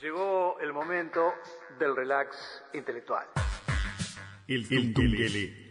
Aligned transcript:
Llegó 0.00 0.60
el 0.60 0.72
momento 0.72 1.32
del 1.78 1.96
relax 1.96 2.62
intelectual. 2.74 3.26
El 4.46 4.68
Tungelele. 4.68 5.66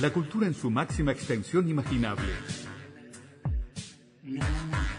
La 0.00 0.10
cultura 0.12 0.46
en 0.46 0.54
su 0.54 0.70
máxima 0.70 1.12
extensión 1.12 1.68
imaginable. 1.68 2.32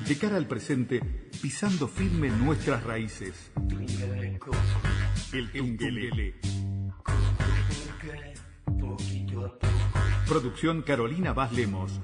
De 0.08 0.18
cara 0.18 0.38
al 0.38 0.48
presente, 0.48 1.02
pisando 1.42 1.88
firme 1.88 2.30
nuestras 2.30 2.84
raíces. 2.84 3.52
El 5.34 5.52
Tungelele. 5.52 6.55
Producción 10.28 10.82
Carolina 10.82 11.34
Vaz 11.34 11.52
Lemos. 11.52 12.00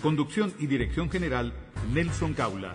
Conducción 0.00 0.52
y 0.58 0.66
dirección 0.66 1.10
general, 1.10 1.52
Nelson 1.92 2.32
Caula. 2.32 2.74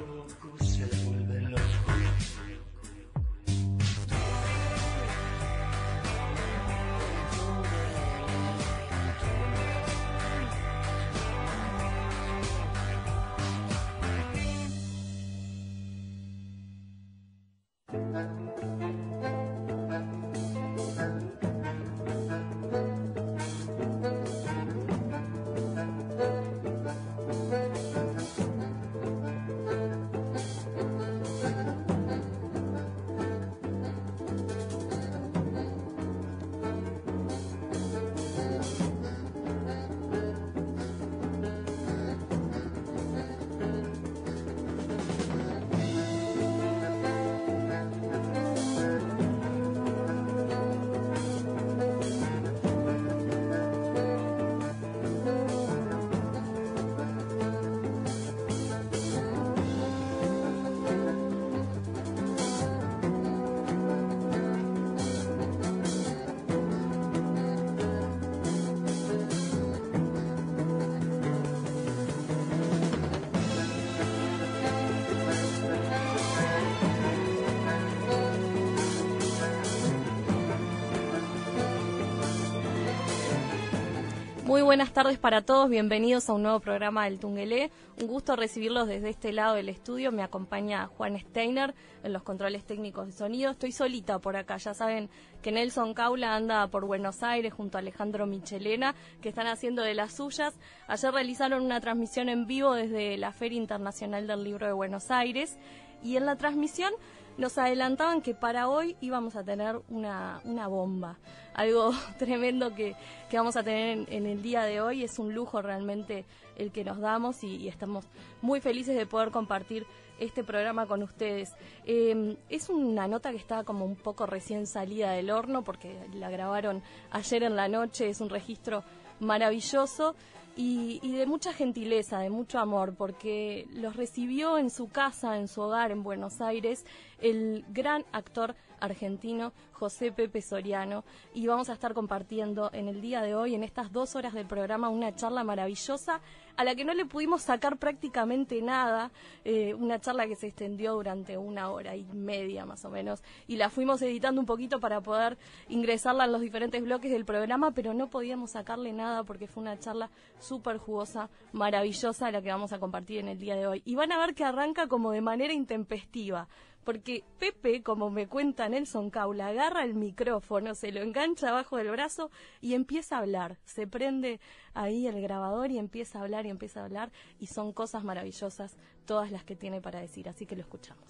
Tardes 85.17 85.21
para 85.21 85.41
todos, 85.41 85.69
bienvenidos 85.69 86.29
a 86.29 86.33
un 86.33 86.43
nuevo 86.43 86.59
programa 86.59 87.05
del 87.05 87.19
Tungelé. 87.19 87.71
Un 88.01 88.07
gusto 88.07 88.35
recibirlos 88.35 88.87
desde 88.87 89.09
este 89.09 89.31
lado 89.31 89.55
del 89.55 89.69
estudio. 89.69 90.11
Me 90.11 90.21
acompaña 90.21 90.87
Juan 90.87 91.17
Steiner 91.19 91.73
en 92.03 92.13
los 92.13 92.23
controles 92.23 92.65
técnicos 92.65 93.07
de 93.07 93.13
sonido. 93.13 93.51
Estoy 93.51 93.71
solita 93.71 94.19
por 94.19 94.35
acá, 94.35 94.57
ya 94.57 94.73
saben 94.73 95.09
que 95.41 95.51
Nelson 95.51 95.93
Caula 95.93 96.35
anda 96.35 96.67
por 96.67 96.85
Buenos 96.85 97.23
Aires 97.23 97.53
junto 97.53 97.77
a 97.77 97.81
Alejandro 97.81 98.25
Michelena, 98.25 98.95
que 99.21 99.29
están 99.29 99.47
haciendo 99.47 99.81
de 99.81 99.93
las 99.93 100.13
suyas. 100.13 100.53
Ayer 100.87 101.13
realizaron 101.13 101.63
una 101.63 101.81
transmisión 101.81 102.29
en 102.29 102.45
vivo 102.45 102.73
desde 102.73 103.17
la 103.17 103.31
Feria 103.31 103.57
Internacional 103.57 104.27
del 104.27 104.43
Libro 104.43 104.67
de 104.67 104.73
Buenos 104.73 105.09
Aires 105.09 105.57
y 106.03 106.17
en 106.17 106.25
la 106.25 106.35
transmisión 106.35 106.93
nos 107.37 107.57
adelantaban 107.57 108.21
que 108.21 108.33
para 108.33 108.67
hoy 108.67 108.95
íbamos 109.01 109.35
a 109.35 109.43
tener 109.43 109.79
una, 109.89 110.41
una 110.43 110.67
bomba, 110.67 111.17
algo 111.53 111.91
tremendo 112.19 112.73
que, 112.73 112.95
que 113.29 113.37
vamos 113.37 113.55
a 113.55 113.63
tener 113.63 114.05
en, 114.09 114.25
el 114.25 114.41
día 114.41 114.63
de 114.63 114.81
hoy. 114.81 115.03
Es 115.03 115.19
un 115.19 115.33
lujo 115.33 115.61
realmente 115.61 116.25
el 116.55 116.71
que 116.71 116.83
nos 116.83 116.99
damos 116.99 117.43
y, 117.43 117.67
estamos 117.67 118.05
muy 118.41 118.59
felices 118.59 118.95
de 118.95 119.05
poder 119.05 119.31
compartir 119.31 119.85
este 120.19 120.43
programa 120.43 120.87
con 120.87 121.03
ustedes. 121.03 121.53
Em, 121.85 122.37
es 122.49 122.69
una 122.69 123.07
nota 123.07 123.31
que 123.31 123.37
está 123.37 123.63
como 123.63 123.85
un 123.85 123.95
poco 123.95 124.25
recién 124.25 124.65
salida 124.65 125.11
del 125.11 125.29
horno 125.29 125.63
porque 125.63 125.95
la 126.15 126.29
grabaron 126.31 126.81
ayer 127.11 127.43
en 127.43 127.55
la 127.55 127.67
noche, 127.67 128.09
es 128.09 128.19
un 128.19 128.29
registro 128.29 128.83
maravilloso 129.19 130.15
y, 130.57 131.11
de 131.11 131.27
mucha 131.27 131.53
gentileza, 131.53 132.19
de 132.19 132.31
mucho 132.31 132.57
amor, 132.57 132.95
porque 132.95 133.67
los 133.73 133.95
recibió 133.95 134.57
en 134.57 134.71
su 134.71 134.89
casa, 134.89 135.37
en 135.37 135.47
su 135.47 135.61
hogar 135.61 135.91
en 135.91 136.01
Buenos 136.01 136.41
Aires, 136.41 136.83
el 137.19 137.65
gran 137.69 138.05
actor 138.11 138.55
argentino 138.79 139.53
José 139.71 140.11
Pepe 140.11 140.41
Soriano. 140.41 141.03
Y 141.33 141.47
vamos 141.47 141.69
a 141.69 141.73
estar 141.73 141.93
compartiendo 141.93 142.69
en 142.73 142.87
el 142.87 143.01
día 143.01 143.21
de 143.21 143.35
hoy, 143.35 143.55
en 143.55 143.63
estas 143.63 143.91
dos 143.91 144.15
horas 144.15 144.33
del 144.33 144.45
programa, 144.45 144.89
una 144.89 145.15
charla 145.15 145.43
maravillosa 145.43 146.21
a 146.55 146.63
la 146.63 146.75
que 146.75 146.83
no 146.83 146.93
le 146.95 147.05
pudimos 147.05 147.43
sacar 147.43 147.77
prácticamente 147.77 148.61
nada, 148.63 149.11
eh, 149.45 149.75
una 149.75 149.99
charla 149.99 150.25
que 150.25 150.35
se 150.35 150.47
extendió 150.47 150.93
durante 150.93 151.37
una 151.37 151.69
hora 151.69 151.95
y 151.95 152.03
media 152.05 152.65
más 152.65 152.83
o 152.83 152.89
menos. 152.89 153.23
Y 153.45 153.57
la 153.57 153.69
fuimos 153.69 154.01
editando 154.01 154.41
un 154.41 154.47
poquito 154.47 154.79
para 154.79 154.99
poder 155.01 155.37
ingresarla 155.69 156.25
en 156.25 156.31
los 156.31 156.41
diferentes 156.41 156.83
bloques 156.83 157.11
del 157.11 157.25
programa, 157.25 157.71
pero 157.71 157.93
no 157.93 158.09
podíamos 158.09 158.51
sacarle 158.51 158.91
nada 158.91 159.23
porque 159.23 159.45
fue 159.45 159.61
una 159.61 159.77
charla 159.77 160.09
súper 160.39 160.77
jugosa, 160.77 161.29
maravillosa 161.51 162.31
la 162.31 162.41
que 162.41 162.49
vamos 162.49 162.73
a 162.73 162.79
compartir 162.79 163.19
en 163.19 163.27
el 163.27 163.37
día 163.37 163.55
de 163.55 163.67
hoy. 163.67 163.83
Y 163.85 163.93
van 163.93 164.11
a 164.11 164.17
ver 164.17 164.33
que 164.33 164.43
arranca 164.43 164.87
como 164.87 165.11
de 165.11 165.21
manera 165.21 165.53
intempestiva 165.53 166.47
porque 166.87 167.25
Pepe, 167.37 167.83
como 167.83 168.09
me 168.09 168.27
cuenta 168.27 168.69
Nelson 168.69 169.09
Caula, 169.09 169.47
agarra 169.47 169.83
el 169.83 169.93
micrófono, 169.93 170.73
se 170.73 170.93
lo 170.93 171.01
engancha 171.01 171.49
abajo 171.49 171.75
del 171.75 171.89
brazo 171.89 172.31
y 172.61 172.75
empieza 172.75 173.17
a 173.17 173.19
hablar. 173.19 173.57
Se 173.65 173.87
prende 173.87 174.39
ahí 174.73 175.05
el 175.05 175.21
grabador 175.21 175.69
y 175.69 175.79
empieza 175.79 176.17
a 176.17 176.21
hablar 176.21 176.45
y 176.45 176.49
empieza 176.49 176.79
a 176.79 176.85
hablar 176.85 177.11
y 177.41 177.47
son 177.47 177.73
cosas 177.73 178.05
maravillosas 178.05 178.77
todas 179.05 179.33
las 179.33 179.43
que 179.43 179.57
tiene 179.57 179.81
para 179.81 179.99
decir, 179.99 180.29
así 180.29 180.45
que 180.45 180.55
lo 180.55 180.61
escuchamos. 180.61 181.03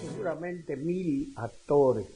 Seguramente 0.00 0.76
mil 0.76 1.34
actores, 1.36 2.06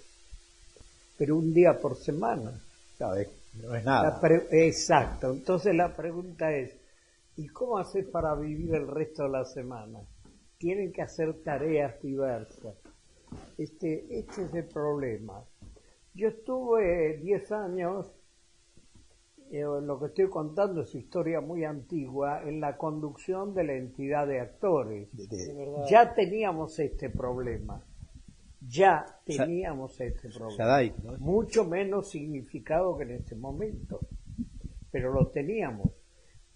pero 1.19 1.37
un 1.37 1.53
día 1.53 1.79
por 1.79 1.95
semana, 1.95 2.59
¿sabes? 2.97 3.29
No 3.63 3.75
es 3.75 3.85
nada. 3.85 4.21
Exacto. 4.51 5.33
Entonces 5.33 5.75
la 5.75 5.95
pregunta 5.95 6.53
es, 6.53 6.77
¿y 7.37 7.49
cómo 7.49 7.79
haces 7.79 8.07
para 8.07 8.35
vivir 8.35 8.75
el 8.75 8.89
resto 8.89 9.25
de 9.25 9.31
la 9.31 9.45
semana? 9.45 10.01
Tienen 10.59 10.93
que 10.93 11.03
hacer 11.03 11.43
tareas 11.43 12.01
diversas. 12.03 12.75
Este, 13.59 14.19
este 14.19 14.45
es 14.45 14.55
el 14.55 14.65
problema. 14.65 15.45
Yo 16.15 16.29
estuve 16.29 17.19
10 17.19 17.53
años, 17.53 18.11
eh, 19.51 19.63
lo 19.63 19.99
que 20.01 20.07
estoy 20.07 20.31
contando 20.31 20.83
es 20.83 20.95
historia 20.95 21.41
muy 21.41 21.65
antigua, 21.65 22.43
en 22.43 22.61
la 22.61 22.79
conducción 22.79 23.55
de 23.55 23.65
la 23.65 23.75
entidad 23.75 24.27
de 24.27 24.41
actores. 24.41 25.09
ya 25.91 26.15
teníamos 26.15 26.79
este 26.79 27.11
problema 27.11 27.83
ya 28.69 29.05
teníamos 29.25 30.01
este 30.01 30.29
problema. 30.29 30.89
Mucho 31.19 31.65
menos 31.65 32.11
significado 32.11 32.97
que 32.97 33.05
en 33.05 33.11
este 33.13 33.37
momento, 33.37 34.01
pero 34.91 35.13
lo 35.13 35.29
teníamos. 35.29 35.93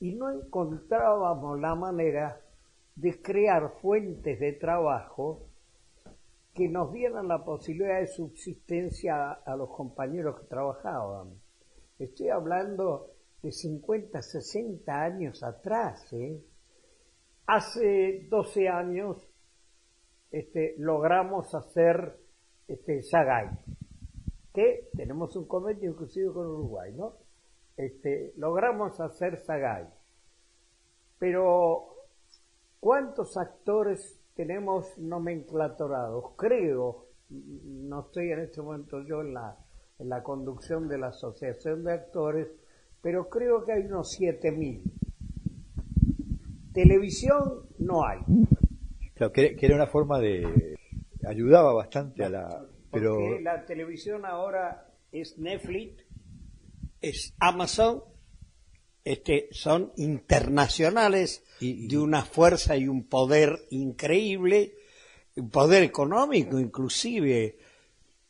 Y 0.01 0.15
no 0.15 0.31
encontrábamos 0.31 1.61
la 1.61 1.75
manera 1.75 2.41
de 2.97 3.21
crear 3.21 3.71
fuentes 3.81 4.41
de 4.41 4.53
trabajo 4.55 5.51
que 6.55 6.69
nos 6.69 6.93
dieran 6.93 7.29
la 7.29 7.45
posibilidad 7.45 8.01
de 8.01 8.07
subsistencia 8.09 9.33
a, 9.33 9.57
los 9.57 9.71
compañeros 9.71 10.41
que 10.41 10.47
trabajaban. 10.47 11.41
Estoy 11.99 12.29
hablando 12.29 13.13
de 13.43 13.53
50, 13.53 14.21
60 14.21 15.03
años 15.03 15.43
atrás. 15.43 16.13
¿eh? 16.13 16.43
Hace 17.47 18.27
12 18.29 18.69
años 18.69 19.30
este, 20.31 20.75
logramos 20.79 21.55
hacer 21.55 22.17
este, 22.69 23.01
que 24.53 24.89
tenemos 24.97 25.37
un 25.37 25.47
convenio 25.47 25.91
inclusive 25.91 26.33
con 26.33 26.47
Uruguay, 26.47 26.93
¿no? 26.95 27.15
Este, 27.77 28.33
logramos 28.37 29.01
hacer 29.01 29.39
Sagay, 29.39 29.87
pero 31.19 31.91
¿Cuántos 32.81 33.37
actores 33.37 34.19
tenemos 34.35 34.97
nomenclatorados? 34.97 36.33
Creo, 36.39 37.09
no 37.29 38.01
estoy 38.01 38.33
en 38.33 38.41
este 38.41 38.63
momento 38.63 39.03
yo 39.03 39.21
en 39.21 39.35
la, 39.35 39.55
en 39.99 40.09
la 40.09 40.23
conducción 40.23 40.89
de 40.89 40.97
la 40.97 41.09
Asociación 41.09 41.85
de 41.85 41.93
Actores, 41.93 42.49
pero 43.03 43.29
creo 43.29 43.63
que 43.67 43.73
hay 43.73 43.85
unos 43.85 44.19
7.000. 44.19 44.83
Televisión 46.73 47.67
no 47.81 48.03
hay. 48.03 48.21
Claro, 49.21 49.35
que, 49.35 49.55
que 49.55 49.67
era 49.67 49.75
una 49.75 49.87
forma 49.87 50.19
de... 50.19 50.79
ayudaba 51.27 51.75
bastante 51.75 52.25
a 52.25 52.31
la... 52.31 52.65
Pero 52.91 53.17
Porque 53.17 53.43
la 53.43 53.67
televisión 53.67 54.25
ahora 54.25 54.87
es 55.13 55.37
Netflix, 55.37 56.03
es 57.03 57.35
Amazon, 57.39 58.03
este, 59.05 59.49
son 59.53 59.93
internacionales 59.97 61.45
Y- 61.61 61.85
y- 61.85 61.89
de 61.89 61.99
una 61.99 62.25
fuerza 62.25 62.79
y 62.79 62.89
un 62.89 63.05
poder 63.05 63.67
increíble, 63.71 64.75
un 65.37 65.51
poder 65.51 65.83
económico 65.83 66.59
inclusive. 66.59 67.59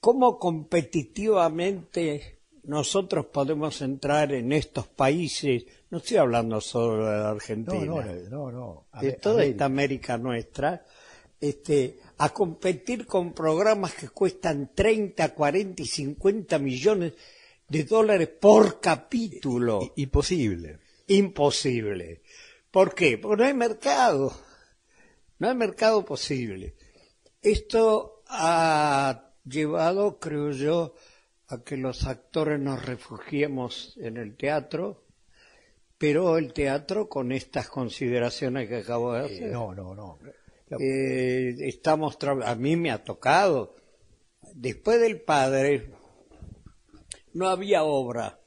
¿Cómo 0.00 0.40
competitivamente 0.40 2.40
nosotros 2.64 3.26
podemos 3.26 3.80
entrar 3.80 4.32
en 4.32 4.50
estos 4.52 4.88
países? 4.88 5.64
No 5.90 5.98
estoy 5.98 6.18
hablando 6.18 6.60
solo 6.60 7.06
de 7.06 7.18
la 7.18 7.30
Argentina 7.30 7.84
no, 7.84 8.02
no, 8.02 8.50
no, 8.50 8.86
no. 8.92 9.00
de 9.00 9.12
toda 9.14 9.34
América. 9.36 9.50
esta 9.50 9.64
América 9.64 10.18
nuestra, 10.18 10.84
este, 11.40 11.98
a 12.18 12.28
competir 12.30 13.06
con 13.06 13.32
programas 13.32 13.94
que 13.94 14.08
cuestan 14.08 14.72
30, 14.74 15.34
40 15.34 15.82
y 15.82 15.86
50 15.86 16.58
millones 16.58 17.14
de 17.68 17.84
dólares 17.84 18.28
por 18.28 18.80
capítulo. 18.80 19.92
Imposible. 19.96 20.78
Imposible. 21.08 22.22
¿Por 22.70 22.94
qué? 22.94 23.18
Porque 23.18 23.42
no 23.42 23.48
hay 23.48 23.54
mercado. 23.54 24.32
No 25.38 25.48
hay 25.48 25.54
mercado 25.54 26.04
posible. 26.04 26.74
Esto 27.42 28.22
ha 28.28 29.32
llevado, 29.44 30.18
creo 30.18 30.52
yo, 30.52 30.94
a 31.48 31.64
que 31.64 31.76
los 31.76 32.06
actores 32.06 32.60
nos 32.60 32.84
refugiemos 32.84 33.96
en 33.96 34.18
el 34.18 34.36
teatro, 34.36 34.99
pero 36.00 36.38
el 36.38 36.54
teatro 36.54 37.10
con 37.10 37.30
estas 37.30 37.68
consideraciones 37.68 38.66
que 38.70 38.76
acabo 38.78 39.12
de 39.12 39.20
Eh, 39.20 39.24
hacer. 39.26 39.52
no, 39.52 39.74
no, 39.74 39.94
no. 39.94 40.18
Eh, 40.80 41.54
estamos 41.60 42.16
a 42.46 42.54
mí 42.54 42.76
me 42.76 42.90
ha 42.90 43.04
tocado 43.04 43.76
después 44.54 44.98
del 44.98 45.20
padre 45.20 45.90
no 47.34 47.48
había 47.48 47.82
obra 47.82 48.40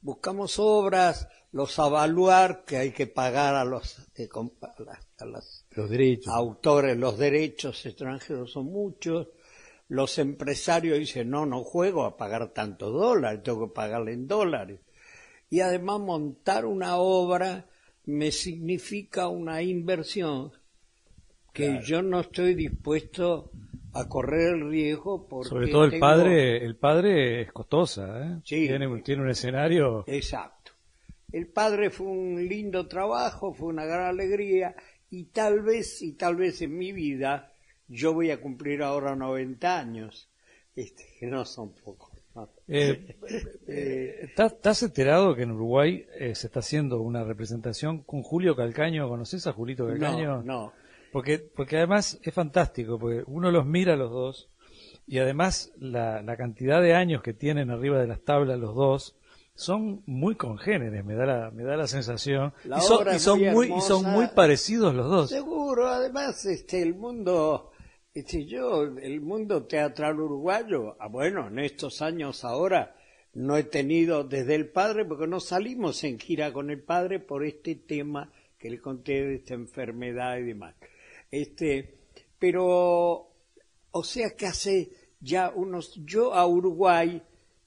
buscamos 0.00 0.58
obras 0.58 1.28
los 1.50 1.76
avaluar 1.80 2.64
que 2.64 2.76
hay 2.76 2.90
que 2.92 3.06
pagar 3.08 3.54
a 3.56 3.64
los 3.64 3.98
eh, 4.14 4.28
a 4.32 4.82
las- 4.84 5.08
a 5.18 5.24
las 5.24 5.66
Los 5.70 5.90
derechos. 5.90 6.32
autores 6.32 6.96
los 6.96 7.18
derechos 7.18 7.84
extranjeros 7.84 8.52
son 8.52 8.66
muchos 8.66 9.28
los 9.88 10.18
empresarios 10.18 10.98
dicen 11.00 11.30
no 11.30 11.46
no 11.46 11.64
juego 11.64 12.04
a 12.04 12.16
pagar 12.16 12.52
tantos 12.52 12.92
dólares 12.92 13.42
tengo 13.42 13.66
que 13.68 13.74
pagarle 13.74 14.12
en 14.12 14.26
dólares 14.28 14.80
y 15.50 15.60
además 15.60 16.00
montar 16.00 16.64
una 16.64 16.96
obra 16.96 17.66
me 18.06 18.30
significa 18.32 19.28
una 19.28 19.62
inversión 19.62 20.52
que 21.52 21.80
yo 21.84 22.00
no 22.02 22.20
estoy 22.20 22.54
dispuesto 22.54 23.50
a 23.92 24.08
correr 24.08 24.54
el 24.54 24.70
riesgo 24.70 25.26
porque 25.26 25.48
Sobre 25.48 25.68
todo 25.68 25.84
el 25.84 25.90
tengo- 25.90 26.00
padre, 26.00 26.64
el 26.64 26.76
padre 26.76 27.42
es 27.42 27.52
costosa, 27.52 28.24
¿eh? 28.24 28.40
Sí. 28.44 28.66
Tiene, 28.68 28.86
un- 28.86 29.02
tiene 29.02 29.22
un 29.22 29.30
escenario. 29.30 30.04
Exacto. 30.06 30.72
El 31.32 31.48
padre 31.48 31.90
fue 31.90 32.06
un 32.06 32.48
lindo 32.48 32.86
trabajo, 32.86 33.52
fue 33.52 33.68
una 33.68 33.84
gran 33.84 34.06
alegría 34.06 34.74
y 35.10 35.24
tal 35.26 35.62
vez, 35.62 36.02
y 36.02 36.12
tal 36.12 36.36
vez 36.36 36.62
en 36.62 36.76
mi 36.78 36.92
vida, 36.92 37.52
yo 37.88 38.14
voy 38.14 38.30
a 38.30 38.40
cumplir 38.40 38.82
ahora 38.82 39.16
90 39.16 39.78
años, 39.78 40.30
este, 40.76 41.04
que 41.18 41.26
no 41.26 41.44
son 41.44 41.74
pocos. 41.74 42.09
¿No? 42.34 42.48
Eh, 42.68 43.16
eh, 43.66 44.30
¿estás, 44.36 44.82
enterado 44.82 45.34
que 45.34 45.42
en 45.42 45.52
Uruguay 45.52 46.06
eh, 46.18 46.34
se 46.34 46.46
está 46.46 46.60
haciendo 46.60 47.00
una 47.00 47.24
representación 47.24 48.02
con 48.02 48.22
Julio 48.22 48.54
Calcaño? 48.56 49.08
¿Conoces 49.08 49.46
a 49.46 49.52
Julito 49.52 49.86
Calcaño? 49.86 50.42
No, 50.42 50.42
no. 50.42 50.72
Porque, 51.12 51.38
porque 51.38 51.76
además 51.76 52.18
es 52.22 52.32
fantástico, 52.32 52.98
porque 52.98 53.24
uno 53.26 53.50
los 53.50 53.66
mira 53.66 53.94
a 53.94 53.96
los 53.96 54.10
dos 54.10 54.48
y 55.06 55.18
además 55.18 55.72
la, 55.78 56.22
la 56.22 56.36
cantidad 56.36 56.80
de 56.80 56.94
años 56.94 57.22
que 57.22 57.34
tienen 57.34 57.70
arriba 57.70 57.98
de 57.98 58.06
las 58.06 58.20
tablas 58.20 58.58
los 58.58 58.76
dos 58.76 59.16
son 59.60 60.02
muy 60.06 60.36
congéneres, 60.36 61.04
me 61.04 61.14
da 61.14 61.26
la, 61.26 61.50
me 61.50 61.64
da 61.64 61.76
la 61.76 61.86
sensación. 61.86 62.54
La 62.64 62.78
y 62.78 62.80
son, 62.80 63.14
y 63.14 63.18
son 63.18 63.40
muy 63.40 63.68
muy, 63.68 63.78
y 63.78 63.80
son 63.82 64.04
muy 64.04 64.28
parecidos 64.28 64.94
los 64.94 65.10
dos. 65.10 65.28
Seguro, 65.28 65.88
además, 65.88 66.46
este, 66.46 66.80
el 66.80 66.94
mundo, 66.94 67.69
yo, 68.24 68.84
el 68.84 69.20
mundo 69.20 69.64
teatral 69.66 70.20
uruguayo, 70.20 70.96
ah, 70.98 71.08
bueno, 71.08 71.48
en 71.48 71.58
estos 71.60 72.02
años 72.02 72.44
ahora 72.44 72.96
no 73.34 73.56
he 73.56 73.64
tenido 73.64 74.24
desde 74.24 74.54
el 74.54 74.68
padre, 74.68 75.04
porque 75.04 75.26
no 75.26 75.40
salimos 75.40 76.02
en 76.04 76.18
gira 76.18 76.52
con 76.52 76.70
el 76.70 76.82
padre 76.82 77.20
por 77.20 77.44
este 77.44 77.76
tema 77.76 78.32
que 78.58 78.70
le 78.70 78.80
conté 78.80 79.24
de 79.24 79.34
esta 79.36 79.54
enfermedad 79.54 80.38
y 80.38 80.44
demás. 80.44 80.74
Este, 81.30 81.98
pero, 82.38 83.30
o 83.90 84.04
sea 84.04 84.30
que 84.30 84.46
hace 84.46 84.90
ya 85.20 85.52
unos, 85.54 85.94
yo 86.04 86.34
a 86.34 86.46
Uruguay, 86.46 87.22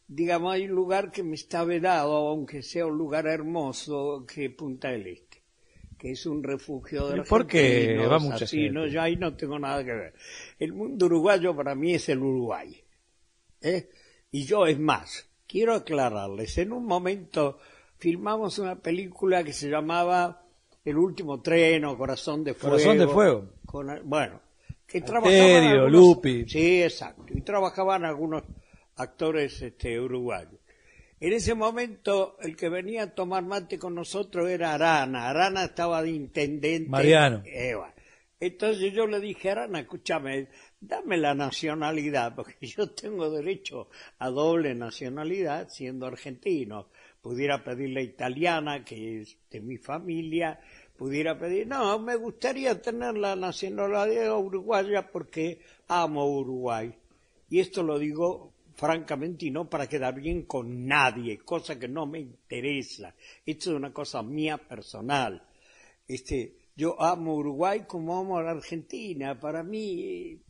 digamos, 0.07 0.53
hay 0.53 0.65
un 0.65 0.75
lugar 0.75 1.11
que 1.11 1.23
me 1.23 1.35
está 1.35 1.63
vedado, 1.63 2.15
aunque 2.15 2.61
sea 2.61 2.85
un 2.85 2.97
lugar 2.97 3.27
hermoso, 3.27 4.25
que 4.25 4.49
Punta 4.49 4.89
del 4.89 5.07
Este 5.07 5.32
que 6.03 6.11
es 6.11 6.25
un 6.25 6.43
refugio 6.43 7.07
de 7.07 7.19
¿Y 7.19 7.21
por 7.21 7.47
qué 7.47 7.95
va 8.11 8.19
mucha 8.19 8.43
así, 8.43 8.57
gente? 8.63 8.73
no, 8.73 8.87
yo 8.87 9.01
ahí 9.01 9.15
no 9.15 9.37
tengo 9.37 9.57
nada 9.57 9.85
que 9.85 9.93
ver. 9.93 10.13
El 10.59 10.73
mundo 10.73 11.05
uruguayo 11.05 11.55
para 11.55 11.75
mí 11.75 11.93
es 11.93 12.09
el 12.09 12.19
Uruguay. 12.19 12.83
¿eh? 13.61 13.87
Y 14.29 14.43
yo, 14.43 14.65
es 14.65 14.77
más, 14.77 15.29
quiero 15.47 15.73
aclararles, 15.73 16.57
en 16.57 16.73
un 16.73 16.85
momento 16.85 17.57
filmamos 17.99 18.59
una 18.59 18.75
película 18.75 19.45
que 19.45 19.53
se 19.53 19.69
llamaba 19.69 20.45
El 20.83 20.97
último 20.97 21.41
tren 21.41 21.85
o 21.85 21.97
Corazón 21.97 22.43
de 22.43 22.53
Fuego. 22.53 22.75
Corazón 22.75 22.97
de 22.97 23.07
Fuego. 23.07 23.53
Con- 23.65 24.01
bueno, 24.03 24.41
que 24.85 24.99
trabajaban 24.99 25.63
algunos- 25.63 25.91
Lupi. 25.93 26.45
Sí, 26.49 26.83
exacto. 26.83 27.23
Y 27.33 27.39
trabajaban 27.43 28.03
algunos 28.03 28.43
actores 28.97 29.61
este, 29.61 29.97
uruguayos. 30.01 30.59
En 31.23 31.31
ese 31.31 31.55
momento, 31.55 32.35
el 32.41 32.57
que 32.57 32.67
venía 32.67 33.03
a 33.03 33.15
tomar 33.15 33.45
mate 33.45 33.79
con 33.79 33.95
nosotros 33.95 34.49
era 34.49 34.73
Arana. 34.73 35.29
Arana 35.29 35.63
estaba 35.63 36.03
de 36.03 36.11
intendente. 36.11 36.89
Mariano. 36.89 37.43
Bueno. 37.43 37.93
Entonces 38.41 38.91
yo 38.91 39.07
le 39.07 39.21
dije, 39.21 39.51
Arana, 39.51 39.79
escúchame, 39.79 40.49
dame 40.81 41.15
la 41.15 41.33
nacionalidad, 41.33 42.35
porque 42.35 42.57
yo 42.67 42.89
tengo 42.89 43.29
derecho 43.29 43.87
a 44.19 44.29
doble 44.29 44.75
nacionalidad 44.75 45.69
siendo 45.69 46.07
argentino. 46.07 46.89
Pudiera 47.21 47.63
pedir 47.63 47.91
la 47.91 48.01
italiana, 48.01 48.83
que 48.83 49.21
es 49.21 49.37
de 49.49 49.61
mi 49.61 49.77
familia, 49.77 50.59
pudiera 50.97 51.39
pedir, 51.39 51.67
no, 51.67 51.99
me 51.99 52.17
gustaría 52.17 52.81
tener 52.81 53.15
la 53.15 53.37
nacionalidad 53.37 54.37
uruguaya 54.37 55.09
porque 55.09 55.61
amo 55.87 56.27
Uruguay. 56.27 56.93
Y 57.49 57.61
esto 57.61 57.81
lo 57.81 57.97
digo 57.97 58.52
francamente 58.83 59.45
y 59.45 59.49
no 59.49 59.69
para 59.69 59.87
quedar 59.87 60.13
bien 60.13 60.43
con 60.43 60.85
nadie, 60.85 61.37
cosa 61.37 61.79
que 61.79 61.87
no 61.87 62.05
me 62.05 62.19
interesa. 62.19 63.15
Esto 63.45 63.71
es 63.71 63.77
una 63.77 63.93
cosa 63.93 64.21
mía 64.21 64.57
personal. 64.57 65.41
Este, 66.05 66.57
yo 66.75 67.01
amo 67.01 67.33
Uruguay 67.35 67.85
como 67.87 68.19
amo 68.19 68.37
a 68.37 68.43
la 68.43 68.51
Argentina. 68.51 69.39
Para 69.39 69.63
mí 69.63 70.03
eh, 70.03 70.41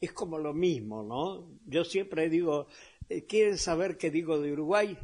es 0.00 0.10
como 0.10 0.38
lo 0.38 0.52
mismo, 0.52 1.04
¿no? 1.04 1.56
Yo 1.66 1.84
siempre 1.84 2.28
digo, 2.28 2.66
eh, 3.08 3.26
¿quieres 3.26 3.62
saber 3.62 3.96
qué 3.96 4.10
digo 4.10 4.40
de 4.40 4.54
Uruguay? 4.54 4.98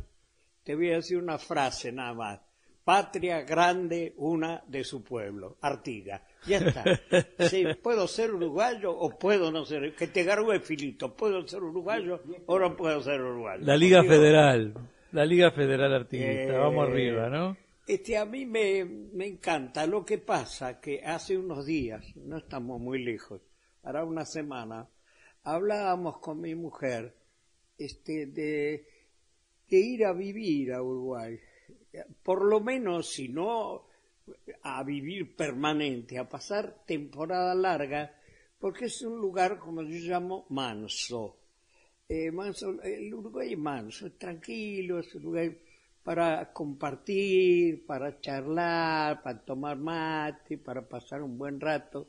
Te 0.65 0.75
voy 0.75 0.91
a 0.91 0.97
decir 0.97 1.19
una 1.19 1.39
frase 1.39 1.93
nada 1.93 2.13
más. 2.13 2.41
Patria 2.83 3.43
grande, 3.43 4.15
una 4.17 4.65
de 4.67 4.83
su 4.83 5.05
pueblo. 5.05 5.59
Artiga. 5.61 6.27
Ya 6.47 6.59
está. 6.59 6.85
Sí, 7.49 7.65
puedo 7.83 8.07
ser 8.07 8.33
uruguayo 8.33 8.93
o 8.93 9.19
puedo 9.19 9.51
no 9.51 9.65
ser. 9.65 9.95
Que 9.95 10.07
te 10.07 10.25
garbe 10.25 10.61
filito. 10.61 11.15
¿Puedo 11.15 11.47
ser 11.47 11.63
uruguayo 11.63 12.23
o 12.47 12.59
no 12.59 12.77
puedo 12.77 13.03
ser 13.03 13.21
uruguayo? 13.21 13.65
La 13.65 13.77
Liga 13.77 14.03
Digo, 14.03 14.13
Federal, 14.13 14.75
la 15.13 15.25
Liga 15.25 15.51
Federal 15.51 15.95
Artiguista, 15.95 16.55
Eh, 16.55 16.59
vamos 16.59 16.89
arriba, 16.89 17.29
¿no? 17.29 17.57
Este, 17.87 18.17
a 18.17 18.25
mí 18.25 18.47
me, 18.47 18.85
me 18.85 19.27
encanta. 19.27 19.87
Lo 19.87 20.05
que 20.05 20.19
pasa 20.19 20.81
que 20.81 21.03
hace 21.05 21.37
unos 21.37 21.67
días, 21.67 22.05
no 22.17 22.39
estamos 22.39 22.81
muy 22.81 23.03
lejos, 23.03 23.43
hará 23.83 24.05
una 24.05 24.25
semana, 24.25 24.89
hablábamos 25.43 26.19
con 26.19 26.41
mi 26.41 26.55
mujer 26.55 27.15
este, 27.79 28.27
de, 28.27 28.87
de 29.69 29.77
ir 29.79 30.05
a 30.07 30.13
vivir 30.13 30.73
a 30.73 30.83
Uruguay. 30.83 31.39
Por 32.23 32.45
lo 32.45 32.61
menos, 32.61 33.11
si 33.11 33.29
no 33.29 33.87
a 34.63 34.83
vivir 34.83 35.37
permanente, 35.37 36.19
a 36.19 36.29
pasar 36.29 36.85
temporada 36.87 37.55
larga, 37.55 38.15
porque 38.59 38.87
es 38.87 39.03
un 39.03 39.21
lugar, 39.21 39.59
como 39.59 39.83
yo 39.83 39.99
llamo, 39.99 40.47
manso. 40.49 41.37
Eh, 42.09 42.31
manso 42.31 42.83
el 42.83 43.13
Uruguay 43.13 43.53
es 43.53 43.59
manso, 43.59 44.07
es 44.07 44.19
tranquilo, 44.19 44.99
es 44.99 45.15
un 45.15 45.23
lugar 45.23 45.53
para 46.03 46.53
compartir, 46.53 47.87
para 47.87 48.21
charlar, 48.21 49.23
para 49.23 49.41
tomar 49.43 49.79
mate, 49.79 50.59
para 50.59 50.87
pasar 50.87 51.23
un 51.23 51.39
buen 51.39 51.59
rato, 51.59 52.09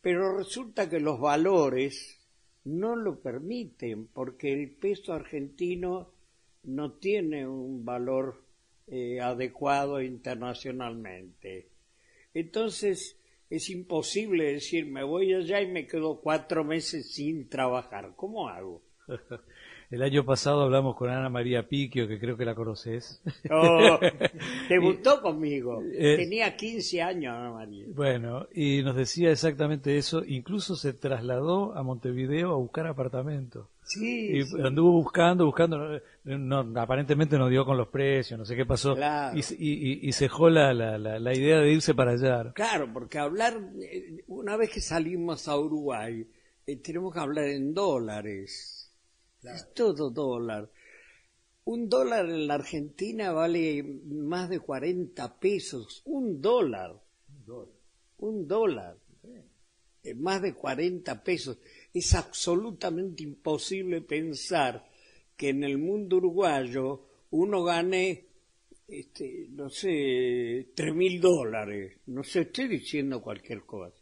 pero 0.00 0.36
resulta 0.36 0.88
que 0.88 1.00
los 1.00 1.18
valores 1.18 2.18
no 2.64 2.94
lo 2.94 3.20
permiten 3.20 4.06
porque 4.06 4.52
el 4.52 4.70
peso 4.70 5.14
argentino 5.14 6.10
no 6.64 6.92
tiene 6.92 7.46
un 7.48 7.84
valor 7.84 8.42
eh, 8.86 9.20
adecuado 9.20 10.00
internacionalmente. 10.00 11.68
Entonces 12.34 13.18
es 13.50 13.68
imposible 13.68 14.52
decir 14.52 14.86
me 14.86 15.04
voy 15.04 15.34
allá 15.34 15.60
y 15.60 15.66
me 15.66 15.86
quedo 15.86 16.20
cuatro 16.20 16.64
meses 16.64 17.12
sin 17.12 17.48
trabajar. 17.48 18.12
¿Cómo 18.16 18.48
hago? 18.48 18.82
El 19.92 20.02
año 20.02 20.24
pasado 20.24 20.62
hablamos 20.62 20.96
con 20.96 21.10
Ana 21.10 21.28
María 21.28 21.68
Piquio, 21.68 22.08
que 22.08 22.18
creo 22.18 22.34
que 22.34 22.46
la 22.46 22.54
conoces. 22.54 23.20
Oh, 23.50 23.98
debutó 24.70 25.20
conmigo. 25.22 25.82
Tenía 25.92 26.56
15 26.56 27.02
años, 27.02 27.34
Ana 27.34 27.50
María. 27.52 27.84
Bueno, 27.88 28.46
y 28.54 28.82
nos 28.82 28.96
decía 28.96 29.30
exactamente 29.30 29.98
eso. 29.98 30.22
Incluso 30.24 30.76
se 30.76 30.94
trasladó 30.94 31.76
a 31.76 31.82
Montevideo 31.82 32.52
a 32.52 32.56
buscar 32.56 32.86
apartamento. 32.86 33.68
Sí. 33.82 34.38
Y 34.38 34.62
anduvo 34.62 34.92
buscando, 34.92 35.44
buscando. 35.44 36.00
No, 36.24 36.60
aparentemente 36.80 37.36
no 37.36 37.48
dio 37.48 37.64
con 37.64 37.76
los 37.76 37.88
precios, 37.88 38.38
no 38.38 38.44
sé 38.44 38.54
qué 38.54 38.64
pasó. 38.64 38.94
Claro. 38.94 39.36
Y, 39.36 40.08
y, 40.08 40.12
cejó 40.12 40.50
la, 40.50 40.72
la, 40.72 40.96
la, 40.96 41.34
idea 41.34 41.58
de 41.58 41.72
irse 41.72 41.94
para 41.94 42.12
allá. 42.12 42.52
Claro, 42.52 42.92
porque 42.92 43.18
hablar, 43.18 43.58
eh, 43.80 44.22
una 44.28 44.56
vez 44.56 44.70
que 44.70 44.80
salimos 44.80 45.48
a 45.48 45.58
Uruguay, 45.58 46.24
eh, 46.64 46.76
tenemos 46.76 47.12
que 47.12 47.18
hablar 47.18 47.46
en 47.46 47.74
dólares 47.74 48.82
es 49.42 49.74
todo 49.74 50.10
dólar. 50.10 50.70
Un 51.64 51.88
dólar 51.88 52.26
en 52.26 52.46
la 52.46 52.54
Argentina 52.54 53.32
vale 53.32 53.82
más 53.82 54.48
de 54.48 54.60
40 54.60 55.38
pesos. 55.38 56.02
Un 56.04 56.40
dólar. 56.40 57.00
Un 58.18 58.46
dólar. 58.46 58.98
Eh, 60.02 60.14
más 60.14 60.42
de 60.42 60.54
40 60.54 61.22
pesos. 61.22 61.58
Es 61.92 62.14
absolutamente 62.14 63.22
imposible 63.22 64.00
pensar 64.00 64.88
que 65.36 65.50
en 65.50 65.64
el 65.64 65.78
mundo 65.78 66.16
uruguayo 66.16 67.06
uno 67.30 67.64
gane, 67.64 68.26
este, 68.86 69.46
no 69.50 69.70
sé, 69.70 70.68
tres 70.74 70.94
mil 70.94 71.20
dólares. 71.20 71.98
No 72.06 72.22
sé, 72.22 72.42
estoy 72.42 72.68
diciendo 72.68 73.22
cualquier 73.22 73.62
cosa. 73.62 73.96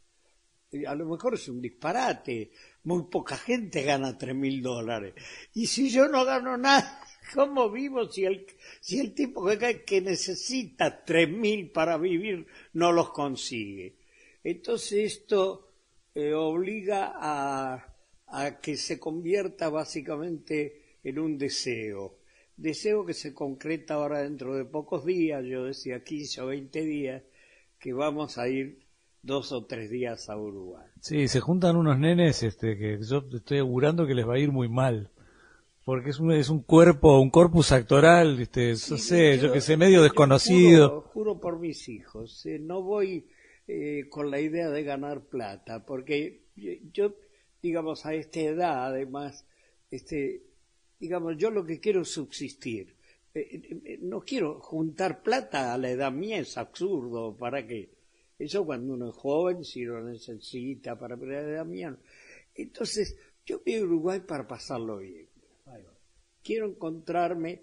A 0.87 0.95
lo 0.95 1.07
mejor 1.07 1.35
es 1.35 1.49
un 1.49 1.61
disparate, 1.61 2.53
muy 2.85 3.05
poca 3.11 3.37
gente 3.37 3.83
gana 3.83 4.17
tres 4.17 4.35
mil 4.35 4.63
dólares. 4.63 5.15
Y 5.55 5.67
si 5.67 5.91
yo 5.91 6.09
no 6.09 6.25
gano 6.25 6.57
nada, 6.57 7.01
¿cómo 7.35 7.71
vivo 7.71 8.09
si 8.09 8.25
el, 8.25 8.47
si 8.81 9.01
el 9.01 9.15
tipo 9.15 9.45
que, 9.47 9.83
que 9.85 10.01
necesita 10.01 11.05
tres 11.05 11.29
mil 11.29 11.71
para 11.71 11.97
vivir 11.99 12.47
no 12.75 12.93
los 12.93 13.11
consigue? 13.11 13.97
Entonces 14.43 15.13
esto 15.13 15.69
eh, 16.15 16.33
obliga 16.33 17.13
a, 17.15 17.95
a 18.29 18.61
que 18.61 18.77
se 18.77 18.99
convierta 18.99 19.69
básicamente 19.69 20.80
en 21.02 21.19
un 21.19 21.38
deseo. 21.38 22.19
Deseo 22.57 23.07
que 23.07 23.14
se 23.14 23.33
concreta 23.33 23.95
ahora 23.95 24.23
dentro 24.23 24.54
de 24.54 24.64
pocos 24.64 25.04
días, 25.04 25.45
yo 25.45 25.64
decía 25.64 26.04
15 26.04 26.42
o 26.42 26.47
20 26.47 26.80
días, 26.83 27.23
que 27.78 27.92
vamos 27.92 28.37
a 28.37 28.49
ir 28.49 28.87
dos 29.23 29.52
o 29.52 29.64
tres 29.64 29.90
días 29.90 30.28
a 30.28 30.37
Uruguay. 30.37 30.87
Sí, 31.00 31.28
se 31.28 31.40
juntan 31.40 31.76
unos 31.76 31.99
nenes 31.99 32.42
este, 32.42 32.76
que 32.76 32.99
yo 33.02 33.25
estoy 33.33 33.59
augurando 33.59 34.07
que 34.07 34.14
les 34.14 34.28
va 34.28 34.35
a 34.35 34.38
ir 34.38 34.52
muy 34.52 34.69
mal. 34.69 35.11
Porque 35.85 36.11
es 36.11 36.21
un, 36.21 36.30
es 36.33 36.50
un 36.50 36.62
cuerpo, 36.62 37.19
un 37.21 37.30
corpus 37.30 37.73
actoral, 37.73 38.38
este, 38.38 38.76
sé, 38.76 39.38
yo, 39.38 39.50
que 39.50 39.62
sé, 39.62 39.76
medio 39.76 40.02
desconocido. 40.02 41.00
Juro, 41.12 41.40
por 41.40 41.59
mis 41.59 41.88
hijos, 41.88 42.45
eh, 42.45 42.59
no 42.61 42.83
voy 42.83 43.26
eh, 43.66 44.07
con 44.11 44.30
la 44.30 44.40
idea 44.40 44.69
de 44.69 44.85
ganar 44.85 45.23
plata, 45.23 45.85
porque 45.87 46.45
yo, 46.92 47.14
digamos, 47.62 48.04
a 48.04 48.14
esta 48.14 48.40
edad, 48.40 48.87
además, 48.87 49.47
este, 49.90 50.42
digamos, 51.00 51.37
yo 51.37 51.50
lo 51.50 51.64
que 51.64 51.80
quiero 51.80 52.02
es 52.02 52.12
subsistir. 52.12 52.95
Eh, 53.33 53.99
no 54.02 54.21
quiero 54.21 54.61
juntar 54.61 55.23
plata 55.23 55.73
a 55.73 55.78
la 55.78 55.90
edad 55.90 56.12
mía, 56.12 56.38
es 56.38 56.59
absurdo, 56.59 57.37
¿para 57.37 57.66
qué? 57.66 57.90
Eso 58.38 58.64
cuando 58.64 58.95
uno 58.95 59.11
es 59.11 59.16
joven, 59.16 59.64
si 59.64 59.85
lo 59.85 60.02
necesita 60.02 60.99
para 60.99 61.16
la 61.16 61.64
mía. 61.64 61.97
Entonces, 62.54 63.16
yo 63.45 63.61
voy 63.64 63.75
a 63.76 63.83
Uruguay 63.83 64.21
para 64.21 64.47
pasarlo 64.47 64.99
bien. 64.99 65.28
Quiero 66.42 66.69
encontrarme 66.69 67.62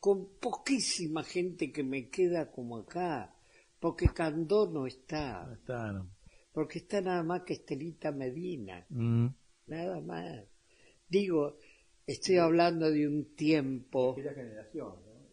con 0.00 0.38
poquísima 0.38 1.22
gente 1.22 1.70
que 1.70 1.82
me 1.82 2.08
queda 2.08 2.50
como 2.50 2.78
acá, 2.78 3.34
porque 3.78 4.08
Candor 4.08 4.70
no 4.70 4.86
está. 4.86 5.50
está 5.52 5.92
no. 5.92 6.10
Porque 6.52 6.78
está 6.78 7.00
nada 7.00 7.22
más 7.22 7.42
que 7.42 7.54
Estelita 7.54 8.12
Medina. 8.12 8.86
Mm. 8.88 9.26
Nada 9.66 10.00
más. 10.00 10.44
Digo, 11.08 11.58
estoy 12.06 12.36
hablando 12.36 12.90
de 12.90 13.06
un 13.06 13.34
tiempo. 13.34 14.14
De 14.16 14.22
una 14.22 14.32
generación. 14.32 14.92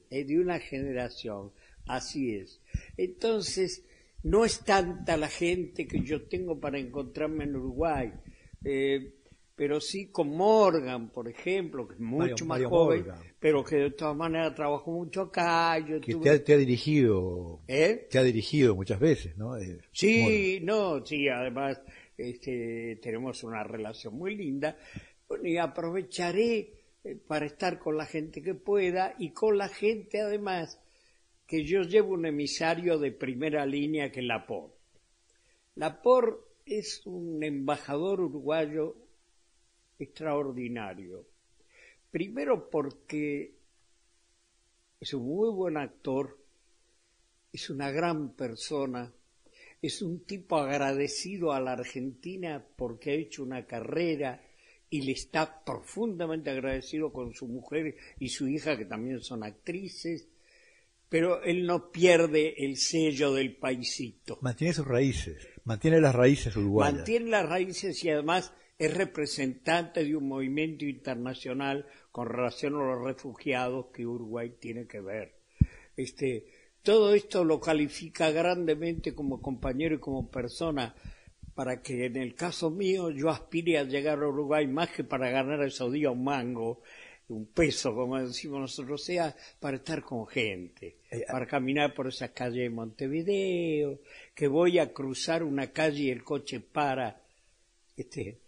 Eh, 0.10 0.26
de 0.26 0.40
una 0.40 0.60
generación. 0.60 1.52
Así 1.86 2.36
es. 2.36 2.62
Entonces, 2.98 3.84
no 4.24 4.46
es 4.46 4.60
tanta 4.64 5.18
la 5.18 5.30
gente 5.30 5.88
que 5.88 6.02
yo 6.02 6.24
tengo 6.24 6.60
para 6.60 6.80
encontrarme 6.80 7.46
en 7.46 7.56
Uruguay, 7.56 8.12
eh, 8.64 9.16
pero 9.56 9.80
sí 9.80 10.08
con 10.08 10.36
Morgan, 10.36 11.10
por 11.10 11.28
ejemplo, 11.28 11.88
que 11.88 11.96
es 11.96 12.00
mucho 12.00 12.46
más 12.46 12.64
joven, 12.64 13.06
pero 13.40 13.64
que 13.64 13.78
de 13.78 13.92
todas 13.92 14.16
maneras 14.16 14.56
trabajó 14.56 14.92
mucho 14.92 15.22
acá. 15.22 15.78
Yo 15.80 16.00
que 16.02 16.40
te, 16.40 16.54
ha, 16.54 16.58
dirigido, 16.58 17.62
¿Eh? 17.68 18.08
te 18.10 18.18
ha 18.18 18.24
dirigido 18.24 18.76
muchas 18.76 19.00
veces, 19.00 19.38
¿no? 19.38 19.58
Eh, 19.58 19.80
sí, 19.92 20.60
no, 20.64 21.06
sí, 21.06 21.28
además 21.28 21.82
este, 22.18 23.00
tenemos 23.02 23.44
una 23.44 23.64
relación 23.64 24.16
muy 24.16 24.36
linda. 24.36 24.78
Bueno, 25.32 25.48
y 25.48 25.56
aprovecharé 25.56 26.74
para 27.26 27.46
estar 27.46 27.80
con 27.80 27.96
la 27.96 28.06
gente 28.06 28.42
que 28.42 28.54
pueda 28.54 29.16
y 29.18 29.32
con 29.32 29.58
la 29.58 29.70
gente 29.70 30.20
además 30.20 30.78
que 31.48 31.64
yo 31.64 31.84
llevo 31.84 32.16
un 32.16 32.26
emisario 32.26 33.00
de 33.00 33.14
primera 33.14 33.66
línea 33.66 34.12
que 34.12 34.20
es 34.20 34.26
Lapor. 34.26 34.76
Lapor 35.76 36.54
es 36.66 37.06
un 37.06 37.42
embajador 37.46 38.20
uruguayo 38.20 38.98
extraordinario. 39.98 41.26
Primero 42.10 42.70
porque 42.70 43.56
es 45.00 45.14
un 45.14 45.28
muy 45.28 45.50
buen 45.50 45.78
actor, 45.78 46.38
es 47.54 47.70
una 47.70 47.90
gran 47.90 48.36
persona, 48.36 49.14
es 49.82 50.02
un 50.02 50.26
tipo 50.26 50.58
agradecido 50.58 51.54
a 51.54 51.62
la 51.62 51.72
Argentina 51.72 52.68
porque 52.76 53.12
ha 53.12 53.14
hecho 53.14 53.44
una 53.44 53.66
carrera 53.66 54.44
y 54.92 55.02
le 55.02 55.14
está 55.14 55.64
profundamente 55.64 56.52
agradecido 56.52 57.12
con 57.12 57.34
su 57.34 57.48
mujer 57.48 57.96
y 58.20 58.30
su 58.30 58.48
hija 58.48 58.78
que 58.78 58.86
también 58.86 59.22
son 59.22 59.44
actrices 59.44 60.28
pero 61.12 61.44
él 61.44 61.66
no 61.66 61.92
pierde 61.92 62.64
el 62.64 62.78
sello 62.78 63.34
del 63.34 63.58
paisito. 63.58 64.40
Mantiene 64.40 64.74
sus 64.74 64.88
raíces, 64.88 65.46
mantiene 65.66 66.00
las 66.00 66.16
raíces 66.16 66.56
uruguayas. 66.56 67.00
Mantiene 67.00 67.30
las 67.30 67.50
raíces 67.50 68.02
y 68.06 68.10
además 68.10 68.54
es 68.80 68.94
representante 68.94 70.06
de 70.06 70.16
un 70.16 70.30
movimiento 70.30 70.86
internacional 70.86 71.86
con 72.14 72.30
relación 72.30 72.76
a 72.76 72.96
los 72.96 73.04
refugiados 73.04 73.88
que 73.94 74.08
Uruguay 74.08 74.56
tiene 74.58 74.88
que 74.88 75.02
ver. 75.02 75.36
Este, 75.98 76.46
todo 76.82 77.14
esto 77.14 77.44
lo 77.44 77.60
califica 77.60 78.32
grandemente 78.32 79.14
como 79.14 79.42
compañero 79.42 79.96
y 79.96 80.00
como 80.00 80.32
persona 80.32 80.96
para 81.56 81.82
que 81.82 82.06
en 82.06 82.18
el 82.18 82.36
caso 82.36 82.70
mío 82.70 83.10
yo 83.10 83.30
aspire 83.30 83.78
a 83.78 83.84
llegar 83.84 84.22
a 84.22 84.28
Uruguay 84.28 84.68
más 84.68 84.90
que 84.90 85.04
para 85.04 85.30
ganar 85.30 85.62
esos 85.64 85.92
días 85.92 86.12
un 86.12 86.24
mango 86.24 86.82
un 87.32 87.46
peso, 87.48 87.96
como 87.96 88.20
decimos 88.20 88.60
nosotros, 88.60 89.04
sea 89.04 89.36
para 89.60 89.78
estar 89.78 90.04
con 90.04 90.28
gente, 90.28 90.98
eh, 91.10 91.24
para 91.30 91.46
caminar 91.46 91.94
por 91.94 92.08
esa 92.08 92.30
calle 92.30 92.64
de 92.64 92.70
Montevideo, 92.70 94.02
que 94.36 94.48
voy 94.48 94.80
a 94.80 94.94
cruzar 94.94 95.44
una 95.44 95.72
calle 95.72 96.04
y 96.04 96.10
el 96.10 96.24
coche 96.24 96.60
para, 96.60 97.22
este, 97.96 98.40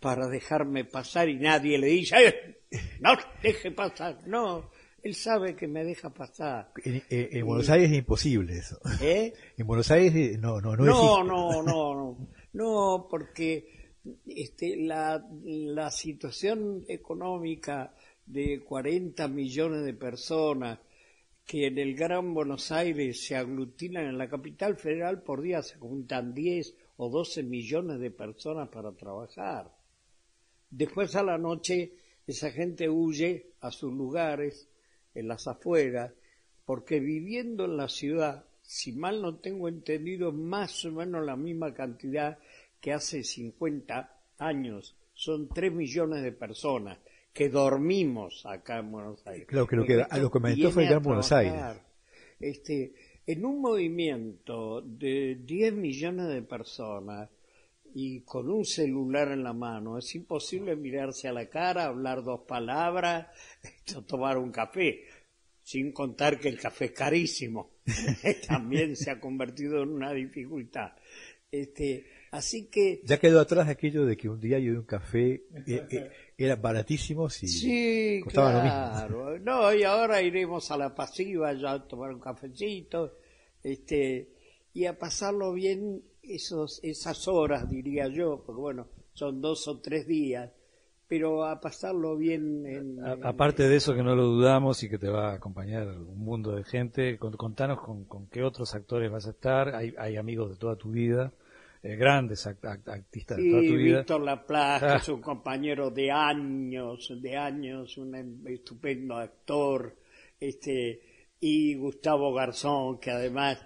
para 0.00 0.26
dejarme 0.28 0.84
pasar 0.84 1.28
y 1.28 1.36
nadie 1.36 1.78
le 1.78 1.88
dice, 1.88 2.62
no 3.00 3.10
deje 3.42 3.70
pasar, 3.72 4.26
no, 4.26 4.70
él 5.02 5.14
sabe 5.14 5.54
que 5.54 5.66
me 5.66 5.84
deja 5.84 6.10
pasar. 6.10 6.72
En, 6.84 7.46
Buenos 7.46 7.70
Aires 7.70 7.90
es 7.90 7.98
imposible 7.98 8.58
eso. 8.58 8.78
¿Eh? 9.00 9.32
En 9.56 9.66
Buenos 9.66 9.90
Aires 9.90 10.38
no, 10.38 10.60
no, 10.60 10.76
no, 10.76 10.84
no, 10.84 11.24
no, 11.24 11.62
no, 11.62 11.94
no, 11.94 12.28
no, 12.52 13.06
porque 13.08 13.94
este, 14.26 14.76
la, 14.76 15.26
la 15.44 15.90
situación 15.90 16.84
económica 16.88 17.94
de 18.26 18.62
40 18.64 19.28
millones 19.28 19.84
de 19.84 19.94
personas 19.94 20.78
que 21.44 21.66
en 21.66 21.78
el 21.78 21.96
Gran 21.96 22.32
Buenos 22.32 22.70
Aires 22.70 23.26
se 23.26 23.34
aglutinan 23.34 24.06
en 24.06 24.18
la 24.18 24.28
capital 24.28 24.76
federal, 24.76 25.22
por 25.22 25.42
día 25.42 25.62
se 25.62 25.78
juntan 25.78 26.32
10 26.32 26.76
o 26.98 27.08
12 27.08 27.42
millones 27.42 27.98
de 27.98 28.10
personas 28.10 28.68
para 28.68 28.92
trabajar. 28.92 29.76
Después 30.70 31.16
a 31.16 31.24
la 31.24 31.38
noche 31.38 31.92
esa 32.26 32.52
gente 32.52 32.88
huye 32.88 33.54
a 33.60 33.72
sus 33.72 33.92
lugares, 33.92 34.68
en 35.14 35.26
las 35.26 35.48
afueras, 35.48 36.12
porque 36.64 37.00
viviendo 37.00 37.64
en 37.64 37.76
la 37.76 37.88
ciudad, 37.88 38.46
si 38.70 38.92
mal 38.92 39.20
no 39.20 39.34
tengo 39.34 39.66
entendido, 39.66 40.30
más 40.30 40.84
o 40.84 40.92
menos 40.92 41.26
la 41.26 41.34
misma 41.34 41.74
cantidad 41.74 42.38
que 42.80 42.92
hace 42.92 43.24
50 43.24 44.16
años, 44.38 44.96
son 45.12 45.48
3 45.48 45.72
millones 45.72 46.22
de 46.22 46.30
personas 46.30 46.96
que 47.32 47.48
dormimos 47.48 48.46
acá 48.46 48.78
en 48.78 48.92
Buenos 48.92 49.26
Aires. 49.26 49.48
Claro, 49.48 49.66
que 49.66 49.74
lo 49.74 49.84
que, 49.84 50.00
a 50.08 50.18
lo 50.18 50.28
que 50.28 50.30
comentó 50.30 50.70
fue 50.70 50.86
Gran 50.86 51.02
Buenos 51.02 51.32
Aires. 51.32 51.60
Este, 52.38 52.94
en 53.26 53.44
un 53.44 53.60
movimiento 53.60 54.82
de 54.82 55.40
10 55.44 55.72
millones 55.74 56.28
de 56.28 56.42
personas 56.42 57.28
y 57.92 58.20
con 58.20 58.48
un 58.48 58.64
celular 58.64 59.32
en 59.32 59.42
la 59.42 59.52
mano, 59.52 59.98
es 59.98 60.14
imposible 60.14 60.76
mirarse 60.76 61.26
a 61.26 61.32
la 61.32 61.46
cara, 61.46 61.86
hablar 61.86 62.22
dos 62.22 62.42
palabras, 62.46 63.26
tomar 64.06 64.38
un 64.38 64.52
café, 64.52 65.06
sin 65.60 65.90
contar 65.90 66.38
que 66.38 66.48
el 66.48 66.60
café 66.60 66.84
es 66.84 66.92
carísimo. 66.92 67.79
También 68.48 68.96
se 68.96 69.10
ha 69.10 69.20
convertido 69.20 69.82
en 69.82 69.90
una 69.90 70.12
dificultad. 70.12 70.92
Este, 71.52 72.06
así 72.30 72.66
que 72.66 73.00
Ya 73.04 73.18
quedó 73.18 73.40
atrás 73.40 73.68
aquello 73.68 74.06
de 74.06 74.16
que 74.16 74.28
un 74.28 74.40
día 74.40 74.58
yo 74.60 74.72
de 74.72 74.78
un 74.78 74.84
café 74.84 75.42
eh, 75.66 75.86
eh, 75.90 76.10
eran 76.38 76.62
baratísimos 76.62 77.42
y 77.42 77.48
Sí, 77.48 78.20
costaba 78.22 78.52
lo 78.52 78.62
mismo. 78.62 78.78
claro. 79.18 79.38
No, 79.40 79.74
y 79.74 79.82
ahora 79.82 80.22
iremos 80.22 80.70
a 80.70 80.76
la 80.76 80.94
pasiva 80.94 81.52
ya 81.54 81.72
a 81.72 81.88
tomar 81.88 82.12
un 82.14 82.20
cafecito, 82.20 83.16
este, 83.64 84.28
y 84.72 84.84
a 84.84 84.96
pasarlo 84.96 85.52
bien 85.52 86.02
esos, 86.22 86.78
esas 86.84 87.26
horas, 87.26 87.68
diría 87.68 88.06
yo, 88.08 88.42
porque 88.46 88.60
bueno, 88.60 88.86
son 89.12 89.40
dos 89.40 89.66
o 89.66 89.80
tres 89.80 90.06
días, 90.06 90.52
pero 91.10 91.44
a 91.44 91.60
pasarlo 91.60 92.16
bien 92.16 92.64
en... 92.64 93.04
A- 93.04 93.14
en- 93.14 93.26
aparte 93.26 93.68
de 93.68 93.74
eso 93.76 93.94
que 93.96 94.02
no 94.04 94.14
lo 94.14 94.24
dudamos 94.26 94.80
y 94.84 94.88
que 94.88 94.96
te 94.96 95.08
va 95.08 95.32
a 95.32 95.34
acompañar 95.34 95.88
un 95.88 96.18
mundo 96.20 96.52
de 96.54 96.62
gente, 96.62 97.18
con- 97.18 97.32
contanos 97.36 97.80
con, 97.80 98.04
con 98.04 98.28
qué 98.28 98.44
otros 98.44 98.72
actores 98.76 99.10
vas 99.10 99.26
a 99.26 99.30
estar, 99.30 99.74
hay, 99.74 99.92
hay 99.98 100.16
amigos 100.16 100.50
de 100.50 100.56
toda 100.56 100.76
tu 100.76 100.92
vida, 100.92 101.32
eh, 101.82 101.96
grandes 101.96 102.46
act- 102.46 102.62
act- 102.62 102.88
artistas 102.88 103.38
de 103.38 103.50
toda 103.50 103.60
tu 103.62 103.74
vida. 103.74 103.98
Víctor 103.98 104.20
Laplace, 104.22 104.86
Ah. 104.86 104.90
que 104.92 104.96
es 105.02 105.08
un 105.16 105.20
compañero 105.20 105.90
de 105.90 106.12
años, 106.12 107.12
de 107.20 107.36
años, 107.36 107.98
un 107.98 108.46
estupendo 108.46 109.16
actor, 109.16 109.96
este, 110.38 111.00
y 111.40 111.74
Gustavo 111.74 112.32
Garzón, 112.32 113.00
que 113.00 113.10
además, 113.10 113.58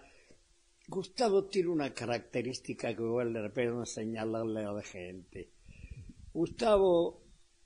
Gustavo 0.89 1.45
tiene 1.45 1.69
una 1.69 1.93
característica 1.93 2.95
que 2.97 3.03
vale 3.03 3.39
la 3.43 3.51
pena 3.51 3.85
señalarle 3.85 4.65
a 4.65 4.73
la 4.73 4.83
gente. 4.83 5.51
Gustavo 6.33 7.24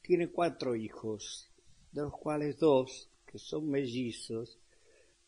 tiene 0.08 0.30
cuatro 0.30 0.74
hijos, 0.74 1.52
de 1.92 2.00
los 2.00 2.14
cuales 2.14 2.58
dos, 2.58 3.10
que 3.26 3.38
son 3.38 3.68
mellizos, 3.68 4.58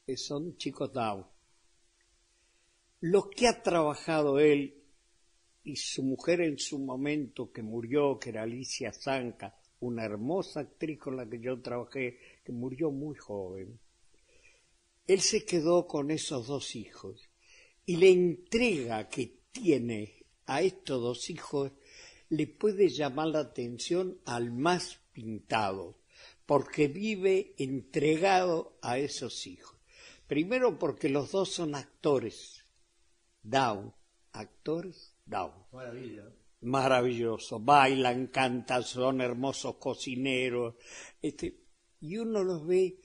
que 0.07 0.17
son 0.17 0.57
chicos 0.57 0.91
Down. 0.91 1.27
Lo 3.01 3.29
que 3.29 3.47
ha 3.47 3.63
trabajado 3.63 4.39
él 4.39 4.83
y 5.65 5.77
su 5.77 6.03
mujer 6.03 6.41
en 6.41 6.59
su 6.59 6.79
momento 6.79 7.53
que 7.53 7.61
murió, 7.61 8.19
que 8.19 8.31
era 8.31 8.45
Alicia 8.45 8.91
Zanca, 8.91 9.55
una 9.81 10.07
hermosa 10.07 10.61
actriz 10.61 10.99
con 10.99 11.15
la 11.15 11.29
que 11.29 11.41
yo 11.41 11.61
trabajé, 11.61 12.19
que 12.43 12.53
murió 12.53 12.91
muy 12.91 13.17
joven. 13.17 13.79
Él 15.07 15.21
se 15.21 15.45
quedó 15.45 15.87
con 15.87 16.11
esos 16.11 16.47
dos 16.47 16.75
hijos 16.75 17.29
y 17.85 17.97
la 17.97 18.07
entrega 18.07 19.11
que 19.11 19.41
tiene 19.53 20.25
a 20.47 20.63
estos 20.63 21.03
dos 21.03 21.29
hijos 21.29 21.71
le 22.31 22.47
puede 22.47 22.89
llamar 22.89 23.29
la 23.29 23.41
atención 23.41 24.21
al 24.25 24.53
más 24.53 25.01
pintado, 25.13 25.99
porque 26.47 26.89
vive 26.89 27.55
entregado 27.59 28.79
a 28.83 28.99
esos 28.99 29.47
hijos. 29.47 29.77
Primero 30.27 30.79
porque 30.79 31.09
los 31.09 31.33
dos 31.33 31.53
son 31.53 31.75
actores, 31.75 32.65
Down, 33.43 33.93
actores 34.33 35.17
Down. 35.27 35.53
Maravilloso, 36.63 37.59
bailan, 37.59 38.29
cantan, 38.29 38.85
son 38.85 39.21
hermosos 39.21 39.77
cocineros, 39.77 40.75
este, 41.21 41.65
y 42.01 42.17
uno 42.19 42.45
los 42.45 42.67
ve, 42.67 43.01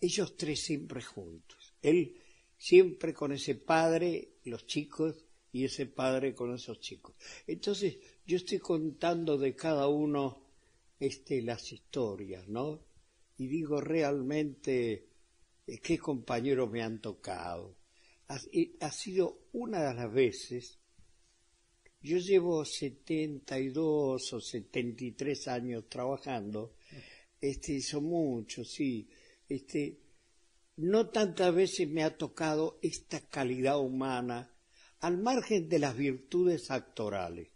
ellos 0.00 0.36
tres 0.36 0.60
siempre 0.60 1.02
juntos. 1.02 1.74
Él 1.82 2.20
siempre 2.56 3.12
con 3.12 3.32
ese 3.32 3.56
padre, 3.56 4.38
los 4.44 4.64
chicos, 4.66 5.26
y 5.54 5.64
ese 5.64 5.86
padre 5.86 6.34
con 6.34 6.52
esos 6.52 6.80
chicos. 6.80 7.14
Entonces, 7.46 7.96
yo 8.26 8.36
estoy 8.38 8.58
contando 8.58 9.36
de 9.36 9.54
cada 9.54 9.88
uno 9.88 10.42
este, 10.98 11.42
las 11.42 11.72
historias, 11.72 12.48
¿no? 12.48 12.80
Y 13.36 13.48
digo 13.48 13.80
realmente 13.80 15.08
eh, 15.66 15.78
qué 15.82 15.98
compañeros 15.98 16.70
me 16.70 16.82
han 16.82 17.00
tocado. 17.00 17.76
Ha, 18.28 18.38
eh, 18.52 18.76
ha 18.80 18.90
sido 18.90 19.48
una 19.52 19.82
de 19.88 19.94
las 19.94 20.12
veces, 20.12 20.78
yo 22.00 22.18
llevo 22.18 22.64
72 22.64 24.32
o 24.32 24.40
73 24.40 25.48
años 25.48 25.88
trabajando, 25.88 26.76
este, 27.40 27.80
son 27.82 28.04
muchos, 28.04 28.70
sí, 28.70 29.06
este, 29.48 30.00
no 30.76 31.10
tantas 31.10 31.54
veces 31.54 31.88
me 31.88 32.04
ha 32.04 32.16
tocado 32.16 32.78
esta 32.80 33.20
calidad 33.20 33.78
humana 33.78 34.50
al 35.00 35.18
margen 35.18 35.68
de 35.68 35.78
las 35.78 35.94
virtudes 35.94 36.70
actorales. 36.70 37.53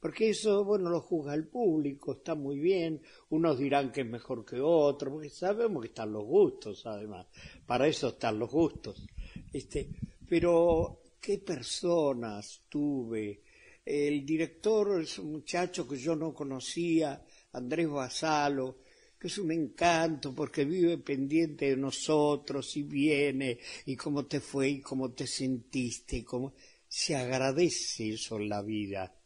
Porque 0.00 0.30
eso, 0.30 0.64
bueno, 0.64 0.90
lo 0.90 1.00
juzga 1.00 1.34
el 1.34 1.48
público, 1.48 2.12
está 2.12 2.36
muy 2.36 2.58
bien, 2.58 3.02
unos 3.30 3.58
dirán 3.58 3.90
que 3.90 4.02
es 4.02 4.06
mejor 4.06 4.44
que 4.44 4.60
otros, 4.60 5.12
porque 5.12 5.30
sabemos 5.30 5.82
que 5.82 5.88
están 5.88 6.12
los 6.12 6.24
gustos, 6.24 6.86
además, 6.86 7.26
para 7.66 7.88
eso 7.88 8.08
están 8.08 8.38
los 8.38 8.50
gustos. 8.50 9.04
Este, 9.52 9.90
pero, 10.28 11.00
¿qué 11.20 11.38
personas 11.38 12.62
tuve? 12.68 13.42
El 13.84 14.24
director 14.24 15.00
es 15.00 15.18
un 15.18 15.32
muchacho 15.32 15.88
que 15.88 15.96
yo 15.96 16.14
no 16.14 16.32
conocía, 16.32 17.24
Andrés 17.52 17.88
Basalo, 17.88 18.78
que 19.18 19.26
es 19.26 19.38
un 19.38 19.50
encanto 19.50 20.32
porque 20.32 20.64
vive 20.64 20.98
pendiente 20.98 21.70
de 21.70 21.76
nosotros 21.76 22.76
y 22.76 22.84
viene 22.84 23.58
y 23.86 23.96
cómo 23.96 24.26
te 24.26 24.38
fue 24.38 24.68
y 24.68 24.80
cómo 24.80 25.10
te 25.12 25.26
sentiste 25.26 26.18
y 26.18 26.22
cómo 26.22 26.54
se 26.86 27.16
agradece 27.16 28.10
eso 28.10 28.36
en 28.36 28.48
la 28.48 28.62
vida 28.62 29.17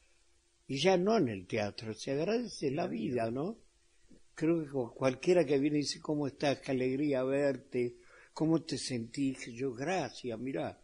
y 0.73 0.79
ya 0.79 0.97
no 0.97 1.19
en 1.19 1.29
el 1.29 1.47
teatro 1.47 1.93
se 1.93 2.13
agradece 2.13 2.71
la 2.71 2.87
vida 2.87 3.31
no 3.31 3.59
creo 4.35 4.65
que 4.65 4.97
cualquiera 4.97 5.45
que 5.45 5.59
viene 5.59 5.77
y 5.77 5.83
dice 5.83 6.01
cómo 6.01 6.27
estás 6.27 6.61
qué 6.61 6.71
alegría 6.71 7.23
verte. 7.25 7.99
Cómo 8.33 8.63
te 8.63 8.79
sentís 8.79 9.53
yo 9.53 9.75
gracias 9.75 10.39
mira 10.39 10.81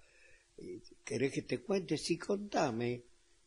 eh, 0.58 0.82
querés 1.02 1.32
que 1.32 1.40
te 1.40 1.62
cuente 1.62 1.96
sí 1.96 2.18
contame. 2.18 3.02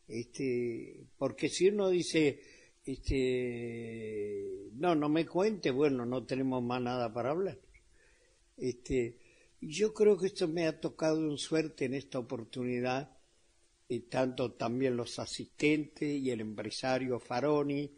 Este 0.08 1.06
porque 1.16 1.48
si 1.48 1.68
uno 1.68 1.90
dice 1.90 2.40
este 2.84 4.68
no 4.72 4.96
no 4.96 5.08
me 5.08 5.24
cuente 5.24 5.70
bueno 5.70 6.04
no 6.04 6.26
tenemos 6.26 6.60
más 6.60 6.82
nada 6.82 7.14
para 7.14 7.30
hablar 7.30 7.60
este 8.56 9.16
yo 9.60 9.94
creo 9.94 10.18
que 10.18 10.26
esto 10.26 10.48
me 10.48 10.66
ha 10.66 10.80
tocado 10.80 11.24
en 11.30 11.38
suerte 11.38 11.84
en 11.84 11.94
esta 11.94 12.18
oportunidad 12.18 13.16
y 13.94 14.00
tanto 14.00 14.52
también 14.52 14.96
los 14.96 15.18
asistentes 15.18 16.08
y 16.22 16.30
el 16.30 16.40
empresario 16.40 17.18
Faroni 17.20 17.90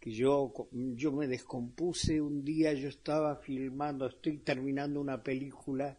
que 0.00 0.10
yo 0.12 0.52
yo 0.72 1.12
me 1.12 1.26
descompuse 1.28 2.20
un 2.20 2.44
día 2.44 2.72
yo 2.74 2.88
estaba 2.88 3.36
filmando 3.36 4.06
estoy 4.06 4.38
terminando 4.38 5.00
una 5.00 5.22
película 5.22 5.98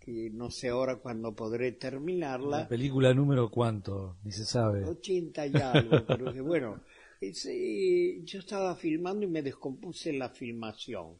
que 0.00 0.30
no 0.32 0.50
sé 0.50 0.68
ahora 0.68 0.96
cuándo 0.96 1.34
podré 1.34 1.72
terminarla 1.72 2.60
¿La 2.60 2.68
película 2.68 3.14
número 3.14 3.50
cuánto? 3.50 4.16
Ni 4.24 4.32
se 4.32 4.44
sabe. 4.44 4.84
80 4.86 5.46
y 5.46 5.58
algo, 5.60 6.04
pero 6.08 6.32
que 6.32 6.40
bueno, 6.40 6.80
ese, 7.20 8.20
yo 8.24 8.38
estaba 8.40 8.74
filmando 8.76 9.24
y 9.24 9.28
me 9.28 9.42
descompuse 9.42 10.10
en 10.10 10.18
la 10.18 10.30
filmación. 10.30 11.18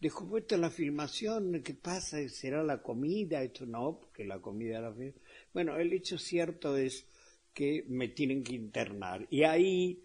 Descompuesto 0.00 0.54
en 0.56 0.62
la 0.62 0.70
filmación, 0.70 1.62
¿qué 1.62 1.74
pasa? 1.74 2.16
¿Será 2.28 2.62
la 2.62 2.82
comida? 2.82 3.42
Esto 3.42 3.66
no, 3.66 3.98
porque 4.00 4.24
la 4.24 4.40
comida 4.40 4.78
era... 4.78 4.92
fi- 4.92 5.14
Bueno, 5.52 5.76
el 5.76 5.92
hecho 5.92 6.18
cierto 6.18 6.76
es 6.76 7.06
que 7.52 7.84
me 7.88 8.08
tienen 8.08 8.42
que 8.42 8.54
internar. 8.54 9.26
Y 9.30 9.44
ahí, 9.44 10.02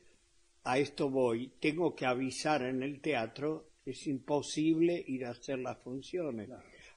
a 0.64 0.78
esto 0.78 1.10
voy, 1.10 1.54
tengo 1.60 1.96
que 1.96 2.06
avisar 2.06 2.64
en 2.64 2.84
el 2.84 3.00
teatro, 3.02 3.72
es 3.86 4.08
imposible 4.08 5.04
ir 5.08 5.26
a 5.26 5.32
hacer 5.32 5.60
las 5.60 5.78
funciones. 5.80 6.50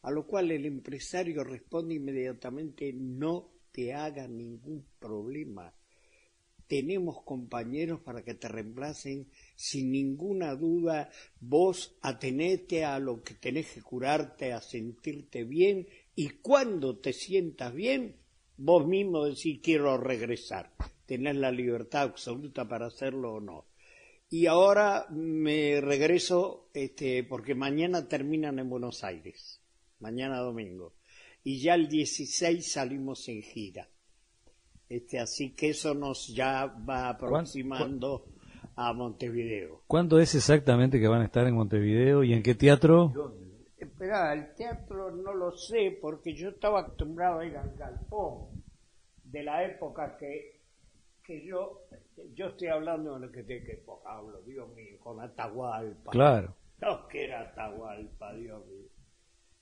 A 0.02 0.10
lo 0.10 0.26
cual 0.26 0.50
el 0.50 0.66
empresario 0.66 1.44
responde 1.44 1.94
inmediatamente, 1.94 2.92
no 2.92 3.50
te 3.70 3.94
hagas 3.94 4.28
ningún 4.28 4.84
problema 4.98 5.72
tenemos 6.70 7.24
compañeros 7.24 7.98
para 7.98 8.22
que 8.22 8.34
te 8.34 8.46
reemplacen 8.46 9.26
sin 9.56 9.90
ninguna 9.90 10.54
duda. 10.54 11.10
Vos 11.40 11.98
atenete 12.00 12.84
a 12.84 13.00
lo 13.00 13.24
que 13.24 13.34
tenés 13.34 13.72
que 13.72 13.82
curarte, 13.82 14.52
a 14.52 14.60
sentirte 14.60 15.42
bien 15.42 15.88
y 16.14 16.28
cuando 16.28 16.96
te 16.96 17.12
sientas 17.12 17.74
bien, 17.74 18.19
vos 18.60 18.86
mismo 18.86 19.24
decís 19.24 19.60
quiero 19.62 19.96
regresar. 19.96 20.70
Tenés 21.06 21.36
la 21.36 21.50
libertad 21.50 22.02
absoluta 22.02 22.68
para 22.68 22.86
hacerlo 22.86 23.34
o 23.34 23.40
no. 23.40 23.66
Y 24.28 24.46
ahora 24.46 25.06
me 25.10 25.80
regreso 25.80 26.68
este, 26.72 27.24
porque 27.24 27.54
mañana 27.54 28.06
terminan 28.06 28.58
en 28.58 28.70
Buenos 28.70 29.02
Aires. 29.02 29.60
mañana 29.98 30.38
domingo. 30.38 30.94
Y 31.42 31.60
ya 31.60 31.74
el 31.74 31.88
16 31.88 32.72
salimos 32.72 33.28
en 33.28 33.42
gira. 33.42 33.88
Este, 34.88 35.18
así 35.18 35.54
que 35.54 35.70
eso 35.70 35.94
nos 35.94 36.28
ya 36.28 36.66
va 36.66 37.08
aproximando 37.08 38.26
a 38.76 38.92
Montevideo. 38.92 39.82
¿Cuándo 39.86 40.18
es 40.20 40.34
exactamente 40.34 41.00
que 41.00 41.08
van 41.08 41.22
a 41.22 41.26
estar 41.26 41.46
en 41.46 41.54
Montevideo 41.54 42.24
y 42.24 42.34
en 42.34 42.42
qué 42.42 42.54
teatro? 42.54 43.34
Espera, 43.76 44.32
el 44.32 44.54
teatro 44.54 45.10
no 45.10 45.34
lo 45.34 45.52
sé 45.52 45.98
porque 46.00 46.34
yo 46.34 46.50
estaba 46.50 46.80
acostumbrado 46.80 47.40
a 47.40 47.46
ir 47.46 47.56
al 47.56 47.74
galpón 47.76 48.49
de 49.30 49.42
la 49.42 49.64
época 49.64 50.16
que, 50.18 50.60
que 51.22 51.44
yo, 51.44 51.86
yo 52.34 52.46
estoy 52.48 52.68
hablando 52.68 53.18
de 53.18 53.30
que 53.30 53.42
de 53.42 53.62
qué 53.64 53.72
época 53.72 54.10
hablo, 54.16 54.42
Dios 54.42 54.68
mío, 54.74 54.98
con 55.00 55.20
Atahualpa. 55.20 56.10
Claro. 56.10 56.56
Lo 56.80 57.06
que 57.08 57.24
era 57.24 57.40
Atahualpa, 57.42 58.34
Dios 58.34 58.66
mío. 58.66 58.88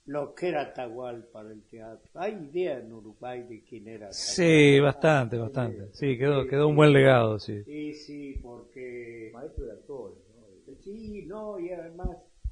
Lo 0.07 0.35
que 0.35 0.49
era 0.49 0.63
Atahualpa 0.63 1.43
el 1.43 1.63
teatro. 1.65 2.11
¿Hay 2.15 2.33
idea 2.51 2.79
en 2.79 2.93
Uruguay 2.93 3.43
de 3.43 3.63
quién 3.63 3.89
era 3.89 4.07
Atahualpa? 4.07 4.15
Sí, 4.15 4.81
bastante, 4.81 5.37
bastante. 5.37 5.89
Sí, 5.93 6.17
quedó, 6.17 6.47
quedó 6.47 6.69
un 6.69 6.77
buen 6.77 6.93
legado, 6.93 7.39
sí. 7.39 7.63
Sí, 7.65 7.93
sí, 7.93 8.41
porque... 8.43 9.31
Maestro 9.35 9.67
de 9.67 9.73
actores, 9.73 10.19
¿no? 10.35 10.77
Sí, 10.77 11.27
no, 11.27 11.59
y 11.59 11.71
además, 11.73 12.09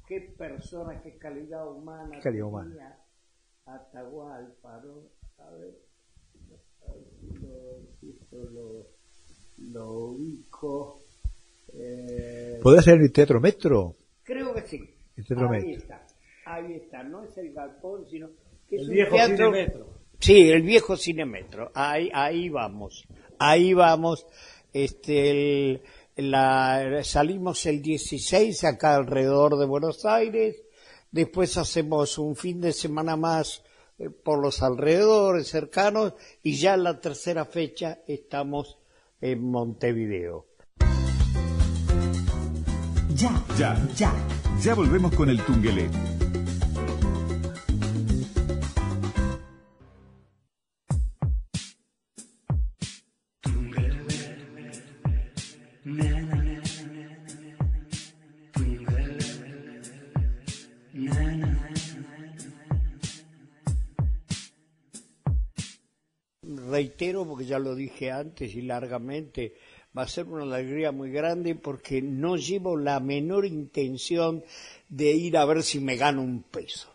qué 0.07 0.21
persona, 0.37 1.01
qué 1.01 1.17
calidad 1.17 1.67
humana 1.67 2.11
Qué 2.11 2.19
calidad 2.19 2.31
tenía 2.31 2.45
humana. 2.45 2.99
Atahualpa, 3.65 4.81
¿no? 4.83 5.43
A 5.43 5.51
ver, 5.51 5.86
lo, 8.31 8.49
lo, 8.51 8.87
lo 9.57 9.93
ubico. 10.09 11.01
Eh, 11.73 12.59
¿Podrá 12.61 12.81
ser 12.81 12.99
el 13.01 13.11
Teatro 13.11 13.39
Metro? 13.39 13.95
creo 14.23 14.53
que 14.53 14.61
sí. 14.67 14.83
El 15.15 15.25
Teatro 15.25 15.49
ahí 15.51 15.65
Metro. 15.65 15.81
está, 15.81 16.07
ahí 16.45 16.73
está. 16.73 17.03
No 17.03 17.23
es 17.23 17.37
el 17.37 17.53
galpón, 17.53 18.05
sino 18.09 18.29
que 18.67 18.75
es 18.77 18.81
El 18.83 18.87
un 18.89 18.93
viejo 18.95 19.15
teatro- 19.15 19.35
Cinemetro. 19.51 19.97
Sí, 20.19 20.49
el 20.49 20.61
viejo 20.63 20.97
cinemetro. 20.97 21.71
Ahí, 21.75 22.09
ahí 22.13 22.49
vamos. 22.49 23.05
Ahí 23.39 23.73
vamos. 23.73 24.25
Este, 24.73 25.29
el- 25.31 25.81
la, 26.17 27.01
salimos 27.03 27.65
el 27.67 27.81
16 27.81 28.63
acá 28.63 28.95
alrededor 28.95 29.57
de 29.59 29.65
Buenos 29.67 30.03
Aires. 30.05 30.63
Después 31.11 31.55
hacemos 31.57 32.17
un 32.17 32.35
fin 32.35 32.59
de 32.59 32.73
semana 32.73 33.15
más 33.15 33.63
por 34.23 34.39
los 34.39 34.61
alrededores 34.61 35.47
cercanos 35.47 36.13
y 36.43 36.57
ya 36.57 36.75
en 36.75 36.83
la 36.83 36.99
tercera 37.01 37.45
fecha 37.45 37.99
estamos 38.07 38.77
en 39.21 39.49
Montevideo. 39.49 40.45
Ya, 43.15 43.43
Ya. 43.57 43.87
ya. 43.95 44.13
Ya 44.61 44.73
volvemos 44.73 45.13
con 45.13 45.29
el 45.29 45.39
Tungelé. 45.43 45.89
Reitero 66.97 67.25
porque 67.27 67.45
ya 67.45 67.59
lo 67.59 67.75
dije 67.75 68.11
antes 68.11 68.55
y 68.55 68.61
largamente, 68.63 69.53
va 69.95 70.03
a 70.03 70.07
ser 70.07 70.25
una 70.25 70.43
alegría 70.43 70.91
muy 70.91 71.11
grande 71.11 71.53
porque 71.55 72.01
no 72.01 72.37
llevo 72.37 72.75
la 72.75 72.99
menor 72.99 73.45
intención 73.45 74.43
de 74.89 75.11
ir 75.11 75.37
a 75.37 75.45
ver 75.45 75.61
si 75.61 75.79
me 75.79 75.95
gano 75.95 76.21
un 76.23 76.41
peso. 76.43 76.89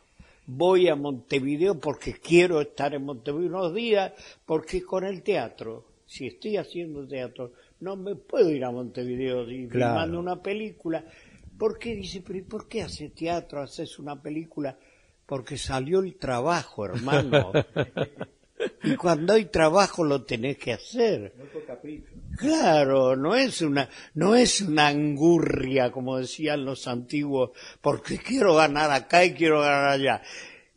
Voy 0.46 0.88
a 0.88 0.96
Montevideo 0.96 1.78
porque 1.78 2.14
quiero 2.14 2.60
estar 2.60 2.94
en 2.94 3.04
Montevideo 3.04 3.48
unos 3.48 3.74
días, 3.74 4.12
porque 4.44 4.82
con 4.82 5.04
el 5.04 5.22
teatro, 5.22 5.84
si 6.04 6.26
estoy 6.26 6.56
haciendo 6.56 7.06
teatro, 7.06 7.52
no 7.80 7.94
me 7.96 8.16
puedo 8.16 8.50
ir 8.50 8.64
a 8.64 8.72
Montevideo 8.72 9.48
y 9.48 9.68
Claro. 9.68 9.92
filmando 9.94 10.18
una 10.18 10.42
película. 10.42 11.04
¿Por 11.56 11.78
qué? 11.78 11.94
Dice, 11.94 12.22
pero 12.26 12.40
¿y 12.40 12.42
por 12.42 12.66
qué 12.66 12.82
haces 12.82 13.14
teatro, 13.14 13.62
haces 13.62 14.00
una 14.00 14.20
película? 14.20 14.76
Porque 15.26 15.56
salió 15.56 16.00
el 16.00 16.16
trabajo, 16.16 16.84
hermano. 16.86 17.52
Y 18.84 18.96
cuando 18.96 19.34
hay 19.34 19.46
trabajo 19.46 20.04
lo 20.04 20.24
tenés 20.24 20.58
que 20.58 20.72
hacer. 20.72 21.32
Claro, 22.36 23.16
no 23.16 23.34
es 23.34 23.62
una, 23.62 23.88
no 24.14 24.34
es 24.34 24.60
una 24.60 24.88
angurria, 24.88 25.90
como 25.90 26.18
decían 26.18 26.64
los 26.64 26.88
antiguos, 26.88 27.50
porque 27.80 28.18
quiero 28.18 28.54
ganar 28.54 28.90
acá 28.90 29.24
y 29.24 29.34
quiero 29.34 29.60
ganar 29.60 29.90
allá. 29.90 30.22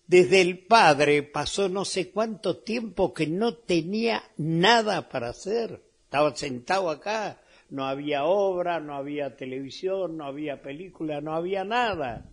Desde 0.08 0.42
el 0.42 0.60
padre 0.60 1.24
pasó 1.24 1.68
no 1.68 1.84
sé 1.84 2.12
cuánto 2.12 2.58
tiempo 2.58 3.14
que 3.14 3.26
no 3.26 3.56
tenía 3.56 4.24
nada 4.38 5.10
para 5.10 5.30
hacer. 5.30 5.82
Estaba 6.04 6.36
sentado 6.36 6.90
acá, 6.90 7.42
no 7.70 7.86
había 7.86 8.26
obra, 8.26 8.80
no 8.80 8.96
había 8.96 9.36
televisión, 9.36 10.18
no 10.18 10.26
había 10.26 10.62
película, 10.62 11.22
no 11.22 11.34
había 11.34 11.64
nada. 11.64 12.30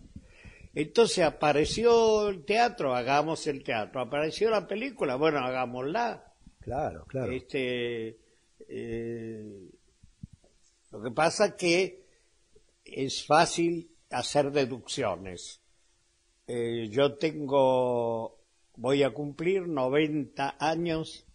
Entonces 0.73 1.23
apareció 1.23 2.29
el 2.29 2.45
teatro, 2.45 2.95
hagamos 2.95 3.45
el 3.47 3.63
teatro. 3.63 4.01
Apareció 4.01 4.49
la 4.49 4.67
película, 4.67 5.15
bueno, 5.15 5.39
hagámosla. 5.39 6.33
Claro, 6.59 7.05
claro. 7.05 7.31
Este, 7.31 8.17
eh, 8.67 9.69
lo 10.91 11.01
que 11.03 11.11
pasa 11.11 11.55
que 11.55 12.05
es 12.85 13.25
fácil 13.25 13.91
hacer 14.09 14.51
deducciones. 14.51 15.61
Eh, 16.47 16.87
yo 16.89 17.17
tengo, 17.17 18.39
voy 18.75 19.03
a 19.03 19.13
cumplir 19.13 19.67
90 19.67 20.57
años 20.59 21.25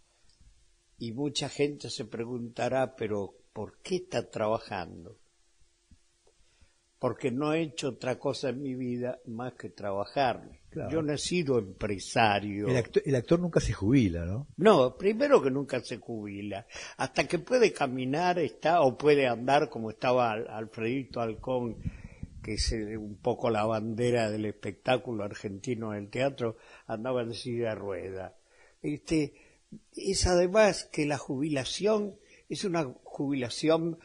y 0.98 1.12
mucha 1.12 1.48
gente 1.48 1.90
se 1.90 2.04
preguntará, 2.04 2.96
pero 2.96 3.34
¿por 3.52 3.78
qué 3.78 3.96
está 3.96 4.28
trabajando? 4.28 5.17
Porque 6.98 7.30
no 7.30 7.52
he 7.52 7.62
hecho 7.62 7.90
otra 7.90 8.18
cosa 8.18 8.48
en 8.48 8.60
mi 8.60 8.74
vida 8.74 9.20
más 9.26 9.52
que 9.54 9.68
trabajar. 9.70 10.48
Claro. 10.70 10.90
Yo 10.90 11.00
no 11.02 11.12
he 11.12 11.18
sido 11.18 11.58
empresario. 11.58 12.68
El 12.68 12.76
actor, 12.76 13.02
el 13.06 13.14
actor 13.14 13.38
nunca 13.40 13.60
se 13.60 13.72
jubila, 13.72 14.24
¿no? 14.24 14.48
No, 14.56 14.96
primero 14.96 15.40
que 15.40 15.50
nunca 15.50 15.80
se 15.80 15.98
jubila. 15.98 16.66
Hasta 16.96 17.26
que 17.28 17.38
puede 17.38 17.72
caminar 17.72 18.38
está 18.40 18.80
o 18.82 18.98
puede 18.98 19.26
andar 19.28 19.68
como 19.70 19.90
estaba 19.90 20.32
Al- 20.32 20.48
Alfredito 20.48 21.20
Halcón, 21.20 21.76
que 22.42 22.54
es 22.54 22.72
un 22.72 23.16
poco 23.22 23.48
la 23.50 23.64
bandera 23.64 24.30
del 24.30 24.44
espectáculo 24.46 25.22
argentino 25.24 25.92
del 25.92 26.10
teatro, 26.10 26.56
andaba 26.86 27.22
en 27.22 27.32
silla 27.34 27.70
de 27.70 27.74
rueda. 27.76 28.36
Este, 28.82 29.34
es 29.96 30.26
además 30.26 30.88
que 30.90 31.06
la 31.06 31.18
jubilación 31.18 32.16
es 32.48 32.64
una 32.64 32.84
jubilación 33.04 33.98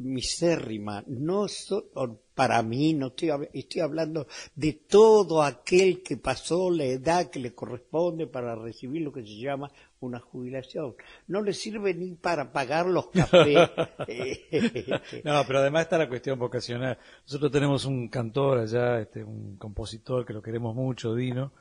misérrima, 0.00 1.04
no 1.06 1.46
so- 1.48 1.86
para 2.34 2.62
mí, 2.62 2.94
no 2.94 3.08
estoy, 3.08 3.30
estoy 3.52 3.82
hablando 3.82 4.26
de 4.54 4.72
todo 4.72 5.42
aquel 5.42 6.02
que 6.02 6.16
pasó 6.16 6.70
la 6.70 6.84
edad 6.84 7.28
que 7.28 7.38
le 7.38 7.54
corresponde 7.54 8.26
para 8.26 8.54
recibir 8.54 9.02
lo 9.02 9.12
que 9.12 9.20
se 9.22 9.36
llama 9.36 9.70
una 10.00 10.20
jubilación. 10.20 10.94
No 11.28 11.42
le 11.42 11.52
sirve 11.52 11.92
ni 11.92 12.12
para 12.14 12.50
pagar 12.50 12.86
los 12.86 13.08
cafés. 13.08 13.68
No, 15.24 15.44
pero 15.46 15.58
además 15.58 15.82
está 15.82 15.98
la 15.98 16.08
cuestión 16.08 16.38
vocacional. 16.38 16.98
Nosotros 17.24 17.50
tenemos 17.52 17.84
un 17.84 18.08
cantor 18.08 18.58
allá, 18.60 19.00
este, 19.00 19.22
un 19.22 19.56
compositor 19.56 20.24
que 20.24 20.32
lo 20.32 20.40
queremos 20.42 20.74
mucho, 20.74 21.14
Dino, 21.14 21.52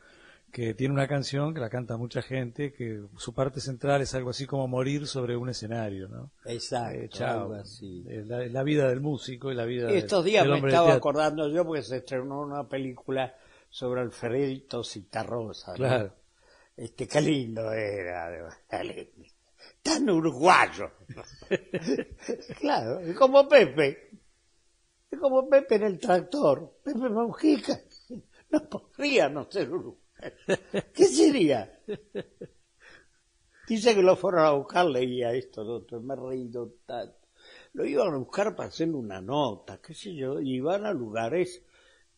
que 0.51 0.73
tiene 0.73 0.93
una 0.93 1.07
canción 1.07 1.53
que 1.53 1.59
la 1.59 1.69
canta 1.69 1.97
mucha 1.97 2.21
gente, 2.21 2.73
que 2.73 3.01
su 3.17 3.33
parte 3.33 3.59
central 3.61 4.01
es 4.01 4.13
algo 4.15 4.31
así 4.31 4.45
como 4.45 4.67
morir 4.67 5.07
sobre 5.07 5.35
un 5.37 5.49
escenario, 5.49 6.07
¿no? 6.07 6.31
Exacto, 6.45 6.99
Eh, 6.99 7.09
chao. 7.09 7.41
algo 7.41 7.53
así. 7.55 8.03
Es 8.09 8.27
la, 8.27 8.63
vida 8.63 8.87
del 8.89 8.99
músico 9.01 9.51
y 9.51 9.55
la 9.55 9.65
vida 9.65 9.87
del- 9.87 9.97
Estos 9.97 10.25
días 10.25 10.45
del 10.47 10.61
me 10.61 10.67
estaba 10.69 10.93
acordando 10.93 11.47
yo 11.49 11.65
porque 11.65 11.83
se 11.83 11.97
estrenó 11.97 12.41
una 12.41 12.67
película 12.67 13.35
sobre 13.69 14.01
Alfredito 14.01 14.83
Citarrosa. 14.83 15.71
¿no? 15.71 15.77
Claro. 15.77 16.13
Este, 16.75 17.07
qué 17.07 17.21
lindo 17.21 17.71
era. 17.71 18.49
Tan 19.83 20.09
uruguayo. 20.09 20.91
claro, 22.59 22.99
es 22.99 23.15
como 23.15 23.47
Pepe. 23.47 24.11
Es 25.11 25.19
como 25.19 25.47
Pepe 25.49 25.75
en 25.75 25.83
el 25.83 25.99
tractor. 25.99 26.79
Pepe 26.83 27.09
Mujica. 27.09 27.79
No 28.51 28.67
podría 28.67 29.29
no 29.29 29.49
ser 29.51 29.69
uruguayo. 29.71 29.99
¿Qué 30.93 31.05
sería? 31.05 31.79
Dice 33.67 33.95
que 33.95 34.01
lo 34.01 34.15
fueron 34.15 34.45
a 34.45 34.51
buscar, 34.51 34.85
leía 34.85 35.33
esto, 35.33 35.61
otro, 35.61 36.01
me 36.01 36.13
he 36.13 36.17
reído 36.17 36.75
tanto. 36.85 37.27
Lo 37.73 37.85
iban 37.85 38.13
a 38.13 38.17
buscar 38.17 38.55
para 38.55 38.69
hacerle 38.69 38.95
una 38.95 39.21
nota, 39.21 39.79
qué 39.79 39.93
sé 39.93 40.15
yo, 40.15 40.39
y 40.41 40.55
iban 40.55 40.85
a 40.85 40.93
lugares 40.93 41.61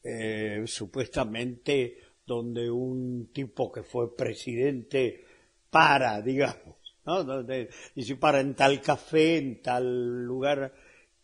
eh, 0.04 0.64
supuestamente 0.66 1.98
donde 2.26 2.72
un 2.72 3.32
tipo 3.34 3.72
que 3.72 3.84
fue 3.84 4.16
presidente 4.16 5.26
para, 5.70 6.22
digamos, 6.22 6.78
¿no? 7.06 7.24
Donde, 7.24 7.70
y 7.96 8.04
si 8.04 8.16
para 8.16 8.40
en 8.40 8.56
tal 8.56 8.82
café, 8.82 9.38
en 9.38 9.62
tal 9.62 10.24
lugar, 10.24 10.74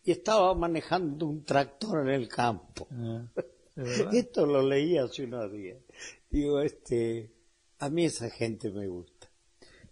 y 0.04 0.12
estaba 0.12 0.54
manejando 0.54 1.26
un 1.26 1.44
tractor 1.44 2.00
en 2.06 2.14
el 2.14 2.28
campo. 2.28 2.86
Ah. 2.90 3.24
Esto 4.12 4.44
lo 4.44 4.62
leí 4.62 4.98
hace 4.98 5.24
unos 5.24 5.52
días. 5.52 5.78
Digo, 6.30 6.60
este, 6.60 7.32
a 7.78 7.88
mí 7.88 8.04
esa 8.04 8.28
gente 8.30 8.70
me 8.70 8.86
gusta. 8.86 9.30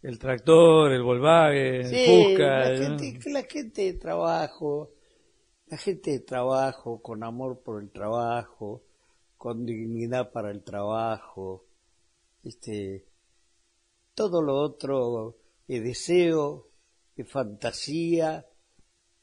El 0.03 0.19
tractor, 0.19 0.93
el 0.93 1.03
Volkswagen, 1.03 1.75
el 1.75 1.87
Sí, 1.87 2.07
Fusca. 2.07 2.59
la 2.71 2.89
¿no? 2.89 2.99
gente, 2.99 3.31
la 3.31 3.43
gente 3.43 3.83
de 3.83 3.93
trabajo, 3.95 4.93
la 5.67 5.77
gente 5.79 6.11
de 6.13 6.21
trabajo, 6.21 7.01
con 7.03 7.25
amor 7.25 7.61
por 7.63 7.83
el 7.83 7.91
trabajo, 7.91 8.85
con 9.37 9.65
dignidad 9.65 10.31
para 10.31 10.51
el 10.51 10.63
trabajo, 10.63 11.65
este, 12.45 13.07
todo 14.15 14.43
lo 14.43 14.57
otro 14.57 15.37
es 15.67 15.83
deseo, 15.83 16.69
es 17.17 17.29
fantasía 17.29 18.47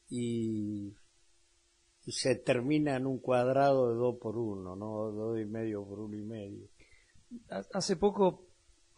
y, 0.09 0.93
y 2.05 2.11
se 2.11 2.35
termina 2.35 2.95
en 2.97 3.05
un 3.05 3.19
cuadrado 3.19 3.89
de 3.89 3.95
dos 3.95 4.17
por 4.19 4.37
uno, 4.37 4.75
no 4.75 5.11
dos 5.11 5.39
y 5.39 5.45
medio 5.45 5.85
por 5.85 5.99
uno 5.99 6.17
y 6.17 6.21
medio. 6.23 6.67
Ha- 7.49 7.65
Hace 7.73 7.95
poco 7.95 8.47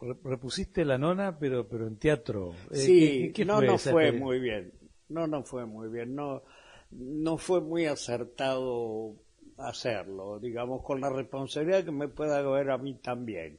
re- 0.00 0.16
repusiste 0.24 0.84
la 0.84 0.98
nona, 0.98 1.38
pero 1.38 1.66
pero 1.68 1.86
en 1.86 1.96
teatro. 1.98 2.52
Eh, 2.70 2.76
Sí, 2.76 3.32
¿qué- 3.34 3.44
no, 3.44 3.60
no 3.62 3.74
esa 3.74 3.90
fue 3.92 4.12
muy 4.12 4.38
bien. 4.40 4.72
No, 5.08 5.26
no 5.26 5.42
fue 5.44 5.66
muy 5.66 5.88
bien. 5.88 6.14
No, 6.14 6.42
no 6.90 7.38
fue 7.38 7.60
muy 7.60 7.86
acertado 7.86 9.14
hacerlo, 9.58 10.38
digamos, 10.38 10.82
con 10.82 11.00
la 11.00 11.08
responsabilidad 11.10 11.84
que 11.84 11.92
me 11.92 12.08
pueda 12.08 12.38
haber 12.38 12.70
a 12.70 12.78
mí 12.78 12.94
también. 13.02 13.58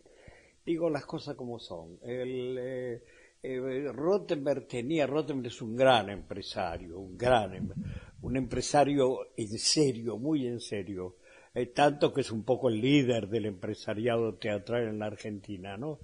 Digo 0.66 0.90
las 0.90 1.06
cosas 1.06 1.36
como 1.36 1.60
son. 1.60 1.98
El, 2.04 2.58
eh, 2.60 3.04
eh, 3.42 3.92
Rottenberg 3.94 4.68
tenía, 4.68 5.08
Rottenberg 5.08 5.48
es 5.54 5.62
un 5.62 5.76
gran 5.76 6.10
empresario, 6.10 7.00
un 7.00 7.18
gran, 7.18 7.54
em- 7.56 7.74
un 8.22 8.36
empresario 8.38 9.20
en 9.38 9.58
serio, 9.58 10.18
muy 10.18 10.46
en 10.46 10.60
serio. 10.60 11.16
Eh, 11.58 11.66
tanto 11.74 12.14
que 12.14 12.22
es 12.22 12.30
un 12.30 12.44
poco 12.44 12.70
el 12.70 12.80
líder 12.80 13.30
del 13.30 13.48
empresariado 13.48 14.36
teatral 14.36 14.90
en 14.90 15.00
la 15.00 15.08
Argentina, 15.08 15.76
¿no? 15.76 15.98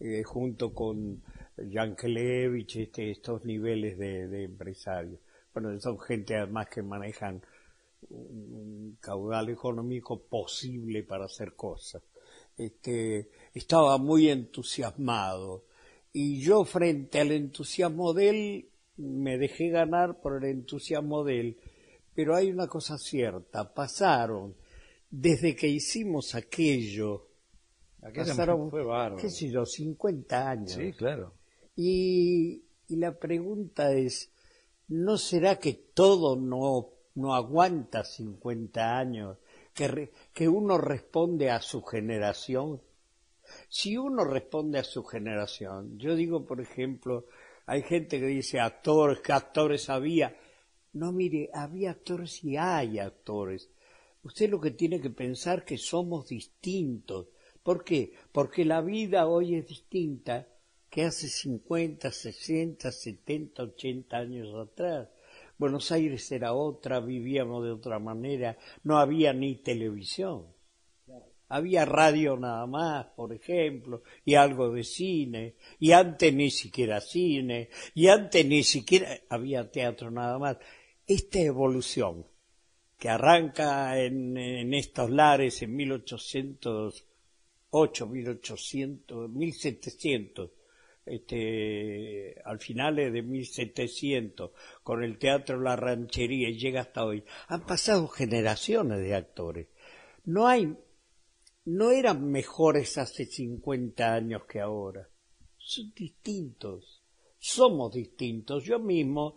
eh, 0.00 0.24
junto 0.24 0.74
con 0.74 1.22
Yankelevich, 1.56 2.74
este, 2.76 3.12
estos 3.12 3.44
niveles 3.44 3.96
de, 3.96 4.42
empresarios. 4.42 5.20
Bueno, 5.54 5.78
son 5.80 6.00
gente 6.00 6.34
además 6.34 6.68
que 6.68 6.82
manejan 6.82 7.40
un, 8.10 8.52
un 8.52 8.98
caudal 9.00 9.50
económico 9.50 10.20
posible 10.20 11.04
para 11.04 11.26
hacer 11.26 11.54
cosas. 11.54 12.02
Este, 12.56 13.30
estaba 13.54 13.98
muy 13.98 14.28
entusiasmado 14.28 15.64
y 16.12 16.40
yo 16.40 16.64
frente 16.64 17.20
al 17.20 17.30
entusiasmo 17.30 18.14
de 18.14 18.28
él 18.30 18.68
me 18.96 19.38
dejé 19.38 19.68
ganar 19.68 20.20
por 20.20 20.44
el 20.44 20.50
entusiasmo 20.50 21.22
de 21.22 21.40
él. 21.40 21.60
Pero 22.16 22.34
hay 22.34 22.50
una 22.50 22.66
cosa 22.66 22.98
cierta, 22.98 23.72
pasaron 23.72 24.56
desde 25.10 25.54
que 25.56 25.68
hicimos 25.68 26.34
aquello, 26.34 27.26
Aquella 28.02 28.26
pasaron, 28.26 28.70
fue 28.70 28.84
bárbaro. 28.84 29.16
qué 29.20 29.30
sé 29.30 29.50
yo, 29.50 29.64
50 29.66 30.50
años. 30.50 30.72
Sí, 30.72 30.92
claro. 30.92 31.34
Y, 31.76 32.64
y 32.88 32.96
la 32.96 33.18
pregunta 33.18 33.92
es, 33.92 34.30
¿no 34.88 35.16
será 35.18 35.58
que 35.58 35.74
todo 35.94 36.36
no, 36.36 36.90
no 37.14 37.34
aguanta 37.34 38.04
50 38.04 38.98
años? 38.98 39.38
Que, 39.74 39.88
re- 39.88 40.12
que 40.32 40.48
uno 40.48 40.78
responde 40.78 41.50
a 41.50 41.60
su 41.60 41.82
generación. 41.82 42.80
Si 43.68 43.96
uno 43.96 44.24
responde 44.24 44.78
a 44.78 44.84
su 44.84 45.04
generación, 45.04 45.98
yo 45.98 46.14
digo, 46.14 46.44
por 46.44 46.60
ejemplo, 46.60 47.26
hay 47.66 47.82
gente 47.82 48.18
que 48.20 48.26
dice 48.26 48.60
actores, 48.60 49.20
que 49.20 49.32
actores 49.32 49.88
había. 49.88 50.36
No, 50.92 51.12
mire, 51.12 51.48
había 51.54 51.92
actores 51.92 52.42
y 52.44 52.56
hay 52.56 52.98
actores. 52.98 53.70
Usted 54.28 54.50
lo 54.50 54.60
que 54.60 54.72
tiene 54.72 55.00
que 55.00 55.08
pensar 55.08 55.64
que 55.64 55.78
somos 55.78 56.28
distintos. 56.28 57.28
¿Por 57.62 57.82
qué? 57.82 58.12
Porque 58.30 58.62
la 58.66 58.82
vida 58.82 59.26
hoy 59.26 59.54
es 59.54 59.66
distinta 59.66 60.46
que 60.90 61.04
hace 61.04 61.28
50, 61.28 62.12
60, 62.12 62.92
70, 62.92 63.62
80 63.62 64.16
años 64.18 64.54
atrás. 64.54 65.08
Buenos 65.56 65.90
Aires 65.92 66.30
era 66.30 66.52
otra, 66.52 67.00
vivíamos 67.00 67.64
de 67.64 67.70
otra 67.70 67.98
manera, 67.98 68.58
no 68.82 68.98
había 68.98 69.32
ni 69.32 69.54
televisión. 69.62 70.44
Había 71.48 71.86
radio 71.86 72.36
nada 72.36 72.66
más, 72.66 73.06
por 73.16 73.32
ejemplo, 73.32 74.02
y 74.26 74.34
algo 74.34 74.70
de 74.70 74.84
cine, 74.84 75.54
y 75.78 75.92
antes 75.92 76.34
ni 76.34 76.50
siquiera 76.50 77.00
cine, 77.00 77.70
y 77.94 78.08
antes 78.08 78.44
ni 78.44 78.62
siquiera 78.62 79.08
había 79.30 79.70
teatro 79.70 80.10
nada 80.10 80.38
más. 80.38 80.58
Esta 81.06 81.40
evolución 81.40 82.26
que 82.98 83.08
arranca 83.08 83.98
en, 83.98 84.36
estos 84.74 85.10
lares 85.10 85.62
en 85.62 85.74
1808, 85.76 88.06
1800, 88.06 89.30
1700, 89.30 90.50
este, 91.06 92.34
al 92.44 92.58
finales 92.58 93.12
de 93.12 93.22
1700, 93.22 94.50
con 94.82 95.04
el 95.04 95.16
teatro 95.16 95.60
La 95.60 95.76
Ranchería 95.76 96.48
y 96.48 96.58
llega 96.58 96.80
hasta 96.80 97.04
hoy. 97.04 97.22
Han 97.46 97.64
pasado 97.64 98.08
generaciones 98.08 98.98
de 98.98 99.14
actores. 99.14 99.68
No 100.24 100.48
hay, 100.48 100.76
no 101.66 101.92
eran 101.92 102.28
mejores 102.28 102.98
hace 102.98 103.26
50 103.26 104.12
años 104.12 104.42
que 104.46 104.58
ahora. 104.60 105.08
Son 105.56 105.92
distintos. 105.94 107.04
Somos 107.38 107.94
distintos. 107.94 108.64
Yo 108.64 108.80
mismo 108.80 109.36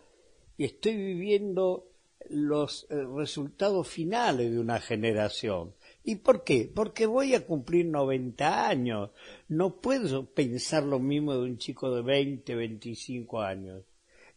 estoy 0.58 0.96
viviendo 0.96 1.91
los 2.30 2.88
eh, 2.90 3.04
resultados 3.16 3.88
finales 3.88 4.52
de 4.52 4.60
una 4.60 4.80
generación. 4.80 5.74
¿Y 6.04 6.16
por 6.16 6.44
qué? 6.44 6.72
Porque 6.74 7.06
voy 7.06 7.36
a 7.36 7.46
cumplir 7.46 7.86
90 7.86 8.68
años. 8.70 9.12
No 9.48 9.80
puedo 9.82 10.26
pensar 10.34 10.84
lo 10.84 11.00
mismo 11.00 11.34
de 11.34 11.42
un 11.44 11.58
chico 11.58 11.94
de 11.94 12.02
20, 12.02 12.56
25 12.56 13.42
años. 13.42 13.84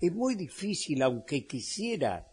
Es 0.00 0.12
muy 0.12 0.34
difícil, 0.34 1.02
aunque 1.02 1.46
quisiera. 1.46 2.28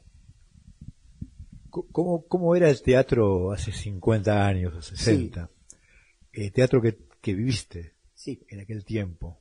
¿Cómo, 1.70 2.26
¿Cómo 2.28 2.56
era 2.56 2.70
el 2.70 2.82
teatro 2.82 3.52
hace 3.54 3.72
50 3.72 4.46
años, 4.46 4.74
o 4.76 4.82
60? 4.82 5.50
El 6.34 6.52
teatro 6.52 6.82
que, 6.82 6.98
que 7.22 7.34
viviste 7.34 7.94
Sí, 8.14 8.44
en 8.50 8.60
aquel 8.60 8.84
tiempo. 8.84 9.38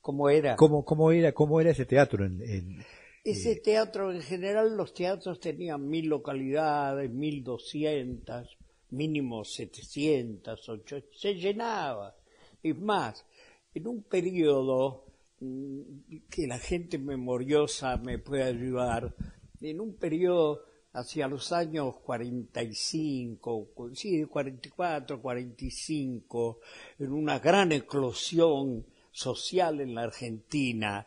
como 0.00 0.30
era. 0.30 0.54
¿Cómo, 0.54 0.84
cómo, 0.84 1.10
era, 1.10 1.32
cómo 1.32 1.60
era 1.60 1.70
ese 1.70 1.84
teatro? 1.84 2.24
En, 2.24 2.40
en- 2.42 2.84
Ese 3.26 3.56
teatro, 3.56 4.12
en 4.12 4.22
general, 4.22 4.76
los 4.76 4.94
teatros 4.94 5.40
tenían 5.40 5.88
mil 5.88 6.06
localidades, 6.06 7.10
mil 7.10 7.42
doscientas, 7.42 8.56
mínimo 8.90 9.44
setecientas, 9.44 10.68
ocho, 10.68 11.02
se 11.12 11.34
llenaba. 11.34 12.14
Es 12.62 12.78
más, 12.78 13.24
en 13.74 13.88
un 13.88 14.04
periodo 14.04 15.06
mm, 15.40 15.80
que 16.30 16.46
la 16.46 16.58
gente 16.58 16.98
memoriosa 16.98 17.96
me 17.96 18.18
puede 18.20 18.44
ayudar, 18.44 19.12
en 19.60 19.80
un 19.80 19.94
periodo 19.96 20.62
hacia 20.92 21.26
los 21.26 21.50
años 21.50 21.96
45, 22.04 23.70
cu- 23.74 23.94
sí, 23.94 24.24
44, 24.24 25.20
45, 25.20 26.60
en 27.00 27.12
una 27.12 27.38
gran 27.40 27.72
eclosión 27.72 28.86
social 29.10 29.80
en 29.80 29.94
la 29.96 30.02
Argentina, 30.04 31.06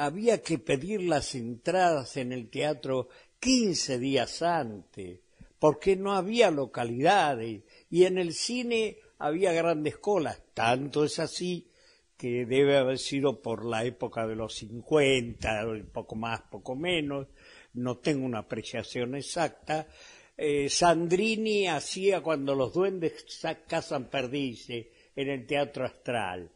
había 0.00 0.40
que 0.40 0.58
pedir 0.58 1.02
las 1.02 1.34
entradas 1.34 2.16
en 2.16 2.32
el 2.32 2.48
teatro 2.48 3.08
15 3.38 3.98
días 3.98 4.40
antes, 4.40 5.20
porque 5.58 5.94
no 5.94 6.14
había 6.14 6.50
localidades, 6.50 7.64
y 7.90 8.04
en 8.04 8.16
el 8.16 8.32
cine 8.32 8.96
había 9.18 9.52
grandes 9.52 9.98
colas, 9.98 10.40
tanto 10.54 11.04
es 11.04 11.18
así 11.18 11.68
que 12.16 12.46
debe 12.46 12.78
haber 12.78 12.98
sido 12.98 13.42
por 13.42 13.66
la 13.66 13.84
época 13.84 14.26
de 14.26 14.36
los 14.36 14.54
50, 14.54 15.66
poco 15.92 16.14
más, 16.16 16.40
poco 16.50 16.74
menos, 16.74 17.26
no 17.74 17.98
tengo 17.98 18.24
una 18.24 18.38
apreciación 18.38 19.16
exacta, 19.16 19.86
eh, 20.34 20.70
Sandrini 20.70 21.66
hacía 21.66 22.22
cuando 22.22 22.54
los 22.54 22.72
duendes 22.72 23.26
cazan 23.68 24.08
perdices 24.08 24.86
en 25.14 25.28
el 25.28 25.46
Teatro 25.46 25.84
Astral. 25.84 26.50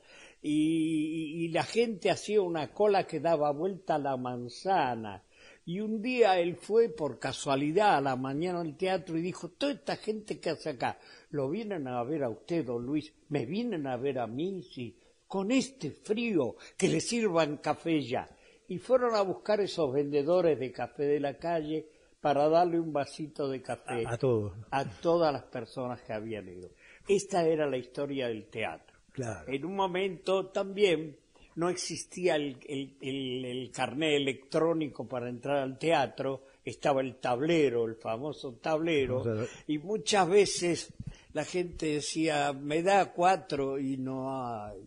Y, 0.46 1.44
y 1.44 1.48
la 1.48 1.62
gente 1.62 2.10
hacía 2.10 2.42
una 2.42 2.70
cola 2.70 3.06
que 3.06 3.18
daba 3.18 3.50
vuelta 3.50 3.94
a 3.94 3.98
la 3.98 4.18
manzana. 4.18 5.24
Y 5.64 5.80
un 5.80 6.02
día 6.02 6.38
él 6.38 6.56
fue 6.56 6.90
por 6.90 7.18
casualidad 7.18 7.96
a 7.96 8.00
la 8.02 8.16
mañana 8.16 8.60
al 8.60 8.76
teatro 8.76 9.16
y 9.16 9.22
dijo, 9.22 9.48
toda 9.48 9.72
esta 9.72 9.96
gente 9.96 10.38
que 10.38 10.50
hace 10.50 10.70
acá, 10.70 10.98
lo 11.30 11.48
vienen 11.48 11.88
a 11.88 12.02
ver 12.04 12.24
a 12.24 12.28
usted, 12.28 12.66
don 12.66 12.84
Luis, 12.84 13.10
me 13.30 13.46
vienen 13.46 13.86
a 13.86 13.96
ver 13.96 14.18
a 14.18 14.26
mí, 14.26 14.62
sí, 14.62 14.98
con 15.26 15.50
este 15.50 15.90
frío, 15.90 16.56
que 16.76 16.88
le 16.88 17.00
sirvan 17.00 17.56
café 17.56 18.02
ya. 18.02 18.28
Y 18.68 18.76
fueron 18.76 19.14
a 19.14 19.22
buscar 19.22 19.60
esos 19.62 19.90
vendedores 19.92 20.58
de 20.58 20.70
café 20.70 21.04
de 21.04 21.20
la 21.20 21.38
calle 21.38 21.88
para 22.20 22.48
darle 22.50 22.78
un 22.78 22.92
vasito 22.92 23.48
de 23.48 23.62
café 23.62 24.04
a, 24.06 24.12
a 24.12 24.18
todos. 24.18 24.52
a 24.70 24.84
todas 24.84 25.32
las 25.32 25.44
personas 25.44 26.02
que 26.02 26.12
habían 26.12 26.46
ido. 26.48 26.68
Esta 27.08 27.46
era 27.46 27.66
la 27.66 27.78
historia 27.78 28.28
del 28.28 28.46
teatro. 28.48 28.93
Claro. 29.14 29.50
En 29.50 29.64
un 29.64 29.76
momento 29.76 30.46
también 30.46 31.16
no 31.54 31.68
existía 31.68 32.34
el, 32.34 32.58
el, 32.68 32.96
el, 33.00 33.44
el 33.44 33.70
carné 33.70 34.16
electrónico 34.16 35.06
para 35.06 35.28
entrar 35.28 35.58
al 35.58 35.78
teatro, 35.78 36.42
estaba 36.64 37.00
el 37.00 37.20
tablero, 37.20 37.86
el 37.86 37.94
famoso 37.94 38.54
tablero, 38.54 39.22
y 39.68 39.78
muchas 39.78 40.28
veces 40.28 40.92
la 41.32 41.44
gente 41.44 41.86
decía, 41.86 42.52
me 42.52 42.82
da 42.82 43.12
cuatro 43.12 43.78
y 43.78 43.96
no 43.98 44.34
hay. 44.36 44.82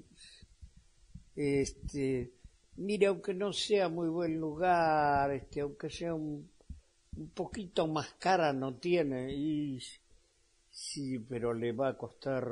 Este, 1.33 2.33
mire, 2.75 3.05
aunque 3.05 3.33
no 3.33 3.53
sea 3.53 3.87
muy 3.87 4.09
buen 4.09 4.37
lugar, 4.37 5.31
este, 5.31 5.61
aunque 5.61 5.89
sea 5.89 6.13
un, 6.13 6.49
un 7.15 7.29
poquito 7.29 7.87
más 7.87 8.15
cara, 8.19 8.51
no 8.51 8.75
tiene. 8.75 9.33
Y 9.33 9.79
sí, 10.69 11.17
pero 11.19 11.53
le 11.53 11.71
va 11.71 11.89
a 11.89 11.97
costar 11.97 12.43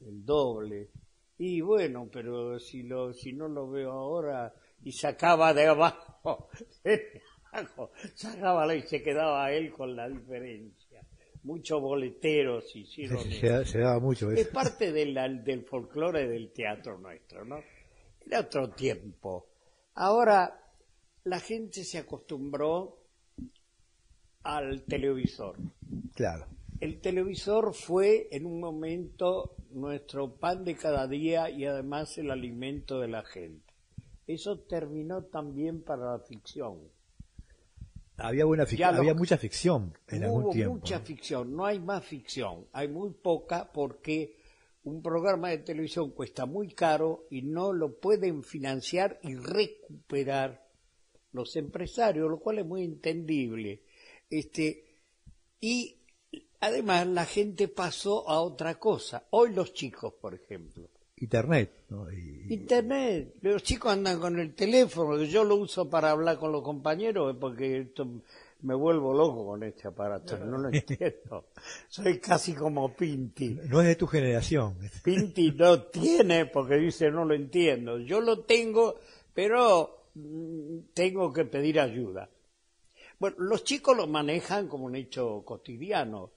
el 0.00 0.24
doble. 0.24 0.90
Y 1.38 1.60
bueno, 1.60 2.08
pero 2.12 2.58
si 2.58 2.82
lo, 2.82 3.12
si 3.14 3.32
no 3.32 3.48
lo 3.48 3.70
veo 3.70 3.92
ahora 3.92 4.54
y 4.82 4.92
sacaba 4.92 5.54
de 5.54 5.66
abajo, 5.66 6.48
de 6.84 7.22
abajo, 7.52 7.90
sacaba 8.14 8.74
y 8.74 8.82
se 8.82 9.02
quedaba 9.02 9.50
él 9.52 9.72
con 9.72 9.96
la 9.96 10.08
diferencia. 10.08 11.02
Muchos 11.42 11.80
boleteros 11.80 12.76
hicieron 12.76 13.22
Se, 13.22 13.46
eso. 13.46 13.64
se- 13.64 13.72
se 13.72 13.78
daba 13.78 13.98
mucho 13.98 14.30
Es 14.30 14.40
eso. 14.40 14.52
parte 14.52 14.92
de 14.92 15.06
la- 15.06 15.28
del 15.28 15.64
folclore 15.64 16.28
del 16.28 16.52
teatro 16.52 16.98
nuestro, 16.98 17.44
¿no? 17.46 17.58
Era 18.26 18.40
otro 18.40 18.68
tiempo. 18.70 19.46
Ahora 19.94 20.62
la 21.24 21.40
gente 21.40 21.82
se 21.84 21.96
acostumbró 21.98 22.98
al 24.42 24.82
televisor. 24.82 25.56
Claro. 26.14 26.46
El 26.80 27.00
televisor 27.00 27.74
fue 27.74 28.28
en 28.30 28.46
un 28.46 28.58
momento 28.60 29.54
nuestro 29.70 30.36
pan 30.36 30.64
de 30.64 30.76
cada 30.76 31.06
día 31.06 31.50
y 31.50 31.66
además 31.66 32.16
el 32.18 32.30
alimento 32.30 33.00
de 33.00 33.08
la 33.08 33.22
gente. 33.22 33.72
Eso 34.26 34.60
terminó 34.60 35.24
también 35.24 35.82
para 35.82 36.12
la 36.12 36.18
ficción. 36.20 36.78
Había 38.16 38.44
buena 38.44 38.64
fic- 38.64 38.82
había 38.84 39.14
mucha 39.14 39.36
ficción 39.38 39.94
en 40.08 40.24
algún 40.24 40.44
Hubo 40.44 40.50
tiempo. 40.52 40.74
mucha 40.74 41.00
ficción, 41.00 41.54
no 41.54 41.64
hay 41.64 41.78
más 41.80 42.04
ficción, 42.04 42.66
hay 42.72 42.88
muy 42.88 43.10
poca 43.10 43.70
porque 43.72 44.36
un 44.84 45.02
programa 45.02 45.48
de 45.50 45.58
televisión 45.58 46.10
cuesta 46.12 46.44
muy 46.46 46.68
caro 46.72 47.26
y 47.30 47.42
no 47.42 47.72
lo 47.72 47.98
pueden 47.98 48.42
financiar 48.42 49.18
y 49.22 49.34
recuperar 49.36 50.66
los 51.32 51.56
empresarios, 51.56 52.30
lo 52.30 52.40
cual 52.40 52.58
es 52.58 52.66
muy 52.66 52.84
entendible. 52.84 53.82
Este, 54.28 54.84
y 55.60 55.99
además 56.60 57.06
la 57.06 57.24
gente 57.24 57.68
pasó 57.68 58.28
a 58.28 58.40
otra 58.40 58.78
cosa. 58.78 59.24
Hoy 59.30 59.52
los 59.54 59.72
chicos, 59.74 60.12
por 60.20 60.34
ejemplo, 60.34 60.88
Internet. 61.16 61.84
¿no? 61.90 62.10
Y- 62.10 62.46
y- 62.48 62.54
Internet. 62.54 63.34
Los 63.42 63.62
chicos 63.62 63.92
andan 63.92 64.18
con 64.20 64.38
el 64.38 64.54
teléfono, 64.54 65.22
yo 65.22 65.44
lo 65.44 65.56
uso 65.56 65.88
para 65.90 66.10
hablar 66.10 66.38
con 66.38 66.50
los 66.52 66.62
compañeros, 66.62 67.36
porque 67.38 67.80
esto 67.80 68.06
me 68.62 68.74
vuelvo 68.74 69.12
loco 69.14 69.44
con 69.46 69.62
este 69.62 69.88
aparato, 69.88 70.38
no 70.38 70.58
lo 70.58 70.68
entiendo. 70.72 71.46
Soy 71.88 72.18
casi 72.20 72.54
como 72.54 72.94
Pinti. 72.94 73.58
no 73.68 73.80
es 73.82 73.88
de 73.88 73.96
tu 73.96 74.06
generación. 74.06 74.76
Pinti 75.02 75.52
no 75.52 75.82
tiene 75.84 76.46
porque 76.46 76.76
dice 76.76 77.10
no 77.10 77.24
lo 77.24 77.34
entiendo. 77.34 77.98
Yo 77.98 78.20
lo 78.20 78.40
tengo, 78.44 78.96
pero 79.34 80.08
mm, 80.14 80.78
tengo 80.94 81.32
que 81.32 81.44
pedir 81.44 81.80
ayuda. 81.80 82.28
Bueno, 83.18 83.36
los 83.40 83.64
chicos 83.64 83.94
lo 83.96 84.06
manejan 84.06 84.68
como 84.68 84.86
un 84.86 84.96
hecho 84.96 85.42
cotidiano. 85.44 86.30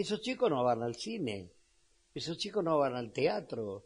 Esos 0.00 0.22
chicos 0.22 0.48
no 0.48 0.64
van 0.64 0.82
al 0.82 0.94
cine, 0.94 1.50
esos 2.14 2.38
chicos 2.38 2.64
no 2.64 2.78
van 2.78 2.94
al 2.94 3.12
teatro, 3.12 3.84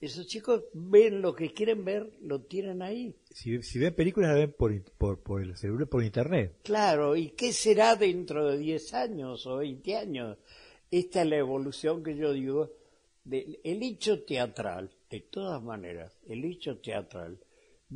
esos 0.00 0.26
chicos 0.26 0.64
ven 0.72 1.22
lo 1.22 1.36
que 1.36 1.54
quieren 1.54 1.84
ver, 1.84 2.14
lo 2.20 2.40
tienen 2.40 2.82
ahí. 2.82 3.14
Si, 3.30 3.62
si 3.62 3.78
ven 3.78 3.94
películas, 3.94 4.30
la 4.30 4.38
ven 4.38 4.52
por, 4.58 5.20
por 5.22 5.40
el 5.40 5.56
celular, 5.56 5.86
por 5.86 6.02
internet. 6.02 6.58
Claro, 6.64 7.14
¿y 7.14 7.28
qué 7.28 7.52
será 7.52 7.94
dentro 7.94 8.50
de 8.50 8.58
10 8.58 8.94
años 8.94 9.46
o 9.46 9.58
20 9.58 9.96
años? 9.96 10.38
Esta 10.90 11.22
es 11.22 11.28
la 11.28 11.36
evolución 11.36 12.02
que 12.02 12.16
yo 12.16 12.32
digo. 12.32 12.72
del 13.22 13.60
el 13.62 13.84
hecho 13.84 14.24
teatral, 14.24 14.90
de 15.08 15.20
todas 15.20 15.62
maneras, 15.62 16.18
el 16.26 16.44
hecho 16.44 16.78
teatral 16.78 17.38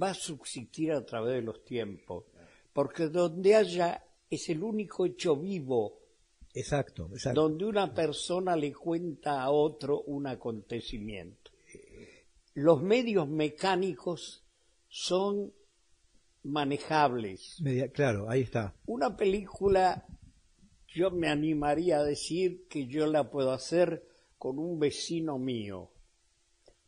va 0.00 0.11
a 0.11 0.14
subsistir 0.14 0.92
a 0.92 1.05
través 1.05 1.35
de 1.35 1.42
los 1.42 1.64
tiempos, 1.64 2.26
porque 2.72 3.09
donde 3.09 3.57
haya 3.57 4.05
es 4.31 4.48
el 4.50 4.62
único 4.62 5.05
hecho 5.05 5.35
vivo, 5.35 6.05
Exacto, 6.56 7.08
exacto. 7.12 7.42
donde 7.42 7.66
una 7.66 7.92
persona 7.92 8.56
le 8.56 8.72
cuenta 8.72 9.42
a 9.42 9.50
otro 9.50 10.00
un 10.02 10.26
acontecimiento. 10.26 11.50
Los 12.54 12.82
medios 12.82 13.28
mecánicos 13.28 14.42
son 14.88 15.52
manejables. 16.42 17.60
Media- 17.60 17.88
claro, 17.90 18.30
ahí 18.30 18.40
está. 18.40 18.74
Una 18.86 19.16
película, 19.16 20.06
yo 20.88 21.10
me 21.10 21.28
animaría 21.28 21.98
a 21.98 22.04
decir 22.04 22.66
que 22.68 22.86
yo 22.86 23.06
la 23.06 23.30
puedo 23.30 23.52
hacer 23.52 24.08
con 24.38 24.58
un 24.58 24.78
vecino 24.78 25.38
mío. 25.38 25.90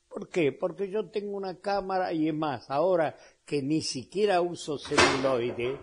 ¿Por 0.09 0.31
qué? 0.31 0.53
Porque 0.53 0.89
yo 0.89 1.11
tengo 1.11 1.37
una 1.37 1.59
cámara 1.61 2.13
y 2.15 2.29
es 2.29 2.35
más, 2.35 2.71
ahora 2.71 3.17
que 3.45 3.63
ni 3.63 3.83
siquiera 3.83 4.41
uso 4.41 4.79
celuloide, 4.79 5.77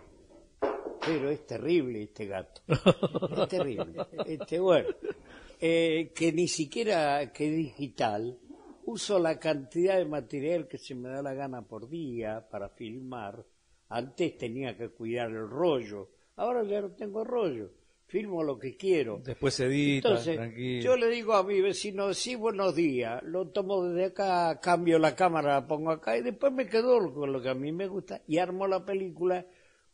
pero 1.05 1.29
es 1.29 1.45
terrible 1.45 2.03
este 2.03 2.25
gato. 2.25 2.61
Es 3.41 3.47
terrible. 3.47 4.05
Este, 4.25 4.59
bueno, 4.59 4.89
eh, 5.59 6.11
que 6.15 6.31
ni 6.31 6.47
siquiera 6.47 7.31
que 7.31 7.49
digital, 7.49 8.37
uso 8.85 9.19
la 9.19 9.39
cantidad 9.39 9.97
de 9.97 10.05
material 10.05 10.67
que 10.67 10.77
se 10.77 10.95
me 10.95 11.09
da 11.09 11.21
la 11.21 11.33
gana 11.33 11.61
por 11.61 11.89
día 11.89 12.47
para 12.49 12.69
filmar. 12.69 13.45
Antes 13.89 14.37
tenía 14.37 14.75
que 14.77 14.89
cuidar 14.89 15.29
el 15.29 15.47
rollo, 15.47 16.09
ahora 16.37 16.63
ya 16.63 16.81
no 16.81 16.91
tengo 16.91 17.23
rollo, 17.23 17.69
filmo 18.07 18.43
lo 18.43 18.57
que 18.57 18.75
quiero. 18.75 19.21
Después 19.23 19.53
se 19.53 19.65
edita, 19.65 20.09
Entonces, 20.09 20.35
tranquilo. 20.37 20.83
yo 20.83 20.97
le 20.97 21.07
digo 21.09 21.33
a 21.33 21.43
mi 21.43 21.61
vecino, 21.61 22.13
sí, 22.13 22.35
buenos 22.35 22.75
días, 22.75 23.21
lo 23.23 23.47
tomo 23.49 23.83
desde 23.83 24.05
acá, 24.05 24.59
cambio 24.59 24.97
la 24.97 25.15
cámara, 25.15 25.53
la 25.53 25.67
pongo 25.67 25.91
acá 25.91 26.17
y 26.17 26.21
después 26.21 26.51
me 26.51 26.67
quedo 26.67 27.13
con 27.13 27.31
lo 27.31 27.41
que 27.41 27.49
a 27.49 27.53
mí 27.53 27.71
me 27.71 27.87
gusta 27.87 28.21
y 28.27 28.39
armo 28.39 28.67
la 28.67 28.83
película 28.83 29.45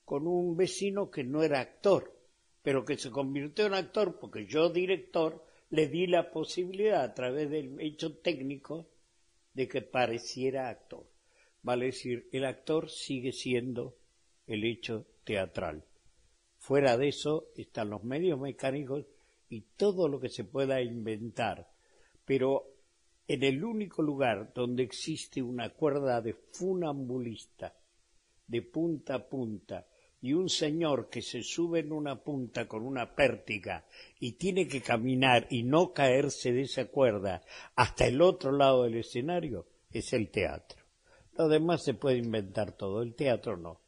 con 0.06 0.28
un 0.28 0.56
vecino 0.56 1.10
que 1.10 1.24
no 1.24 1.44
era 1.44 1.60
actor, 1.60 2.18
pero 2.62 2.86
que 2.86 2.98
se 2.98 3.12
convirtió 3.12 3.66
en 3.66 3.74
actor 3.74 4.20
porque 4.20 4.46
yo, 4.46 4.70
director, 4.70 5.44
le 5.70 5.88
di 5.88 6.08
la 6.08 6.32
posibilidad 6.32 7.02
a 7.04 7.14
través 7.14 7.50
del 7.50 7.80
hecho 7.80 8.18
técnico 8.18 8.88
de 9.54 9.68
que 9.68 9.82
pareciera 9.82 10.70
actor. 10.70 11.06
Vale 11.64 11.88
decir, 11.88 12.28
el 12.32 12.46
actor 12.46 12.90
sigue 12.90 13.32
siendo 13.32 13.98
el 14.48 14.64
hecho 14.64 15.06
teatral. 15.24 15.86
Fuera 16.58 16.98
de 16.98 17.08
eso 17.08 17.48
están 17.56 17.90
los 17.90 18.04
medios 18.04 18.40
mecánicos 18.40 19.06
y 19.50 19.62
todo 19.76 20.08
lo 20.08 20.20
que 20.20 20.30
se 20.30 20.44
pueda 20.44 20.82
inventar. 20.82 21.72
Pero 22.26 22.72
en 23.28 23.44
el 23.44 23.64
único 23.64 24.02
lugar 24.02 24.52
donde 24.54 24.84
existe 24.84 25.42
una 25.42 25.70
cuerda 25.70 26.22
de 26.22 26.34
funambulista, 26.34 27.76
de 28.48 28.62
punta 28.62 29.16
a 29.16 29.30
punta, 29.30 29.88
y 30.22 30.34
un 30.34 30.50
señor 30.50 31.10
que 31.10 31.22
se 31.22 31.42
sube 31.42 31.80
en 31.80 31.92
una 31.92 32.24
punta 32.24 32.68
con 32.68 32.84
una 32.86 33.16
pértiga 33.16 33.86
y 34.20 34.34
tiene 34.34 34.68
que 34.68 34.82
caminar 34.82 35.48
y 35.50 35.64
no 35.64 35.94
caerse 35.94 36.52
de 36.52 36.62
esa 36.62 36.86
cuerda 36.86 37.42
hasta 37.76 38.06
el 38.06 38.22
otro 38.22 38.52
lado 38.52 38.84
del 38.84 38.98
escenario, 38.98 39.66
es 39.92 40.14
el 40.14 40.30
teatro. 40.30 40.84
Lo 41.38 41.48
demás 41.48 41.84
se 41.84 41.96
puede 41.96 42.18
inventar 42.18 42.74
todo, 42.74 43.02
el 43.02 43.16
teatro 43.16 43.58
no. 43.58 43.82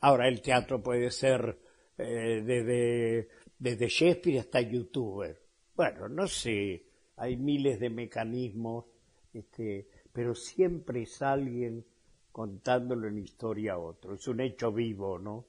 Ahora, 0.00 0.28
el 0.28 0.40
teatro 0.40 0.80
puede 0.80 1.10
ser 1.10 1.58
eh, 1.96 2.42
desde, 2.44 3.28
desde 3.58 3.88
Shakespeare 3.88 4.38
hasta 4.38 4.60
youtuber. 4.60 5.40
Bueno, 5.74 6.08
no 6.08 6.28
sé, 6.28 6.84
hay 7.16 7.36
miles 7.36 7.80
de 7.80 7.90
mecanismos, 7.90 8.84
este, 9.32 9.88
pero 10.12 10.36
siempre 10.36 11.02
es 11.02 11.20
alguien 11.20 11.84
contándole 12.32 13.08
una 13.08 13.20
historia 13.20 13.74
a 13.74 13.78
otro. 13.78 14.14
Es 14.14 14.26
un 14.28 14.40
hecho 14.40 14.72
vivo, 14.72 15.18
¿no? 15.18 15.44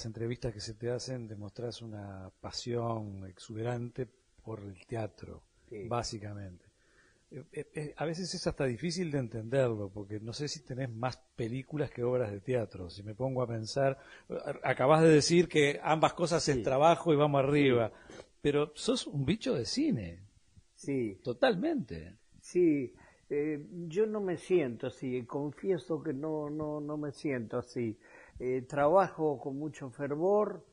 las 0.00 0.06
entrevistas 0.06 0.54
que 0.54 0.60
se 0.60 0.72
te 0.72 0.90
hacen 0.90 1.28
demostrás 1.28 1.82
una 1.82 2.30
pasión 2.40 3.26
exuberante 3.26 4.08
por 4.42 4.60
el 4.60 4.86
teatro, 4.86 5.42
Sí. 5.68 5.86
básicamente. 5.90 6.64
Eh, 7.30 7.44
eh, 7.52 7.70
eh, 7.74 7.94
a 7.98 8.06
veces 8.06 8.32
es 8.34 8.46
hasta 8.46 8.64
difícil 8.64 9.10
de 9.10 9.18
entenderlo, 9.18 9.90
porque 9.92 10.18
no 10.18 10.32
sé 10.32 10.48
si 10.48 10.64
tenés 10.64 10.88
más 10.88 11.18
películas 11.36 11.90
que 11.90 12.02
obras 12.02 12.32
de 12.32 12.40
teatro. 12.40 12.88
Si 12.88 13.02
me 13.02 13.14
pongo 13.14 13.42
a 13.42 13.46
pensar, 13.46 13.98
acabas 14.62 15.02
de 15.02 15.10
decir 15.10 15.48
que 15.48 15.78
ambas 15.82 16.14
cosas 16.14 16.48
es 16.48 16.56
Sí. 16.56 16.62
trabajo 16.62 17.12
y 17.12 17.16
vamos 17.16 17.44
arriba, 17.44 17.92
pero 18.40 18.72
sos 18.74 19.06
un 19.06 19.26
bicho 19.26 19.52
de 19.54 19.66
cine, 19.66 20.20
Sí, 20.74 21.20
totalmente. 21.22 22.16
sí. 22.40 22.94
eh, 23.28 23.64
yo 23.86 24.06
no 24.06 24.20
me 24.22 24.38
siento 24.38 24.86
así, 24.88 25.24
confieso 25.26 26.02
que 26.02 26.12
no, 26.14 26.48
no, 26.50 26.80
no 26.80 26.96
me 26.96 27.12
siento 27.12 27.58
así. 27.58 27.96
Eh, 28.40 28.62
trabajo 28.62 29.38
con 29.38 29.56
mucho 29.56 29.90
fervor. 29.90 30.64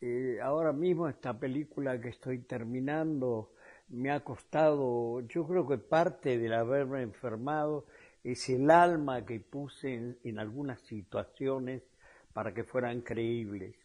eh, 0.00 0.38
ahora 0.42 0.72
mismo 0.72 1.08
esta 1.08 1.38
película 1.38 2.00
que 2.00 2.10
estoy 2.10 2.38
terminando 2.40 3.52
me 3.88 4.10
ha 4.12 4.20
costado, 4.24 5.20
yo 5.22 5.46
creo 5.46 5.66
que 5.68 5.78
parte 5.78 6.38
del 6.38 6.54
haberme 6.54 7.02
enfermado 7.02 7.86
es 8.24 8.48
el 8.50 8.70
alma 8.70 9.26
que 9.26 9.40
puse 9.40 9.94
en, 9.94 10.18
en 10.24 10.38
algunas 10.38 10.80
situaciones 10.82 11.82
para 12.32 12.54
que 12.54 12.64
fueran 12.64 13.02
creíbles. 13.02 13.76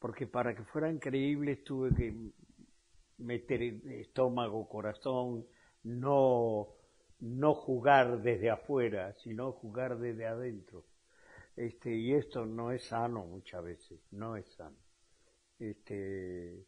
Porque 0.00 0.26
para 0.26 0.54
que 0.56 0.64
fueran 0.64 0.98
creíbles 0.98 1.64
tuve 1.64 1.94
que 1.94 2.14
meter 3.18 3.62
estómago, 3.62 4.68
corazón, 4.68 5.46
no, 5.84 6.68
no 7.20 7.54
jugar 7.54 8.22
desde 8.22 8.50
afuera, 8.50 9.14
sino 9.22 9.52
jugar 9.52 9.98
desde 9.98 10.26
adentro. 10.26 10.84
Este, 11.56 11.94
y 11.94 12.14
esto 12.14 12.46
no 12.46 12.72
es 12.72 12.84
sano 12.84 13.24
muchas 13.26 13.62
veces, 13.62 14.00
no 14.12 14.36
es 14.36 14.46
sano. 14.54 14.76
Este, 15.58 16.66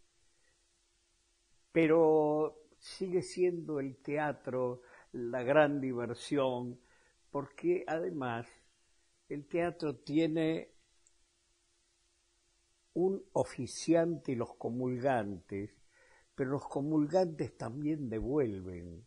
pero 1.72 2.68
sigue 2.78 3.22
siendo 3.22 3.80
el 3.80 3.96
teatro 3.96 4.82
la 5.12 5.42
gran 5.42 5.80
diversión, 5.80 6.78
porque 7.30 7.84
además 7.86 8.46
el 9.28 9.46
teatro 9.46 9.96
tiene 9.96 10.72
un 12.94 13.24
oficiante 13.32 14.32
y 14.32 14.34
los 14.34 14.54
comulgantes, 14.56 15.70
pero 16.34 16.50
los 16.50 16.66
comulgantes 16.68 17.56
también 17.56 18.10
devuelven. 18.10 19.06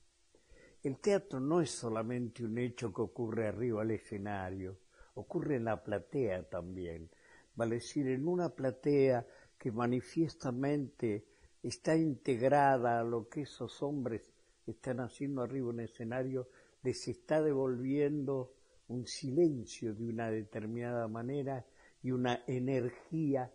El 0.81 0.99
teatro 0.99 1.39
no 1.39 1.61
es 1.61 1.71
solamente 1.71 2.43
un 2.43 2.57
hecho 2.57 2.93
que 2.93 3.01
ocurre 3.01 3.47
arriba 3.47 3.81
al 3.81 3.91
escenario, 3.91 4.79
ocurre 5.15 5.55
en 5.55 5.65
la 5.65 5.83
platea 5.83 6.43
también. 6.43 7.09
Vale 7.55 7.75
decir, 7.75 8.07
en 8.07 8.27
una 8.27 8.49
platea 8.49 9.25
que 9.57 9.71
manifiestamente 9.71 11.25
está 11.63 11.95
integrada 11.95 12.99
a 12.99 13.03
lo 13.03 13.27
que 13.27 13.41
esos 13.41 13.81
hombres 13.81 14.31
están 14.67 14.99
haciendo 14.99 15.41
arriba 15.41 15.71
en 15.71 15.79
el 15.79 15.85
escenario, 15.85 16.49
les 16.83 17.07
está 17.07 17.41
devolviendo 17.41 18.53
un 18.87 19.07
silencio 19.07 19.93
de 19.93 20.05
una 20.05 20.29
determinada 20.29 21.07
manera 21.07 21.65
y 22.03 22.11
una 22.11 22.43
energía 22.45 23.51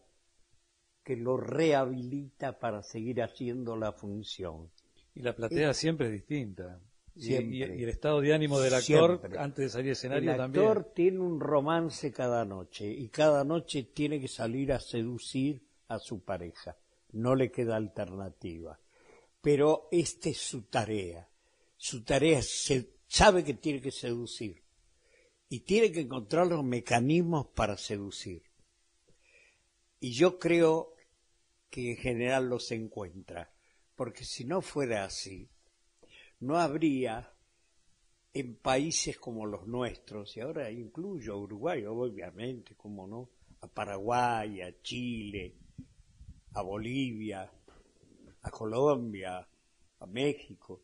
que 1.04 1.16
lo 1.16 1.36
rehabilita 1.36 2.58
para 2.58 2.82
seguir 2.82 3.22
haciendo 3.22 3.76
la 3.76 3.92
función. 3.92 4.70
Y 5.14 5.20
la 5.20 5.34
platea 5.34 5.72
siempre 5.74 6.06
es 6.06 6.12
distinta. 6.12 6.80
Y- 7.28 7.62
el 7.62 7.88
estado 7.88 8.20
de 8.20 8.32
ánimo 8.34 8.58
del 8.60 8.74
actor 8.74 9.18
Siempre. 9.20 9.38
antes 9.38 9.64
de 9.64 9.68
salir 9.70 9.86
al 9.88 9.92
escenario 9.92 10.30
El 10.32 10.36
también. 10.38 10.66
actor 10.66 10.92
tiene 10.94 11.18
un 11.20 11.38
romance 11.40 12.10
cada 12.12 12.44
noche 12.44 12.86
y 12.90 13.08
cada 13.08 13.44
noche 13.44 13.82
tiene 13.82 14.20
que 14.20 14.28
salir 14.28 14.72
a 14.72 14.80
seducir 14.80 15.62
a 15.88 15.98
su 15.98 16.22
pareja. 16.24 16.76
No 17.12 17.34
le 17.34 17.50
queda 17.50 17.76
alternativa. 17.76 18.78
Pero 19.42 19.88
esta 19.90 20.28
es 20.30 20.38
su 20.38 20.62
tarea. 20.62 21.28
Su 21.76 22.04
tarea 22.04 22.40
se- 22.42 22.90
sabe 23.08 23.42
que 23.44 23.54
tiene 23.54 23.80
que 23.80 23.90
seducir 23.90 24.62
y 25.48 25.60
tiene 25.60 25.90
que 25.90 26.00
encontrar 26.00 26.46
los 26.46 26.62
mecanismos 26.64 27.48
para 27.48 27.76
seducir. 27.76 28.42
Y 29.98 30.12
yo 30.12 30.38
creo 30.38 30.94
que 31.70 31.90
en 31.92 31.96
general 31.96 32.48
los 32.48 32.70
encuentra, 32.72 33.52
porque 33.96 34.24
si 34.24 34.44
no 34.44 34.60
fuera 34.62 35.04
así, 35.04 35.48
no 36.40 36.58
habría 36.58 37.32
en 38.32 38.56
países 38.56 39.18
como 39.18 39.46
los 39.46 39.66
nuestros, 39.66 40.36
y 40.36 40.40
ahora 40.40 40.70
incluyo 40.70 41.34
a 41.34 41.36
Uruguay, 41.36 41.84
obviamente, 41.84 42.76
como 42.76 43.06
no, 43.06 43.28
a 43.60 43.66
Paraguay, 43.66 44.62
a 44.62 44.80
Chile, 44.82 45.56
a 46.54 46.62
Bolivia, 46.62 47.50
a 48.42 48.50
Colombia, 48.50 49.46
a 49.98 50.06
México, 50.06 50.82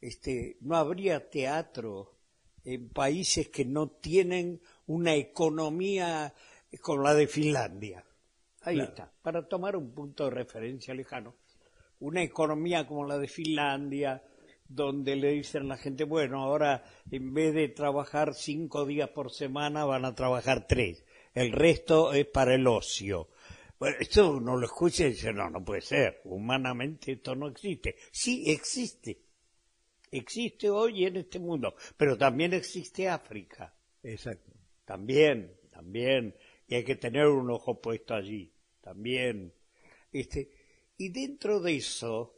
este, 0.00 0.56
no 0.62 0.76
habría 0.76 1.28
teatro 1.28 2.14
en 2.64 2.88
países 2.90 3.48
que 3.48 3.64
no 3.64 3.88
tienen 3.88 4.60
una 4.86 5.14
economía 5.14 6.32
como 6.80 7.02
la 7.02 7.14
de 7.14 7.26
Finlandia. 7.26 8.04
Ahí 8.62 8.76
Claro. 8.76 8.90
está, 8.90 9.12
para 9.22 9.46
tomar 9.48 9.76
un 9.76 9.92
punto 9.92 10.24
de 10.24 10.30
referencia 10.30 10.94
lejano. 10.94 11.36
Una 12.00 12.22
economía 12.22 12.86
como 12.86 13.04
la 13.06 13.18
de 13.18 13.28
Finlandia, 13.28 14.22
donde 14.68 15.16
le 15.16 15.32
dicen 15.32 15.62
a 15.62 15.68
la 15.68 15.76
gente, 15.78 16.04
bueno, 16.04 16.42
ahora 16.42 16.84
en 17.10 17.32
vez 17.32 17.54
de 17.54 17.68
trabajar 17.68 18.34
cinco 18.34 18.84
días 18.84 19.08
por 19.10 19.32
semana 19.32 19.84
van 19.84 20.04
a 20.04 20.14
trabajar 20.14 20.66
tres. 20.66 21.04
El 21.34 21.52
resto 21.52 22.12
es 22.12 22.26
para 22.26 22.54
el 22.54 22.66
ocio. 22.66 23.30
Bueno, 23.78 23.96
esto 24.00 24.32
uno 24.32 24.56
lo 24.56 24.66
escucha 24.66 25.06
y 25.06 25.10
dice, 25.10 25.32
no, 25.32 25.48
no 25.48 25.64
puede 25.64 25.80
ser. 25.80 26.20
Humanamente 26.24 27.12
esto 27.12 27.34
no 27.34 27.48
existe. 27.48 27.96
Sí, 28.10 28.44
existe. 28.50 29.22
Existe 30.10 30.70
hoy 30.70 31.04
en 31.04 31.16
este 31.16 31.38
mundo, 31.38 31.74
pero 31.96 32.16
también 32.16 32.54
existe 32.54 33.08
África. 33.08 33.74
Exacto. 34.02 34.52
También, 34.84 35.54
también. 35.70 36.34
Y 36.66 36.74
hay 36.74 36.84
que 36.84 36.96
tener 36.96 37.26
un 37.26 37.50
ojo 37.50 37.80
puesto 37.80 38.14
allí. 38.14 38.52
También. 38.80 39.52
Este, 40.10 40.50
y 40.96 41.10
dentro 41.10 41.60
de 41.60 41.76
eso, 41.76 42.37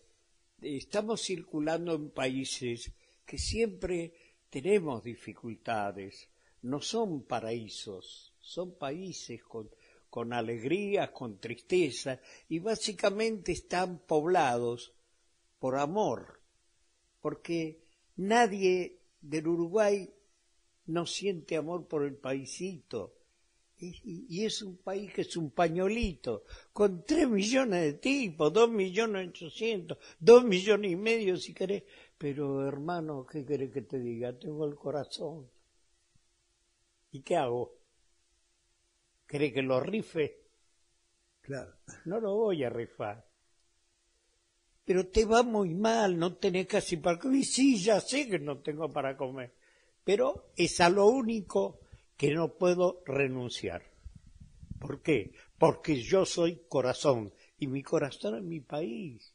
estamos 0.62 1.22
circulando 1.22 1.94
en 1.94 2.10
países 2.10 2.92
que 3.24 3.38
siempre 3.38 4.12
tenemos 4.48 5.02
dificultades. 5.02 6.28
No 6.62 6.80
son 6.80 7.22
paraísos, 7.22 8.34
son 8.40 8.76
países 8.76 9.42
con, 9.44 9.70
con 10.10 10.32
alegrías, 10.32 11.10
con 11.10 11.38
tristeza, 11.38 12.20
y 12.48 12.58
básicamente 12.58 13.52
están 13.52 14.00
poblados 14.00 14.92
por 15.58 15.76
amor, 15.76 16.40
porque 17.20 17.80
nadie 18.16 18.98
del 19.20 19.46
Uruguay 19.46 20.10
no 20.86 21.06
siente 21.06 21.56
amor 21.56 21.86
por 21.86 22.04
el 22.04 22.16
paisito. 22.16 23.19
Y, 23.82 24.44
es 24.44 24.60
un 24.62 24.76
país 24.78 25.12
que 25.12 25.22
es 25.22 25.36
un 25.36 25.52
pañolito, 25.52 26.44
con 26.72 27.04
tres 27.04 27.28
millones 27.28 27.82
de 27.82 27.92
tipos, 27.94 28.52
dos 28.52 28.70
millones 28.70 29.28
ochocientos, 29.28 29.96
dos 30.18 30.44
millones 30.44 30.90
y 30.90 30.96
medio 30.96 31.36
si 31.36 31.54
querés. 31.54 31.84
Pero 32.18 32.66
hermano, 32.66 33.24
¿qué 33.24 33.44
querés 33.44 33.72
que 33.72 33.82
te 33.82 33.98
diga? 33.98 34.38
Tengo 34.38 34.66
el 34.66 34.74
corazón. 34.74 35.50
¿Y 37.12 37.22
qué 37.22 37.36
hago? 37.36 37.74
¿Querés 39.26 39.54
que 39.54 39.62
lo 39.62 39.80
rife? 39.80 40.40
Claro. 41.40 41.74
No 42.04 42.20
lo 42.20 42.34
voy 42.34 42.62
a 42.62 42.68
rifar. 42.68 43.26
Pero 44.84 45.08
te 45.08 45.24
va 45.24 45.42
muy 45.42 45.74
mal, 45.74 46.18
no 46.18 46.36
tenés 46.36 46.66
casi 46.66 46.98
para 46.98 47.18
comer. 47.18 47.44
Sí, 47.44 47.82
ya 47.82 48.00
sé 48.00 48.28
que 48.28 48.38
no 48.38 48.58
tengo 48.58 48.92
para 48.92 49.16
comer. 49.16 49.54
Pero 50.04 50.52
es 50.56 50.80
a 50.80 50.90
lo 50.90 51.06
único 51.06 51.79
que 52.20 52.34
no 52.34 52.52
puedo 52.58 53.02
renunciar. 53.06 53.80
¿Por 54.78 55.00
qué? 55.00 55.32
Porque 55.58 56.02
yo 56.02 56.26
soy 56.26 56.66
corazón 56.68 57.32
y 57.56 57.66
mi 57.66 57.82
corazón 57.82 58.36
es 58.36 58.42
mi 58.42 58.60
país. 58.60 59.34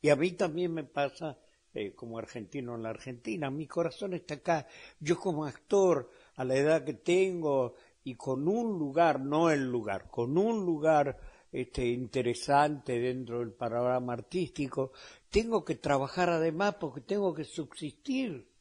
Y 0.00 0.10
a 0.10 0.14
mí 0.14 0.30
también 0.30 0.72
me 0.72 0.84
pasa 0.84 1.36
eh, 1.74 1.96
como 1.96 2.16
argentino 2.16 2.76
en 2.76 2.84
la 2.84 2.90
Argentina. 2.90 3.50
Mi 3.50 3.66
corazón 3.66 4.14
está 4.14 4.34
acá. 4.34 4.68
Yo 5.00 5.18
como 5.18 5.46
actor, 5.46 6.08
a 6.36 6.44
la 6.44 6.54
edad 6.54 6.84
que 6.84 6.94
tengo 6.94 7.74
y 8.04 8.14
con 8.14 8.46
un 8.46 8.78
lugar, 8.78 9.18
no 9.18 9.50
el 9.50 9.64
lugar, 9.64 10.08
con 10.08 10.38
un 10.38 10.64
lugar 10.64 11.18
este, 11.50 11.88
interesante 11.88 13.00
dentro 13.00 13.40
del 13.40 13.50
panorama 13.50 14.12
artístico, 14.12 14.92
tengo 15.28 15.64
que 15.64 15.74
trabajar 15.74 16.30
además 16.30 16.76
porque 16.78 17.00
tengo 17.00 17.34
que 17.34 17.42
subsistir. 17.42 18.55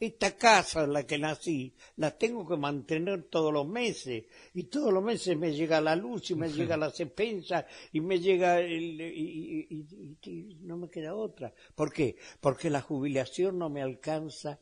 Esta 0.00 0.36
casa 0.36 0.84
en 0.84 0.92
la 0.92 1.06
que 1.06 1.18
nací 1.18 1.72
la 1.96 2.10
tengo 2.18 2.46
que 2.46 2.56
mantener 2.56 3.24
todos 3.30 3.52
los 3.52 3.66
meses 3.66 4.24
y 4.52 4.64
todos 4.64 4.92
los 4.92 5.02
meses 5.02 5.36
me 5.38 5.54
llega 5.54 5.80
la 5.80 5.94
luz 5.96 6.30
y 6.30 6.34
me 6.34 6.50
llega 6.50 6.76
la 6.76 6.90
despensa 6.90 7.66
y 7.92 8.00
me 8.00 8.18
llega 8.18 8.60
el, 8.60 9.00
y, 9.00 9.04
y- 9.06 9.66
y- 9.70 10.18
y- 10.20 10.30
y 10.30 10.54
no 10.62 10.76
me 10.76 10.90
queda 10.90 11.14
otra. 11.14 11.54
¿Por 11.74 11.92
qué? 11.92 12.16
Porque 12.40 12.70
la 12.70 12.80
jubilación 12.82 13.58
no 13.58 13.70
me 13.70 13.82
alcanza 13.82 14.60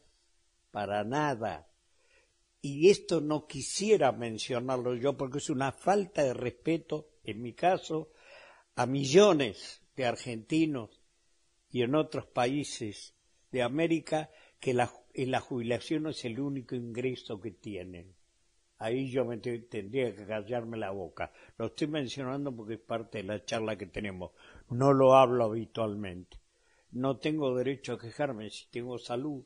para 0.71 1.03
nada. 1.05 1.69
y 2.65 2.91
esto 2.91 3.21
no 3.21 3.49
quisiera 3.49 4.13
mencionarlo 4.13 4.95
yo 4.95 5.17
porque 5.17 5.39
es 5.39 5.51
una 5.51 5.73
falta 5.73 6.23
de 6.23 6.33
respeto, 6.33 7.09
en 7.25 7.43
mi 7.43 7.55
caso, 7.55 8.13
a 8.77 8.87
millones 8.87 9.83
de 9.97 10.07
argentinos 10.07 11.03
y 11.73 11.83
en 11.83 11.97
otros 11.97 12.27
países 12.27 13.15
de 13.51 13.63
América 13.63 14.31
que 14.61 14.75
la, 14.75 14.93
la 15.15 15.41
jubilación 15.41 16.05
no 16.05 16.11
es 16.11 16.25
el 16.25 16.41
único 16.41 16.75
ingreso 16.75 17.41
que 17.41 17.51
tienen. 17.51 18.15
Ahí 18.79 19.11
yo 19.11 19.25
me 19.25 19.39
tendría 19.39 20.15
que 20.15 20.27
callarme 20.27 20.77
la 20.77 20.91
boca. 20.91 21.33
Lo 21.57 21.67
estoy 21.67 21.87
mencionando 21.87 22.55
porque 22.55 22.75
es 22.75 22.81
parte 22.81 23.19
de 23.19 23.25
la 23.25 23.45
charla 23.45 23.77
que 23.77 23.87
tenemos. 23.87 24.33
No 24.71 24.93
lo 24.93 25.15
hablo 25.15 25.45
habitualmente. 25.45 26.39
No 26.91 27.19
tengo 27.19 27.55
derecho 27.55 27.95
a 27.95 27.99
quejarme 27.99 28.51
si 28.51 28.67
tengo 28.71 28.99
salud 28.99 29.45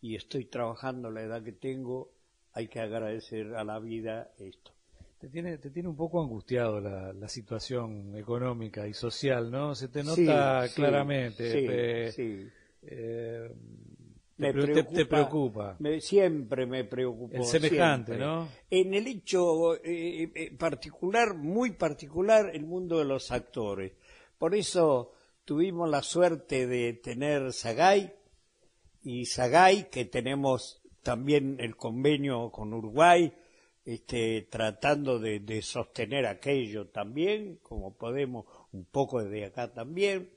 y 0.00 0.16
estoy 0.16 0.46
trabajando 0.46 1.10
la 1.10 1.22
edad 1.22 1.42
que 1.42 1.52
tengo 1.52 2.12
hay 2.54 2.68
que 2.68 2.80
agradecer 2.80 3.54
a 3.54 3.62
la 3.62 3.78
vida 3.78 4.32
esto. 4.38 4.72
Te 5.20 5.28
tiene, 5.28 5.58
te 5.58 5.70
tiene 5.70 5.88
un 5.88 5.96
poco 5.96 6.22
angustiado 6.22 6.80
la, 6.80 7.28
situación 7.28 8.16
económica 8.16 8.86
y 8.86 8.94
social, 8.94 9.50
¿no? 9.50 9.74
Se 9.74 9.88
te 9.88 10.02
nota 10.02 10.66
claramente. 10.74 12.10
Sí, 12.12 12.48
eh, 12.82 13.52
te, 14.38 15.04
preocupa, 15.06 15.76
siempre 16.00 16.64
me 16.66 16.84
preocupa. 16.84 17.36
El 17.36 17.44
semejante, 17.44 18.16
¿no? 18.16 18.48
En 18.70 18.94
el 18.94 19.06
hecho 19.06 19.74
eh, 19.76 20.30
eh, 20.34 20.56
particular, 20.56 21.34
muy 21.34 21.72
particular, 21.72 22.50
el 22.54 22.64
mundo 22.64 22.98
de 22.98 23.04
los 23.04 23.32
actores. 23.32 23.92
Por 24.38 24.54
eso 24.54 25.12
tuvimos 25.44 25.90
la 25.90 26.02
suerte 26.02 26.66
de 26.66 26.92
tener 26.94 27.52
Sagay 27.52 28.12
y 29.02 29.26
Sagay, 29.26 29.90
que 29.90 30.04
tenemos 30.04 30.80
también 31.02 31.56
el 31.58 31.76
convenio 31.76 32.50
con 32.50 32.72
Uruguay, 32.72 33.32
este, 33.84 34.46
tratando 34.50 35.18
de, 35.18 35.62
sostener 35.62 36.26
aquello 36.26 36.88
también, 36.88 37.58
como 37.62 37.96
podemos, 37.96 38.44
un 38.72 38.84
poco 38.84 39.24
desde 39.24 39.46
acá 39.46 39.72
también. 39.72 40.30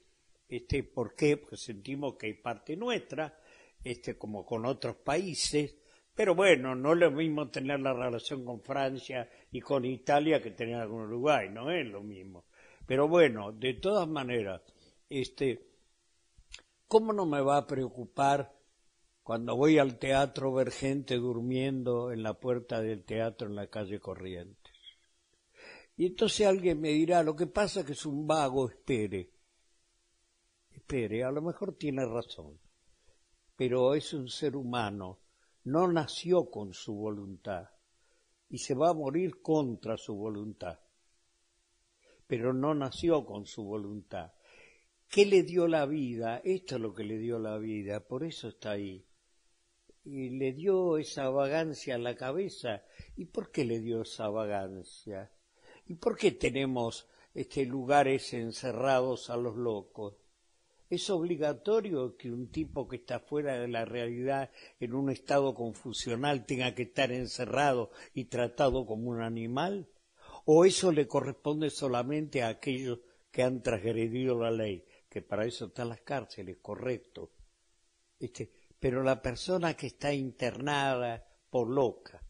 Este, 0.47 0.83
¿Por 0.83 1.15
qué? 1.15 1.37
Porque 1.37 1.57
sentimos 1.57 2.15
que 2.15 2.27
hay 2.27 2.33
parte 2.33 2.77
nuestra, 2.77 3.37
este, 3.83 4.17
como 4.17 4.45
con 4.45 4.65
otros 4.65 4.97
países, 4.97 5.75
pero 6.13 6.35
bueno, 6.35 6.75
no 6.75 6.93
es 6.93 6.99
lo 6.99 7.11
mismo 7.11 7.49
tener 7.49 7.79
la 7.79 7.93
relación 7.93 8.43
con 8.45 8.61
Francia 8.61 9.29
y 9.51 9.61
con 9.61 9.85
Italia 9.85 10.41
que 10.41 10.51
tener 10.51 10.87
con 10.87 11.01
Uruguay, 11.01 11.49
no 11.49 11.71
es 11.71 11.87
lo 11.87 12.01
mismo. 12.01 12.45
Pero 12.85 13.07
bueno, 13.07 13.51
de 13.51 13.75
todas 13.75 14.07
maneras, 14.07 14.61
este, 15.09 15.67
¿cómo 16.87 17.13
no 17.13 17.25
me 17.25 17.41
va 17.41 17.57
a 17.57 17.67
preocupar 17.67 18.61
cuando 19.23 19.55
voy 19.55 19.77
al 19.77 19.97
teatro 19.99 20.51
ver 20.51 20.71
gente 20.71 21.15
durmiendo 21.15 22.11
en 22.11 22.23
la 22.23 22.33
puerta 22.33 22.81
del 22.81 23.03
teatro 23.03 23.47
en 23.47 23.55
la 23.55 23.67
calle 23.67 23.99
Corrientes. 23.99 24.73
Y 25.95 26.07
entonces 26.07 26.47
alguien 26.47 26.81
me 26.81 26.89
dirá, 26.89 27.21
lo 27.21 27.35
que 27.35 27.47
pasa 27.47 27.81
es 27.81 27.85
que 27.85 27.91
es 27.93 28.05
un 28.05 28.25
vago, 28.25 28.69
espere. 28.69 29.31
Espere, 30.71 31.23
a 31.23 31.31
lo 31.31 31.41
mejor 31.41 31.77
tiene 31.77 32.05
razón, 32.05 32.59
pero 33.61 33.93
es 33.93 34.11
un 34.15 34.27
ser 34.27 34.55
humano, 34.55 35.19
no 35.65 35.87
nació 35.87 36.49
con 36.49 36.73
su 36.73 36.95
voluntad 36.95 37.69
y 38.49 38.57
se 38.57 38.73
va 38.73 38.89
a 38.89 38.93
morir 38.95 39.39
contra 39.39 39.97
su 39.97 40.15
voluntad, 40.15 40.79
pero 42.25 42.53
no 42.53 42.73
nació 42.73 43.23
con 43.23 43.45
su 43.45 43.63
voluntad. 43.63 44.31
¿Qué 45.07 45.27
le 45.27 45.43
dio 45.43 45.67
la 45.67 45.85
vida? 45.85 46.41
Esto 46.43 46.77
es 46.77 46.81
lo 46.81 46.91
que 46.95 47.03
le 47.03 47.19
dio 47.19 47.37
la 47.37 47.59
vida, 47.59 47.99
por 47.99 48.23
eso 48.23 48.47
está 48.47 48.71
ahí 48.71 49.05
y 50.05 50.31
le 50.31 50.53
dio 50.53 50.97
esa 50.97 51.29
vagancia 51.29 51.93
a 51.93 51.99
la 51.99 52.15
cabeza. 52.15 52.83
¿Y 53.15 53.25
por 53.25 53.51
qué 53.51 53.63
le 53.63 53.79
dio 53.79 54.01
esa 54.01 54.27
vagancia? 54.29 55.31
¿Y 55.85 55.93
por 55.93 56.17
qué 56.17 56.31
tenemos 56.31 57.07
este, 57.35 57.67
lugares 57.67 58.33
encerrados 58.33 59.29
a 59.29 59.37
los 59.37 59.55
locos? 59.55 60.15
¿Es 60.91 61.09
obligatorio 61.09 62.17
que 62.17 62.29
un 62.29 62.51
tipo 62.51 62.85
que 62.89 62.97
está 62.97 63.21
fuera 63.21 63.57
de 63.57 63.69
la 63.69 63.85
realidad 63.85 64.51
en 64.77 64.93
un 64.93 65.09
estado 65.09 65.53
confusional 65.53 66.45
tenga 66.45 66.75
que 66.75 66.83
estar 66.83 67.13
encerrado 67.13 67.91
y 68.13 68.25
tratado 68.25 68.85
como 68.85 69.09
un 69.09 69.21
animal? 69.21 69.87
¿O 70.43 70.65
eso 70.65 70.91
le 70.91 71.07
corresponde 71.07 71.69
solamente 71.69 72.43
a 72.43 72.49
aquellos 72.49 72.99
que 73.31 73.41
han 73.41 73.63
transgredido 73.63 74.37
la 74.37 74.51
ley? 74.51 74.83
Que 75.07 75.21
para 75.21 75.45
eso 75.45 75.67
están 75.67 75.87
las 75.87 76.01
cárceles, 76.01 76.57
correcto. 76.61 77.31
Este, 78.19 78.51
pero 78.77 79.01
la 79.01 79.21
persona 79.21 79.75
que 79.75 79.87
está 79.87 80.13
internada 80.13 81.25
por 81.49 81.69
loca 81.69 82.21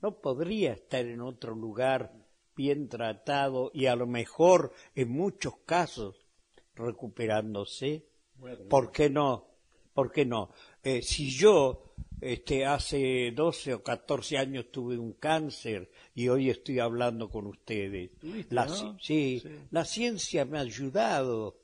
no 0.00 0.20
podría 0.20 0.74
estar 0.74 1.04
en 1.04 1.22
otro 1.22 1.56
lugar 1.56 2.24
bien 2.54 2.88
tratado 2.88 3.72
y 3.74 3.86
a 3.86 3.96
lo 3.96 4.06
mejor 4.06 4.72
en 4.94 5.10
muchos 5.10 5.56
casos 5.66 6.25
recuperándose. 6.76 8.06
¿Por 8.68 8.92
qué 8.92 9.10
no? 9.10 9.48
¿Por 9.92 10.12
qué 10.12 10.26
no? 10.26 10.50
Eh, 10.82 11.02
si 11.02 11.30
yo 11.30 11.94
este, 12.20 12.64
hace 12.64 13.32
12 13.34 13.74
o 13.74 13.82
14 13.82 14.38
años 14.38 14.66
tuve 14.70 14.98
un 14.98 15.14
cáncer 15.14 15.90
y 16.14 16.28
hoy 16.28 16.50
estoy 16.50 16.78
hablando 16.78 17.30
con 17.30 17.46
ustedes, 17.46 18.10
la, 18.50 18.68
sí, 19.00 19.42
la 19.70 19.84
ciencia 19.84 20.44
me 20.44 20.58
ha 20.58 20.62
ayudado 20.62 21.58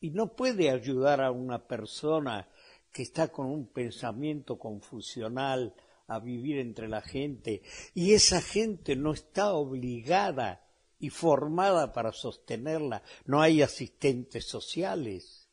y 0.00 0.10
no 0.10 0.34
puede 0.34 0.70
ayudar 0.70 1.20
a 1.20 1.30
una 1.30 1.66
persona 1.66 2.48
que 2.92 3.02
está 3.02 3.28
con 3.28 3.46
un 3.46 3.68
pensamiento 3.68 4.58
confusional 4.58 5.74
a 6.08 6.18
vivir 6.18 6.58
entre 6.58 6.88
la 6.88 7.00
gente 7.00 7.62
y 7.94 8.12
esa 8.12 8.40
gente 8.40 8.96
no 8.96 9.12
está 9.12 9.52
obligada 9.54 10.61
y 11.02 11.10
formada 11.10 11.92
para 11.92 12.12
sostenerla. 12.12 13.02
No 13.24 13.42
hay 13.42 13.60
asistentes 13.60 14.46
sociales. 14.46 15.48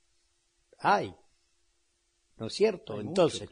Hay. 0.77 1.15
¿No 2.37 2.47
es 2.47 2.53
cierto? 2.53 3.01
Entonces, 3.01 3.49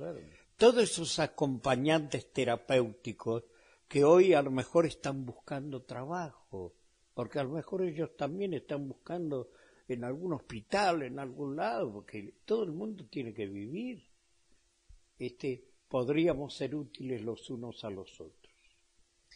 todos 0.57 0.83
esos 0.83 1.17
acompañantes 1.17 2.31
terapéuticos 2.31 3.45
que 3.87 4.03
hoy 4.03 4.35
a 4.35 4.43
lo 4.43 4.51
mejor 4.51 4.85
están 4.85 5.25
buscando 5.25 5.81
trabajo, 5.81 6.75
porque 7.15 7.39
a 7.39 7.43
lo 7.43 7.49
mejor 7.49 7.81
ellos 7.81 8.15
también 8.15 8.53
están 8.53 8.87
buscando 8.87 9.49
en 9.87 10.03
algún 10.03 10.33
hospital, 10.33 11.01
en 11.01 11.17
algún 11.17 11.55
lado, 11.55 11.91
porque 11.91 12.35
todo 12.45 12.63
el 12.63 12.73
mundo 12.73 13.07
tiene 13.09 13.33
que 13.33 13.47
vivir. 13.47 14.07
Este, 15.17 15.67
podríamos 15.87 16.55
ser 16.55 16.75
útiles 16.75 17.23
los 17.23 17.49
unos 17.49 17.83
a 17.83 17.89
los 17.89 18.21
otros. 18.21 18.53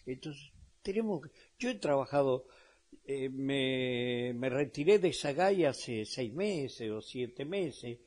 Entonces, 0.05 0.53
tenemos 0.81 1.21
yo 1.57 1.69
he 1.69 1.75
trabajado, 1.75 2.45
eh, 3.05 3.29
me, 3.29 4.33
me 4.33 4.49
retiré 4.49 4.99
de 4.99 5.13
Sagay 5.13 5.65
hace 5.65 6.05
seis 6.05 6.33
meses 6.33 6.89
o 6.91 7.01
siete 7.01 7.45
meses, 7.45 7.99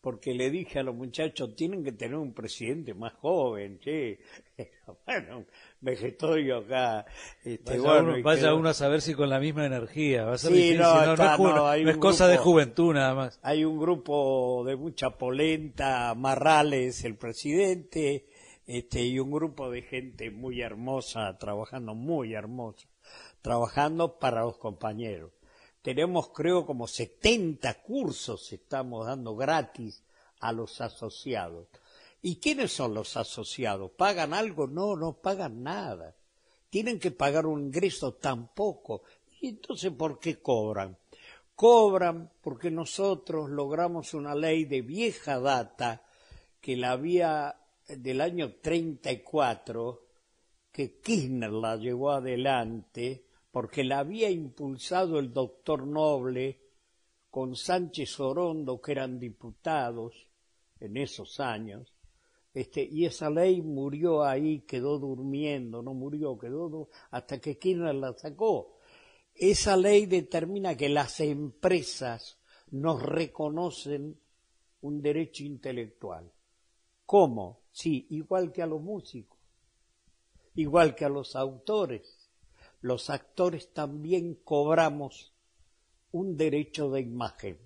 porque 0.00 0.32
le 0.32 0.50
dije 0.50 0.78
a 0.78 0.82
los 0.82 0.94
muchachos, 0.94 1.54
tienen 1.54 1.84
que 1.84 1.92
tener 1.92 2.16
un 2.16 2.32
presidente 2.32 2.94
más 2.94 3.12
joven, 3.14 3.78
che. 3.80 4.20
bueno, 5.06 5.44
vegetatorio 5.80 6.58
acá. 6.58 7.04
Este, 7.44 7.78
vaya, 7.78 8.54
uno, 8.54 8.68
a 8.68 8.74
saber 8.74 9.02
si 9.02 9.14
con 9.14 9.28
la 9.28 9.38
misma 9.38 9.66
energía. 9.66 10.24
Va 10.24 10.34
a 10.34 10.38
ser 10.38 10.52
sí, 10.52 10.74
no, 10.74 11.16
no, 11.16 11.74
es, 11.74 11.96
cosa 11.98 12.28
de 12.28 12.38
juventud 12.38 12.94
nada 12.94 13.14
más. 13.14 13.40
Hay 13.42 13.64
un 13.64 13.78
grupo 13.78 14.64
de 14.64 14.76
mucha 14.76 15.10
polenta, 15.10 16.14
Marrales, 16.14 17.04
el 17.04 17.16
presidente, 17.16 18.26
este, 18.78 19.02
y 19.02 19.18
un 19.18 19.30
grupo 19.30 19.70
de 19.70 19.82
gente 19.82 20.30
muy 20.30 20.60
hermosa, 20.60 21.36
trabajando 21.38 21.94
muy 21.94 22.34
hermosa, 22.34 22.88
trabajando 23.42 24.18
para 24.18 24.42
los 24.42 24.58
compañeros 24.58 25.32
tenemos 25.82 26.28
creo 26.28 26.66
como 26.66 26.86
70 26.86 27.82
cursos 27.82 28.52
estamos 28.52 29.06
dando 29.06 29.34
gratis 29.34 30.02
a 30.40 30.52
los 30.52 30.80
asociados. 30.80 31.68
¿Y 32.22 32.36
quiénes 32.36 32.72
son 32.72 32.94
los 32.94 33.16
asociados? 33.16 33.90
¿Pagan 33.92 34.34
algo? 34.34 34.66
No, 34.66 34.94
no 34.94 35.14
pagan 35.14 35.62
nada. 35.62 36.14
Tienen 36.68 36.98
que 36.98 37.10
pagar 37.10 37.46
un 37.46 37.60
ingreso 37.62 38.14
tampoco. 38.14 39.02
¿Y 39.40 39.48
entonces 39.48 39.90
por 39.90 40.18
qué 40.18 40.40
cobran? 40.40 40.98
Cobran 41.54 42.30
porque 42.42 42.70
nosotros 42.70 43.48
logramos 43.48 44.12
una 44.12 44.34
ley 44.34 44.66
de 44.66 44.82
vieja 44.82 45.40
data 45.40 46.04
que 46.60 46.76
la 46.76 46.92
había 46.92 47.56
del 47.98 48.20
año 48.20 48.54
34, 48.60 50.06
que 50.72 51.00
Kirchner 51.00 51.52
la 51.52 51.76
llevó 51.76 52.10
adelante, 52.10 53.24
porque 53.50 53.84
la 53.84 54.00
había 54.00 54.30
impulsado 54.30 55.18
el 55.18 55.32
doctor 55.32 55.86
Noble 55.86 56.60
con 57.30 57.56
Sánchez 57.56 58.18
Orondo, 58.20 58.80
que 58.80 58.92
eran 58.92 59.18
diputados 59.18 60.14
en 60.78 60.96
esos 60.96 61.40
años, 61.40 61.92
este, 62.52 62.82
y 62.82 63.04
esa 63.04 63.30
ley 63.30 63.62
murió 63.62 64.24
ahí, 64.24 64.60
quedó 64.62 64.98
durmiendo, 64.98 65.82
no 65.82 65.94
murió, 65.94 66.36
quedó 66.36 66.88
hasta 67.10 67.40
que 67.40 67.58
Kirchner 67.58 67.94
la 67.94 68.12
sacó. 68.14 68.78
Esa 69.34 69.76
ley 69.76 70.06
determina 70.06 70.76
que 70.76 70.88
las 70.88 71.20
empresas 71.20 72.38
nos 72.72 73.02
reconocen 73.02 74.18
un 74.82 75.00
derecho 75.00 75.44
intelectual. 75.44 76.32
¿Cómo? 77.06 77.59
Sí, 77.72 78.06
igual 78.10 78.52
que 78.52 78.62
a 78.62 78.66
los 78.66 78.80
músicos, 78.80 79.38
igual 80.54 80.94
que 80.94 81.04
a 81.04 81.08
los 81.08 81.36
autores. 81.36 82.30
Los 82.80 83.10
actores 83.10 83.72
también 83.72 84.36
cobramos 84.42 85.34
un 86.12 86.36
derecho 86.36 86.90
de 86.90 87.02
imagen, 87.02 87.58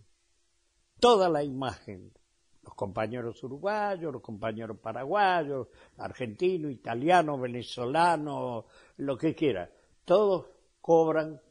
toda 0.98 1.28
la 1.28 1.42
imagen. 1.42 2.12
Los 2.62 2.74
compañeros 2.74 3.44
uruguayos, 3.44 4.10
los 4.10 4.22
compañeros 4.22 4.78
paraguayos, 4.78 5.68
argentinos, 5.98 6.72
italianos, 6.72 7.38
venezolanos, 7.38 8.64
lo 8.96 9.18
que 9.18 9.34
quiera, 9.34 9.70
todos 10.06 10.46
cobran, 10.80 11.42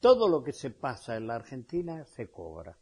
todo 0.00 0.26
lo 0.26 0.42
que 0.42 0.54
se 0.54 0.70
pasa 0.70 1.16
en 1.16 1.26
la 1.26 1.34
Argentina 1.34 2.02
se 2.06 2.30
cobra 2.30 2.78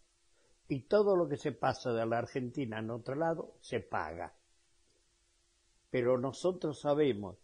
y 0.68 0.82
todo 0.82 1.16
lo 1.16 1.28
que 1.28 1.36
se 1.36 1.52
pasa 1.52 1.92
de 1.92 2.06
la 2.06 2.18
Argentina 2.18 2.78
en 2.78 2.90
otro 2.90 3.14
lado 3.14 3.56
se 3.60 3.80
paga. 3.80 4.35
Pero 5.96 6.18
nosotros 6.18 6.78
sabemos 6.78 7.38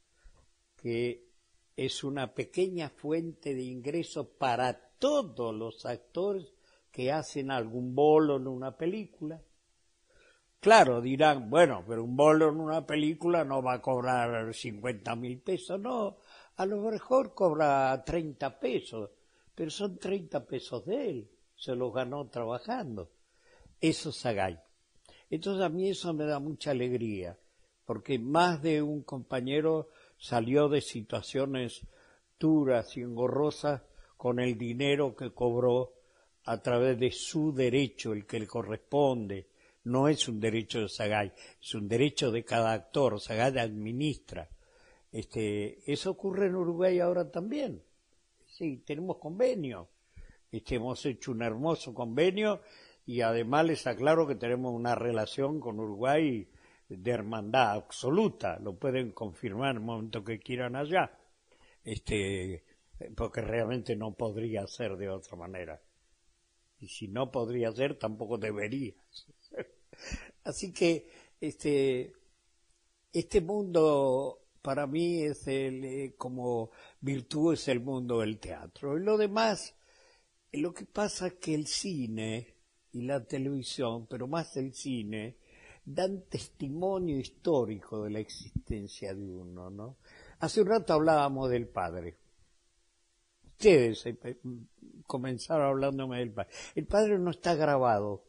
que 0.77 1.27
es 1.75 2.05
una 2.05 2.35
pequeña 2.35 2.91
fuente 2.91 3.55
de 3.55 3.63
ingreso 3.63 4.29
para 4.29 4.79
todos 4.99 5.55
los 5.55 5.87
actores 5.87 6.53
que 6.91 7.11
hacen 7.11 7.51
algún 7.51 7.95
bolo 7.95 8.37
en 8.37 8.49
una 8.49 8.77
película. 8.77 9.41
Claro, 10.61 11.01
dirán, 11.01 11.49
bueno, 11.49 11.83
pero 11.89 12.05
un 12.05 12.15
bolo 12.15 12.51
en 12.51 12.61
una 12.61 12.85
película 12.85 13.43
no 13.43 13.63
va 13.63 13.73
a 13.73 13.81
cobrar 13.81 14.53
50 14.53 15.17
mil 15.17 15.41
pesos, 15.41 15.81
no, 15.81 16.19
a 16.57 16.67
lo 16.67 16.77
mejor 16.77 17.33
cobra 17.33 18.05
30 18.05 18.61
pesos, 18.61 19.13
pero 19.55 19.71
son 19.71 19.97
30 19.97 20.45
pesos 20.45 20.85
de 20.85 21.09
él 21.09 21.31
se 21.57 21.75
los 21.75 21.91
ganó 21.95 22.29
trabajando. 22.29 23.13
Eso 23.81 24.11
es 24.11 24.17
Sagay. 24.17 24.61
Entonces 25.31 25.65
a 25.65 25.71
mí 25.71 25.89
eso 25.89 26.13
me 26.13 26.27
da 26.27 26.39
mucha 26.39 26.73
alegría, 26.73 27.39
porque 27.93 28.19
más 28.19 28.63
de 28.63 28.81
un 28.81 29.03
compañero 29.03 29.91
salió 30.17 30.71
de 30.71 30.81
situaciones 30.81 31.87
duras 32.41 32.97
y 32.97 33.03
engorrosas 33.03 33.83
con 34.17 34.41
el 34.41 34.57
dinero 34.57 35.15
que 35.15 35.35
cobró 35.35 35.93
a 36.47 36.63
través 36.63 36.99
de 36.99 37.11
su 37.11 37.53
derecho, 37.53 38.15
el 38.15 38.25
que 38.25 38.41
le 38.41 38.47
corresponde. 38.47 39.47
No 39.85 40.09
es 40.09 40.27
un 40.27 40.41
derecho 40.41 40.81
de 40.81 40.89
Sagay, 40.89 41.33
es 41.61 41.75
un 41.75 41.87
derecho 41.87 42.31
de 42.31 42.47
cada 42.47 42.73
actor. 42.73 43.21
Sagay 43.21 43.59
administra. 43.59 44.49
Este, 45.13 45.79
eso 45.85 46.13
ocurre 46.13 46.47
en 46.47 46.55
Uruguay 46.55 46.99
ahora 46.99 47.31
también. 47.31 47.83
Sí, 48.47 48.79
tenemos 48.87 49.19
convenio 49.19 49.91
este, 50.51 50.77
hemos 50.77 51.05
hecho 51.05 51.33
un 51.33 51.43
hermoso 51.43 51.93
convenio 51.93 52.63
y 53.05 53.21
además 53.21 53.67
les 53.67 53.87
aclaro 53.87 54.27
que 54.27 54.35
tenemos 54.35 54.73
una 54.75 54.95
relación 54.95 55.61
con 55.61 55.79
Uruguay 55.79 56.49
de 56.99 57.11
hermandad 57.11 57.73
absoluta, 57.73 58.59
lo 58.59 58.79
pueden 58.79 59.13
confirmar 59.13 59.71
en 59.71 59.77
el 59.79 59.83
momento 59.83 60.25
que 60.25 60.39
quieran 60.39 60.77
allá, 60.77 61.19
este, 61.85 62.65
porque 63.17 63.41
realmente 63.41 63.97
no 63.97 64.15
podría 64.15 64.67
ser 64.67 64.97
de 64.97 65.09
otra 65.09 65.37
manera. 65.37 65.83
Y 66.79 66.89
si 66.89 67.09
no 67.09 67.31
podría 67.31 67.73
ser, 67.73 67.99
tampoco 67.99 68.39
debería. 68.39 68.95
Así 70.45 70.73
que 70.73 71.09
este, 71.41 72.13
este 73.13 73.41
mundo 73.41 74.41
para 74.63 74.87
mí 74.87 75.23
es 75.23 75.47
el, 75.47 75.85
eh, 75.85 76.15
como 76.17 76.71
virtud 77.01 77.55
es 77.55 77.69
el 77.69 77.81
mundo 77.81 78.21
del 78.21 78.39
teatro. 78.39 78.97
Y 78.97 79.03
lo 79.03 79.17
demás 79.17 79.75
lo 80.53 80.75
que 80.75 80.85
pasa 80.85 81.29
es 81.29 81.35
que 81.35 81.55
el 81.55 81.67
cine 81.67 82.55
y 82.93 83.03
la 83.03 83.25
televisión, 83.25 84.07
pero 84.07 84.27
más 84.27 84.57
el 84.57 84.75
cine, 84.75 85.39
dan 85.85 86.23
testimonio 86.29 87.19
histórico 87.19 88.05
de 88.05 88.11
la 88.11 88.21
existencia 88.21 89.15
de 89.15 89.29
uno, 89.29 89.71
¿no? 89.71 89.97
Hace 90.39 90.61
un 90.61 90.69
rato 90.69 90.93
hablábamos 90.93 91.51
del 91.51 91.69
padre. 91.69 92.19
Ustedes 93.45 94.07
eh, 94.07 94.41
comenzaron 95.07 95.67
hablándome 95.67 96.19
del 96.19 96.33
padre. 96.33 96.51
El 96.75 96.87
padre 96.87 97.19
no 97.19 97.31
está 97.31 97.55
grabado. 97.55 98.25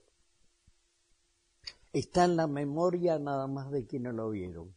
Está 1.92 2.26
en 2.26 2.36
la 2.36 2.48
memoria 2.48 3.20
nada 3.20 3.48
más 3.48 3.72
de 3.72 3.86
quienes 3.86 4.14
lo 4.14 4.30
vieron. 4.30 4.76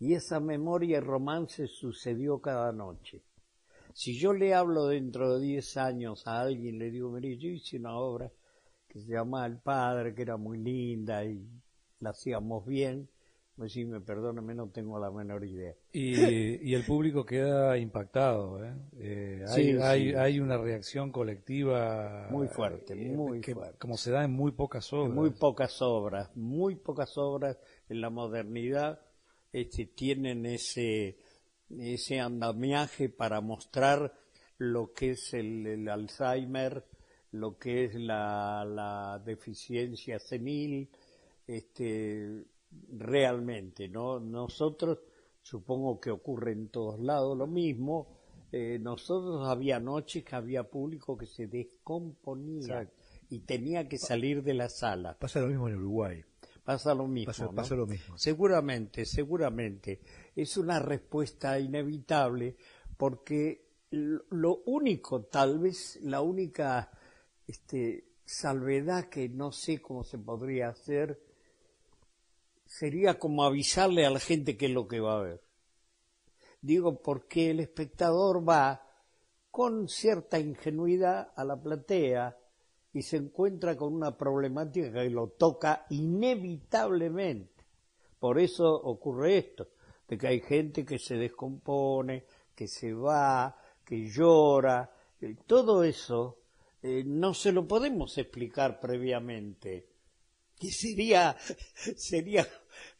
Y 0.00 0.14
esa 0.14 0.40
memoria 0.40 0.98
y 0.98 1.00
romance 1.00 1.66
sucedió 1.66 2.40
cada 2.40 2.72
noche. 2.72 3.24
Si 3.94 4.16
yo 4.16 4.32
le 4.32 4.54
hablo 4.54 4.86
dentro 4.86 5.34
de 5.34 5.44
10 5.44 5.76
años 5.76 6.26
a 6.26 6.40
alguien, 6.40 6.78
le 6.78 6.90
digo, 6.90 7.10
mire, 7.10 7.36
yo 7.36 7.48
hice 7.48 7.78
una 7.78 7.96
obra 7.96 8.30
que 8.86 9.00
se 9.00 9.10
llamaba 9.10 9.46
El 9.46 9.58
Padre, 9.58 10.14
que 10.14 10.22
era 10.22 10.36
muy 10.36 10.58
linda 10.58 11.24
y 11.24 11.44
la 12.00 12.10
hacíamos 12.10 12.66
bien, 12.66 13.08
pues 13.56 13.72
sí, 13.72 13.84
me 13.84 14.00
perdóneme, 14.00 14.54
no 14.54 14.68
tengo 14.68 14.98
la 14.98 15.10
menor 15.10 15.44
idea. 15.44 15.74
Y, 15.92 16.72
el 16.74 16.84
público 16.84 17.26
queda 17.26 17.76
impactado, 17.76 18.64
¿eh? 18.64 18.74
eh 18.98 19.44
hay, 19.82 20.12
hay, 20.14 20.40
una 20.40 20.56
reacción 20.56 21.10
colectiva 21.10 22.28
muy 22.30 22.46
fuerte, 22.46 22.94
eh, 22.94 23.16
muy 23.16 23.42
fuerte. 23.42 23.78
Como 23.78 23.96
se 23.96 24.12
da 24.12 24.24
en 24.24 24.30
muy 24.30 24.52
pocas 24.52 24.92
obras. 24.92 25.14
muy 25.14 25.30
pocas 25.30 25.82
obras, 25.82 26.30
muy 26.36 26.76
pocas 26.76 27.18
obras 27.18 27.58
en 27.88 28.00
la 28.00 28.10
modernidad 28.10 29.00
este, 29.52 29.86
tienen 29.86 30.46
ese 30.46 31.18
ese 31.70 32.20
andamiaje 32.20 33.08
para 33.08 33.40
mostrar 33.40 34.14
lo 34.58 34.92
que 34.92 35.10
es 35.10 35.34
el, 35.34 35.88
Alzheimer, 35.88 36.84
lo 37.32 37.58
que 37.58 37.84
es 37.84 37.94
la, 37.94 39.20
deficiencia 39.24 40.18
senil, 40.18 40.90
este, 41.48 42.44
realmente, 42.92 43.88
¿no? 43.88 44.20
Nosotros, 44.20 44.98
supongo 45.42 45.98
que 45.98 46.10
ocurre 46.10 46.52
en 46.52 46.68
todos 46.68 47.00
lados 47.00 47.36
lo 47.36 47.46
mismo, 47.46 48.18
eh, 48.52 48.78
nosotros 48.78 49.48
había 49.48 49.80
noches 49.80 50.24
que 50.24 50.36
había 50.36 50.64
público 50.64 51.16
que 51.16 51.26
se 51.26 51.46
descomponía 51.46 52.88
y 53.30 53.40
tenía 53.40 53.88
que 53.88 53.98
salir 53.98 54.42
de 54.42 54.54
la 54.54 54.68
sala. 54.68 55.16
Pasa 55.18 55.40
lo 55.40 55.48
mismo 55.48 55.68
en 55.68 55.76
Uruguay. 55.76 56.24
Pasa 56.64 56.94
lo 56.94 57.06
mismo. 57.06 57.32
Pasa, 57.54 57.74
lo 57.74 57.86
mismo. 57.86 58.18
Seguramente, 58.18 59.06
seguramente. 59.06 60.00
Es 60.36 60.58
una 60.58 60.78
respuesta 60.78 61.58
inevitable 61.58 62.56
porque 62.96 63.68
lo 63.90 64.62
único, 64.66 65.22
tal 65.24 65.58
vez 65.60 65.98
la 66.02 66.20
única 66.20 66.90
este, 67.46 68.08
salvedad 68.26 69.08
que 69.08 69.30
no 69.30 69.50
sé 69.50 69.80
cómo 69.80 70.04
se 70.04 70.18
podría 70.18 70.68
hacer 70.68 71.27
sería 72.68 73.18
como 73.18 73.42
avisarle 73.44 74.06
a 74.06 74.10
la 74.10 74.20
gente 74.20 74.56
qué 74.56 74.66
es 74.66 74.72
lo 74.72 74.86
que 74.86 75.00
va 75.00 75.18
a 75.18 75.22
ver. 75.22 75.42
Digo, 76.60 77.00
porque 77.00 77.50
el 77.50 77.60
espectador 77.60 78.46
va 78.48 78.86
con 79.50 79.88
cierta 79.88 80.38
ingenuidad 80.38 81.32
a 81.34 81.44
la 81.44 81.60
platea 81.60 82.36
y 82.92 83.02
se 83.02 83.16
encuentra 83.16 83.76
con 83.76 83.94
una 83.94 84.16
problemática 84.16 84.92
que 84.92 85.10
lo 85.10 85.28
toca 85.28 85.86
inevitablemente. 85.90 87.64
Por 88.18 88.38
eso 88.38 88.72
ocurre 88.72 89.38
esto, 89.38 89.68
de 90.06 90.18
que 90.18 90.26
hay 90.26 90.40
gente 90.40 90.84
que 90.84 90.98
se 90.98 91.16
descompone, 91.16 92.24
que 92.54 92.68
se 92.68 92.92
va, 92.92 93.56
que 93.84 94.08
llora, 94.08 94.90
eh, 95.20 95.36
todo 95.46 95.84
eso 95.84 96.38
eh, 96.82 97.02
no 97.06 97.34
se 97.34 97.52
lo 97.52 97.66
podemos 97.66 98.18
explicar 98.18 98.78
previamente. 98.80 99.86
Y 100.60 100.70
sería, 100.70 101.36
sería, 101.96 102.46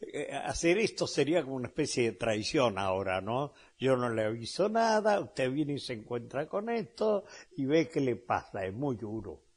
eh, 0.00 0.30
hacer 0.44 0.78
esto 0.78 1.06
sería 1.06 1.42
como 1.42 1.56
una 1.56 1.68
especie 1.68 2.04
de 2.04 2.12
traición 2.12 2.78
ahora, 2.78 3.20
¿no? 3.20 3.52
Yo 3.78 3.96
no 3.96 4.10
le 4.10 4.24
aviso 4.24 4.68
nada, 4.68 5.18
usted 5.18 5.50
viene 5.50 5.74
y 5.74 5.78
se 5.78 5.94
encuentra 5.94 6.46
con 6.46 6.70
esto 6.70 7.24
y 7.56 7.64
ve 7.64 7.88
qué 7.88 8.00
le 8.00 8.16
pasa, 8.16 8.64
es 8.64 8.72
muy 8.72 8.96
duro 8.96 9.48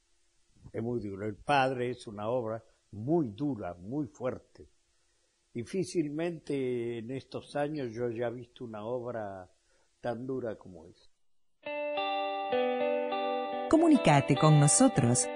es 0.72 0.82
muy 0.82 1.00
duro. 1.00 1.26
El 1.26 1.36
Padre 1.36 1.92
es 1.92 2.08
una 2.08 2.30
obra 2.30 2.64
muy 2.92 3.30
dura, 3.30 3.74
muy 3.74 4.08
fuerte. 4.08 4.70
Difícilmente 5.54 7.00
en 7.00 7.12
estos 7.12 7.56
años 7.56 7.92
yo 7.94 8.10
ya 8.10 8.28
he 8.28 8.32
visto 8.32 8.64
una 8.64 8.86
obra 8.86 9.50
tan 10.00 10.26
dura 10.26 10.56
como 10.58 10.86
es. 10.86 11.10
Comunicate 13.70 14.36
con 14.36 14.60
nosotros. 14.60 15.28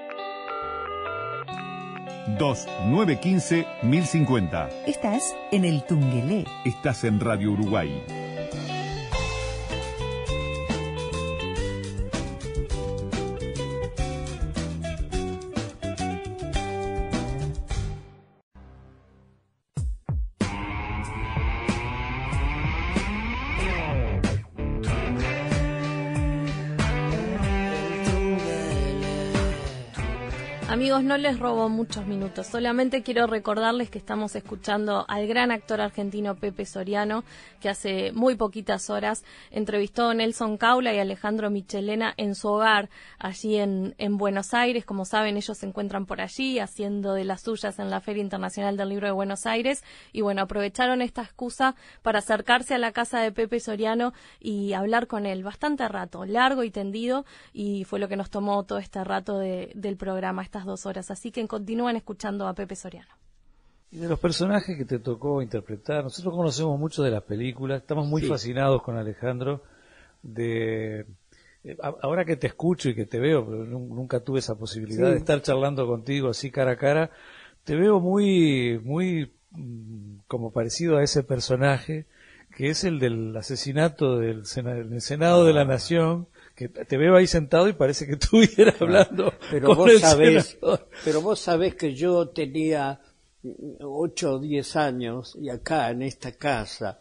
2915-1050. 2.40 4.70
Estás 4.86 5.36
en 5.52 5.66
el 5.66 5.84
Tungelé. 5.84 6.46
Estás 6.66 7.04
en 7.04 7.20
Radio 7.20 7.52
Uruguay. 7.52 8.25
No 31.06 31.18
les 31.18 31.38
robo 31.38 31.70
muchos 31.70 32.08
minutos, 32.08 32.48
solamente 32.48 33.04
quiero 33.04 33.28
recordarles 33.28 33.92
que 33.92 34.00
estamos 34.00 34.36
escuchando 34.36 35.06
al 35.08 35.28
gran 35.28 35.52
actor 35.52 35.80
argentino 35.80 36.34
Pepe 36.36 36.66
Soriano, 36.66 37.24
que 37.62 37.70
hace 37.70 38.12
muy 38.12 38.36
poquitas 38.36 38.90
horas 38.90 39.24
entrevistó 39.52 40.10
a 40.10 40.14
Nelson 40.16 40.58
Caula 40.58 40.96
y 40.96 41.00
Alejandro 41.00 41.52
Michelena 41.52 42.16
en 42.18 42.34
su 42.34 42.48
hogar, 42.48 42.90
allí 43.20 43.58
en, 43.58 43.94
en 44.00 44.18
Buenos 44.18 44.56
Aires. 44.56 44.84
Como 44.84 45.06
saben, 45.06 45.38
ellos 45.38 45.56
se 45.60 45.68
encuentran 45.68 46.08
por 46.08 46.22
allí 46.22 46.58
haciendo 46.58 47.14
de 47.14 47.24
las 47.24 47.42
suyas 47.42 47.78
en 47.78 47.92
la 47.92 48.02
Feria 48.02 48.24
Internacional 48.24 48.76
del 48.76 48.90
Libro 48.90 49.06
de 49.06 49.14
Buenos 49.14 49.46
Aires 49.46 49.84
y 50.12 50.22
bueno, 50.22 50.42
aprovecharon 50.42 51.04
esta 51.04 51.22
excusa 51.22 51.76
para 52.02 52.20
acercarse 52.20 52.74
a 52.74 52.80
la 52.80 52.92
casa 52.92 53.20
de 53.20 53.32
Pepe 53.32 53.60
Soriano 53.60 54.12
y 54.40 54.74
hablar 54.74 55.06
con 55.06 55.28
él 55.28 55.44
bastante 55.44 55.88
rato, 55.88 56.26
largo 56.26 56.64
y 56.64 56.72
tendido, 56.72 57.26
y 57.54 57.84
fue 57.84 58.00
lo 58.00 58.08
que 58.08 58.18
nos 58.18 58.32
tomó 58.32 58.64
todo 58.64 58.80
este 58.80 59.04
rato 59.04 59.38
de- 59.38 59.72
del 59.76 59.98
programa, 59.98 60.42
estas 60.42 60.66
dos 60.66 60.86
horas. 60.88 60.95
Así 61.12 61.32
que 61.32 61.46
continúan 61.48 61.96
escuchando 61.96 62.48
a 62.48 62.54
Pepe 62.54 62.76
Soriano. 62.76 63.10
Y 63.92 63.98
de 63.98 64.10
los 64.10 64.20
personajes 64.20 64.78
que 64.78 64.86
te 64.86 65.00
tocó 65.00 65.42
interpretar, 65.42 66.04
nosotros 66.04 66.34
conocemos 66.34 66.78
mucho 66.80 67.04
de 67.04 67.12
las 67.12 67.24
películas, 67.24 67.82
estamos 67.82 68.08
muy 68.08 68.22
Sí. 68.24 68.28
fascinados 68.28 68.82
con 68.82 68.98
Alejandro. 68.98 69.62
De 70.24 71.06
eh, 71.64 71.78
ahora 72.02 72.26
que 72.26 72.36
te 72.36 72.48
escucho 72.48 72.90
y 72.90 72.96
que 72.96 73.06
te 73.06 73.20
veo, 73.20 73.46
pero 73.46 73.66
nun- 73.66 73.90
nunca 73.90 74.20
tuve 74.20 74.40
esa 74.40 74.56
posibilidad 74.56 75.08
Sí. 75.08 75.12
de 75.14 75.18
estar 75.18 75.42
charlando 75.42 75.88
contigo 75.88 76.30
así 76.30 76.52
cara 76.52 76.72
a 76.72 76.78
cara, 76.78 77.10
te 77.64 77.76
veo 77.76 78.00
muy, 78.00 78.80
muy 78.84 79.32
mm, 79.52 80.18
como 80.28 80.52
parecido 80.52 80.98
a 80.98 81.04
ese 81.04 81.24
personaje 81.24 82.06
que 82.56 82.70
es 82.70 82.84
el 82.84 83.00
del 83.00 83.36
asesinato 83.38 84.18
del, 84.20 84.46
Sena- 84.46 84.74
del 84.76 85.02
Senado 85.02 85.44
de 85.46 85.54
la 85.54 85.66
Nación, 85.66 86.28
que 86.56 86.70
te 86.70 86.98
veo 86.98 87.16
ahí 87.16 87.28
sentado 87.28 87.68
y 87.68 87.74
parece 87.74 88.08
que 88.08 88.14
estuvieras 88.14 88.76
hablando 88.82 89.34
Pero 89.52 89.68
con 89.68 89.78
vos 89.78 89.92
el 89.92 90.00
sabés, 90.00 90.46
senador. 90.46 90.90
pero 91.04 91.22
vos 91.22 91.40
sabés 91.40 91.76
que 91.76 91.94
yo 91.94 92.30
tenía 92.30 93.02
ocho 93.82 94.36
o 94.36 94.40
diez 94.40 94.76
años 94.76 95.38
y 95.40 95.50
acá 95.50 95.92
en 95.92 96.02
esta 96.02 96.32
casa 96.32 97.00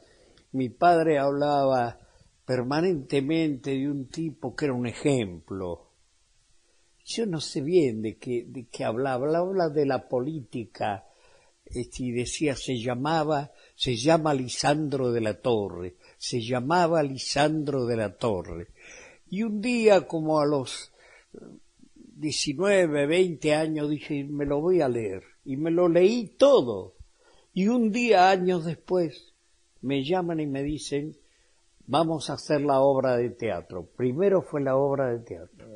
mi 0.53 0.69
padre 0.69 1.19
hablaba 1.19 1.99
permanentemente 2.45 3.71
de 3.71 3.91
un 3.91 4.09
tipo 4.09 4.55
que 4.55 4.67
era 4.67 4.75
un 4.75 4.87
ejemplo. 4.87 5.91
Yo 7.07 7.27
no 7.27 7.41
sé 7.41 7.61
bien 7.61 8.03
de 8.03 8.17
qué, 8.19 8.45
de 8.47 8.67
qué 8.69 8.85
hablaba, 8.85 9.27
hablaba 9.39 9.69
de 9.69 9.87
la 9.87 10.09
política 10.09 11.05
este, 11.65 12.05
y 12.05 12.13
decía 12.13 12.55
se 12.57 12.79
llamaba, 12.79 13.53
se 13.75 13.97
llama 13.97 14.35
Lisandro 14.35 15.13
de 15.13 15.21
la 15.21 15.41
Torre, 15.41 15.97
se 16.19 16.41
llamaba 16.41 17.03
Lisandro 17.03 17.87
de 17.87 17.97
la 17.97 18.17
Torre. 18.17 18.69
Y 19.29 19.43
un 19.43 19.61
día 19.61 20.07
como 20.07 20.41
a 20.41 20.47
los 20.47 20.93
19, 22.17 23.07
20 23.07 23.55
años 23.55 23.91
dije, 23.91 24.25
me 24.25 24.47
lo 24.47 24.61
voy 24.61 24.81
a 24.81 24.89
leer. 24.89 25.23
Y 25.45 25.57
me 25.57 25.71
lo 25.71 25.89
leí 25.89 26.29
todo. 26.39 26.95
Y 27.53 27.69
un 27.69 27.93
día, 27.93 28.31
años 28.31 28.65
después, 28.65 29.35
me 29.81 30.03
llaman 30.03 30.41
y 30.41 30.47
me 30.47 30.63
dicen, 30.63 31.17
vamos 31.87 32.31
a 32.31 32.35
hacer 32.35 32.63
la 32.63 32.81
obra 32.81 33.17
de 33.17 33.31
teatro. 33.31 33.87
Primero 33.97 34.43
fue 34.43 34.61
la 34.63 34.77
obra 34.77 35.11
de 35.11 35.21
teatro, 35.21 35.67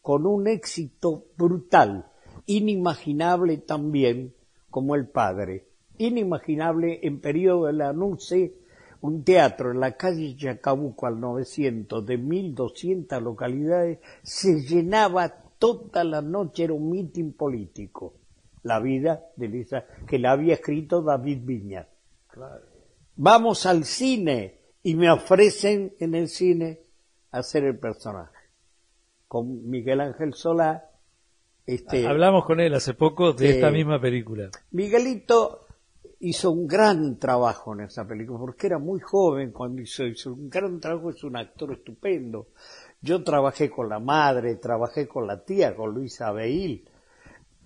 con 0.00 0.26
un 0.26 0.48
éxito 0.48 1.26
brutal, 1.36 2.06
inimaginable 2.46 3.58
también 3.58 4.34
como 4.70 4.94
el 4.94 5.08
padre, 5.08 5.66
inimaginable 5.98 7.00
en 7.02 7.20
periodo 7.20 7.66
de 7.66 7.74
la 7.74 7.92
NUCE, 7.92 8.54
un 9.02 9.24
teatro 9.24 9.70
en 9.70 9.80
la 9.80 9.96
calle 9.96 10.36
Chacabuco 10.36 11.06
al 11.06 11.20
900 11.20 12.04
de 12.04 12.18
1200 12.18 13.22
localidades 13.22 13.98
se 14.22 14.60
llenaba 14.62 15.28
toda 15.58 16.04
la 16.04 16.22
noche, 16.22 16.64
era 16.64 16.72
un 16.72 16.90
mitin 16.90 17.32
político. 17.32 18.14
La 18.62 18.78
vida 18.78 19.24
de 19.36 19.48
Lisa, 19.48 19.86
que 20.06 20.18
la 20.18 20.32
había 20.32 20.54
escrito 20.54 21.00
David 21.00 21.38
Viña. 21.44 21.88
Vamos 23.16 23.64
al 23.64 23.84
cine 23.84 24.58
y 24.82 24.94
me 24.94 25.10
ofrecen 25.10 25.94
en 25.98 26.14
el 26.14 26.28
cine 26.28 26.80
hacer 27.30 27.64
el 27.64 27.78
personaje. 27.78 28.36
Con 29.28 29.68
Miguel 29.70 30.00
Ángel 30.00 30.34
Solá, 30.34 30.90
este, 31.66 32.06
Hablamos 32.06 32.44
con 32.46 32.58
él 32.58 32.74
hace 32.74 32.94
poco 32.94 33.32
de 33.32 33.46
Eh, 33.48 33.50
esta 33.52 33.70
misma 33.70 34.00
película. 34.00 34.50
Miguelito 34.72 35.59
hizo 36.20 36.50
un 36.50 36.66
gran 36.66 37.18
trabajo 37.18 37.72
en 37.72 37.80
esa 37.80 38.06
película, 38.06 38.38
porque 38.38 38.66
era 38.66 38.78
muy 38.78 39.00
joven 39.00 39.52
cuando 39.52 39.82
hizo, 39.82 40.04
un 40.32 40.50
gran 40.50 40.78
trabajo, 40.78 41.10
es 41.10 41.24
un 41.24 41.36
actor 41.36 41.72
estupendo. 41.72 42.48
Yo 43.00 43.24
trabajé 43.24 43.70
con 43.70 43.88
la 43.88 43.98
madre, 43.98 44.56
trabajé 44.56 45.08
con 45.08 45.26
la 45.26 45.42
tía, 45.42 45.74
con 45.74 45.94
Luisa 45.94 46.30
Beil, 46.32 46.86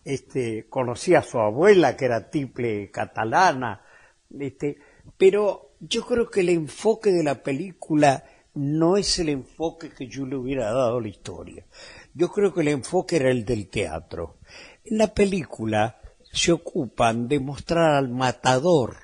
este, 0.04 0.68
conocí 0.68 1.14
a 1.14 1.22
su 1.22 1.38
abuela 1.38 1.96
que 1.96 2.04
era 2.04 2.30
tiple 2.30 2.90
catalana, 2.92 3.82
este, 4.38 4.78
pero 5.16 5.72
yo 5.80 6.06
creo 6.06 6.30
que 6.30 6.40
el 6.40 6.50
enfoque 6.50 7.10
de 7.10 7.24
la 7.24 7.42
película 7.42 8.24
no 8.54 8.96
es 8.96 9.18
el 9.18 9.30
enfoque 9.30 9.90
que 9.90 10.06
yo 10.06 10.26
le 10.26 10.36
hubiera 10.36 10.66
dado 10.66 10.98
a 10.98 11.02
la 11.02 11.08
historia. 11.08 11.66
Yo 12.14 12.28
creo 12.28 12.54
que 12.54 12.60
el 12.60 12.68
enfoque 12.68 13.16
era 13.16 13.30
el 13.30 13.44
del 13.44 13.68
teatro. 13.68 14.36
En 14.84 14.98
la 14.98 15.12
película 15.12 16.00
se 16.34 16.52
ocupan 16.52 17.28
de 17.28 17.40
mostrar 17.40 17.94
al 17.94 18.08
matador 18.10 18.96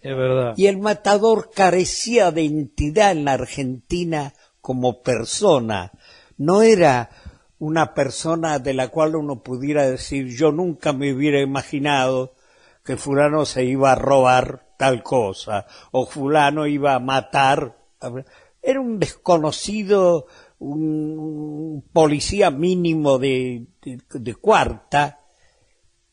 Es 0.00 0.16
verdad. 0.16 0.54
y 0.56 0.66
el 0.66 0.78
matador 0.78 1.50
carecía 1.54 2.30
de 2.32 2.44
entidad 2.44 3.12
en 3.12 3.24
la 3.24 3.32
Argentina 3.34 4.34
como 4.60 5.02
persona. 5.02 5.92
No 6.36 6.62
era 6.62 7.10
una 7.58 7.94
persona 7.94 8.58
de 8.58 8.74
la 8.74 8.88
cual 8.88 9.14
uno 9.14 9.42
pudiera 9.42 9.88
decir 9.88 10.26
yo 10.36 10.50
nunca 10.50 10.92
me 10.92 11.12
hubiera 11.12 11.40
imaginado 11.40 12.34
que 12.84 12.96
fulano 12.96 13.44
se 13.46 13.64
iba 13.64 13.92
a 13.92 13.96
robar 13.96 14.74
tal 14.76 15.04
cosa 15.04 15.66
o 15.92 16.06
fulano 16.06 16.66
iba 16.66 16.94
a 16.94 16.98
matar. 16.98 17.76
Era 18.60 18.80
un 18.80 18.98
desconocido, 18.98 20.26
un, 20.58 21.84
policía 21.92 22.50
mínimo 22.50 23.18
de, 23.18 23.66
de- 23.82 24.00
de 24.12 24.34
cuarta, 24.34 25.20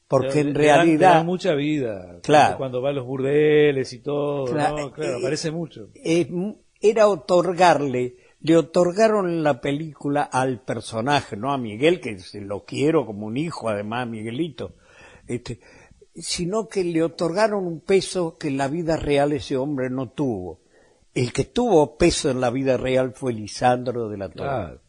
porque 0.09 0.43
Le- 0.43 0.49
en 0.49 0.53
le 0.53 0.53
dan- 0.53 0.55
le 0.55 0.67
dan 0.67 0.75
realidad 0.87 1.23
mucha 1.23 1.53
vida. 1.53 2.19
Claro. 2.23 2.57
Cuando 2.57 2.81
va 2.81 2.89
a 2.89 2.93
los 2.93 3.05
burdeles 3.05 3.93
y 3.93 3.99
todo. 3.99 4.45
Claro, 4.51 4.77
¿no? 4.77 4.91
Claro, 4.91 5.13
eh, 5.13 5.19
aparece 5.19 5.51
mucho. 5.51 5.87
eh, 5.95 6.27
era 6.81 7.07
otorgarle, 7.07 8.15
le 8.41 8.57
otorgaron 8.57 9.29
en 9.29 9.43
la 9.43 9.61
película 9.61 10.23
al 10.23 10.61
personaje, 10.61 11.37
no 11.37 11.51
a 11.53 11.57
Miguel, 11.57 12.01
que 12.01 12.19
se 12.19 12.41
lo 12.41 12.65
quiero 12.65 13.05
como 13.05 13.27
un 13.27 13.37
hijo, 13.37 13.69
además, 13.69 14.07
Miguelito, 14.07 14.73
este, 15.27 15.59
sino 16.15 16.67
que 16.67 16.83
le 16.83 17.03
otorgaron 17.03 17.65
un 17.67 17.79
peso 17.81 18.37
que 18.37 18.47
en 18.49 18.57
la 18.57 18.67
vida 18.67 18.97
real 18.97 19.31
ese 19.31 19.55
hombre 19.57 19.89
no 19.89 20.09
tuvo. 20.09 20.61
El 21.13 21.31
que 21.33 21.43
tuvo 21.45 21.97
peso 21.97 22.29
en 22.31 22.39
la 22.41 22.49
vida 22.49 22.77
real 22.77 23.13
fue 23.13 23.33
Lisandro 23.33 24.09
de 24.09 24.17
la 24.17 24.29
Torre. 24.29 24.49
Claro. 24.49 24.81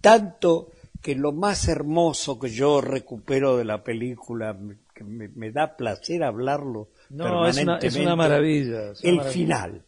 Tanto 0.00 0.70
que 1.02 1.14
lo 1.14 1.32
más 1.32 1.68
hermoso 1.68 2.38
que 2.38 2.50
yo 2.50 2.80
recupero 2.80 3.56
de 3.56 3.64
la 3.64 3.82
película, 3.84 4.58
que 4.94 5.04
me, 5.04 5.28
me 5.28 5.50
da 5.52 5.76
placer 5.76 6.22
hablarlo. 6.24 6.90
No, 7.10 7.46
es 7.46 7.58
una, 7.58 7.78
es 7.78 7.96
una 7.96 8.16
permanentemente, 8.16 8.16
maravilla. 8.16 8.90
es 8.92 9.00
una 9.02 9.10
el 9.10 9.16
maravilla. 9.16 9.32
final. 9.32 9.84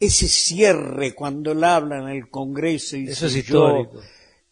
Ese 0.00 0.28
cierre 0.28 1.14
cuando 1.14 1.52
él 1.52 1.64
habla 1.64 1.98
en 1.98 2.08
el 2.08 2.28
Congreso 2.30 2.96
y 2.96 3.08
Eso 3.08 3.26
dice, 3.26 3.26
es 3.26 3.44
histórico. 3.44 3.94
yo 3.94 4.00